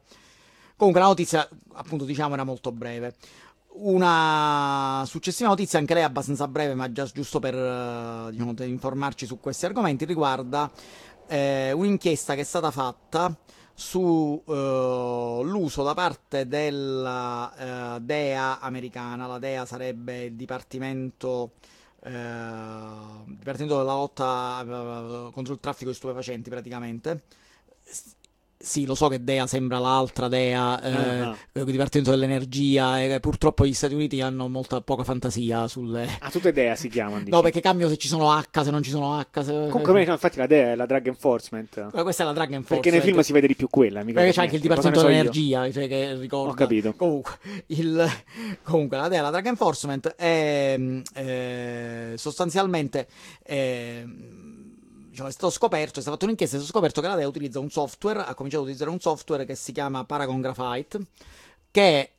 Comunque 0.77 1.03
la 1.03 1.09
notizia, 1.11 1.49
appunto, 1.75 2.05
diciamo, 2.05 2.35
era 2.35 2.45
molto 2.45 2.73
breve. 2.73 3.15
Una 3.75 5.03
successiva 5.07 5.49
notizia, 5.49 5.79
anche 5.79 5.95
lei 5.95 6.03
abbastanza 6.03 6.47
breve, 6.47 6.75
ma 6.75 6.93
già 6.93 7.07
giusto 7.07 7.39
per 7.41 7.55
eh, 7.55 8.29
diciamo, 8.31 8.53
informarci 8.59 9.25
su 9.25 9.41
questi 9.41 9.65
argomenti, 9.65 10.05
riguarda 10.05 10.71
eh, 11.27 11.73
un'inchiesta 11.73 12.35
che 12.35 12.43
è 12.43 12.45
stata 12.45 12.71
fatta 12.71 13.35
sull'uso 13.75 14.53
da 15.83 15.95
parte 15.95 16.47
della 16.47 17.97
eh, 17.97 18.01
DEA 18.01 18.61
americana. 18.61 19.27
La 19.27 19.39
DEA 19.39 19.65
sarebbe 19.65 20.25
il 20.25 20.35
Dipartimento, 20.35 21.53
eh, 22.03 22.11
Dipartimento 23.25 23.79
della 23.79 23.95
lotta 23.95 24.61
eh, 24.61 25.31
contro 25.33 25.55
il 25.55 25.61
traffico 25.61 25.89
di 25.91 25.97
stupefacenti, 25.97 26.51
praticamente. 26.51 27.23
Sì, 28.63 28.87
lo 28.87 28.95
so 28.95 29.09
che 29.09 29.25
DEA 29.25 29.49
sembra 29.49 29.79
l'altra 29.79 30.29
DEA, 30.29 30.81
eh, 30.81 31.21
Ah, 31.23 31.37
il 31.55 31.65
Dipartimento 31.65 32.13
dell'Energia, 32.13 33.03
e 33.03 33.19
purtroppo 33.19 33.67
gli 33.67 33.73
Stati 33.73 33.95
Uniti 33.95 34.21
hanno 34.21 34.49
molta 34.49 34.81
poca 34.81 35.03
fantasia 35.03 35.67
sulle... 35.67 36.07
A 36.21 36.31
tutte 36.31 36.51
idea 36.51 36.77
si 36.77 36.89
chiamano. 36.89 37.25
No, 37.33 37.41
perché 37.41 37.61
cambio 37.61 37.89
se 37.89 37.97
ci 37.97 38.09
sono 38.09 38.31
H, 38.31 38.63
se 38.63 38.71
non 38.71 38.83
ci 38.83 38.91
sono 38.91 39.19
H. 39.19 39.43
Se... 39.43 39.53
Comunque, 39.69 40.05
no, 40.05 40.13
infatti, 40.13 40.39
la 40.39 40.47
DEA 40.47 40.73
è 40.73 40.75
la 40.77 40.87
Drug 40.87 41.07
Enforcement. 41.07 41.89
Ma 41.93 42.03
questa 42.03 42.23
è 42.23 42.27
la 42.27 42.33
Drag 42.33 42.53
Enforcement. 42.53 42.83
Perché 42.83 42.91
nei 42.91 43.01
film 43.01 43.21
si 43.21 43.33
vede 43.33 43.47
di 43.47 43.57
più 43.57 43.69
quella. 43.69 44.05
mica 44.05 44.21
Perché 44.21 44.35
c'è 44.35 44.43
anche 44.43 44.57
il. 44.57 44.61
Dipartimento 44.61 45.01
so 45.01 45.07
dell'Energia, 45.07 45.71
cioè 45.73 45.89
che 45.89 46.15
ricorda. 46.15 46.53
Ho 46.53 46.55
capito. 46.55 46.93
Comunque, 46.95 47.33
il, 47.67 48.09
comunque 48.63 48.97
la 48.97 49.09
DEA, 49.09 49.23
la 49.23 49.31
Drug 49.31 49.47
Enforcement, 49.47 50.15
è 50.15 50.79
eh, 51.15 52.13
sostanzialmente. 52.17 53.09
Diciamo, 55.13 55.29
è 55.29 55.33
stato 55.33 55.51
scoperto, 55.51 55.99
è 55.99 56.01
stata 56.01 56.13
fatta 56.13 56.25
un'inchiesta, 56.25 56.57
è 56.57 56.59
stato 56.59 56.75
scoperto 56.75 57.03
che 57.03 57.07
la 57.07 57.17
DEA 57.17 57.29
utilizza 57.29 57.61
un 57.61 57.71
software, 57.71 58.21
ha 58.21 58.35
cominciato 58.35 58.63
a 58.63 58.65
utilizzare 58.65 58.91
un 58.91 58.99
software 58.99 59.45
che 59.45 59.55
si 59.55 59.71
chiama 59.73 60.05
Paragon 60.05 60.41
Graphite, 60.41 61.01
che 61.71 62.13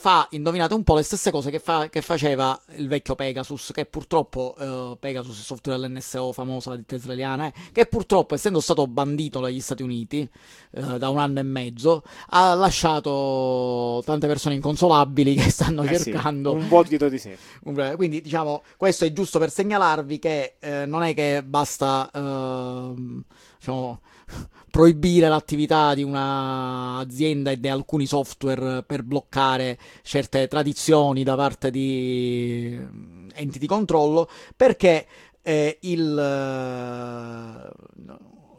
fa, 0.00 0.26
indovinate 0.30 0.72
un 0.72 0.82
po', 0.82 0.94
le 0.94 1.02
stesse 1.02 1.30
cose 1.30 1.50
che, 1.50 1.58
fa- 1.58 1.90
che 1.90 2.00
faceva 2.00 2.58
il 2.76 2.88
vecchio 2.88 3.14
Pegasus, 3.14 3.70
che 3.74 3.84
purtroppo, 3.84 4.56
eh, 4.58 4.96
Pegasus, 4.98 5.36
il 5.36 5.44
software 5.44 5.78
dell'NSO 5.78 6.32
famosa, 6.32 6.70
la 6.70 6.76
ditta 6.76 6.94
israeliana, 6.94 7.48
eh, 7.48 7.52
che 7.70 7.84
purtroppo, 7.84 8.34
essendo 8.34 8.60
stato 8.60 8.86
bandito 8.86 9.40
dagli 9.40 9.60
Stati 9.60 9.82
Uniti 9.82 10.26
eh, 10.70 10.98
da 10.98 11.10
un 11.10 11.18
anno 11.18 11.40
e 11.40 11.42
mezzo, 11.42 12.02
ha 12.28 12.54
lasciato 12.54 14.02
tante 14.06 14.26
persone 14.26 14.54
inconsolabili 14.54 15.34
che 15.34 15.50
stanno 15.50 15.82
Eh 15.82 15.98
sì, 15.98 16.04
cercando 16.12 16.54
un 16.54 16.66
vuoto 16.66 16.88
dietro 16.88 17.10
di 17.10 17.18
sé. 17.18 17.36
quindi 17.96 18.22
diciamo, 18.22 18.62
questo 18.78 19.04
è 19.04 19.12
giusto 19.12 19.38
per 19.38 19.50
segnalarvi 19.50 20.18
che 20.18 20.54
eh, 20.60 20.86
non 20.86 21.02
è 21.02 21.12
che 21.12 21.42
basta 21.44 22.10
ehm, 22.10 23.22
diciamo, 23.58 24.00
proibire 24.70 25.28
l'attività 25.28 25.94
di 25.94 26.02
un'azienda 26.02 27.50
e 27.50 27.60
di 27.60 27.68
alcuni 27.68 28.06
software 28.06 28.82
per 28.82 29.02
bloccare 29.02 29.78
certe 30.02 30.48
tradizioni 30.48 31.22
da 31.22 31.36
parte 31.36 31.70
di 31.70 32.78
mm, 32.78 33.28
enti 33.34 33.58
di 33.58 33.66
controllo, 33.66 34.28
perché 34.56 35.06
eh, 35.42 35.78
il... 35.82 36.18
eh, 36.18 37.70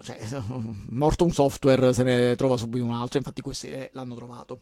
cioè, 0.04 0.18
morto 0.90 1.24
un 1.24 1.32
software 1.32 1.94
se 1.94 2.04
ne 2.04 2.36
trova 2.36 2.58
subito 2.58 2.86
un 2.86 2.94
altro, 2.94 3.18
infatti 3.18 3.42
questi 3.42 3.70
eh, 3.70 3.90
l'hanno 3.94 4.16
trovato 4.16 4.62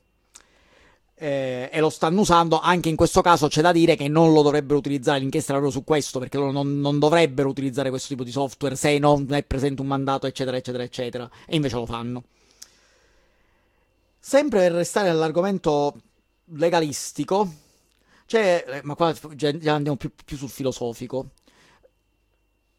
eh, 1.19 1.69
e 1.71 1.79
lo 1.79 1.89
stanno 1.89 2.21
usando. 2.21 2.59
Anche 2.59 2.89
in 2.89 2.95
questo 2.95 3.21
caso 3.21 3.47
c'è 3.47 3.61
da 3.61 3.71
dire 3.71 3.95
che 3.95 4.07
non 4.07 4.33
lo 4.33 4.41
dovrebbero 4.41 4.79
utilizzare. 4.79 5.19
L'inchiesta 5.19 5.51
proprio 5.51 5.71
su 5.71 5.83
questo, 5.83 6.17
perché 6.17 6.37
loro 6.37 6.51
non, 6.51 6.79
non 6.79 6.97
dovrebbero 6.97 7.49
utilizzare 7.49 7.89
questo 7.89 8.07
tipo 8.07 8.23
di 8.23 8.31
software 8.31 8.75
se 8.75 8.97
non 8.97 9.27
è 9.29 9.43
presente 9.43 9.81
un 9.81 9.87
mandato, 9.87 10.25
eccetera, 10.25 10.57
eccetera, 10.57 10.83
eccetera. 10.83 11.29
E 11.45 11.55
invece 11.55 11.75
lo 11.75 11.85
fanno. 11.85 12.23
Sempre 14.17 14.59
per 14.61 14.71
restare 14.73 15.09
nell'argomento 15.09 15.95
legalistico, 16.53 17.51
c'è, 18.25 18.63
eh, 18.67 18.81
ma 18.83 18.95
qua 18.95 19.13
già 19.35 19.49
andiamo 19.49 19.95
più, 19.97 20.11
più 20.25 20.37
sul 20.37 20.49
filosofico. 20.49 21.31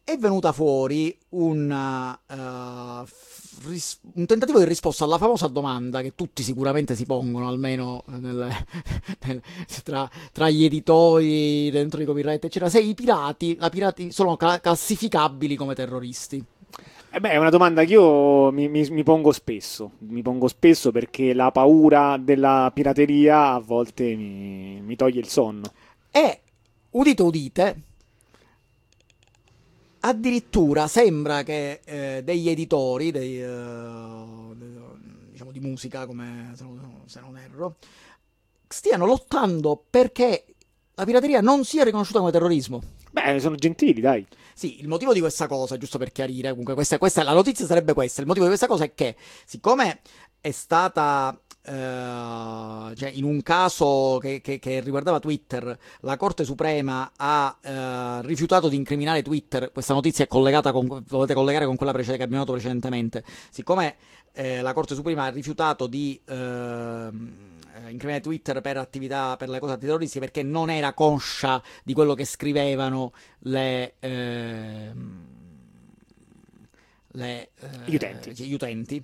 È 0.03 0.17
venuta 0.17 0.51
fuori 0.51 1.17
una, 1.29 2.19
eh, 2.27 3.05
f- 3.05 3.65
ris- 3.67 3.99
un 4.15 4.25
tentativo 4.25 4.59
di 4.59 4.65
risposta 4.65 5.05
alla 5.05 5.17
famosa 5.17 5.47
domanda 5.47 6.01
che 6.01 6.15
tutti 6.15 6.43
sicuramente 6.43 6.95
si 6.95 7.05
pongono, 7.05 7.47
almeno 7.47 8.03
nel- 8.07 8.49
nel- 9.25 9.41
tra, 9.83 10.09
tra 10.33 10.49
gli 10.49 10.65
editori, 10.65 11.69
dentro 11.71 12.01
i 12.01 12.05
copyright, 12.05 12.43
eccetera, 12.43 12.69
se 12.69 12.81
i 12.81 12.93
pirati, 12.93 13.57
pirati 13.69 14.11
sono 14.11 14.35
cla- 14.35 14.59
classificabili 14.59 15.55
come 15.55 15.75
terroristi. 15.75 16.43
Eh 17.13 17.19
beh, 17.19 17.31
è 17.31 17.35
una 17.37 17.49
domanda 17.49 17.83
che 17.83 17.91
io 17.91 18.51
mi, 18.51 18.69
mi- 18.69 18.89
mi 18.89 19.03
pongo 19.03 19.33
spesso, 19.33 19.91
mi 19.99 20.21
pongo 20.21 20.47
spesso 20.47 20.91
perché 20.91 21.33
la 21.33 21.51
paura 21.51 22.15
della 22.17 22.71
pirateria 22.73 23.51
a 23.51 23.59
volte 23.59 24.15
mi, 24.15 24.79
mi 24.81 24.95
toglie 24.95 25.19
il 25.19 25.27
sonno. 25.27 25.73
E 26.09 26.39
udite 26.91 27.21
udite, 27.21 27.81
addirittura 29.99 30.87
sembra 30.87 31.43
che 31.43 31.81
eh, 31.83 32.21
degli 32.23 32.47
editori 32.47 33.11
dei, 33.11 33.41
eh, 33.41 34.53
de- 34.55 34.79
diciamo 35.31 35.51
di 35.51 35.59
musica, 35.59 36.05
come 36.05 36.53
se 36.55 36.63
non, 36.63 37.01
se 37.07 37.19
non 37.19 37.37
erro, 37.37 37.75
stiano 38.69 39.05
lottando 39.05 39.83
perché 39.89 40.45
la 40.95 41.03
pirateria 41.03 41.41
non 41.41 41.65
sia 41.65 41.83
riconosciuta 41.83 42.19
come 42.19 42.31
terrorismo. 42.31 42.81
Beh, 43.11 43.37
sono 43.41 43.55
gentili, 43.55 43.99
dai. 43.99 44.25
Sì, 44.53 44.79
il 44.81 44.87
motivo 44.87 45.13
di 45.13 45.19
questa 45.19 45.47
cosa, 45.47 45.77
giusto 45.77 45.97
per 45.97 46.11
chiarire, 46.11 46.49
comunque 46.49 46.73
questa, 46.73 46.97
questa- 46.97 47.23
la 47.23 47.33
notizia 47.33 47.65
sarebbe 47.65 47.93
questa, 47.93 48.21
il 48.21 48.27
motivo 48.27 48.45
di 48.45 48.51
questa 48.51 48.67
cosa 48.67 48.83
è 48.83 48.93
che 48.93 49.15
siccome 49.45 50.01
è 50.39 50.51
stata, 50.51 51.39
eh, 51.63 52.95
cioè 52.95 53.09
in 53.13 53.23
un 53.23 53.41
caso 53.43 54.17
che, 54.21 54.41
che- 54.41 54.59
che 54.59 54.79
riguardava 54.81 55.19
Twitter, 55.19 55.77
la 56.01 56.17
Corte 56.17 56.43
Suprema 56.43 57.11
ha 57.15 57.57
eh, 57.61 58.21
rifiutato 58.27 58.67
di 58.69 58.75
incriminare 58.75 59.21
Twitter, 59.21 59.71
questa 59.71 59.93
notizia 59.93 60.25
è 60.25 60.27
collegata 60.27 60.71
con, 60.71 61.03
dovete 61.07 61.33
collegare 61.33 61.65
con 61.65 61.75
quella 61.75 61.91
precedente 61.91 62.19
che 62.23 62.25
abbiamo 62.27 62.43
dato 62.45 62.55
precedentemente, 62.57 63.23
siccome 63.49 63.95
eh, 64.33 64.61
la 64.61 64.73
Corte 64.73 64.95
Suprema 64.95 65.25
ha 65.25 65.29
rifiutato 65.29 65.87
di 65.87 66.19
eh, 66.25 67.09
incriminare 67.89 68.21
Twitter 68.21 68.61
per 68.61 68.77
attività, 68.77 69.35
per 69.37 69.49
le 69.49 69.59
cose 69.59 69.73
antiterroristiche 69.73 70.23
perché 70.23 70.43
non 70.43 70.69
era 70.69 70.93
conscia 70.93 71.61
di 71.83 71.93
quello 71.93 72.13
che 72.13 72.25
scrivevano 72.25 73.13
le, 73.39 73.95
ehm, 73.99 75.25
le, 77.13 77.49
eh, 77.59 77.67
Gli 77.85 77.95
utenti. 77.95 78.33
gli 78.33 78.53
utenti. 78.53 79.03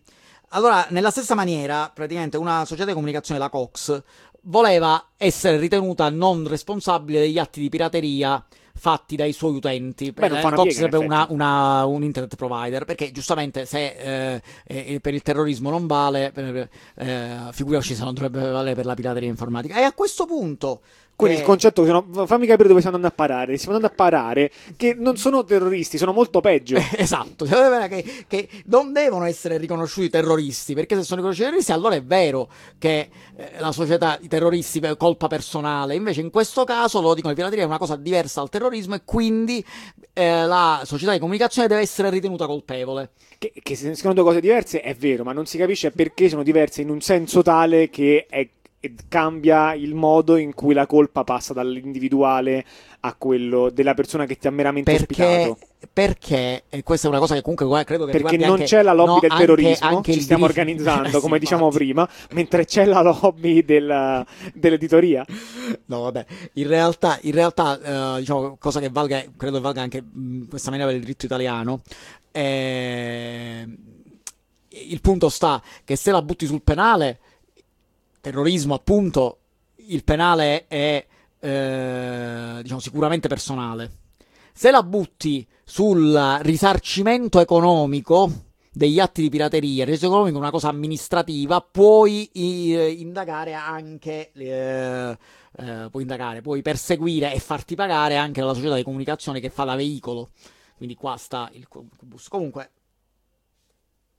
Allora, 0.50 0.88
nella 0.90 1.12
stessa 1.12 1.36
maniera, 1.36 1.92
praticamente 1.94 2.38
una 2.38 2.64
società 2.64 2.88
di 2.88 2.94
comunicazione, 2.94 3.40
la 3.40 3.50
Cox, 3.50 4.02
voleva 4.44 5.10
essere 5.18 5.58
ritenuta 5.58 6.10
non 6.10 6.48
responsabile 6.48 7.20
degli 7.20 7.38
atti 7.38 7.60
di 7.60 7.70
pirateria 7.70 8.44
fatti 8.78 9.16
dai 9.16 9.34
suoi 9.34 9.56
utenti. 9.56 10.12
Beh, 10.12 10.28
non 10.30 10.38
Eh, 10.38 10.42
Cox 10.56 10.74
sarebbe 10.76 10.98
una- 10.98 11.26
una- 11.30 11.86
un 11.86 12.04
internet 12.04 12.36
provider, 12.36 12.86
perché 12.86 13.12
giustamente 13.12 13.66
se 13.66 14.42
eh, 14.66 15.00
per 15.02 15.14
il 15.14 15.22
terrorismo 15.22 15.70
non 15.70 15.88
vale, 15.88 16.32
eh, 16.96 17.38
figuriamoci 17.52 17.96
se 17.96 18.04
non 18.04 18.14
dovrebbe 18.14 18.50
valere 18.50 18.76
per 18.76 18.86
la 18.86 18.94
pirateria 18.94 19.30
informatica. 19.30 19.78
E 19.78 19.84
a 19.84 19.94
questo 19.94 20.26
punto... 20.26 20.82
Quindi 21.18 21.38
che- 21.38 21.42
il 21.42 21.48
concetto 21.48 21.82
che 21.82 21.88
sono, 21.88 22.26
fammi 22.28 22.46
capire 22.46 22.68
dove 22.68 22.80
stiamo 22.80 22.96
andando 22.98 23.08
a 23.08 23.12
parare. 23.12 23.58
Stiamo 23.58 23.76
andando 23.76 23.92
a 23.94 23.98
parare 23.98 24.52
che 24.78 24.94
non 24.94 25.18
sono 25.18 25.44
terroristi, 25.44 25.98
sono 25.98 26.14
molto 26.14 26.40
peggio. 26.42 26.78
Esatto, 26.96 27.48
cioè, 27.48 27.88
che, 27.90 28.24
che 28.28 28.48
non 28.66 28.94
devono 28.94 29.26
essere 29.26 29.58
riconosciuti 29.58 30.10
terroristi, 30.10 30.74
perché 30.76 30.96
se 30.96 31.02
sono 31.02 31.16
riconosciuti 31.18 31.46
terroristi 31.48 31.72
allora 31.72 31.96
è 31.96 32.04
vero 32.04 32.50
che 32.78 33.10
eh, 33.36 33.52
la 33.58 33.72
società 33.72 34.18
i 34.22 34.28
terroristi 34.28 34.78
è 34.80 34.96
colpa 34.96 35.26
personale, 35.28 35.96
invece 35.96 36.22
in 36.22 36.30
questo 36.30 36.64
caso 36.66 37.02
lo 37.02 37.14
dicono, 37.16 37.34
la 37.34 37.36
pirateria 37.38 37.64
è 37.64 37.68
una 37.68 37.78
cosa 37.80 37.96
diversa 37.96 38.40
dal 38.40 38.50
terrorismo 38.50 38.94
e 38.96 39.02
quindi 39.04 39.64
eh, 40.14 40.46
la 40.46 40.82
società 40.86 41.14
di 41.14 41.20
comunicazione 41.20 41.68
deve 41.68 41.82
essere 41.82 42.10
ritenuta 42.12 42.46
colpevole. 42.46 43.12
Che, 43.40 43.54
che 43.62 43.76
sono 43.76 44.14
due 44.14 44.24
cose 44.24 44.40
diverse 44.40 44.82
è 44.82 44.96
vero, 44.96 45.24
ma 45.24 45.32
non 45.32 45.46
si 45.46 45.58
capisce 45.58 45.92
perché 45.92 46.28
sono 46.30 46.42
diverse 46.44 46.82
in 46.82 46.90
un 46.90 47.02
senso 47.02 47.42
tale 47.44 47.90
che 47.90 48.26
è- 48.30 48.48
e 48.80 48.94
cambia 49.08 49.74
il 49.74 49.96
modo 49.96 50.36
in 50.38 50.54
cui 50.54 50.74
la 50.76 50.86
colpa 50.86 51.24
passa 51.24 51.52
dall'individuale 51.54 52.64
a 53.02 53.16
quello 53.16 53.70
della 53.72 53.96
persona 53.96 54.26
che 54.26 54.38
ti 54.38 54.46
ha 54.48 54.52
meramente 54.52 54.92
Perché, 54.92 55.24
ospitato. 55.24 55.58
perché 55.92 56.64
e 56.70 56.84
questa 56.84 57.08
è 57.08 57.10
una 57.10 57.20
cosa 57.20 57.34
che 57.34 57.42
comunque 57.42 57.84
credo 57.86 58.06
che 58.06 58.12
Perché 58.12 58.38
non 58.38 58.52
anche- 58.52 58.66
c'è 58.66 58.84
la 58.84 58.94
lobby 58.94 59.14
no, 59.14 59.20
del 59.20 59.32
anche- 59.32 59.46
terrorismo, 59.46 59.88
anche 59.88 60.12
ci 60.12 60.18
il 60.20 60.24
stiamo 60.24 60.46
diritto- 60.48 60.62
organizzando, 60.70 61.20
come 61.22 61.40
diciamo 61.40 61.70
prima, 61.70 62.08
mentre 62.34 62.66
c'è 62.66 62.86
la 62.86 63.02
lobby 63.02 63.66
del- 63.66 64.26
dell'editoria. 64.54 65.26
No, 65.86 66.02
vabbè, 66.02 66.26
in 66.54 66.68
realtà, 66.68 67.18
in 67.24 67.32
realtà 67.32 68.16
eh, 68.16 68.20
diciamo, 68.20 68.58
cosa 68.60 68.80
che 68.80 68.90
valga, 68.90 69.24
credo 69.36 69.60
valga 69.60 69.82
anche 69.82 70.02
mh, 70.04 70.48
questa 70.50 70.70
maniera 70.70 70.90
per 70.90 71.00
il 71.00 71.06
diritto 71.06 71.26
italiano, 71.26 71.82
eh, 72.32 73.68
il 74.70 75.02
punto 75.02 75.30
sta 75.30 75.62
che 75.84 75.96
se 75.96 76.12
la 76.12 76.22
butti 76.22 76.46
sul 76.46 76.62
penale, 76.62 77.20
terrorismo 78.22 78.74
appunto, 78.74 79.40
il 79.76 80.04
penale 80.04 80.68
è 80.68 81.06
eh, 81.40 82.60
diciamo, 82.62 82.80
sicuramente 82.80 83.28
personale. 83.28 83.92
Se 84.54 84.72
la 84.72 84.84
butti 84.84 85.48
sul 85.64 86.40
risarcimento 86.42 87.40
economico 87.40 88.46
degli 88.72 89.00
atti 89.00 89.22
di 89.22 89.30
pirateria, 89.30 89.84
il 89.84 89.90
reso 89.90 90.08
economico 90.08 90.38
è 90.38 90.40
una 90.40 90.52
cosa 90.52 90.70
amministrativa, 90.70 91.62
puoi 91.62 92.30
eh, 92.34 92.92
indagare 92.92 93.54
anche, 93.54 94.32
eh, 94.34 95.18
eh, 95.58 95.88
puoi 95.90 96.02
indagare, 96.04 96.42
puoi 96.42 96.62
perseguire 96.62 97.34
e 97.34 97.40
farti 97.40 97.76
pagare 97.76 98.16
anche 98.16 98.42
la 98.42 98.54
società 98.54 98.76
di 98.76 98.84
comunicazione 98.84 99.40
che 99.40 99.50
fa 99.50 99.64
da 99.64 99.76
veicolo. 99.76 100.30
Quindi 100.76 100.96
qua 100.96 101.18
sta 101.18 101.50
il 101.54 101.68
bus. 102.02 102.28
Comunque, 102.28 102.70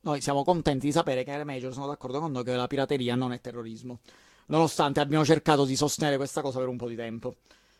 noi 0.08 0.22
siamo 0.22 0.42
contenti 0.42 0.86
di 0.86 0.92
sapere 0.92 1.22
che 1.22 1.36
le 1.36 1.44
major 1.44 1.72
sono 1.72 1.86
d'accordo 1.86 2.18
con 2.18 2.32
noi 2.32 2.42
che 2.42 2.54
la 2.54 2.66
pirateria 2.66 3.14
non 3.14 3.32
è 3.32 3.40
terrorismo. 3.40 4.00
Nonostante 4.46 5.00
abbiamo 5.00 5.24
cercato 5.24 5.66
di 5.66 5.76
sostenere 5.76 6.16
questa 6.16 6.40
cosa 6.40 6.58
per 6.58 6.68
un 6.68 6.78
po' 6.78 6.88
di 6.88 6.96
tempo. 6.96 7.36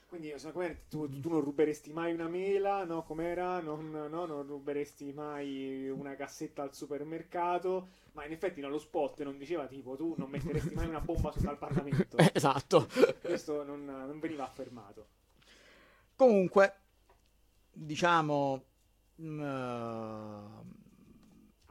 Quindi 0.08 0.34
tu, 0.88 1.20
tu 1.20 1.28
non 1.30 1.40
ruberesti 1.40 1.92
mai 1.92 2.12
una 2.12 2.28
mela, 2.28 2.84
no? 2.84 3.02
Com'era? 3.02 3.60
Non, 3.60 3.90
no, 3.90 4.26
non 4.26 4.46
ruberesti 4.46 5.12
mai 5.12 5.88
una 5.88 6.16
cassetta 6.16 6.62
al 6.62 6.74
supermercato. 6.74 7.88
Ma 8.12 8.26
in 8.26 8.32
effetti 8.32 8.60
nello 8.60 8.78
spot 8.78 9.22
non 9.22 9.38
diceva 9.38 9.66
tipo 9.66 9.96
tu 9.96 10.14
non 10.18 10.28
metteresti 10.28 10.74
mai 10.74 10.86
una 10.86 11.00
bomba 11.00 11.30
sotto 11.30 11.48
al 11.48 11.58
Parlamento. 11.58 12.16
esatto. 12.32 12.88
Questo 13.22 13.64
non, 13.64 13.84
non 13.84 14.18
veniva 14.18 14.44
affermato. 14.44 15.08
Comunque, 16.14 16.74
diciamo. 17.72 18.64
A 19.40 20.62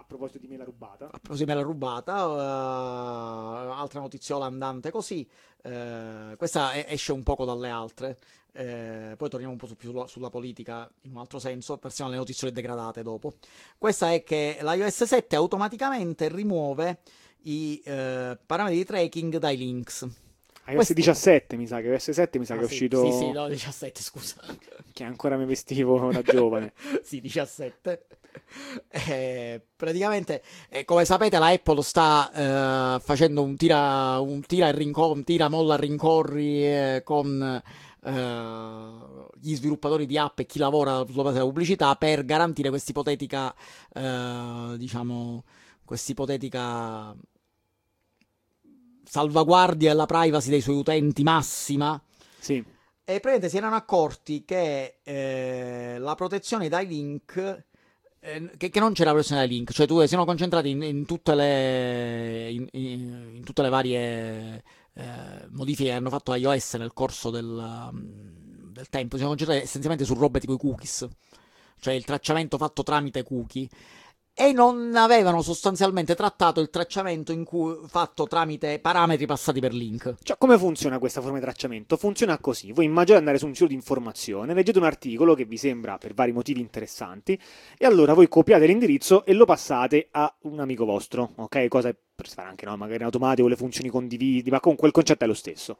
proposito 0.07 0.39
di 0.39 0.47
mela 0.47 0.63
rubata. 0.63 1.05
a 1.05 1.09
proposito 1.19 1.45
della 1.45 1.61
rubata, 1.61 2.15
eh, 2.17 3.71
altra 3.79 3.99
notiziola 3.99 4.45
andante 4.45 4.89
così. 4.91 5.27
eh, 5.63 6.35
questa 6.37 6.71
e- 6.73 6.85
esce 6.89 7.11
un 7.11 7.23
poco 7.23 7.43
dalle 7.45 7.69
altre. 7.69 8.17
eh, 8.53 9.13
poi 9.17 9.29
torniamo 9.29 9.53
un 9.53 9.59
po' 9.59 9.67
su- 9.67 9.75
più 9.75 9.89
sulla, 9.91 10.07
sulla 10.07 10.29
politica 10.31 10.89
in 11.01 11.11
un 11.11 11.17
altro 11.17 11.37
senso. 11.37 11.77
Passiamo 11.77 12.09
alle 12.09 12.19
notiziole 12.19 12.51
degradate 12.51 13.03
dopo. 13.03 13.33
Questa 13.77 14.11
è 14.13 14.23
che 14.23 14.57
l'iOS 14.61 15.03
7 15.03 15.35
automaticamente 15.35 16.27
rimuove 16.29 17.01
i 17.43 17.79
parametri 17.85 18.77
di 18.77 18.83
tracking 18.85 19.37
dai 19.37 19.57
links. 19.57 20.07
iOS 20.67 20.75
Questo- 20.75 20.93
17 20.93 21.55
mi 21.57 21.67
sa 21.67 21.79
che 21.81 21.87
iOS 21.87 22.11
7 22.11 22.39
mi 22.39 22.45
sa 22.45 22.53
Ah, 22.53 22.57
che 22.57 22.63
è 22.63 22.67
sì, 22.67 22.73
uscito 22.73 23.05
Sì, 23.05 23.17
sì, 23.17 23.31
no, 23.31 23.47
17, 23.47 24.01
scusa. 24.01 24.35
che 24.93 25.03
ancora 25.03 25.37
mi 25.37 25.45
vestivo 25.45 26.11
da 26.11 26.21
giovane. 26.21 26.73
sì, 27.03 27.21
17. 27.21 28.05
Eh, 28.89 29.61
praticamente, 29.75 30.43
eh, 30.69 30.85
come 30.85 31.05
sapete, 31.05 31.39
la 31.39 31.47
Apple 31.47 31.81
sta 31.81 32.95
eh, 32.97 32.99
facendo 32.99 33.41
un 33.43 33.55
tira, 33.55 34.19
un 34.19 34.41
tira 34.41 34.67
e 34.67 34.71
rincor- 34.73 35.15
un 35.15 35.23
tira 35.23 35.49
molla 35.49 35.75
rincorri 35.75 36.65
eh, 36.65 37.01
con 37.03 37.61
eh, 38.03 38.11
gli 39.39 39.55
sviluppatori 39.55 40.05
di 40.05 40.17
app 40.17 40.39
e 40.39 40.45
chi 40.45 40.59
lavora 40.59 41.03
sulla 41.07 41.23
base 41.23 41.33
della 41.35 41.45
pubblicità 41.45 41.95
per 41.95 42.25
garantire 42.25 42.69
questa 42.69 42.91
ipotetica, 42.91 43.53
eh, 43.93 44.75
diciamo, 44.77 45.43
questa 45.83 46.11
ipotetica 46.11 47.15
salvaguardia 49.07 49.91
della 49.91 50.05
privacy 50.05 50.49
dei 50.49 50.61
suoi 50.61 50.77
utenti 50.77 51.23
massima. 51.23 52.01
Sì. 52.39 52.55
E 52.57 53.19
praticamente 53.21 53.49
si 53.49 53.57
erano 53.57 53.75
accorti 53.75 54.43
che 54.43 54.97
eh, 55.03 55.95
la 55.97 56.15
protezione 56.15 56.67
dai 56.67 56.87
link. 56.87 57.65
eh, 58.19 58.51
che, 58.57 58.69
che 58.69 58.79
non 58.79 58.93
c'era 58.93 59.09
la 59.09 59.13
protezione 59.13 59.45
dai 59.45 59.49
link, 59.49 59.71
cioè 59.71 59.87
tu 59.87 60.01
si 60.01 60.07
sono 60.07 60.25
concentrati 60.25 60.69
in, 60.69 60.81
in 60.81 61.05
tutte 61.05 61.33
le 61.35 62.49
in, 62.51 62.67
in- 62.71 63.41
tutte 63.43 63.61
le 63.61 63.69
varie 63.69 64.63
eh, 64.93 65.47
modifiche 65.51 65.89
che 65.89 65.95
hanno 65.95 66.09
fatto 66.09 66.33
iOS 66.33 66.73
nel 66.75 66.93
corso 66.93 67.29
del, 67.29 67.45
um, 67.45 68.71
del 68.71 68.89
tempo. 68.89 69.15
Si 69.15 69.21
sono 69.21 69.35
concentrati 69.35 69.63
essenzialmente 69.63 70.05
su 70.05 70.13
robe 70.15 70.39
tipo 70.39 70.53
i 70.53 70.57
cookies, 70.57 71.07
cioè 71.79 71.93
il 71.93 72.03
tracciamento 72.03 72.57
fatto 72.57 72.83
tramite 72.83 73.23
cookie. 73.23 73.69
E 74.39 74.53
non 74.53 74.95
avevano 74.95 75.41
sostanzialmente 75.41 76.13
trattato 76.13 76.59
il 76.59 76.69
tracciamento 76.69 77.33
cui, 77.43 77.75
fatto 77.87 78.27
tramite 78.27 78.77
parametri 78.77 79.25
passati 79.25 79.59
per 79.59 79.73
link. 79.73 80.13
Cioè, 80.21 80.37
come 80.37 80.59
funziona 80.59 80.99
questa 80.99 81.21
forma 81.21 81.39
di 81.39 81.43
tracciamento? 81.43 81.97
Funziona 81.97 82.37
così: 82.37 82.71
voi 82.71 82.85
immaginate 82.85 83.17
andare 83.17 83.39
su 83.39 83.47
un 83.47 83.55
sito 83.55 83.65
di 83.65 83.73
informazione, 83.73 84.53
leggete 84.53 84.77
un 84.77 84.83
articolo 84.83 85.33
che 85.33 85.45
vi 85.45 85.57
sembra 85.57 85.97
per 85.97 86.13
vari 86.13 86.33
motivi 86.33 86.59
interessanti, 86.59 87.39
e 87.79 87.85
allora 87.87 88.13
voi 88.13 88.27
copiate 88.27 88.67
l'indirizzo 88.67 89.25
e 89.25 89.33
lo 89.33 89.45
passate 89.45 90.09
a 90.11 90.31
un 90.41 90.59
amico 90.59 90.85
vostro, 90.85 91.31
ok? 91.37 91.67
Cosa 91.67 91.91
per 92.17 92.27
fare 92.27 92.47
anche 92.47 92.67
no? 92.67 92.77
magari 92.77 92.99
in 92.99 93.05
automatico 93.05 93.47
le 93.47 93.55
funzioni 93.55 93.89
condividi, 93.89 94.51
ma 94.51 94.59
comunque 94.59 94.85
il 94.87 94.93
concetto 94.93 95.23
è 95.23 95.27
lo 95.27 95.33
stesso. 95.33 95.79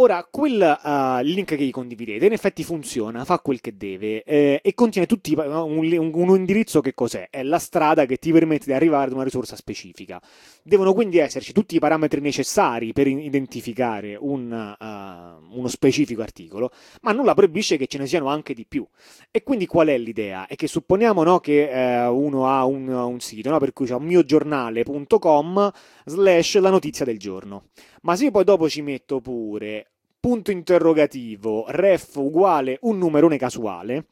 Ora, 0.00 0.24
quel 0.30 0.78
uh, 0.80 1.24
link 1.24 1.56
che 1.56 1.64
gli 1.64 1.72
condividete 1.72 2.24
in 2.24 2.32
effetti 2.32 2.62
funziona, 2.62 3.24
fa 3.24 3.40
quel 3.40 3.60
che 3.60 3.76
deve 3.76 4.22
eh, 4.22 4.60
e 4.62 4.74
contiene 4.74 5.08
tutti 5.08 5.34
un, 5.36 5.50
un, 5.50 6.10
un, 6.14 6.36
indirizzo 6.36 6.80
che 6.80 6.94
cos'è? 6.94 7.26
È 7.30 7.42
la 7.42 7.58
strada 7.58 8.06
che 8.06 8.16
ti 8.16 8.30
permette 8.30 8.66
di 8.66 8.74
arrivare 8.74 9.06
ad 9.06 9.14
una 9.14 9.24
risorsa 9.24 9.56
specifica. 9.56 10.22
Devono 10.62 10.92
quindi 10.92 11.18
esserci 11.18 11.52
tutti 11.52 11.74
i 11.74 11.80
parametri 11.80 12.20
necessari 12.20 12.92
per 12.92 13.08
identificare 13.08 14.16
un, 14.16 14.76
uh, 14.78 15.58
uno 15.58 15.66
specifico 15.66 16.22
articolo, 16.22 16.70
ma 17.00 17.10
nulla 17.10 17.34
proibisce 17.34 17.76
che 17.76 17.88
ce 17.88 17.98
ne 17.98 18.06
siano 18.06 18.28
anche 18.28 18.54
di 18.54 18.66
più. 18.66 18.86
E 19.32 19.42
quindi 19.42 19.66
qual 19.66 19.88
è 19.88 19.98
l'idea? 19.98 20.46
È 20.46 20.54
che 20.54 20.68
supponiamo 20.68 21.24
no, 21.24 21.40
che 21.40 21.68
uh, 21.72 22.14
uno 22.14 22.46
ha 22.46 22.64
un, 22.64 22.86
un 22.86 23.18
sito, 23.18 23.50
no, 23.50 23.58
per 23.58 23.72
cui 23.72 23.86
c'è 23.86 23.94
un 23.94 24.04
miogiornale.com 24.04 25.72
slash 26.04 26.58
la 26.60 26.70
notizia 26.70 27.04
del 27.04 27.18
giorno. 27.18 27.64
Ma 28.02 28.16
se 28.16 28.24
io 28.24 28.30
poi 28.30 28.44
dopo 28.44 28.68
ci 28.68 28.82
metto 28.82 29.20
pure 29.20 29.90
punto 30.20 30.50
interrogativo, 30.50 31.64
ref 31.68 32.16
uguale 32.16 32.78
un 32.82 32.98
numerone 32.98 33.38
casuale, 33.38 34.06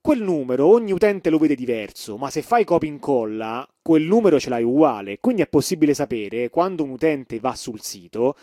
quel 0.00 0.22
numero 0.22 0.66
ogni 0.66 0.92
utente 0.92 1.30
lo 1.30 1.38
vede 1.38 1.54
diverso, 1.54 2.16
ma 2.16 2.30
se 2.30 2.42
fai 2.42 2.64
copia 2.64 2.88
incolla, 2.88 3.66
quel 3.82 4.02
numero 4.02 4.38
ce 4.38 4.50
l'hai 4.50 4.62
uguale, 4.62 5.18
quindi 5.18 5.42
è 5.42 5.48
possibile 5.48 5.94
sapere 5.94 6.50
quando 6.50 6.84
un 6.84 6.90
utente 6.90 7.40
va 7.40 7.54
sul 7.54 7.80
sito 7.80 8.36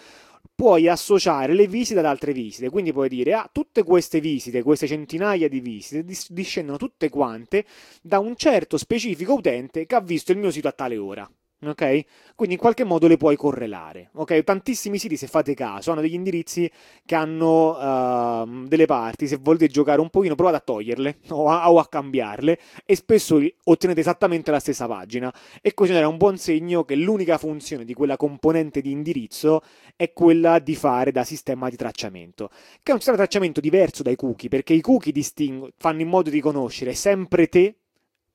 puoi 0.55 0.87
associare 0.87 1.53
le 1.53 1.67
visite 1.67 1.99
ad 1.99 2.05
altre 2.05 2.33
visite, 2.33 2.69
quindi 2.69 2.93
puoi 2.93 3.09
dire 3.09 3.33
ah, 3.33 3.49
tutte 3.51 3.83
queste 3.83 4.19
visite, 4.19 4.61
queste 4.61 4.87
centinaia 4.87 5.47
di 5.47 5.59
visite 5.59 6.05
discendono 6.29 6.77
tutte 6.77 7.09
quante 7.09 7.65
da 8.01 8.19
un 8.19 8.35
certo 8.35 8.77
specifico 8.77 9.33
utente 9.33 9.85
che 9.85 9.95
ha 9.95 10.01
visto 10.01 10.31
il 10.31 10.37
mio 10.37 10.51
sito 10.51 10.67
a 10.67 10.71
tale 10.71 10.97
ora. 10.97 11.27
Ok? 11.63 12.05
Quindi 12.35 12.55
in 12.55 12.59
qualche 12.59 12.83
modo 12.83 13.07
le 13.07 13.17
puoi 13.17 13.35
correlare. 13.35 14.09
Ok? 14.13 14.43
Tantissimi 14.43 14.97
siti, 14.97 15.15
se 15.15 15.27
fate 15.27 15.53
caso, 15.53 15.91
hanno 15.91 16.01
degli 16.01 16.15
indirizzi 16.15 16.69
che 17.05 17.13
hanno 17.13 17.77
uh, 17.77 18.67
delle 18.67 18.87
parti. 18.87 19.27
Se 19.27 19.37
volete 19.37 19.67
giocare 19.67 20.01
un 20.01 20.09
pochino, 20.09 20.33
provate 20.33 20.57
a 20.57 20.61
toglierle 20.61 21.19
o 21.29 21.49
a, 21.49 21.71
o 21.71 21.77
a, 21.77 21.87
cambiarle 21.87 22.57
e 22.83 22.95
spesso 22.95 23.39
ottenete 23.63 23.99
esattamente 23.99 24.49
la 24.49 24.59
stessa 24.59 24.87
pagina. 24.87 25.31
E 25.61 25.75
questo 25.75 25.95
era 25.95 26.07
un 26.07 26.17
buon 26.17 26.37
segno 26.37 26.83
che 26.83 26.95
l'unica 26.95 27.37
funzione 27.37 27.85
di 27.85 27.93
quella 27.93 28.17
componente 28.17 28.81
di 28.81 28.89
indirizzo 28.89 29.61
è 29.95 30.13
quella 30.13 30.57
di 30.57 30.73
fare 30.73 31.11
da 31.11 31.23
sistema 31.23 31.69
di 31.69 31.75
tracciamento. 31.75 32.49
Che 32.81 32.89
è 32.89 32.91
un 32.91 32.97
sistema 32.97 33.17
di 33.17 33.23
tracciamento 33.23 33.61
diverso 33.61 34.01
dai 34.01 34.15
cookie, 34.15 34.49
perché 34.49 34.73
i 34.73 34.81
cookie 34.81 35.11
distingu- 35.11 35.71
fanno 35.77 36.01
in 36.01 36.07
modo 36.07 36.31
di 36.31 36.41
conoscere 36.41 36.95
sempre 36.95 37.47
te 37.47 37.75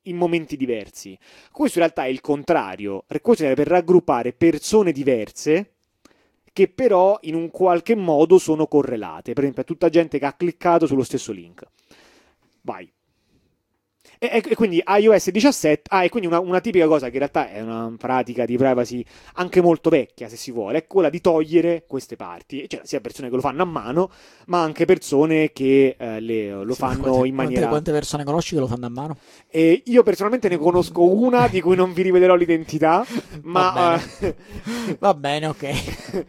in 0.07 0.17
momenti 0.17 0.57
diversi. 0.57 1.17
Questo 1.51 1.79
in 1.79 1.85
realtà 1.85 2.05
è 2.05 2.09
il 2.09 2.21
contrario, 2.21 3.05
questo 3.23 3.45
serve 3.45 3.63
per 3.63 3.73
raggruppare 3.73 4.33
persone 4.33 4.93
diverse 4.93 5.71
che 6.57 6.69
però 6.69 7.19
in 7.23 7.35
un 7.35 7.51
qualche 7.51 7.95
modo 7.95 8.39
sono 8.39 8.67
correlate. 8.67 9.35
Per 9.35 9.43
esempio, 9.43 9.63
è 9.63 9.67
tutta 9.67 9.91
gente 9.91 10.19
che 10.19 10.25
ha 10.25 10.33
cliccato 10.33 10.87
sullo 10.87 11.03
stesso 11.03 11.31
link. 11.31 11.63
Vai. 12.63 12.91
E, 14.19 14.43
e, 14.45 14.55
quindi 14.55 14.83
iOS 14.85 15.31
17, 15.31 15.83
ah, 15.91 16.05
e 16.05 16.09
quindi 16.09 16.29
una, 16.29 16.41
una, 16.41 16.61
tipica 16.61 16.87
cosa 16.87 17.07
che 17.07 17.13
in 17.13 17.19
realtà 17.19 17.51
è 17.51 17.61
una 17.61 17.95
pratica 17.99 18.45
di 18.45 18.57
privacy 18.57 19.05
anche 19.35 19.61
molto 19.61 19.91
vecchia, 19.91 20.29
se 20.29 20.37
si 20.37 20.51
vuole, 20.51 20.79
è 20.79 20.87
quella 20.87 21.11
di 21.11 21.21
togliere 21.21 21.85
queste 21.87 22.17
parti. 22.17 22.67
Cioè, 22.69 22.81
sia 22.85 23.01
persone 23.01 23.29
che 23.29 23.35
lo 23.35 23.41
fanno 23.41 23.63
a 23.63 23.67
mano, 23.67 24.11
ma 24.47 24.63
anche 24.63 24.85
persone 24.85 25.53
che 25.53 25.97
eh, 25.99 26.21
le, 26.21 26.65
lo 26.65 26.73
sì, 26.73 26.79
fanno 26.79 27.03
quante, 27.03 27.29
in 27.29 27.35
maniera. 27.35 27.69
Quante, 27.69 27.93
persone 27.93 28.25
conosci 28.25 28.55
che 28.55 28.61
lo 28.61 28.67
fanno 28.67 28.87
a 28.87 28.91
mano? 28.91 29.17
E 29.49 29.83
io 29.85 30.03
personalmente 30.03 30.49
ne 30.49 30.57
conosco 30.57 31.03
una 31.03 31.49
di 31.49 31.61
cui 31.61 31.77
non 31.77 31.93
vi 31.93 32.03
rivelerò 32.03 32.35
l'identità, 32.35 33.05
ma. 33.43 33.65
Va 33.77 34.01
bene, 34.19 34.37
uh... 34.89 34.97
Va 34.99 35.15
bene 35.15 35.47
ok. 35.47 36.25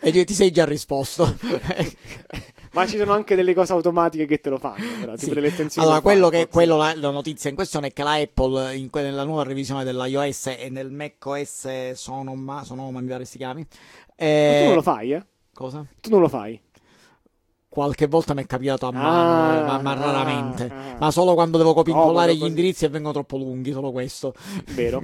e 0.00 0.24
ti 0.24 0.34
sei 0.34 0.50
già 0.50 0.64
risposto. 0.64 1.36
Ma 2.72 2.86
ci 2.86 2.96
sono 2.96 3.12
anche 3.12 3.34
delle 3.34 3.54
cose 3.54 3.72
automatiche 3.72 4.26
che 4.26 4.40
te 4.40 4.50
lo 4.50 4.58
fanno, 4.58 4.84
però, 5.00 5.16
sì. 5.16 5.24
tipo 5.24 5.34
delle 5.34 5.48
estensioni. 5.48 5.86
Allora, 5.86 6.02
quello 6.02 6.28
che, 6.28 6.48
quello 6.48 6.76
la, 6.76 6.94
la, 6.94 7.10
notizia 7.10 7.50
in 7.50 7.56
questione 7.56 7.88
è 7.88 7.92
che 7.92 8.02
la 8.02 8.14
Apple, 8.14 8.76
in, 8.76 8.88
nella 8.92 9.24
nuova 9.24 9.42
revisione 9.42 9.84
dell'iOS 9.84 10.46
e 10.58 10.68
nel 10.70 10.90
macOS 10.90 11.92
Sonoma, 11.92 12.64
Sonoma 12.64 13.00
mi 13.00 13.08
pare 13.08 13.24
si 13.24 13.38
chiami. 13.38 13.66
Eh... 14.16 14.50
Ma 14.50 14.58
tu 14.58 14.66
non 14.66 14.74
lo 14.74 14.82
fai, 14.82 15.12
eh? 15.12 15.24
Cosa? 15.52 15.84
Tu 16.00 16.10
non 16.10 16.20
lo 16.20 16.28
fai 16.28 16.60
qualche 17.78 18.08
volta 18.08 18.34
mi 18.34 18.42
è 18.42 18.46
capitato 18.46 18.86
a 18.86 18.90
mano, 18.90 19.60
ah, 19.60 19.62
ma, 19.64 19.80
ma, 19.80 19.94
raramente. 19.94 20.68
Ah, 20.68 20.96
ma 20.98 21.10
solo 21.12 21.34
quando 21.34 21.58
devo 21.58 21.74
copincollare 21.74 22.34
gli 22.34 22.44
indirizzi 22.44 22.84
e 22.84 22.88
vengono 22.88 23.12
troppo 23.12 23.36
lunghi, 23.36 23.70
solo 23.70 23.92
questo. 23.92 24.34
Vero. 24.74 25.00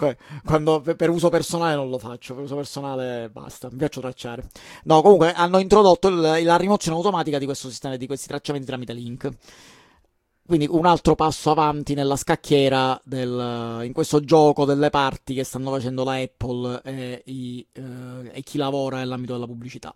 quando, 0.42 0.80
per 0.80 1.10
uso 1.10 1.28
personale 1.28 1.74
non 1.74 1.90
lo 1.90 1.98
faccio, 1.98 2.32
per 2.34 2.44
uso 2.44 2.56
personale 2.56 3.28
basta, 3.30 3.68
mi 3.70 3.76
piace 3.76 4.00
tracciare. 4.00 4.48
No, 4.84 5.02
comunque 5.02 5.34
hanno 5.34 5.58
introdotto 5.58 6.08
il, 6.08 6.42
la 6.42 6.56
rimozione 6.56 6.96
automatica 6.96 7.38
di 7.38 7.44
questo 7.44 7.68
sistema, 7.68 7.96
di 7.96 8.06
questi 8.06 8.26
tracciamenti 8.26 8.66
tramite 8.66 8.94
link. 8.94 9.28
Quindi 10.46 10.66
un 10.70 10.86
altro 10.86 11.14
passo 11.14 11.50
avanti 11.50 11.92
nella 11.92 12.16
scacchiera 12.16 12.98
del, 13.04 13.82
in 13.82 13.92
questo 13.92 14.20
gioco 14.20 14.64
delle 14.64 14.88
parti 14.88 15.34
che 15.34 15.44
stanno 15.44 15.70
facendo 15.72 16.04
la 16.04 16.14
Apple 16.14 16.80
e, 16.84 17.22
i, 17.26 17.66
eh, 17.70 18.30
e 18.32 18.42
chi 18.42 18.56
lavora 18.56 18.96
nell'ambito 18.96 19.34
della 19.34 19.46
pubblicità. 19.46 19.94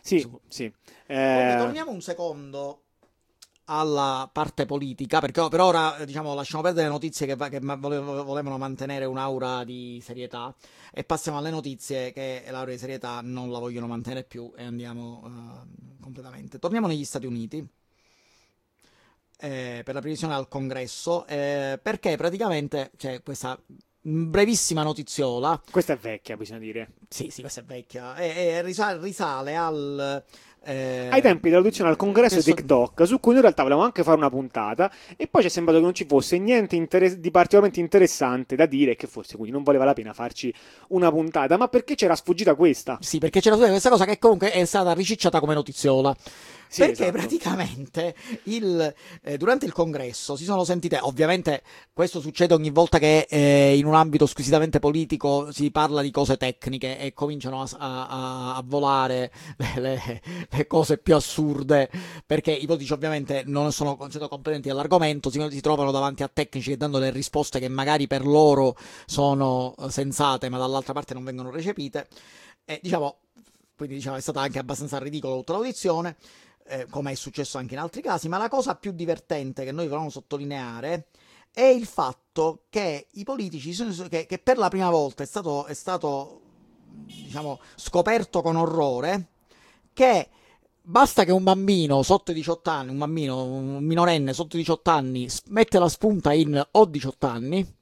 Sì, 0.00 0.28
sì. 0.48 0.72
Eh... 1.06 1.54
Torniamo 1.58 1.90
un 1.90 2.00
secondo 2.00 2.82
alla 3.66 4.28
parte 4.32 4.66
politica, 4.66 5.20
perché 5.20 5.46
per 5.48 5.60
ora 5.60 5.96
diciamo, 6.04 6.34
lasciamo 6.34 6.62
perdere 6.62 6.86
le 6.86 6.92
notizie 6.92 7.26
che, 7.26 7.36
che 7.48 7.58
volevano 7.60 8.58
mantenere 8.58 9.04
un'aura 9.04 9.64
di 9.64 10.00
serietà 10.04 10.54
e 10.92 11.04
passiamo 11.04 11.38
alle 11.38 11.50
notizie 11.50 12.12
che 12.12 12.44
l'aura 12.48 12.70
di 12.70 12.78
serietà 12.78 13.20
non 13.22 13.50
la 13.50 13.58
vogliono 13.58 13.86
mantenere 13.86 14.24
più 14.24 14.52
e 14.56 14.64
andiamo 14.64 15.22
uh, 15.24 16.00
completamente. 16.00 16.58
Torniamo 16.58 16.86
negli 16.86 17.04
Stati 17.04 17.26
Uniti. 17.26 17.66
Eh, 19.38 19.82
per 19.84 19.92
la 19.92 20.00
previsione 20.00 20.32
al 20.32 20.48
congresso 20.48 21.26
eh, 21.26 21.78
perché 21.82 22.16
praticamente 22.16 22.90
c'è 22.96 23.22
questa 23.22 23.60
brevissima 24.08 24.84
notiziola. 24.84 25.60
Questa 25.68 25.94
è 25.94 25.96
vecchia, 25.96 26.36
bisogna 26.36 26.60
dire. 26.60 26.90
Sì, 27.08 27.28
sì, 27.30 27.40
questa 27.40 27.60
è 27.60 27.64
vecchia. 27.64 28.14
E, 28.16 28.28
e 28.28 28.62
risale, 28.62 29.00
risale 29.00 29.56
al. 29.56 30.24
Eh, 30.68 31.06
ai 31.10 31.22
tempi 31.22 31.48
dell'audizione 31.48 31.90
al 31.90 31.96
congresso 31.96 32.36
di 32.36 32.42
TikTok, 32.42 33.06
su 33.06 33.20
cui 33.20 33.34
in 33.34 33.40
realtà 33.40 33.62
volevamo 33.62 33.86
anche 33.86 34.02
fare 34.02 34.16
una 34.16 34.30
puntata, 34.30 34.90
e 35.16 35.28
poi 35.28 35.42
ci 35.42 35.46
è 35.46 35.50
sembrato 35.50 35.78
che 35.78 35.84
non 35.84 35.94
ci 35.94 36.06
fosse 36.06 36.38
niente 36.38 36.74
interess- 36.74 37.18
di 37.18 37.30
particolarmente 37.30 37.78
interessante 37.78 38.56
da 38.56 38.66
dire, 38.66 38.96
che 38.96 39.06
forse 39.06 39.36
quindi 39.36 39.52
non 39.52 39.62
valeva 39.62 39.84
la 39.84 39.92
pena 39.92 40.12
farci 40.12 40.52
una 40.88 41.10
puntata. 41.10 41.56
Ma 41.56 41.68
perché 41.68 41.94
c'era 41.94 42.16
sfuggita 42.16 42.56
questa? 42.56 42.98
Sì, 43.00 43.18
perché 43.18 43.40
c'era 43.40 43.54
sfuggita 43.54 43.74
questa 43.74 43.90
cosa 43.90 44.04
che 44.06 44.18
comunque 44.18 44.50
è 44.50 44.64
stata 44.64 44.92
ricicciata 44.92 45.38
come 45.38 45.54
notiziola. 45.54 46.16
Sì, 46.68 46.80
perché 46.80 47.02
esatto. 47.04 47.18
praticamente 47.18 48.14
il, 48.44 48.94
eh, 49.22 49.36
durante 49.36 49.66
il 49.66 49.72
congresso 49.72 50.36
si 50.36 50.44
sono 50.44 50.64
sentite, 50.64 50.98
ovviamente 51.00 51.62
questo 51.92 52.20
succede 52.20 52.54
ogni 52.54 52.70
volta 52.70 52.98
che 52.98 53.26
eh, 53.28 53.76
in 53.76 53.86
un 53.86 53.94
ambito 53.94 54.26
squisitamente 54.26 54.78
politico 54.78 55.52
si 55.52 55.70
parla 55.70 56.02
di 56.02 56.10
cose 56.10 56.36
tecniche 56.36 56.98
e 56.98 57.12
cominciano 57.12 57.62
a, 57.62 57.68
a, 57.78 58.56
a 58.56 58.62
volare 58.64 59.30
le, 59.56 59.74
le, 59.76 60.22
le, 60.50 60.66
cose 60.66 60.98
più 60.98 61.14
assurde, 61.14 61.90
perché 62.24 62.52
i 62.52 62.66
politici 62.66 62.92
ovviamente 62.92 63.44
non 63.46 63.72
sono 63.72 63.96
competenti 63.96 64.68
all'argomento, 64.68 65.30
si, 65.30 65.44
si 65.50 65.60
trovano 65.60 65.90
davanti 65.90 66.22
a 66.22 66.30
tecnici 66.32 66.70
che 66.70 66.76
danno 66.76 66.98
delle 66.98 67.12
risposte 67.12 67.60
che 67.60 67.68
magari 67.68 68.06
per 68.06 68.26
loro 68.26 68.76
sono 69.06 69.74
sensate 69.88 70.48
ma 70.48 70.58
dall'altra 70.58 70.92
parte 70.92 71.14
non 71.14 71.24
vengono 71.24 71.50
recepite. 71.50 72.08
E 72.64 72.80
diciamo, 72.82 73.18
quindi 73.76 73.96
diciamo, 73.96 74.16
è 74.16 74.20
stata 74.20 74.40
anche 74.40 74.58
abbastanza 74.58 74.98
ridicola 74.98 75.36
tutta 75.36 75.52
l'audizione 75.52 76.16
eh, 76.68 76.86
come 76.90 77.12
è 77.12 77.14
successo 77.14 77.58
anche 77.58 77.74
in 77.74 77.80
altri 77.80 78.02
casi, 78.02 78.28
ma 78.28 78.38
la 78.38 78.48
cosa 78.48 78.74
più 78.74 78.92
divertente 78.92 79.64
che 79.64 79.72
noi 79.72 79.88
vogliamo 79.88 80.10
sottolineare 80.10 81.08
è 81.52 81.64
il 81.64 81.86
fatto 81.86 82.64
che 82.68 83.06
i 83.12 83.24
politici, 83.24 83.74
che, 84.08 84.26
che 84.26 84.38
per 84.38 84.58
la 84.58 84.68
prima 84.68 84.90
volta 84.90 85.22
è 85.22 85.26
stato, 85.26 85.64
è 85.66 85.74
stato 85.74 86.40
diciamo, 86.86 87.60
scoperto 87.76 88.42
con 88.42 88.56
orrore, 88.56 89.28
che 89.92 90.28
basta 90.82 91.24
che 91.24 91.32
un 91.32 91.42
bambino 91.42 92.02
sotto 92.02 92.30
i 92.30 92.34
18 92.34 92.70
anni, 92.70 92.90
un 92.90 92.98
bambino, 92.98 93.44
un 93.44 93.84
minorenne 93.84 94.32
sotto 94.32 94.56
i 94.56 94.60
18 94.60 94.90
anni, 94.90 95.28
mette 95.46 95.78
la 95.78 95.88
spunta 95.88 96.32
in 96.32 96.62
ho 96.70 96.84
18 96.84 97.26
anni 97.26 97.74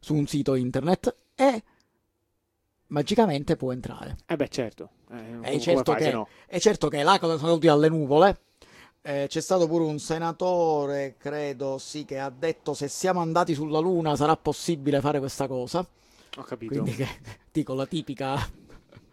su 0.00 0.14
un 0.14 0.26
sito 0.26 0.54
internet 0.54 1.16
e 1.34 1.62
magicamente 2.88 3.56
può 3.56 3.72
entrare. 3.72 4.16
Eh 4.26 4.36
beh, 4.36 4.48
certo. 4.48 4.90
Eh, 5.12 5.40
è, 5.40 5.58
certo 5.58 5.92
fai, 5.92 6.02
che, 6.02 6.12
no? 6.12 6.28
è 6.46 6.58
certo 6.58 6.88
che 6.88 7.02
là 7.02 7.18
sono 7.20 7.52
tutti 7.54 7.68
alle 7.68 7.88
nuvole. 7.88 8.38
Eh, 9.02 9.26
c'è 9.28 9.40
stato 9.40 9.68
pure 9.68 9.84
un 9.84 10.00
senatore, 10.00 11.14
credo, 11.16 11.78
sì, 11.78 12.04
che 12.04 12.18
ha 12.18 12.30
detto 12.30 12.74
se 12.74 12.88
siamo 12.88 13.20
andati 13.20 13.54
sulla 13.54 13.78
Luna 13.78 14.16
sarà 14.16 14.36
possibile 14.36 15.00
fare 15.00 15.20
questa 15.20 15.46
cosa. 15.46 15.86
Ho 16.36 16.42
capito. 16.42 16.72
Quindi 16.72 16.94
che, 16.94 17.06
dico 17.52 17.74
la 17.74 17.86
tipica 17.86 18.64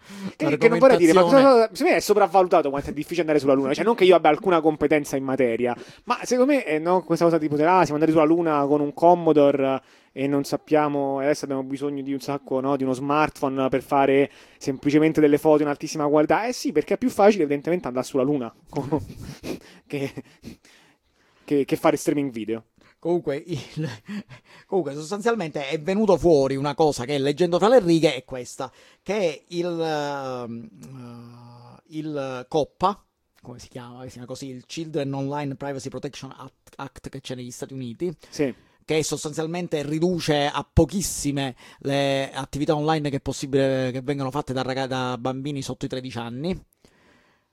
Che, 0.35 0.57
che 0.57 0.67
non 0.67 0.79
vorrei 0.79 0.97
dire, 0.97 1.13
ma 1.13 1.21
cosa, 1.21 1.37
secondo 1.37 1.83
me 1.83 1.95
è 1.95 1.99
sopravvalutato 1.99 2.69
quanto 2.69 2.89
è 2.89 2.93
difficile 2.93 3.21
andare 3.21 3.39
sulla 3.39 3.53
Luna. 3.53 3.73
Cioè, 3.73 3.85
non 3.85 3.95
che 3.95 4.03
io 4.03 4.15
abbia 4.15 4.29
alcuna 4.29 4.61
competenza 4.61 5.15
in 5.15 5.23
materia, 5.23 5.75
ma 6.05 6.19
secondo 6.23 6.53
me 6.53 6.65
eh, 6.65 6.79
no, 6.79 7.03
questa 7.03 7.25
cosa 7.25 7.37
tipo, 7.37 7.55
ah, 7.55 7.83
siamo 7.83 7.93
andati 7.93 8.11
sulla 8.11 8.25
Luna 8.25 8.65
con 8.65 8.81
un 8.81 8.93
Commodore 8.93 9.81
e 10.15 10.27
non 10.27 10.43
sappiamo, 10.43 11.17
adesso 11.17 11.45
abbiamo 11.45 11.63
bisogno 11.63 12.03
di 12.03 12.13
un 12.13 12.19
sacco, 12.19 12.59
no, 12.59 12.77
di 12.77 12.83
uno 12.83 12.93
smartphone 12.93 13.67
per 13.69 13.81
fare 13.81 14.31
semplicemente 14.59 15.19
delle 15.19 15.39
foto 15.39 15.63
in 15.63 15.67
altissima 15.67 16.07
qualità. 16.07 16.45
Eh 16.45 16.53
sì, 16.53 16.71
perché 16.71 16.93
è 16.93 16.97
più 16.99 17.09
facile 17.09 17.43
evidentemente 17.43 17.87
andare 17.87 18.05
sulla 18.05 18.21
Luna 18.21 18.53
che, 19.87 20.13
che, 21.43 21.65
che 21.65 21.75
fare 21.75 21.97
streaming 21.97 22.31
video. 22.31 22.65
Comunque, 22.99 23.37
il... 23.37 23.89
Comunque, 24.67 24.93
sostanzialmente 24.93 25.67
è 25.67 25.81
venuto 25.81 26.15
fuori 26.15 26.55
una 26.55 26.75
cosa 26.75 27.05
che 27.05 27.17
leggendo 27.17 27.57
tra 27.57 27.67
le 27.67 27.79
righe 27.79 28.13
è 28.13 28.23
questa, 28.23 28.71
che 29.01 29.17
è 29.17 29.43
il, 29.47 29.65
uh, 29.65 30.47
il 31.87 32.45
COPPA, 32.47 33.05
come 33.41 33.57
si 33.57 33.67
chiama? 33.67 34.03
Si 34.03 34.09
chiama 34.11 34.27
così, 34.27 34.49
il 34.49 34.65
Children 34.67 35.11
Online 35.11 35.55
Privacy 35.55 35.89
Protection 35.89 36.33
Act 36.75 37.09
che 37.09 37.19
c'è 37.19 37.33
negli 37.33 37.51
Stati 37.51 37.73
Uniti. 37.73 38.15
Sì 38.29 38.71
che 38.85 39.03
sostanzialmente 39.03 39.83
riduce 39.83 40.45
a 40.45 40.67
pochissime 40.71 41.55
le 41.79 42.31
attività 42.31 42.75
online 42.75 43.09
che 43.09 43.17
è 43.17 43.21
possibile 43.21 43.91
che 43.91 44.01
vengano 44.01 44.31
fatte 44.31 44.53
da, 44.53 44.61
ragazzi, 44.61 44.89
da 44.89 45.17
bambini 45.17 45.61
sotto 45.61 45.85
i 45.85 45.87
13 45.89 46.17
anni. 46.17 46.65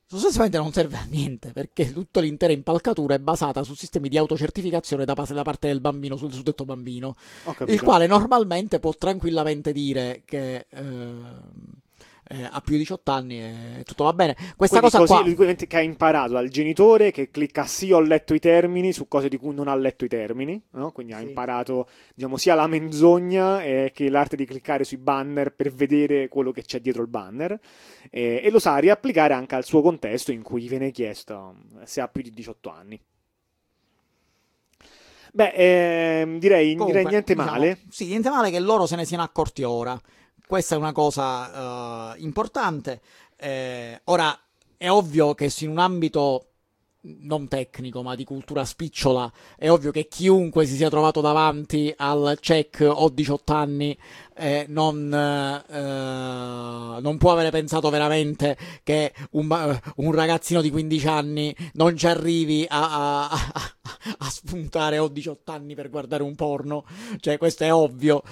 Sostanzialmente 0.06 0.58
non 0.58 0.72
serve 0.72 0.96
a 0.96 1.06
niente 1.08 1.52
perché 1.52 1.92
tutta 1.92 2.18
l'intera 2.18 2.52
impalcatura 2.52 3.14
è 3.14 3.20
basata 3.20 3.62
su 3.62 3.74
sistemi 3.74 4.08
di 4.08 4.18
autocertificazione 4.18 5.04
da, 5.04 5.14
da 5.14 5.42
parte 5.42 5.68
del 5.68 5.80
bambino 5.80 6.16
sul 6.16 6.32
suddetto 6.32 6.64
bambino, 6.64 7.14
il 7.66 7.80
quale 7.80 8.08
normalmente 8.08 8.80
può 8.80 8.92
tranquillamente 8.92 9.70
dire 9.70 10.22
che 10.24 10.66
eh, 10.68 11.12
eh, 12.32 12.48
ha 12.48 12.60
più 12.60 12.74
di 12.74 12.78
18 12.78 13.10
anni 13.10 13.40
e 13.40 13.82
tutto 13.84 14.04
va 14.04 14.12
bene. 14.12 14.36
Questa 14.56 14.78
Quindi 14.78 14.96
cosa 14.96 15.22
così, 15.22 15.34
qua... 15.34 15.54
che 15.54 15.76
ha 15.76 15.80
imparato 15.80 16.34
dal 16.34 16.48
genitore 16.48 17.10
che 17.10 17.30
clicca 17.30 17.64
sì 17.64 17.90
ho 17.90 18.00
letto 18.00 18.34
i 18.34 18.38
termini 18.38 18.92
su 18.92 19.08
cose 19.08 19.28
di 19.28 19.36
cui 19.36 19.52
non 19.52 19.66
ha 19.66 19.74
letto 19.74 20.04
i 20.04 20.08
termini, 20.08 20.62
no? 20.72 20.92
quindi 20.92 21.12
sì. 21.12 21.18
ha 21.18 21.22
imparato 21.22 21.88
diciamo, 22.14 22.36
sia 22.36 22.54
la 22.54 22.68
menzogna 22.68 23.62
eh, 23.64 23.90
che 23.92 24.08
l'arte 24.08 24.36
di 24.36 24.46
cliccare 24.46 24.84
sui 24.84 24.98
banner 24.98 25.52
per 25.52 25.72
vedere 25.72 26.28
quello 26.28 26.52
che 26.52 26.62
c'è 26.62 26.80
dietro 26.80 27.02
il 27.02 27.08
banner 27.08 27.58
eh, 28.10 28.40
e 28.44 28.50
lo 28.50 28.60
sa 28.60 28.78
riapplicare 28.78 29.34
anche 29.34 29.56
al 29.56 29.64
suo 29.64 29.82
contesto 29.82 30.30
in 30.30 30.42
cui 30.42 30.68
viene 30.68 30.92
chiesto 30.92 31.56
se 31.82 32.00
ha 32.00 32.06
più 32.06 32.22
di 32.22 32.30
18 32.30 32.70
anni. 32.70 33.00
Beh, 35.32 35.52
ehm, 35.54 36.38
direi, 36.38 36.72
Comunque, 36.74 36.98
direi 36.98 37.10
niente 37.10 37.34
diciamo, 37.34 37.50
male. 37.52 37.78
Sì, 37.88 38.06
niente 38.06 38.30
male 38.30 38.50
che 38.50 38.60
loro 38.60 38.86
se 38.86 38.94
ne 38.96 39.04
siano 39.04 39.24
accorti 39.24 39.62
ora. 39.64 40.00
Questa 40.50 40.74
è 40.74 40.78
una 40.78 40.90
cosa 40.90 42.10
uh, 42.10 42.20
importante. 42.24 43.00
Eh, 43.36 44.00
ora, 44.06 44.36
è 44.76 44.90
ovvio 44.90 45.32
che 45.32 45.48
se 45.48 45.64
in 45.64 45.70
un 45.70 45.78
ambito 45.78 46.46
non 47.20 47.46
tecnico, 47.46 48.02
ma 48.02 48.16
di 48.16 48.24
cultura 48.24 48.64
spicciola, 48.64 49.32
è 49.56 49.70
ovvio 49.70 49.92
che 49.92 50.08
chiunque 50.08 50.66
si 50.66 50.74
sia 50.74 50.90
trovato 50.90 51.20
davanti 51.20 51.94
al 51.96 52.36
check 52.40 52.84
ho 52.84 53.08
18 53.10 53.52
anni 53.52 53.96
eh, 54.34 54.64
non, 54.68 55.14
eh, 55.14 57.00
non, 57.00 57.16
può 57.16 57.30
avere 57.30 57.50
pensato 57.50 57.88
veramente 57.88 58.58
che 58.82 59.14
un, 59.30 59.80
un, 59.96 60.12
ragazzino 60.12 60.60
di 60.60 60.70
15 60.72 61.06
anni 61.06 61.54
non 61.74 61.96
ci 61.96 62.08
arrivi 62.08 62.66
a, 62.68 63.28
a, 63.28 63.30
a, 63.30 63.76
a 64.18 64.28
spuntare 64.28 64.98
ho 64.98 65.06
18 65.06 65.52
anni 65.52 65.76
per 65.76 65.90
guardare 65.90 66.24
un 66.24 66.34
porno. 66.34 66.84
Cioè, 67.20 67.38
questo 67.38 67.62
è 67.62 67.72
ovvio. 67.72 68.24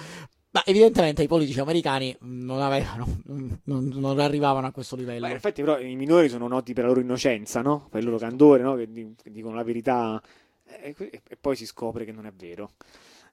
Ma 0.51 0.63
evidentemente 0.65 1.21
i 1.21 1.27
politici 1.27 1.59
americani 1.59 2.15
non, 2.21 2.59
avevano, 2.61 3.05
non, 3.25 3.61
non 3.65 4.19
arrivavano 4.19 4.65
a 4.65 4.71
questo 4.71 4.95
livello. 4.95 5.25
Beh, 5.25 5.29
in 5.29 5.35
effetti, 5.35 5.61
però, 5.61 5.79
i 5.79 5.95
minori 5.95 6.27
sono 6.27 6.47
noti 6.47 6.73
per 6.73 6.83
la 6.83 6.89
loro 6.89 7.01
innocenza, 7.01 7.61
no? 7.61 7.87
per 7.89 7.99
il 7.99 8.05
loro 8.07 8.17
candore, 8.17 8.63
no? 8.63 8.75
che, 8.75 8.89
dicono 9.25 9.53
la 9.53 9.63
verità 9.63 10.19
e, 10.65 10.95
e, 10.97 11.37
poi 11.39 11.55
si 11.55 11.65
scopre 11.65 12.03
che 12.03 12.11
non 12.11 12.25
è 12.25 12.31
vero. 12.31 12.71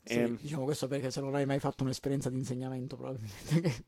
Sì, 0.02 0.18
eh, 0.18 0.36
diciamo 0.38 0.64
questo 0.64 0.88
perché 0.88 1.10
se 1.10 1.20
non 1.20 1.34
hai 1.34 1.46
mai 1.46 1.58
fatto 1.58 1.84
un'esperienza 1.84 2.28
di 2.28 2.36
insegnamento, 2.36 2.96
probabilmente. 2.96 3.84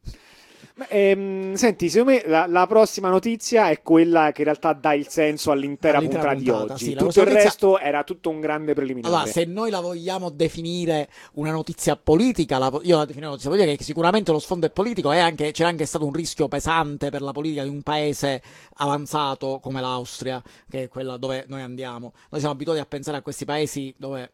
Ehm, 0.88 1.54
senti, 1.54 1.88
secondo 1.88 2.12
me 2.12 2.22
la, 2.26 2.46
la, 2.46 2.66
prossima 2.66 3.08
notizia 3.08 3.68
è 3.68 3.82
quella 3.82 4.30
che 4.32 4.42
in 4.42 4.44
realtà 4.44 4.72
dà 4.72 4.92
il 4.94 5.08
senso 5.08 5.50
all'intera, 5.50 5.98
all'intera 5.98 6.32
puntata, 6.32 6.52
puntata, 6.52 6.66
di 6.66 6.72
oggi. 6.72 6.84
Sì, 6.84 6.94
tutto 6.94 7.20
il 7.20 7.26
resto 7.26 7.78
era 7.78 8.04
tutto 8.04 8.30
un 8.30 8.40
grande 8.40 8.74
preliminare. 8.74 9.14
Allora, 9.14 9.30
se 9.30 9.44
noi 9.44 9.70
la 9.70 9.80
vogliamo 9.80 10.30
definire 10.30 11.08
una 11.34 11.50
notizia 11.50 11.96
politica, 11.96 12.58
la, 12.58 12.66
io 12.82 12.96
la 12.96 13.04
definirei 13.04 13.18
una 13.18 13.30
notizia 13.30 13.50
politica 13.50 13.76
che 13.76 13.84
sicuramente 13.84 14.30
lo 14.30 14.38
sfondo 14.38 14.66
è 14.66 14.70
politico 14.70 15.10
e 15.12 15.18
anche, 15.18 15.50
c'è 15.50 15.64
anche 15.64 15.84
stato 15.84 16.06
un 16.06 16.12
rischio 16.12 16.48
pesante 16.48 17.10
per 17.10 17.22
la 17.22 17.32
politica 17.32 17.64
di 17.64 17.68
un 17.68 17.82
paese 17.82 18.42
avanzato 18.74 19.58
come 19.60 19.80
l'Austria, 19.80 20.42
che 20.68 20.84
è 20.84 20.88
quella 20.88 21.16
dove 21.16 21.44
noi 21.48 21.62
andiamo. 21.62 22.12
Noi 22.30 22.40
siamo 22.40 22.54
abituati 22.54 22.80
a 22.80 22.86
pensare 22.86 23.16
a 23.16 23.22
questi 23.22 23.44
paesi 23.44 23.94
dove 23.98 24.32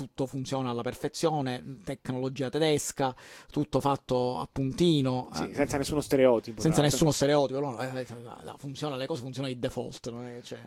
tutto 0.00 0.24
funziona 0.24 0.70
alla 0.70 0.80
perfezione, 0.80 1.80
tecnologia 1.84 2.48
tedesca, 2.48 3.14
tutto 3.50 3.80
fatto 3.80 4.38
a 4.38 4.48
puntino. 4.50 5.28
Sì, 5.34 5.50
eh, 5.50 5.54
senza 5.54 5.76
nessuno 5.76 6.00
stereotipo. 6.00 6.62
Senza 6.62 6.80
nessuno 6.80 7.10
stereotipo, 7.10 7.60
no, 7.60 7.78
eh, 7.78 8.06
funziona, 8.56 8.96
le 8.96 9.06
cose 9.06 9.20
funzionano 9.20 9.52
di 9.52 9.60
default. 9.60 10.40
Cioè... 10.42 10.58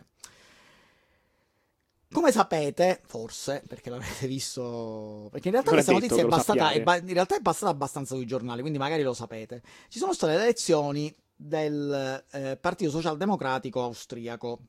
Come 2.12 2.30
sapete, 2.30 3.00
forse, 3.06 3.64
perché 3.66 3.90
l'avete 3.90 4.28
visto, 4.28 5.26
perché 5.32 5.48
in 5.48 5.54
realtà 5.54 5.72
questa 5.72 5.90
notizia 5.90 6.22
è 6.22 6.26
bastata, 6.26 6.70
è 6.70 6.80
ba- 6.80 6.98
in 6.98 7.12
realtà 7.12 7.36
è 7.36 7.42
passata 7.42 7.72
abbastanza 7.72 8.14
sui 8.14 8.26
giornali, 8.26 8.60
quindi 8.60 8.78
magari 8.78 9.02
lo 9.02 9.14
sapete. 9.14 9.62
Ci 9.88 9.98
sono 9.98 10.12
state 10.12 10.36
le 10.36 10.42
elezioni 10.42 11.12
del 11.34 12.24
eh, 12.30 12.56
Partito 12.60 12.92
Socialdemocratico 12.92 13.82
austriaco, 13.82 14.60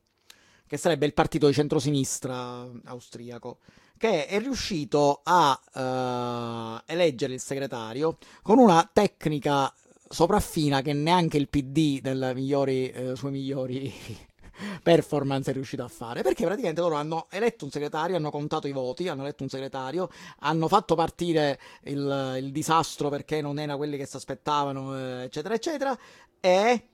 che 0.66 0.76
sarebbe 0.76 1.06
il 1.06 1.14
partito 1.14 1.46
di 1.46 1.52
centrosinistra 1.52 2.68
austriaco 2.86 3.60
che 3.98 4.26
è 4.26 4.38
riuscito 4.38 5.20
a 5.22 5.58
uh, 5.74 6.82
eleggere 6.86 7.34
il 7.34 7.40
segretario 7.40 8.18
con 8.42 8.58
una 8.58 8.88
tecnica 8.92 9.72
sopraffina 10.08 10.82
che 10.82 10.92
neanche 10.92 11.36
il 11.36 11.48
PD 11.48 12.00
delle 12.00 12.34
migliori, 12.34 12.90
eh, 12.90 13.16
sue 13.16 13.30
migliori 13.30 13.92
performance 14.82 15.50
è 15.50 15.54
riuscito 15.54 15.82
a 15.82 15.88
fare 15.88 16.22
perché 16.22 16.44
praticamente 16.44 16.80
loro 16.80 16.94
hanno 16.94 17.26
eletto 17.30 17.64
un 17.64 17.70
segretario, 17.70 18.16
hanno 18.16 18.30
contato 18.30 18.66
i 18.68 18.72
voti, 18.72 19.08
hanno 19.08 19.22
eletto 19.22 19.42
un 19.42 19.48
segretario, 19.48 20.08
hanno 20.40 20.68
fatto 20.68 20.94
partire 20.94 21.58
il, 21.84 22.36
il 22.38 22.52
disastro 22.52 23.08
perché 23.08 23.40
non 23.40 23.58
era 23.58 23.76
quelli 23.76 23.96
che 23.96 24.06
si 24.06 24.16
aspettavano, 24.16 24.96
eh, 24.96 25.22
eccetera, 25.24 25.54
eccetera, 25.54 25.98
e... 26.40 26.88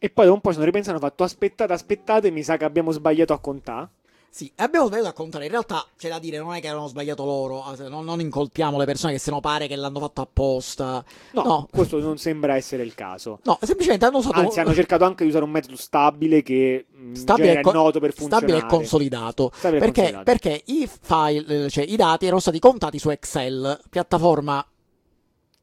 E 0.00 0.10
poi 0.10 0.26
da 0.26 0.32
un 0.32 0.40
po' 0.40 0.52
sono 0.52 0.64
ripensato 0.64 0.96
hanno 0.96 1.04
fatto 1.04 1.24
aspettate, 1.24 1.72
aspettate, 1.72 2.30
mi 2.30 2.44
sa 2.44 2.56
che 2.56 2.64
abbiamo 2.64 2.92
sbagliato 2.92 3.32
a 3.32 3.40
contare. 3.40 3.90
Sì, 4.30 4.50
abbiamo 4.56 4.86
sbagliato 4.86 5.08
a 5.08 5.12
contare. 5.12 5.44
In 5.46 5.50
realtà 5.50 5.84
c'è 5.96 6.08
da 6.08 6.18
dire, 6.18 6.38
non 6.38 6.54
è 6.54 6.60
che 6.60 6.68
avevano 6.68 6.88
sbagliato 6.88 7.24
loro. 7.24 7.64
Eh, 7.72 7.88
non, 7.88 8.04
non 8.04 8.20
incolpiamo 8.20 8.78
le 8.78 8.84
persone 8.84 9.12
che 9.12 9.18
se 9.18 9.30
no 9.30 9.40
pare 9.40 9.66
che 9.66 9.76
l'hanno 9.76 9.98
fatto 9.98 10.20
apposta. 10.20 11.04
No, 11.32 11.42
no, 11.42 11.68
questo 11.70 11.98
non 11.98 12.18
sembra 12.18 12.54
essere 12.54 12.82
il 12.82 12.94
caso. 12.94 13.40
No, 13.44 13.58
semplicemente 13.62 14.04
hanno 14.04 14.18
usato. 14.18 14.38
Anzi, 14.38 14.60
hanno 14.60 14.74
cercato 14.74 15.04
anche 15.04 15.24
di 15.24 15.30
usare 15.30 15.44
un 15.44 15.50
metodo 15.50 15.76
stabile 15.76 16.42
che 16.42 16.86
mm, 16.96 17.14
stabile 17.14 17.58
è 17.58 17.60
co- 17.60 17.72
noto 17.72 18.00
per 18.00 18.12
funzionare. 18.12 18.46
Stabile 18.46 18.66
e 18.66 18.68
consolidato. 18.68 19.50
Stabile 19.54 19.80
perché, 19.80 20.00
consolidato. 20.02 20.24
perché 20.24 20.62
i 20.66 20.88
file, 21.00 21.70
cioè 21.70 21.84
i 21.84 21.96
dati 21.96 22.26
erano 22.26 22.40
stati 22.40 22.58
contati 22.58 22.98
su 22.98 23.10
Excel, 23.10 23.80
piattaforma 23.90 24.64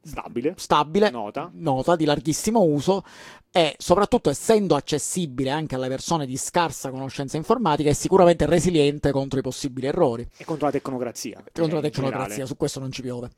stabile, 0.05 0.53
stabile 0.57 1.09
nota. 1.09 1.49
nota 1.53 1.95
di 1.95 2.05
larghissimo 2.05 2.61
uso 2.61 3.03
e 3.51 3.75
soprattutto 3.77 4.29
essendo 4.29 4.75
accessibile 4.75 5.49
anche 5.49 5.75
alle 5.75 5.87
persone 5.87 6.25
di 6.25 6.37
scarsa 6.37 6.91
conoscenza 6.91 7.37
informatica 7.37 7.89
è 7.89 7.93
sicuramente 7.93 8.45
resiliente 8.45 9.11
contro 9.11 9.39
i 9.39 9.41
possibili 9.41 9.87
errori 9.87 10.27
e 10.37 10.45
contro 10.45 10.67
la 10.67 10.71
tecnocrazia 10.73 11.43
contro 11.51 11.75
la 11.75 11.81
tecnocrazia 11.81 12.27
generale. 12.27 12.47
su 12.47 12.57
questo 12.57 12.79
non 12.79 12.91
ci 12.91 13.01
piove 13.01 13.29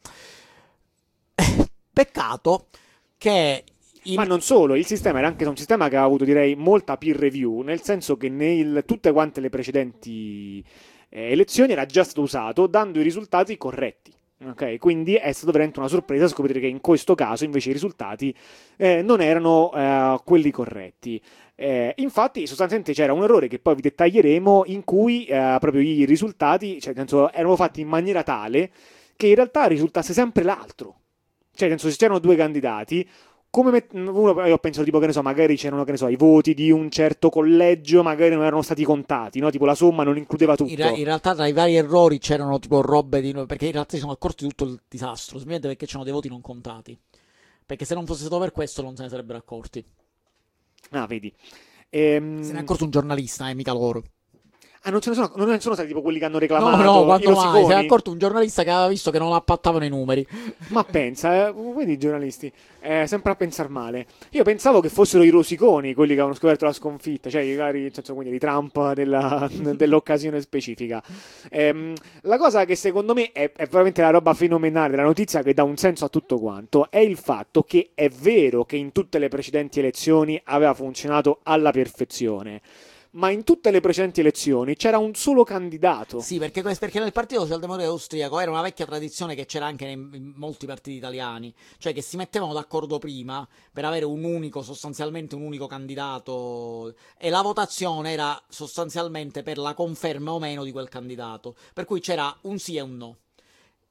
peccato 1.94 2.68
che 3.18 3.64
in... 4.04 4.16
Ma 4.16 4.24
non 4.24 4.42
solo, 4.42 4.76
il 4.76 4.86
sistema 4.86 5.20
era 5.20 5.28
anche 5.28 5.46
un 5.46 5.58
sistema 5.58 5.90
che 5.90 5.98
ha 5.98 6.04
avuto 6.04 6.24
direi 6.24 6.56
molta 6.56 6.96
peer 6.96 7.18
review, 7.18 7.62
nel 7.62 7.82
senso 7.82 8.16
che 8.16 8.28
in 8.28 8.84
tutte 8.86 9.12
quante 9.12 9.42
le 9.42 9.50
precedenti 9.50 10.64
eh, 11.10 11.32
elezioni 11.32 11.74
era 11.74 11.86
già 11.86 12.06
stato 12.06 12.22
usato 12.22 12.68
dando 12.68 13.00
i 13.00 13.04
risultati 13.04 13.58
corretti. 13.58 14.14
Ok, 14.46 14.78
quindi 14.78 15.16
è 15.16 15.32
stato 15.32 15.52
veramente 15.52 15.80
una 15.80 15.88
sorpresa 15.88 16.28
scoprire 16.28 16.60
che 16.60 16.68
in 16.68 16.80
questo 16.80 17.16
caso 17.16 17.44
invece 17.44 17.72
i 17.72 17.74
risultati 17.74 18.36
eh, 18.76 19.02
non 19.02 19.20
erano 19.20 19.74
eh, 19.74 20.20
quelli 20.24 20.52
corretti. 20.52 21.20
Eh, 21.56 21.94
infatti, 21.98 22.46
sostanzialmente 22.46 22.94
c'era 22.94 23.14
un 23.14 23.24
errore 23.24 23.48
che 23.48 23.58
poi 23.58 23.74
vi 23.74 23.82
dettaglieremo 23.82 24.66
in 24.68 24.84
cui 24.84 25.26
eh, 25.26 25.58
proprio 25.60 25.82
i 25.82 26.06
risultati 26.06 26.80
cioè, 26.80 26.94
senso, 26.94 27.32
erano 27.32 27.56
fatti 27.56 27.82
in 27.82 27.88
maniera 27.88 28.22
tale 28.22 28.70
che 29.16 29.26
in 29.26 29.36
realtà 29.36 29.66
risultasse 29.66 30.14
sempre 30.14 30.44
l'altro. 30.44 31.00
Cioè, 31.56 31.70
nel 31.70 31.80
senso, 31.80 31.90
se 31.90 31.98
c'erano 31.98 32.20
due 32.20 32.36
candidati, 32.36 33.10
come 33.50 33.72
met- 33.72 33.94
uno, 33.94 34.46
io 34.46 34.58
penso 34.58 34.84
tipo 34.84 35.00
che 35.00 35.08
ne 35.08 35.12
so, 35.14 35.22
magari 35.22 35.56
c'erano 35.56 35.84
che 35.84 35.92
ne 35.92 35.98
so, 35.98 36.08
i 36.08 36.16
voti 36.16 36.54
di 36.54 36.70
un 36.72 36.90
certo 36.90 37.30
collegio, 37.30 38.04
magari 38.04 38.36
non 38.36 38.44
erano 38.44 38.62
stati 38.62 38.84
contati, 38.84 39.40
no? 39.40 39.50
Tipo 39.50 39.66
la 39.66 39.76
somma 39.76 40.04
non 40.04 40.18
includeva 40.18 40.56
tutto. 40.56 40.72
In, 40.72 40.80
in 40.96 41.04
realtà 41.04 41.34
tra 41.34 41.48
i 41.48 41.54
vari 41.54 41.76
errori 41.76 42.20
c'erano 42.20 42.60
tipo 42.60 42.82
robe 42.82 43.22
di 43.22 43.34
perché 43.46 43.66
in 43.68 43.72
realtà 43.74 43.96
si 43.96 44.00
sono 44.02 44.12
accorti 44.12 44.44
di 44.44 44.50
tutto 44.50 44.66
il 44.66 44.80
disastro, 44.88 45.38
semplicemente 45.40 45.68
perché 45.68 45.86
c'erano 45.86 46.04
dei 46.04 46.14
voti 46.14 46.30
non 46.30 46.42
contati. 46.42 46.98
Perché 47.66 47.86
se 47.86 47.96
non 47.96 48.06
fosse 48.06 48.22
stato 48.22 48.40
per 48.40 48.52
questo 48.52 48.82
non 48.82 48.96
se 48.96 49.04
ne 49.04 49.10
sarebbero 49.10 49.38
accorti. 49.38 49.84
Ah, 50.92 51.06
vedi. 51.06 51.34
Ehm, 51.90 52.42
Se 52.42 52.52
ne 52.54 52.60
è 52.60 52.62
accorto 52.62 52.84
un 52.84 52.92
giornalista, 52.92 53.50
eh, 53.50 53.54
mica 53.54 53.74
loro. 53.74 54.04
Ah, 54.88 54.90
non 54.90 55.02
ce 55.02 55.10
ne 55.10 55.16
sono, 55.16 55.32
non 55.36 55.50
ne 55.50 55.60
sono 55.60 55.74
stati 55.74 55.90
tipo 55.90 56.02
quelli 56.02 56.18
che 56.18 56.24
hanno 56.24 56.36
No, 56.36 56.40
reclamato 56.40 56.78
no, 56.78 57.02
i 57.02 57.06
quando 57.06 57.32
mai? 57.32 57.66
ne 57.66 57.74
è 57.74 57.78
accorto 57.84 58.10
un 58.10 58.18
giornalista 58.18 58.64
che 58.64 58.70
aveva 58.70 58.88
visto 58.88 59.12
che 59.12 59.20
non 59.20 59.34
appattavano 59.34 59.84
i 59.84 59.90
numeri. 59.90 60.26
Ma 60.70 60.86
pensa, 60.86 61.50
eh, 61.50 61.54
vedi 61.76 61.92
i 61.92 61.98
giornalisti, 61.98 62.50
eh, 62.80 63.06
sempre 63.06 63.34
a 63.34 63.36
pensare 63.36 63.68
male. 63.68 64.06
Io 64.32 64.44
pensavo 64.44 64.80
che 64.80 64.88
fossero 64.88 65.24
i 65.24 65.30
rosiconi 65.30 65.94
quelli 65.94 66.12
che 66.14 66.20
avevano 66.22 66.36
scoperto 66.38 66.64
la 66.64 66.72
sconfitta, 66.72 67.30
cioè 67.30 67.42
i 67.42 67.54
vari, 67.56 67.82
nel 67.82 67.94
senso, 67.94 68.14
quindi 68.14 68.32
di 68.32 68.40
Trump 68.40 68.94
della- 68.94 69.50
dell'occasione 69.52 70.40
specifica. 70.40 71.04
Ehm, 71.50 71.94
la 72.22 72.38
cosa 72.38 72.64
che 72.64 72.76
secondo 72.76 73.14
me 73.14 73.34
è, 73.34 73.52
è 73.52 73.68
veramente 73.68 74.02
la 74.02 74.12
roba 74.12 74.34
fenomenale 74.34 74.92
della 74.92 75.04
notizia 75.04 75.44
che 75.44 75.54
dà 75.54 75.64
un 75.64 75.76
senso 75.76 76.06
a 76.06 76.10
tutto 76.10 76.40
quanto 76.40 76.90
è 76.90 77.00
il 77.00 77.18
fatto 77.18 77.62
che 77.64 77.90
è 77.94 78.08
vero 78.08 78.64
che 78.64 78.78
in 78.78 78.94
tutte 78.94 79.20
le 79.20 79.28
precedenti 79.28 79.80
elezioni 79.80 80.40
aveva 80.46 80.74
funzionato 80.74 81.40
alla 81.44 81.72
perfezione. 81.72 82.62
Ma 83.12 83.32
in 83.32 83.44
tutte 83.44 83.72
le 83.72 83.80
precedenti 83.80 84.20
elezioni 84.20 84.76
c'era 84.76 84.98
un 84.98 85.14
solo 85.16 85.44
candidato. 85.44 86.20
Sì, 86.20 86.38
perché, 86.38 86.62
perché 86.62 87.00
nel 87.00 87.12
Partito 87.12 87.42
Socialdemocratico 87.42 87.94
Austriaco 87.94 88.40
era 88.40 88.52
una 88.52 88.62
vecchia 88.62 88.86
tradizione 88.86 89.34
che 89.34 89.46
c'era 89.46 89.66
anche 89.66 89.86
in, 89.86 90.10
in 90.14 90.34
molti 90.36 90.66
partiti 90.66 90.98
italiani, 90.98 91.54
cioè 91.78 91.94
che 91.94 92.02
si 92.02 92.18
mettevano 92.18 92.54
d'accordo 92.54 93.00
prima 93.00 93.48
per 93.72 93.86
avere 93.86 94.06
un 94.06 94.24
unico, 94.24 94.62
sostanzialmente 94.62 95.36
un 95.36 95.44
unico 95.44 95.68
candidato 95.68 96.94
e 97.18 97.30
la 97.30 97.42
votazione 97.42 98.12
era 98.12 98.42
sostanzialmente 98.50 99.42
per 99.42 99.58
la 99.58 99.74
conferma 99.74 100.34
o 100.34 100.40
meno 100.40 100.64
di 100.64 100.72
quel 100.72 100.90
candidato, 100.90 101.56
per 101.74 101.86
cui 101.86 102.00
c'era 102.00 102.36
un 102.42 102.60
sì 102.60 102.76
e 102.76 102.82
un 102.82 102.98
no. 102.98 103.18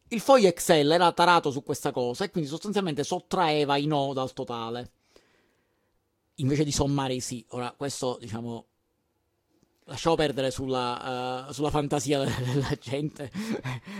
Il 0.08 0.20
foglio 0.20 0.46
Excel 0.46 0.90
era 0.92 1.10
tarato 1.12 1.50
su 1.50 1.64
questa 1.64 1.90
cosa 1.90 2.24
e 2.24 2.30
quindi 2.30 2.48
sostanzialmente 2.48 3.02
sottraeva 3.02 3.76
i 3.76 3.86
no 3.86 4.12
dal 4.12 4.32
totale, 4.32 4.90
invece 6.36 6.62
di 6.62 6.70
sommare 6.70 7.14
i 7.14 7.20
sì. 7.20 7.44
Ora, 7.50 7.74
questo 7.76 8.16
diciamo 8.20 8.66
lasciamo 9.86 10.14
perdere 10.14 10.50
sulla, 10.50 11.48
eh, 11.48 11.52
sulla 11.52 11.70
fantasia 11.70 12.18
della, 12.24 12.76
gente 12.80 13.30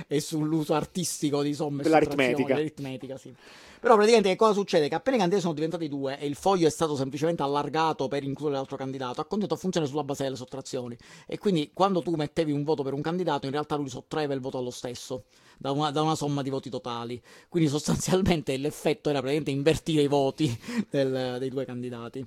e 0.07 0.21
sull'uso 0.21 0.75
artistico 0.75 1.43
di 1.43 1.55
somme 1.55 1.83
Dell'aritmetica. 1.83 2.55
dell'aritmetica, 2.55 3.17
sì. 3.17 3.35
Però 3.79 3.95
praticamente 3.95 4.31
che 4.31 4.37
cosa 4.37 4.53
succede? 4.55 4.89
Che 4.89 4.95
appena 4.95 5.17
i 5.17 5.19
candidati 5.19 5.43
sono 5.45 5.55
diventati 5.55 5.89
due 5.89 6.19
e 6.19 6.27
il 6.27 6.35
foglio 6.35 6.67
è 6.67 6.71
stato 6.71 6.97
semplicemente 6.97 7.43
allargato 7.43 8.09
per 8.09 8.25
includere 8.25 8.57
l'altro 8.57 8.77
candidato, 8.77 9.21
ha 9.21 9.25
continuato 9.25 9.55
a 9.55 9.59
funzionare 9.59 9.91
sulla 9.91 10.03
base 10.03 10.25
delle 10.25 10.35
sottrazioni. 10.37 10.97
E 11.27 11.39
quindi 11.39 11.71
quando 11.73 12.03
tu 12.03 12.13
mettevi 12.15 12.51
un 12.53 12.65
voto 12.65 12.83
per 12.83 12.95
un 12.95 13.03
candidato, 13.03 13.47
in 13.47 13.53
realtà 13.53 13.77
lui 13.77 13.89
sottraeva 13.89 14.35
il 14.35 14.41
voto 14.41 14.59
allo 14.59 14.71
stesso. 14.71 15.25
Da 15.59 15.71
una, 15.71 15.91
da 15.91 16.03
una 16.03 16.15
somma 16.17 16.43
di 16.43 16.51
voti 16.51 16.69
totali, 16.69 17.23
quindi 17.49 17.71
sostanzialmente 17.71 18.57
l'effetto 18.59 19.09
era 19.09 19.21
praticamente 19.21 19.51
invertire 19.53 20.03
i 20.03 20.09
voti 20.09 20.59
del- 20.91 21.37
dei 21.39 21.49
due 21.49 21.65
candidati. 21.65 22.27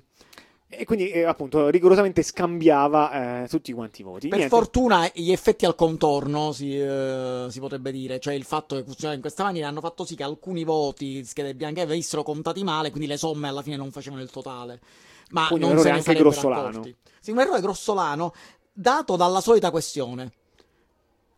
E 0.72 0.84
quindi, 0.84 1.10
eh, 1.10 1.24
appunto, 1.24 1.68
rigorosamente 1.68 2.22
scambiava 2.22 3.42
eh, 3.42 3.48
tutti 3.48 3.72
quanti 3.72 4.02
i 4.02 4.04
voti. 4.04 4.28
Per 4.28 4.38
Niente. 4.38 4.54
fortuna 4.56 5.10
gli 5.12 5.32
effetti 5.32 5.66
al 5.66 5.74
contorno 5.74 6.52
si, 6.52 6.78
eh, 6.80 7.46
si 7.48 7.58
potrebbe 7.58 7.90
dire, 7.90 8.20
cioè 8.20 8.34
il 8.34 8.44
fatto 8.44 8.76
che 8.76 8.84
funzionava 8.84 9.16
in 9.16 9.20
questa 9.20 9.42
maniera 9.42 9.66
hanno 9.66 9.80
fatto 9.80 10.04
sì 10.04 10.14
che 10.14 10.22
alcuni 10.22 10.62
voti 10.62 11.24
schede 11.24 11.54
bianche 11.56 11.84
venissero 11.86 12.22
contati 12.22 12.62
male, 12.62 12.90
quindi 12.90 13.08
le 13.08 13.16
somme 13.16 13.48
alla 13.48 13.62
fine 13.62 13.74
non 13.76 13.90
facevano 13.90 14.22
il 14.22 14.30
totale. 14.30 14.80
Ma 15.30 15.48
Quindi 15.48 15.64
un 15.66 15.72
non 15.74 15.82
se 15.82 15.88
errore 15.88 16.02
anche 16.08 16.20
grossolano. 16.20 16.68
accorti. 16.68 16.96
Sì, 17.20 17.30
un 17.32 17.40
errore 17.40 17.60
grossolano 17.60 18.32
dato 18.72 19.16
dalla 19.16 19.40
solita 19.40 19.70
questione. 19.72 20.32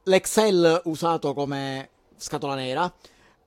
L'Excel 0.04 0.82
usato 0.84 1.32
come 1.32 1.88
scatola 2.16 2.54
nera, 2.54 2.92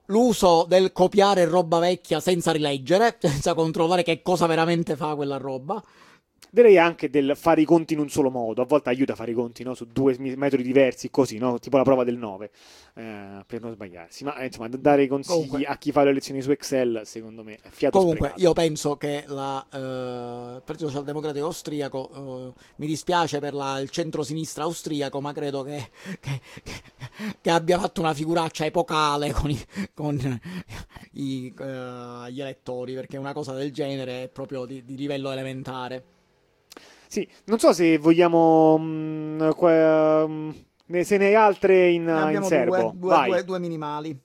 l'uso 0.08 0.66
del 0.68 0.92
copiare 0.92 1.46
roba 1.46 1.80
vecchia 1.80 2.20
senza 2.20 2.52
rileggere, 2.52 3.18
senza 3.22 3.54
controllare 3.54 4.04
che 4.04 4.22
cosa 4.22 4.46
veramente 4.46 4.96
fa 4.96 5.16
quella 5.16 5.38
roba. 5.38 5.82
Direi 6.56 6.78
anche 6.78 7.10
del 7.10 7.34
fare 7.36 7.60
i 7.60 7.66
conti 7.66 7.96
in 7.96 8.00
un 8.00 8.08
solo 8.08 8.30
modo. 8.30 8.62
A 8.62 8.66
volte 8.66 8.88
aiuta 8.88 9.12
a 9.12 9.16
fare 9.18 9.32
i 9.32 9.34
conti 9.34 9.62
no? 9.64 9.74
su 9.74 9.88
due 9.92 10.16
metodi 10.18 10.64
diversi, 10.64 11.10
così, 11.10 11.38
no? 11.38 11.60
tipo 11.60 11.76
la 11.76 11.84
prova 11.84 12.06
del 12.06 12.16
9, 12.16 12.50
eh, 12.94 13.44
per 13.46 13.60
non 13.60 13.74
sbagliarsi. 13.74 14.24
Ma 14.24 14.38
eh, 14.38 14.46
insomma, 14.46 14.70
dare 14.70 15.04
i 15.04 15.08
consigli 15.08 15.34
Comunque- 15.50 15.66
a 15.66 15.78
chi 15.78 15.92
fa 15.92 16.06
le 16.06 16.14
lezioni 16.14 16.42
su 16.42 16.52
Excel, 16.52 17.02
secondo 17.04 17.44
me, 17.44 17.56
è 17.62 17.68
fiato 17.68 17.98
Comunque, 17.98 18.30
sprecato. 18.30 18.42
io 18.42 18.54
penso 18.54 18.96
che 18.96 19.26
la, 19.28 19.68
eh, 19.70 19.78
il 20.56 20.62
Partito 20.64 20.88
Socialdemocratico 20.88 21.44
austriaco, 21.46 22.54
eh, 22.56 22.62
mi 22.78 22.88
dispiace 22.88 23.40
per 23.40 23.54
la- 23.54 23.80
il 23.80 23.90
centro-sinistra 23.90 24.64
austriaco, 24.64 25.20
ma 25.20 25.34
credo 25.34 25.62
che, 25.64 25.90
che- 26.22 26.40
che- 26.64 26.82
che 27.42 27.50
abbia 27.50 27.78
fatto 27.78 28.00
una 28.00 28.14
figuraccia 28.14 28.64
epocale 28.66 29.34
con, 29.34 29.50
i- 29.50 29.60
con 29.94 30.40
i, 31.16 31.54
eh, 31.54 32.32
gli 32.32 32.40
elettori, 32.40 32.94
perché 32.94 33.18
una 33.18 33.34
cosa 33.34 33.52
del 33.52 33.74
genere 33.74 34.24
è 34.24 34.28
proprio 34.30 34.64
di, 34.66 34.86
di 34.86 34.96
livello 34.96 35.32
elementare. 35.32 36.04
Sì, 37.08 37.28
non 37.46 37.60
so 37.60 37.74
se 37.74 37.98
vogliamo. 37.98 38.78
mh, 38.78 39.54
qua- 39.56 40.28
mh, 40.28 40.56
ne- 40.88 41.04
se 41.04 41.18
ne 41.18 41.26
hai 41.28 41.36
altre 41.36 41.90
in, 41.90 42.04
Ne 42.06 42.34
in 42.34 42.44
serbo. 42.44 42.76
due, 42.76 42.92
due, 42.96 43.10
Vai. 43.10 43.30
due- 43.30 43.44
due 43.44 43.60
minimali. 43.60 44.20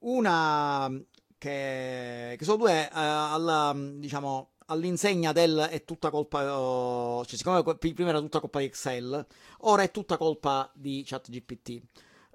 Una 0.00 0.88
che, 1.36 2.34
che 2.38 2.44
sono 2.44 2.56
due 2.56 2.84
eh, 2.84 2.88
alla, 2.92 3.74
diciamo, 3.76 4.50
all'insegna 4.66 5.32
del 5.32 5.66
è 5.70 5.84
tutta 5.84 6.10
colpa, 6.10 6.42
eh, 6.42 7.24
cioè 7.26 7.36
siccome 7.36 7.62
prima 7.78 8.10
era 8.10 8.20
tutta 8.20 8.40
colpa 8.40 8.60
di 8.60 8.66
Excel, 8.66 9.26
ora 9.60 9.82
è 9.82 9.90
tutta 9.90 10.16
colpa 10.16 10.70
di 10.74 11.02
ChatGPT. 11.04 11.80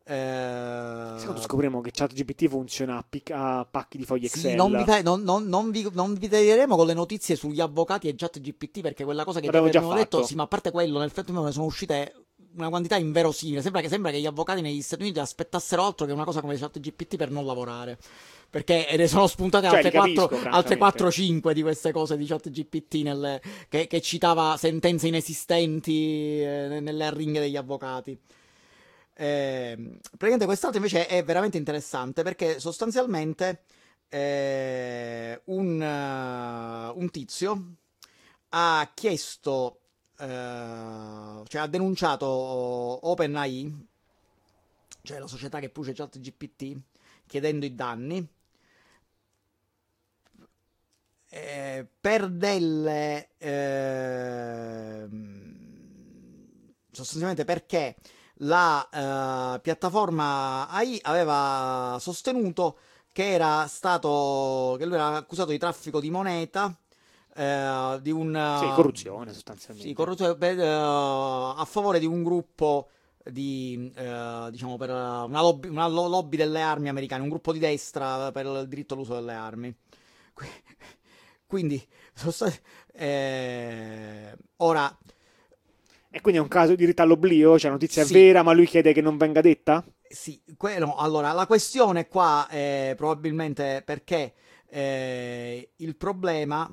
Eh, 0.05 1.13
Secondo 1.17 1.39
scopriremo 1.41 1.79
che 1.79 1.91
ChatGPT 1.93 2.49
funziona 2.49 2.97
a, 2.97 3.05
pic- 3.07 3.31
a 3.31 3.65
pacchi 3.69 3.97
di 3.97 4.03
fogli 4.03 4.27
sì, 4.27 4.39
Excel. 4.39 4.55
non, 4.55 4.71
vi, 4.71 5.01
non, 5.01 5.21
non- 5.23 5.45
non 5.47 5.71
vi, 5.71 5.87
non 5.93 6.13
vi 6.13 6.27
taglieremo 6.27 6.75
con 6.75 6.85
le 6.85 6.93
notizie 6.93 7.35
sugli 7.37 7.61
avvocati 7.61 8.09
e 8.09 8.15
ChatGPT 8.15 8.81
perché 8.81 9.05
quella 9.05 9.23
cosa 9.23 9.39
che 9.39 9.47
abbiamo 9.47 9.93
detto, 9.93 10.23
sì, 10.23 10.35
ma 10.35 10.43
a 10.43 10.47
parte 10.47 10.71
quello, 10.71 10.99
nel 10.99 11.09
frattempo 11.09 11.41
ne 11.43 11.51
sono 11.51 11.65
uscite 11.65 12.13
una 12.55 12.69
quantità 12.69 12.97
inverosimile. 12.97 13.61
Sembra 13.61 13.81
che, 13.81 13.87
sembra 13.87 14.11
che 14.11 14.19
gli 14.19 14.25
avvocati 14.25 14.61
negli 14.61 14.81
Stati 14.81 15.03
Uniti 15.03 15.19
aspettassero 15.19 15.83
altro 15.83 16.05
che 16.05 16.11
una 16.11 16.25
cosa 16.25 16.41
come 16.41 16.57
ChatGPT 16.57 17.15
per 17.15 17.31
non 17.31 17.45
lavorare. 17.45 17.97
Perché 18.49 18.85
ne 18.95 19.07
sono 19.07 19.25
spuntate 19.25 19.67
Cioè, 19.67 19.77
altre, 19.77 19.91
capisco, 19.91 20.27
4, 20.27 20.49
altre 20.51 20.75
francamente. 20.77 21.49
4-5 21.49 21.51
di 21.53 21.61
queste 21.63 21.91
cose 21.91 22.17
di 22.17 22.25
ChatGPT 22.25 22.93
nelle- 23.01 23.41
che, 23.69 23.87
che 23.87 24.01
citava 24.01 24.55
sentenze 24.57 25.07
inesistenti 25.07 26.41
eh, 26.41 26.77
nelle 26.79 27.05
arringhe 27.05 27.39
degli 27.39 27.55
avvocati. 27.55 28.15
Eh, 29.23 29.77
praticamente 30.01 30.43
quest'altro 30.43 30.79
invece 30.79 31.07
è 31.07 31.23
veramente 31.23 31.55
interessante 31.55 32.23
perché 32.23 32.59
sostanzialmente 32.59 33.63
eh, 34.09 35.39
un, 35.45 35.81
eh, 35.81 36.91
un 36.93 37.09
tizio 37.09 37.75
ha 38.49 38.91
chiesto, 38.93 39.79
eh, 40.17 40.25
cioè 41.47 41.61
ha 41.61 41.67
denunciato 41.67 42.27
OpenAI, 42.27 43.87
cioè 45.03 45.19
la 45.19 45.27
società 45.27 45.59
che 45.59 45.69
produce 45.69 45.93
ChatGPT, 45.93 46.77
chiedendo 47.25 47.65
i 47.65 47.73
danni 47.75 48.27
eh, 51.29 51.87
per 52.01 52.27
delle 52.27 53.29
ehm, 53.37 55.11
sostanzialmente 56.91 57.45
perché 57.45 57.95
la 58.43 59.55
eh, 59.55 59.59
piattaforma 59.61 60.67
AI 60.69 60.99
aveva 61.03 61.97
sostenuto 61.99 62.77
che 63.11 63.31
era 63.31 63.67
stato 63.67 64.75
che 64.77 64.85
lui 64.85 64.95
era 64.95 65.15
accusato 65.15 65.51
di 65.51 65.57
traffico 65.57 65.99
di 65.99 66.09
moneta 66.09 66.75
eh, 67.35 67.99
di 68.01 68.11
un 68.11 68.57
Sì, 68.59 68.71
corruzione 68.71 69.33
sostanzialmente. 69.33 69.89
sì, 69.89 69.95
corruzione 69.95 70.35
per, 70.35 70.59
eh, 70.59 70.65
a 70.65 71.65
favore 71.65 71.99
di 71.99 72.05
un 72.05 72.23
gruppo 72.23 72.89
di, 73.23 73.91
eh, 73.95 74.47
diciamo, 74.51 74.77
per 74.77 74.89
una 74.89 75.41
lobby, 75.41 75.67
una 75.69 75.87
lo- 75.87 76.07
lobby 76.07 76.37
delle 76.37 76.61
armi 76.61 76.89
americane, 76.89 77.23
un 77.23 77.29
gruppo 77.29 77.53
di 77.53 77.59
destra 77.59 78.31
per 78.31 78.45
il 78.45 78.65
diritto 78.67 78.93
all'uso 78.95 79.13
delle 79.15 79.33
armi. 79.33 79.73
Qui- 80.33 80.47
Quindi, 81.45 81.85
sosta- 82.13 82.51
eh, 82.93 84.35
ora, 84.57 84.95
E 86.15 86.21
quindi 86.21 86.39
è 86.39 86.43
un 86.43 86.47
caso 86.47 86.75
di 86.75 86.91
all'oblio? 86.95 87.57
Cioè, 87.57 87.69
la 87.71 87.75
notizia 87.77 88.05
Sì. 88.05 88.13
è 88.13 88.17
vera, 88.17 88.43
ma 88.43 88.53
lui 88.53 88.67
chiede 88.67 88.93
che 88.93 89.01
non 89.01 89.17
venga 89.17 89.41
detta? 89.41 89.83
sì, 90.07 90.41
que- 90.57 90.77
no, 90.77 90.95
allora, 90.97 91.31
la 91.31 91.47
questione 91.47 92.07
qua 92.07 92.47
è 92.47 92.93
probabilmente 92.95 93.81
perché 93.83 94.33
eh, 94.67 95.71
il 95.77 95.95
problema, 95.95 96.69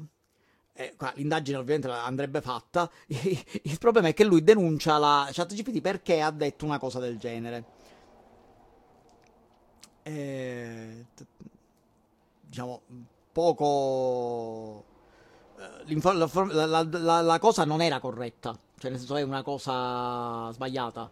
eh, 0.75 0.95
qua 0.97 1.13
l'indagine 1.17 1.57
ovviamente 1.59 1.89
andrebbe 1.91 2.41
fatta, 2.43 2.91
il 3.09 3.79
problema 3.79 4.09
è 4.09 4.15
che 4.15 4.25
lui 4.25 4.43
denuncia 4.45 4.99
la 4.99 5.29
ChatGPT 5.33 5.81
perché 5.81 6.21
ha 6.21 6.31
detto 6.31 6.65
una 6.67 6.79
cosa 6.79 6.99
del 6.99 7.19
genere. 7.19 7.65
Eh, 10.03 11.05
diciamo, 12.41 12.81
poco... 13.33 14.85
eh, 15.59 16.01
la- 16.67 16.87
la- 16.91 17.21
la 17.21 17.39
cosa 17.39 17.65
non 17.65 17.81
era 17.83 18.01
corretta, 18.01 18.57
cioè 18.81 18.91
nel 18.91 18.99
senso 18.99 19.17
è 19.17 19.23
una 19.23 19.43
cosa 19.43 20.51
sbagliata. 20.53 21.11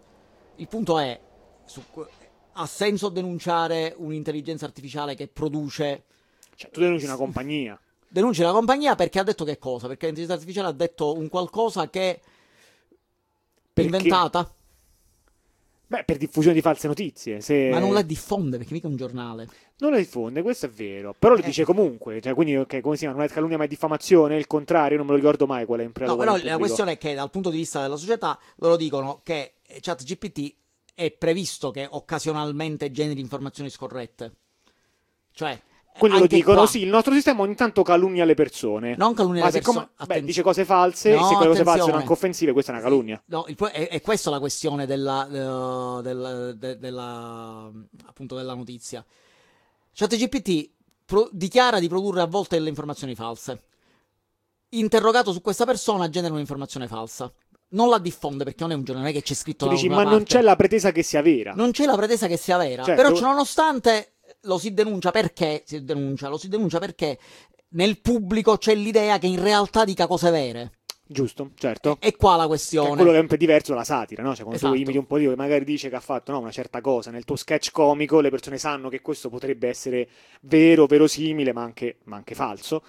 Il 0.56 0.68
punto 0.68 0.98
è, 0.98 1.20
su 1.66 1.82
ha 2.52 2.66
senso 2.66 3.10
denunciare 3.10 3.94
un'intelligenza 3.98 4.64
artificiale 4.64 5.14
che 5.14 5.28
produce 5.28 6.04
Cioè, 6.56 6.70
tu 6.70 6.80
denunci 6.80 7.04
una 7.04 7.16
compagnia. 7.16 7.78
Denunci 8.08 8.40
la 8.40 8.52
compagnia 8.52 8.94
perché 8.94 9.18
ha 9.18 9.22
detto 9.22 9.44
che 9.44 9.58
cosa? 9.58 9.86
Perché 9.86 10.06
l'intelligenza 10.06 10.40
artificiale 10.40 10.68
ha 10.68 10.76
detto 10.76 11.14
un 11.14 11.28
qualcosa 11.28 11.90
che 11.90 12.20
Perché? 13.70 13.82
inventata, 13.82 14.50
Beh, 15.86 16.04
per 16.04 16.16
diffusione 16.16 16.54
di 16.54 16.62
false 16.62 16.86
notizie. 16.86 17.42
Se... 17.42 17.68
ma 17.70 17.78
non 17.78 17.92
la 17.92 18.02
diffonde 18.02 18.56
perché 18.56 18.72
mica 18.72 18.86
è 18.86 18.90
un 18.90 18.96
giornale. 18.96 19.46
Non 19.80 19.92
la 19.92 19.98
diffonde, 19.98 20.42
questo 20.42 20.66
è 20.66 20.68
vero. 20.70 21.14
Però 21.18 21.34
lo 21.34 21.40
Eh. 21.40 21.44
dice 21.44 21.64
comunque. 21.64 22.20
Cioè, 22.20 22.34
quindi, 22.34 22.56
ok, 22.56 22.80
come 22.80 22.94
si 22.96 23.02
chiama? 23.02 23.16
Non 23.18 23.24
è 23.26 23.28
calunnia 23.28 23.56
ma 23.58 23.64
è 23.64 23.68
diffamazione. 23.68 24.36
Il 24.36 24.46
contrario, 24.48 24.96
non 24.96 25.06
me 25.06 25.12
lo 25.12 25.18
ricordo 25.18 25.46
mai 25.46 25.66
qual 25.66 25.80
è 25.80 25.84
in 25.84 25.92
No, 26.00 26.16
però 26.16 26.36
la 26.36 26.58
questione 26.58 26.92
è 26.92 26.98
che 26.98 27.14
dal 27.14 27.30
punto 27.30 27.50
di 27.50 27.58
vista 27.58 27.80
della 27.80 27.96
società 27.96 28.36
loro 28.56 28.76
dicono 28.76 29.20
che 29.22 29.54
ChatGPT 29.80 30.54
è 30.94 31.12
previsto 31.12 31.70
che 31.70 31.86
occasionalmente 31.88 32.90
generi 32.90 33.20
informazioni 33.20 33.70
scorrette. 33.70 34.32
Cioè, 35.32 35.60
Quindi 35.96 36.18
lo 36.18 36.26
dicono, 36.26 36.56
qua- 36.58 36.66
sì, 36.66 36.82
il 36.82 36.88
nostro 36.88 37.12
sistema 37.12 37.42
ogni 37.42 37.54
tanto 37.54 37.84
calunnia 37.84 38.24
le 38.24 38.34
persone. 38.34 38.96
Non 38.96 39.14
calunnia 39.14 39.42
Ma 39.44 39.50
le 39.50 39.52
persone. 39.52 39.78
beh, 39.78 39.90
attenzione. 39.94 40.26
dice 40.26 40.42
cose 40.42 40.64
false, 40.64 41.14
No, 41.14 41.28
se 41.28 41.34
quelle 41.34 41.50
cose 41.50 41.62
false 41.62 41.62
attenzione. 41.62 41.82
sono 41.84 41.96
anche 41.98 42.12
offensive, 42.12 42.52
questa 42.52 42.72
è 42.72 42.74
una 42.74 42.82
calunnia. 42.84 43.22
No, 43.26 43.44
il 43.46 43.56
è, 43.56 43.88
è 43.88 44.00
questa 44.00 44.30
la 44.30 44.40
questione 44.40 44.86
della, 44.86 45.26
eh, 45.28 46.02
del- 46.02 46.54
de- 46.58 46.78
della, 46.78 47.70
appunto 48.06 48.34
della 48.34 48.54
notizia. 48.54 49.04
ChatGPT 50.06 50.70
pro- 51.04 51.28
dichiara 51.32 51.80
di 51.80 51.88
produrre 51.88 52.20
a 52.20 52.26
volte 52.26 52.56
delle 52.56 52.68
informazioni 52.68 53.16
false. 53.16 53.62
Interrogato 54.70 55.32
su 55.32 55.40
questa 55.40 55.64
persona, 55.64 56.08
genera 56.08 56.34
un'informazione 56.34 56.86
falsa. 56.86 57.32
Non 57.70 57.88
la 57.88 57.98
diffonde 57.98 58.44
perché 58.44 58.62
non 58.62 58.70
è 58.70 58.74
un 58.76 58.84
giornale, 58.84 59.08
non 59.08 59.16
è 59.16 59.18
che 59.20 59.26
c'è 59.26 59.34
scritto 59.34 59.64
Tu 59.64 59.72
da 59.72 59.76
dici, 59.76 59.88
ma 59.88 60.04
non 60.04 60.18
parte. 60.18 60.24
c'è 60.24 60.40
la 60.42 60.54
pretesa 60.54 60.92
che 60.92 61.02
sia 61.02 61.20
vera. 61.20 61.52
Non 61.54 61.72
c'è 61.72 61.84
la 61.84 61.96
pretesa 61.96 62.28
che 62.28 62.36
sia 62.36 62.56
vera. 62.56 62.84
Certo. 62.84 63.02
Però, 63.02 63.14
ciononostante, 63.14 64.12
lo 64.42 64.56
si 64.58 64.72
denuncia 64.72 65.10
perché 65.10 65.64
si 65.66 65.82
denuncia? 65.82 66.28
Lo 66.28 66.38
si 66.38 66.48
denuncia 66.48 66.78
perché 66.78 67.18
nel 67.70 68.00
pubblico 68.00 68.56
c'è 68.56 68.76
l'idea 68.76 69.18
che 69.18 69.26
in 69.26 69.42
realtà 69.42 69.84
dica 69.84 70.06
cose 70.06 70.30
vere. 70.30 70.77
Giusto, 71.10 71.52
certo. 71.56 71.96
E 72.00 72.16
qua 72.16 72.32
la 72.32 72.40
Che 72.40 72.44
è 72.44 72.48
questione. 72.48 72.94
quello 72.94 73.12
che 73.12 73.16
è 73.16 73.20
un 73.20 73.26
po' 73.26 73.36
diverso 73.36 73.72
dalla 73.72 73.84
satira, 73.84 74.22
no? 74.22 74.30
Cioè, 74.34 74.40
quando 74.44 74.56
Esatto. 74.56 74.74
tu 74.74 74.78
imiti 74.78 74.98
un 74.98 75.06
politico 75.06 75.34
che 75.34 75.40
magari 75.40 75.64
dice 75.64 75.88
che 75.88 75.96
ha 75.96 76.00
fatto 76.00 76.32
no, 76.32 76.38
una 76.40 76.50
certa 76.50 76.82
cosa, 76.82 77.10
nel 77.10 77.24
tuo 77.24 77.34
sketch 77.36 77.70
comico 77.70 78.20
le 78.20 78.28
persone 78.28 78.58
sanno 78.58 78.90
che 78.90 79.00
questo 79.00 79.30
potrebbe 79.30 79.68
essere 79.68 80.06
vero, 80.42 80.84
verosimile, 80.84 81.54
ma 81.54 81.62
anche, 81.62 81.96
ma 82.04 82.16
anche 82.16 82.34
falso. 82.34 82.82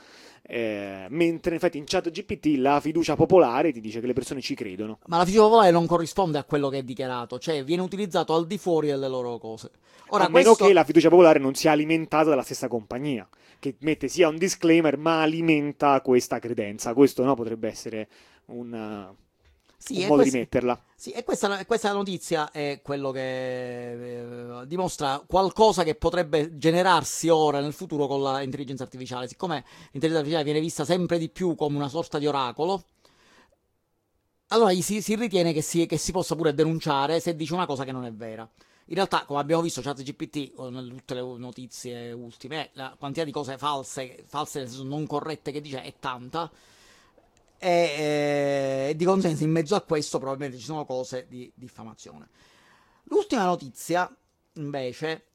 Eh, 0.52 1.06
mentre 1.10 1.52
in 1.52 1.58
effetti 1.58 1.78
in 1.78 1.84
chat 1.86 2.10
GPT 2.10 2.58
la 2.58 2.80
fiducia 2.80 3.16
popolare 3.16 3.72
ti 3.72 3.80
dice 3.80 4.00
che 4.00 4.08
le 4.08 4.14
persone 4.14 4.42
ci 4.42 4.56
credono. 4.56 4.98
Ma 5.06 5.18
la 5.18 5.26
fiducia 5.26 5.44
popolare 5.44 5.70
non 5.70 5.86
corrisponde 5.86 6.40
a 6.40 6.44
quello 6.44 6.70
che 6.70 6.80
è 6.80 6.84
dichiarato, 6.84 7.38
cioè 7.38 7.64
viene 7.64 7.84
utilizzato 7.84 8.34
al 8.34 8.48
di 8.48 8.58
fuori 8.58 8.88
delle 8.88 9.08
loro 9.08 9.38
cose. 9.38 9.70
Ora, 10.08 10.26
a 10.26 10.28
meno 10.30 10.46
questo... 10.46 10.66
che 10.66 10.74
la 10.74 10.84
fiducia 10.84 11.10
popolare 11.10 11.38
non 11.38 11.54
sia 11.54 11.72
alimentata 11.72 12.30
dalla 12.30 12.42
stessa 12.42 12.68
compagnia, 12.68 13.30
che 13.60 13.76
mette 13.82 14.08
sia 14.08 14.28
un 14.28 14.38
disclaimer 14.38 14.98
ma 14.98 15.22
alimenta 15.22 16.02
questa 16.02 16.40
credenza. 16.40 16.96
Questo 16.96 17.24
no, 17.24 17.36
potrebbe 17.36 17.68
essere 17.68 18.08
un, 18.46 19.14
Sì, 19.80 20.02
e 20.02 20.06
modo 20.06 20.22
questa- 20.22 20.30
di 20.30 20.32
metterla. 20.32 20.84
Sì, 20.96 21.12
e 21.12 21.24
questa, 21.24 21.66
questa 21.66 21.94
notizia 21.94 22.52
è 22.52 22.82
quello 22.84 23.12
che 23.12 24.62
eh, 24.62 24.68
dimostra 24.68 25.24
qualcosa 25.26 25.84
che 25.84 25.96
potrebbe 25.96 26.58
generarsi 26.58 27.30
ora 27.30 27.62
nel 27.62 27.72
futuro 27.72 28.06
con 28.06 28.22
l'intelligenza 28.22 28.84
artificiale. 28.84 29.28
Siccome 29.30 29.64
l'intelligenza 29.92 30.18
artificiale 30.18 30.44
viene 30.44 30.60
vista 30.60 30.84
sempre 30.84 31.18
di 31.18 31.30
più 31.30 31.56
come 31.56 31.78
una 31.78 31.88
sorta 31.88 32.20
di 32.20 32.28
oracolo, 32.28 32.84
allora 34.48 34.74
si, 34.82 35.02
si 35.02 35.16
ritiene 35.16 35.54
che 35.54 35.62
si, 35.62 35.86
che 35.86 35.98
si 35.98 36.12
possa 36.12 36.36
pure 36.36 36.54
denunciare 36.54 37.20
se 37.20 37.36
dice 37.36 37.54
una 37.54 37.66
cosa 37.66 37.84
che 37.84 37.92
non 37.92 38.06
è 38.06 38.12
vera. 38.12 38.48
In 38.86 38.96
realtà, 38.96 39.24
come 39.26 39.40
abbiamo 39.40 39.62
visto, 39.62 39.82
ChatGPT, 39.82 40.60
nelle 40.72 40.90
tutte 40.90 41.14
le 41.14 41.22
notizie 41.22 42.12
ultime, 42.12 42.66
eh, 42.66 42.70
la 42.74 42.96
quantità 42.98 43.24
di 43.24 43.32
cose 43.32 43.58
false, 43.60 44.24
false 44.26 44.60
nel 44.60 44.68
senso 44.68 44.84
non 44.84 45.06
corrette 45.06 45.52
che 45.52 45.62
dice 45.62 45.84
è 45.84 45.94
tanta. 46.00 46.50
E, 47.62 48.90
eh, 48.90 48.96
di 48.96 49.04
conseguenza, 49.06 49.44
in 49.44 49.52
mezzo 49.52 49.76
a 49.76 49.82
questo, 49.82 50.18
probabilmente 50.18 50.58
ci 50.58 50.64
sono 50.66 50.86
cose 50.86 51.26
di 51.28 51.52
diffamazione. 51.54 52.30
L'ultima 53.04 53.44
notizia, 53.44 54.10
invece, 54.54 55.26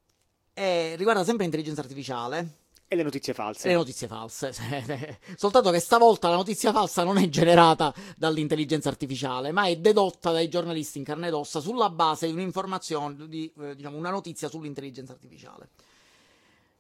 è- 0.54 0.94
riguarda 0.96 1.24
sempre 1.24 1.42
l'intelligenza 1.42 1.80
artificiale 1.82 2.58
E 2.86 2.96
le 2.96 3.02
notizie 3.02 3.34
false. 3.34 3.68
le 3.68 3.74
notizie 3.74 4.06
false. 4.06 4.52
Soltanto 5.36 5.70
che 5.70 5.80
stavolta 5.80 6.28
la 6.28 6.36
notizia 6.36 6.72
falsa 6.72 7.02
non 7.04 7.18
è 7.18 7.28
generata 7.28 7.92
dall'intelligenza 8.16 8.88
artificiale, 8.88 9.50
ma 9.52 9.66
è 9.66 9.76
dedotta 9.76 10.30
dai 10.30 10.48
giornalisti 10.48 10.98
in 10.98 11.04
carne 11.04 11.26
ed 11.26 11.34
ossa 11.34 11.60
sulla 11.60 11.90
base 11.90 12.26
di 12.26 12.32
un'informazione, 12.32 13.28
di 13.28 13.52
eh, 13.60 13.74
diciamo, 13.74 13.96
una 13.96 14.10
notizia 14.10 14.48
sull'intelligenza 14.48 15.12
artificiale. 15.12 15.68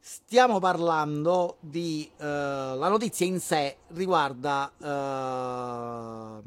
Stiamo 0.06 0.58
parlando 0.58 1.56
di 1.60 2.06
eh, 2.18 2.24
la 2.26 2.88
notizia 2.88 3.24
in 3.24 3.40
sé 3.40 3.78
riguarda 3.94 4.70
eh, 4.78 6.42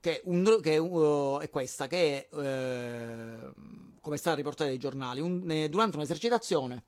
che, 0.00 0.20
un, 0.24 0.58
che 0.60 0.76
uh, 0.76 1.38
è 1.38 1.48
questa 1.48 1.86
che 1.86 2.26
come 2.28 4.14
è 4.16 4.18
stato 4.18 4.36
riportato 4.36 4.68
dai 4.68 4.78
giornali 4.78 5.20
un- 5.20 5.68
durante 5.70 5.96
un'esercitazione 5.96 6.82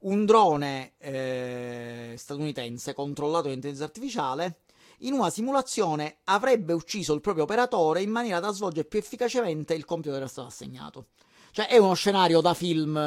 un 0.00 0.26
drone 0.26 0.92
eh, 0.98 2.14
statunitense 2.18 2.92
controllato 2.92 3.44
dall'intelligenza 3.44 3.86
artificiale 3.86 4.64
in 4.98 5.14
una 5.14 5.30
simulazione 5.30 6.18
avrebbe 6.24 6.74
ucciso 6.74 7.14
il 7.14 7.22
proprio 7.22 7.44
operatore 7.44 8.02
in 8.02 8.10
maniera 8.10 8.38
da 8.38 8.52
svolgere 8.52 8.86
più 8.86 8.98
efficacemente 8.98 9.72
il 9.72 9.86
compito 9.86 10.10
che 10.10 10.16
era 10.16 10.28
stato 10.28 10.48
assegnato. 10.48 11.06
Cioè 11.52 11.68
è 11.68 11.78
uno 11.78 11.94
scenario 11.94 12.42
da 12.42 12.52
film 12.52 12.98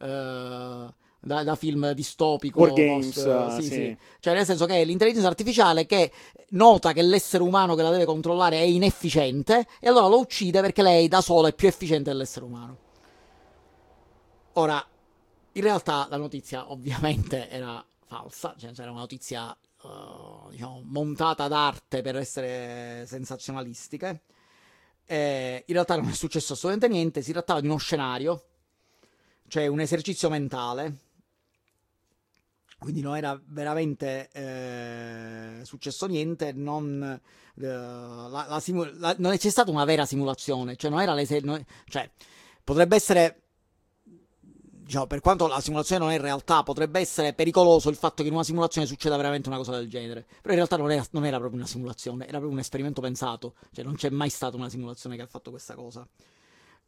eh, 0.00 0.94
da, 1.22 1.44
da 1.44 1.54
film 1.54 1.92
distopico 1.92 2.60
War 2.60 2.72
Games, 2.72 3.14
post- 3.14 3.26
uh, 3.26 3.60
sì, 3.60 3.62
sì. 3.62 3.68
sì. 3.68 3.96
Cioè 4.18 4.34
nel 4.34 4.44
senso 4.44 4.66
che 4.66 4.82
l'intelligenza 4.84 5.28
artificiale 5.28 5.86
che 5.86 6.10
nota 6.50 6.92
che 6.92 7.02
l'essere 7.02 7.44
umano 7.44 7.74
che 7.74 7.82
la 7.82 7.90
deve 7.90 8.04
controllare 8.04 8.56
è 8.56 8.62
inefficiente 8.62 9.66
e 9.80 9.88
allora 9.88 10.08
lo 10.08 10.18
uccide 10.18 10.60
perché 10.60 10.82
lei 10.82 11.06
da 11.06 11.20
sola 11.20 11.48
è 11.48 11.54
più 11.54 11.68
efficiente 11.68 12.10
dell'essere 12.10 12.44
umano. 12.44 12.76
Ora, 14.54 14.84
in 15.52 15.62
realtà 15.62 16.06
la 16.10 16.16
notizia 16.16 16.70
ovviamente 16.70 17.48
era 17.50 17.84
falsa, 18.04 18.54
cioè 18.58 18.72
era 18.76 18.90
una 18.90 19.00
notizia 19.00 19.56
eh, 19.84 20.50
diciamo, 20.50 20.82
montata 20.86 21.46
d'arte 21.46 22.02
per 22.02 22.16
essere 22.16 23.04
sensazionalistiche. 23.06 24.22
Eh, 25.04 25.64
in 25.66 25.74
realtà 25.74 25.96
non 25.96 26.08
è 26.08 26.14
successo 26.14 26.54
assolutamente 26.54 26.94
niente, 26.94 27.22
si 27.22 27.32
trattava 27.32 27.60
di 27.60 27.66
uno 27.66 27.76
scenario, 27.76 28.44
cioè 29.48 29.66
un 29.66 29.80
esercizio 29.80 30.28
mentale. 30.28 31.10
Quindi 32.82 33.00
non 33.00 33.16
era 33.16 33.40
veramente 33.46 34.28
eh, 34.32 35.64
successo 35.64 36.06
niente, 36.06 36.52
non, 36.52 37.00
eh, 37.02 37.66
la- 37.66 38.46
la 38.48 38.60
simu- 38.60 38.92
la- 38.98 39.14
non 39.18 39.36
c'è 39.36 39.50
stata 39.50 39.70
una 39.70 39.84
vera 39.84 40.04
simulazione, 40.04 40.76
cioè 40.76 40.90
non 40.90 41.00
era 41.00 41.14
l'ese- 41.14 41.40
non- 41.40 41.64
cioè, 41.86 42.10
potrebbe 42.64 42.96
essere 42.96 43.42
diciamo, 44.82 45.06
per 45.06 45.20
quanto 45.20 45.46
la 45.46 45.60
simulazione 45.60 46.02
non 46.02 46.12
è 46.12 46.16
in 46.16 46.20
realtà, 46.22 46.62
potrebbe 46.62 47.00
essere 47.00 47.32
pericoloso 47.34 47.88
il 47.88 47.96
fatto 47.96 48.22
che 48.22 48.28
in 48.28 48.34
una 48.34 48.44
simulazione 48.44 48.86
succeda 48.86 49.16
veramente 49.16 49.48
una 49.48 49.58
cosa 49.58 49.72
del 49.76 49.88
genere. 49.88 50.26
Però 50.26 50.50
in 50.50 50.56
realtà 50.56 50.76
non 50.76 50.90
era, 50.90 51.06
non 51.12 51.24
era 51.24 51.38
proprio 51.38 51.60
una 51.60 51.68
simulazione, 51.68 52.24
era 52.24 52.32
proprio 52.32 52.52
un 52.52 52.58
esperimento 52.58 53.00
pensato. 53.00 53.54
Cioè, 53.72 53.84
non 53.84 53.94
c'è 53.94 54.10
mai 54.10 54.28
stata 54.28 54.56
una 54.56 54.68
simulazione 54.68 55.16
che 55.16 55.22
ha 55.22 55.26
fatto 55.26 55.50
questa 55.50 55.74
cosa. 55.74 56.06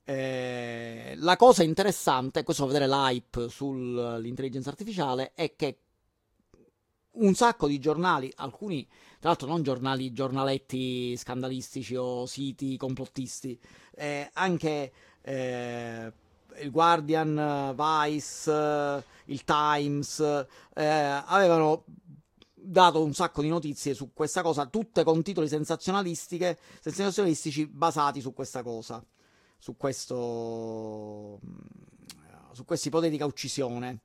Eh, 0.06 1.14
la 1.16 1.36
cosa 1.36 1.62
interessante, 1.62 2.42
questo 2.42 2.66
fa 2.66 2.72
vedere 2.72 2.88
l'hype 2.90 3.48
sull'intelligenza 3.48 4.68
artificiale, 4.68 5.32
è 5.34 5.54
che 5.56 5.78
un 7.14 7.34
sacco 7.34 7.66
di 7.66 7.78
giornali, 7.78 8.32
alcuni 8.36 8.86
tra 9.24 9.32
l'altro 9.32 9.48
non 9.48 9.62
giornali, 9.62 10.12
giornaletti 10.12 11.16
scandalistici 11.16 11.96
o 11.96 12.26
siti 12.26 12.76
complottisti, 12.76 13.58
eh, 13.94 14.28
anche 14.34 14.92
eh, 15.22 16.12
il 16.60 16.70
Guardian, 16.70 17.74
Vice, 17.74 18.52
eh, 18.52 19.02
il 19.26 19.42
Times, 19.44 20.20
eh, 20.74 20.84
avevano 20.84 21.84
dato 22.52 23.02
un 23.02 23.14
sacco 23.14 23.40
di 23.40 23.48
notizie 23.48 23.94
su 23.94 24.12
questa 24.12 24.42
cosa, 24.42 24.66
tutte 24.66 25.04
con 25.04 25.22
titoli 25.22 25.48
sensazionalistiche, 25.48 26.58
sensazionalistici 26.80 27.66
basati 27.66 28.20
su 28.20 28.34
questa 28.34 28.62
cosa, 28.62 29.02
su 29.56 29.74
questo, 29.78 31.40
su 32.52 32.64
questa 32.66 32.88
ipotetica 32.88 33.24
uccisione. 33.24 34.02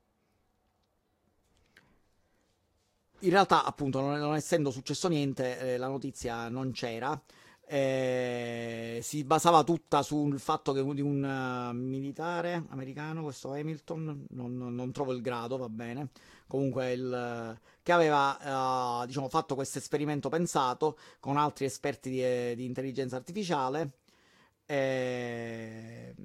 In 3.21 3.31
realtà, 3.31 3.65
appunto, 3.65 3.99
non, 3.99 4.17
non 4.17 4.35
essendo 4.35 4.71
successo 4.71 5.07
niente, 5.09 5.59
eh, 5.59 5.77
la 5.77 5.87
notizia 5.87 6.47
non 6.49 6.71
c'era. 6.71 7.19
Eh, 7.71 8.99
si 9.03 9.23
basava 9.25 9.63
tutta 9.63 10.01
sul 10.01 10.39
fatto 10.39 10.71
che 10.73 10.81
di 10.93 11.01
un 11.01 11.23
eh, 11.23 11.73
militare 11.73 12.63
americano, 12.69 13.21
questo 13.23 13.51
Hamilton, 13.51 14.25
non, 14.29 14.57
non- 14.57 14.73
non 14.73 14.91
trovo 14.91 15.11
il 15.13 15.21
grado, 15.21 15.57
va 15.57 15.69
bene. 15.69 16.09
Comunque, 16.47 16.93
il, 16.93 17.59
che 17.83 17.91
aveva 17.91 19.01
eh, 19.03 19.07
diciamo, 19.07 19.27
fatto 19.29 19.53
questo 19.55 19.77
esperimento 19.79 20.29
pensato 20.29 20.97
con 21.19 21.37
altri 21.37 21.65
esperti 21.65 22.09
di, 22.09 22.23
eh, 22.23 22.53
di 22.55 22.65
intelligenza 22.65 23.17
artificiale. 23.17 23.91
eh, 24.65 26.15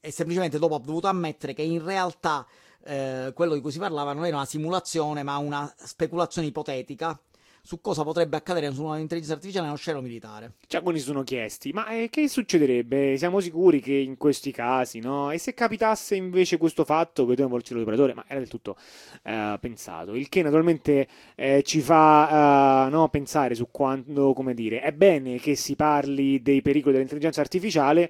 e 0.00 0.10
semplicemente 0.12 0.58
dopo 0.58 0.76
ha 0.76 0.78
dovuto 0.78 1.08
ammettere 1.08 1.52
che 1.52 1.62
in 1.62 1.84
realtà 1.84 2.46
eh, 2.86 3.32
quello 3.34 3.54
di 3.54 3.60
cui 3.60 3.72
si 3.72 3.78
parlava 3.78 4.12
non 4.12 4.24
era 4.26 4.36
una 4.36 4.46
simulazione, 4.46 5.22
ma 5.22 5.36
una 5.38 5.72
speculazione 5.76 6.48
ipotetica 6.48 7.18
su 7.66 7.80
cosa 7.80 8.04
potrebbe 8.04 8.36
accadere 8.36 8.72
su 8.72 8.84
un'intelligenza 8.84 9.34
artificiale 9.34 9.66
nello 9.66 9.76
scenario 9.76 10.06
militare. 10.06 10.52
Giacomo 10.68 10.96
si 10.96 11.02
sono 11.02 11.24
chiesti, 11.24 11.72
ma 11.72 11.88
eh, 11.88 12.08
che 12.08 12.28
succederebbe? 12.28 13.16
Siamo 13.18 13.40
sicuri 13.40 13.80
che 13.80 13.92
in 13.92 14.16
questi 14.16 14.52
casi, 14.52 15.00
no? 15.00 15.32
E 15.32 15.38
se 15.38 15.52
capitasse 15.52 16.14
invece 16.14 16.58
questo 16.58 16.84
fatto 16.84 17.22
che 17.22 17.30
dobbiamo 17.30 17.50
volcere 17.50 17.80
l'operatore, 17.80 18.14
ma 18.14 18.24
era 18.28 18.38
del 18.38 18.48
tutto 18.48 18.76
eh, 19.24 19.58
pensato, 19.60 20.14
il 20.14 20.28
che 20.28 20.42
naturalmente 20.42 21.08
eh, 21.34 21.64
ci 21.64 21.80
fa 21.80 22.86
eh, 22.86 22.90
no, 22.90 23.08
pensare 23.08 23.56
su 23.56 23.66
quando, 23.72 24.32
come 24.32 24.54
dire, 24.54 24.80
è 24.80 24.92
bene 24.92 25.40
che 25.40 25.56
si 25.56 25.74
parli 25.74 26.40
dei 26.40 26.62
pericoli 26.62 26.92
dell'intelligenza 26.92 27.40
artificiale, 27.40 28.08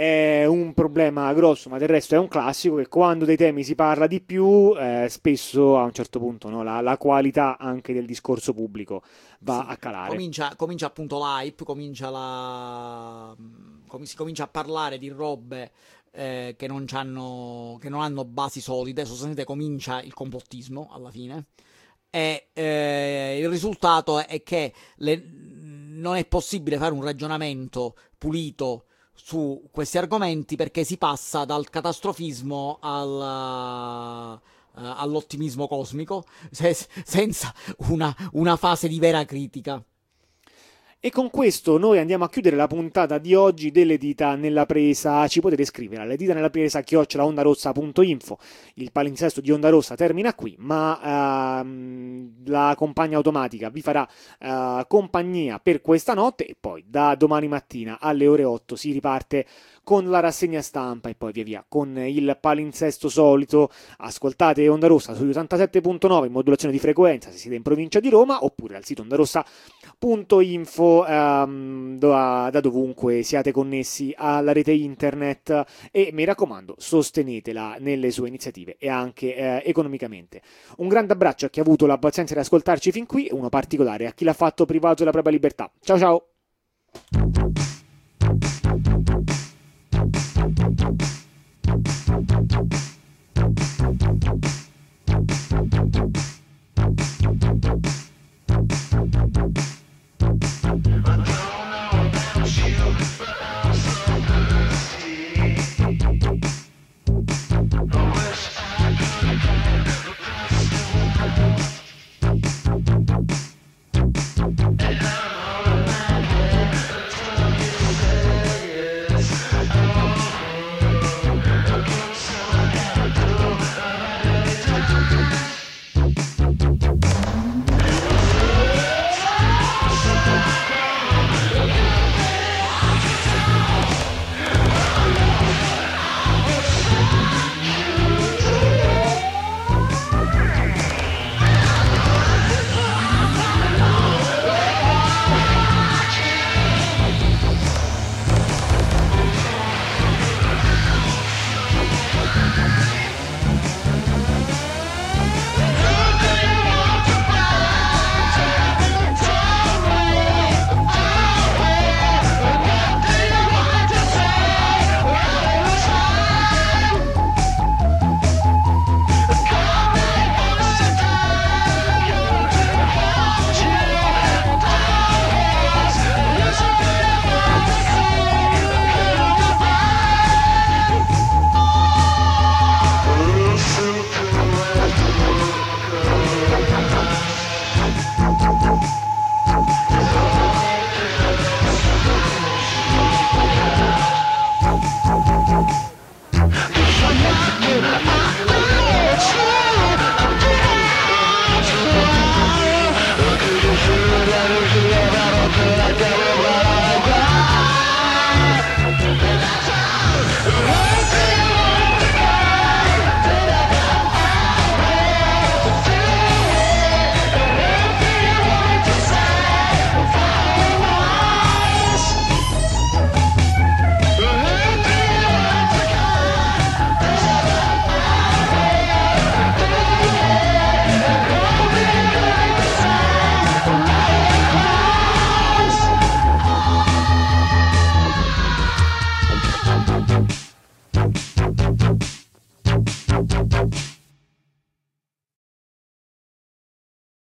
è 0.00 0.46
un 0.46 0.72
problema 0.72 1.30
grosso, 1.34 1.68
ma 1.68 1.76
del 1.76 1.88
resto 1.88 2.14
è 2.14 2.18
un 2.18 2.26
classico 2.26 2.76
che 2.76 2.88
quando 2.88 3.26
dei 3.26 3.36
temi 3.36 3.62
si 3.62 3.74
parla 3.74 4.06
di 4.06 4.22
più, 4.22 4.74
eh, 4.74 5.08
spesso 5.10 5.76
a 5.76 5.82
un 5.82 5.92
certo 5.92 6.18
punto 6.18 6.48
no, 6.48 6.62
la, 6.62 6.80
la, 6.80 6.96
qualità 6.96 7.58
anche 7.58 7.92
del 7.92 8.06
discorso 8.06 8.54
pubblico 8.54 9.02
va 9.40 9.62
sì, 9.66 9.72
a 9.72 9.76
calare. 9.76 10.08
Comincia, 10.08 10.54
comincia 10.56 10.86
appunto 10.86 11.18
l'hype, 11.18 11.64
comincia 11.64 12.08
la... 12.08 13.36
Com- 13.86 14.04
si 14.04 14.16
comincia 14.16 14.44
a 14.44 14.48
parlare 14.48 14.96
di 14.96 15.10
robe 15.10 15.70
eh, 16.12 16.54
che, 16.56 16.66
non 16.66 16.86
che, 16.86 17.88
non 17.90 18.00
hanno 18.00 18.24
basi 18.24 18.62
solide, 18.62 19.02
sostanzialmente 19.02 19.44
comincia 19.44 20.00
il 20.00 20.14
complottismo 20.14 20.88
alla 20.92 21.10
fine. 21.10 21.48
E 22.08 22.48
eh, 22.54 23.38
il 23.38 23.50
risultato 23.50 24.18
è 24.26 24.42
che 24.42 24.72
le... 24.96 25.22
non 25.26 26.16
è 26.16 26.24
possibile 26.24 26.78
fare 26.78 26.94
un 26.94 27.04
ragionamento 27.04 27.96
pulito 28.16 28.86
su 29.24 29.68
questi 29.70 29.98
argomenti 29.98 30.56
perché 30.56 30.84
si 30.84 30.96
passa 30.96 31.44
dal 31.44 31.68
catastrofismo 31.68 32.78
al, 32.80 34.40
uh, 34.40 34.80
all'ottimismo 34.80 35.68
cosmico 35.68 36.24
se, 36.50 36.76
senza 37.04 37.54
una, 37.88 38.14
una 38.32 38.56
fase 38.56 38.88
di 38.88 38.98
vera 38.98 39.24
critica. 39.24 39.82
E 41.02 41.08
con 41.08 41.30
questo 41.30 41.78
noi 41.78 41.98
andiamo 41.98 42.24
a 42.24 42.28
chiudere 42.28 42.56
la 42.56 42.66
puntata 42.66 43.16
di 43.16 43.34
oggi 43.34 43.70
delle 43.70 43.96
dita 43.96 44.34
nella 44.34 44.66
presa. 44.66 45.26
Ci 45.28 45.40
potete 45.40 45.64
scrivere 45.64 46.02
alle 46.02 46.14
dita 46.14 46.34
nella 46.34 46.50
presa 46.50 46.82
chiocciolaondarossa.info. 46.82 48.38
Il 48.74 48.92
palinsesto 48.92 49.40
di 49.40 49.50
Onda 49.50 49.70
Rossa 49.70 49.94
termina 49.94 50.34
qui, 50.34 50.56
ma 50.58 51.60
ehm, 51.62 52.44
la 52.44 52.74
compagna 52.76 53.16
automatica 53.16 53.70
vi 53.70 53.80
farà 53.80 54.06
eh, 54.38 54.84
compagnia 54.86 55.58
per 55.58 55.80
questa 55.80 56.12
notte 56.12 56.44
e 56.44 56.54
poi 56.60 56.84
da 56.86 57.14
domani 57.14 57.48
mattina 57.48 57.98
alle 57.98 58.26
ore 58.26 58.44
8 58.44 58.76
si 58.76 58.92
riparte 58.92 59.46
con 59.90 60.08
la 60.08 60.20
rassegna 60.20 60.62
stampa 60.62 61.08
e 61.08 61.16
poi 61.16 61.32
via 61.32 61.42
via 61.42 61.64
con 61.66 61.98
il 61.98 62.38
palinsesto 62.40 63.08
solito. 63.08 63.70
Ascoltate 63.98 64.68
Onda 64.68 64.86
Rossa 64.86 65.14
su 65.14 65.24
87.9 65.24 66.26
in 66.26 66.30
modulazione 66.30 66.72
di 66.72 66.78
frequenza 66.78 67.32
se 67.32 67.38
siete 67.38 67.56
in 67.56 67.62
provincia 67.62 67.98
di 67.98 68.08
Roma 68.08 68.44
oppure 68.44 68.76
al 68.76 68.84
sito 68.84 69.02
ondarossa.info 69.02 71.06
ehm, 71.08 71.98
da, 71.98 72.50
da 72.52 72.60
dovunque 72.60 73.24
siate 73.24 73.50
connessi 73.50 74.14
alla 74.16 74.52
rete 74.52 74.70
internet 74.70 75.64
e 75.90 76.10
mi 76.12 76.22
raccomando 76.22 76.76
sostenetela 76.78 77.78
nelle 77.80 78.12
sue 78.12 78.28
iniziative 78.28 78.76
e 78.78 78.88
anche 78.88 79.34
eh, 79.34 79.62
economicamente. 79.64 80.40
Un 80.76 80.86
grande 80.86 81.14
abbraccio 81.14 81.46
a 81.46 81.48
chi 81.48 81.58
ha 81.58 81.62
avuto 81.62 81.86
la 81.86 81.98
pazienza 81.98 82.34
di 82.34 82.38
ascoltarci 82.38 82.92
fin 82.92 83.06
qui 83.06 83.28
uno 83.32 83.48
particolare 83.48 84.06
a 84.06 84.12
chi 84.12 84.22
l'ha 84.22 84.34
fatto 84.34 84.66
privato 84.66 84.98
della 84.98 85.10
propria 85.10 85.32
libertà. 85.32 85.68
Ciao 85.80 85.98
ciao! 85.98 86.26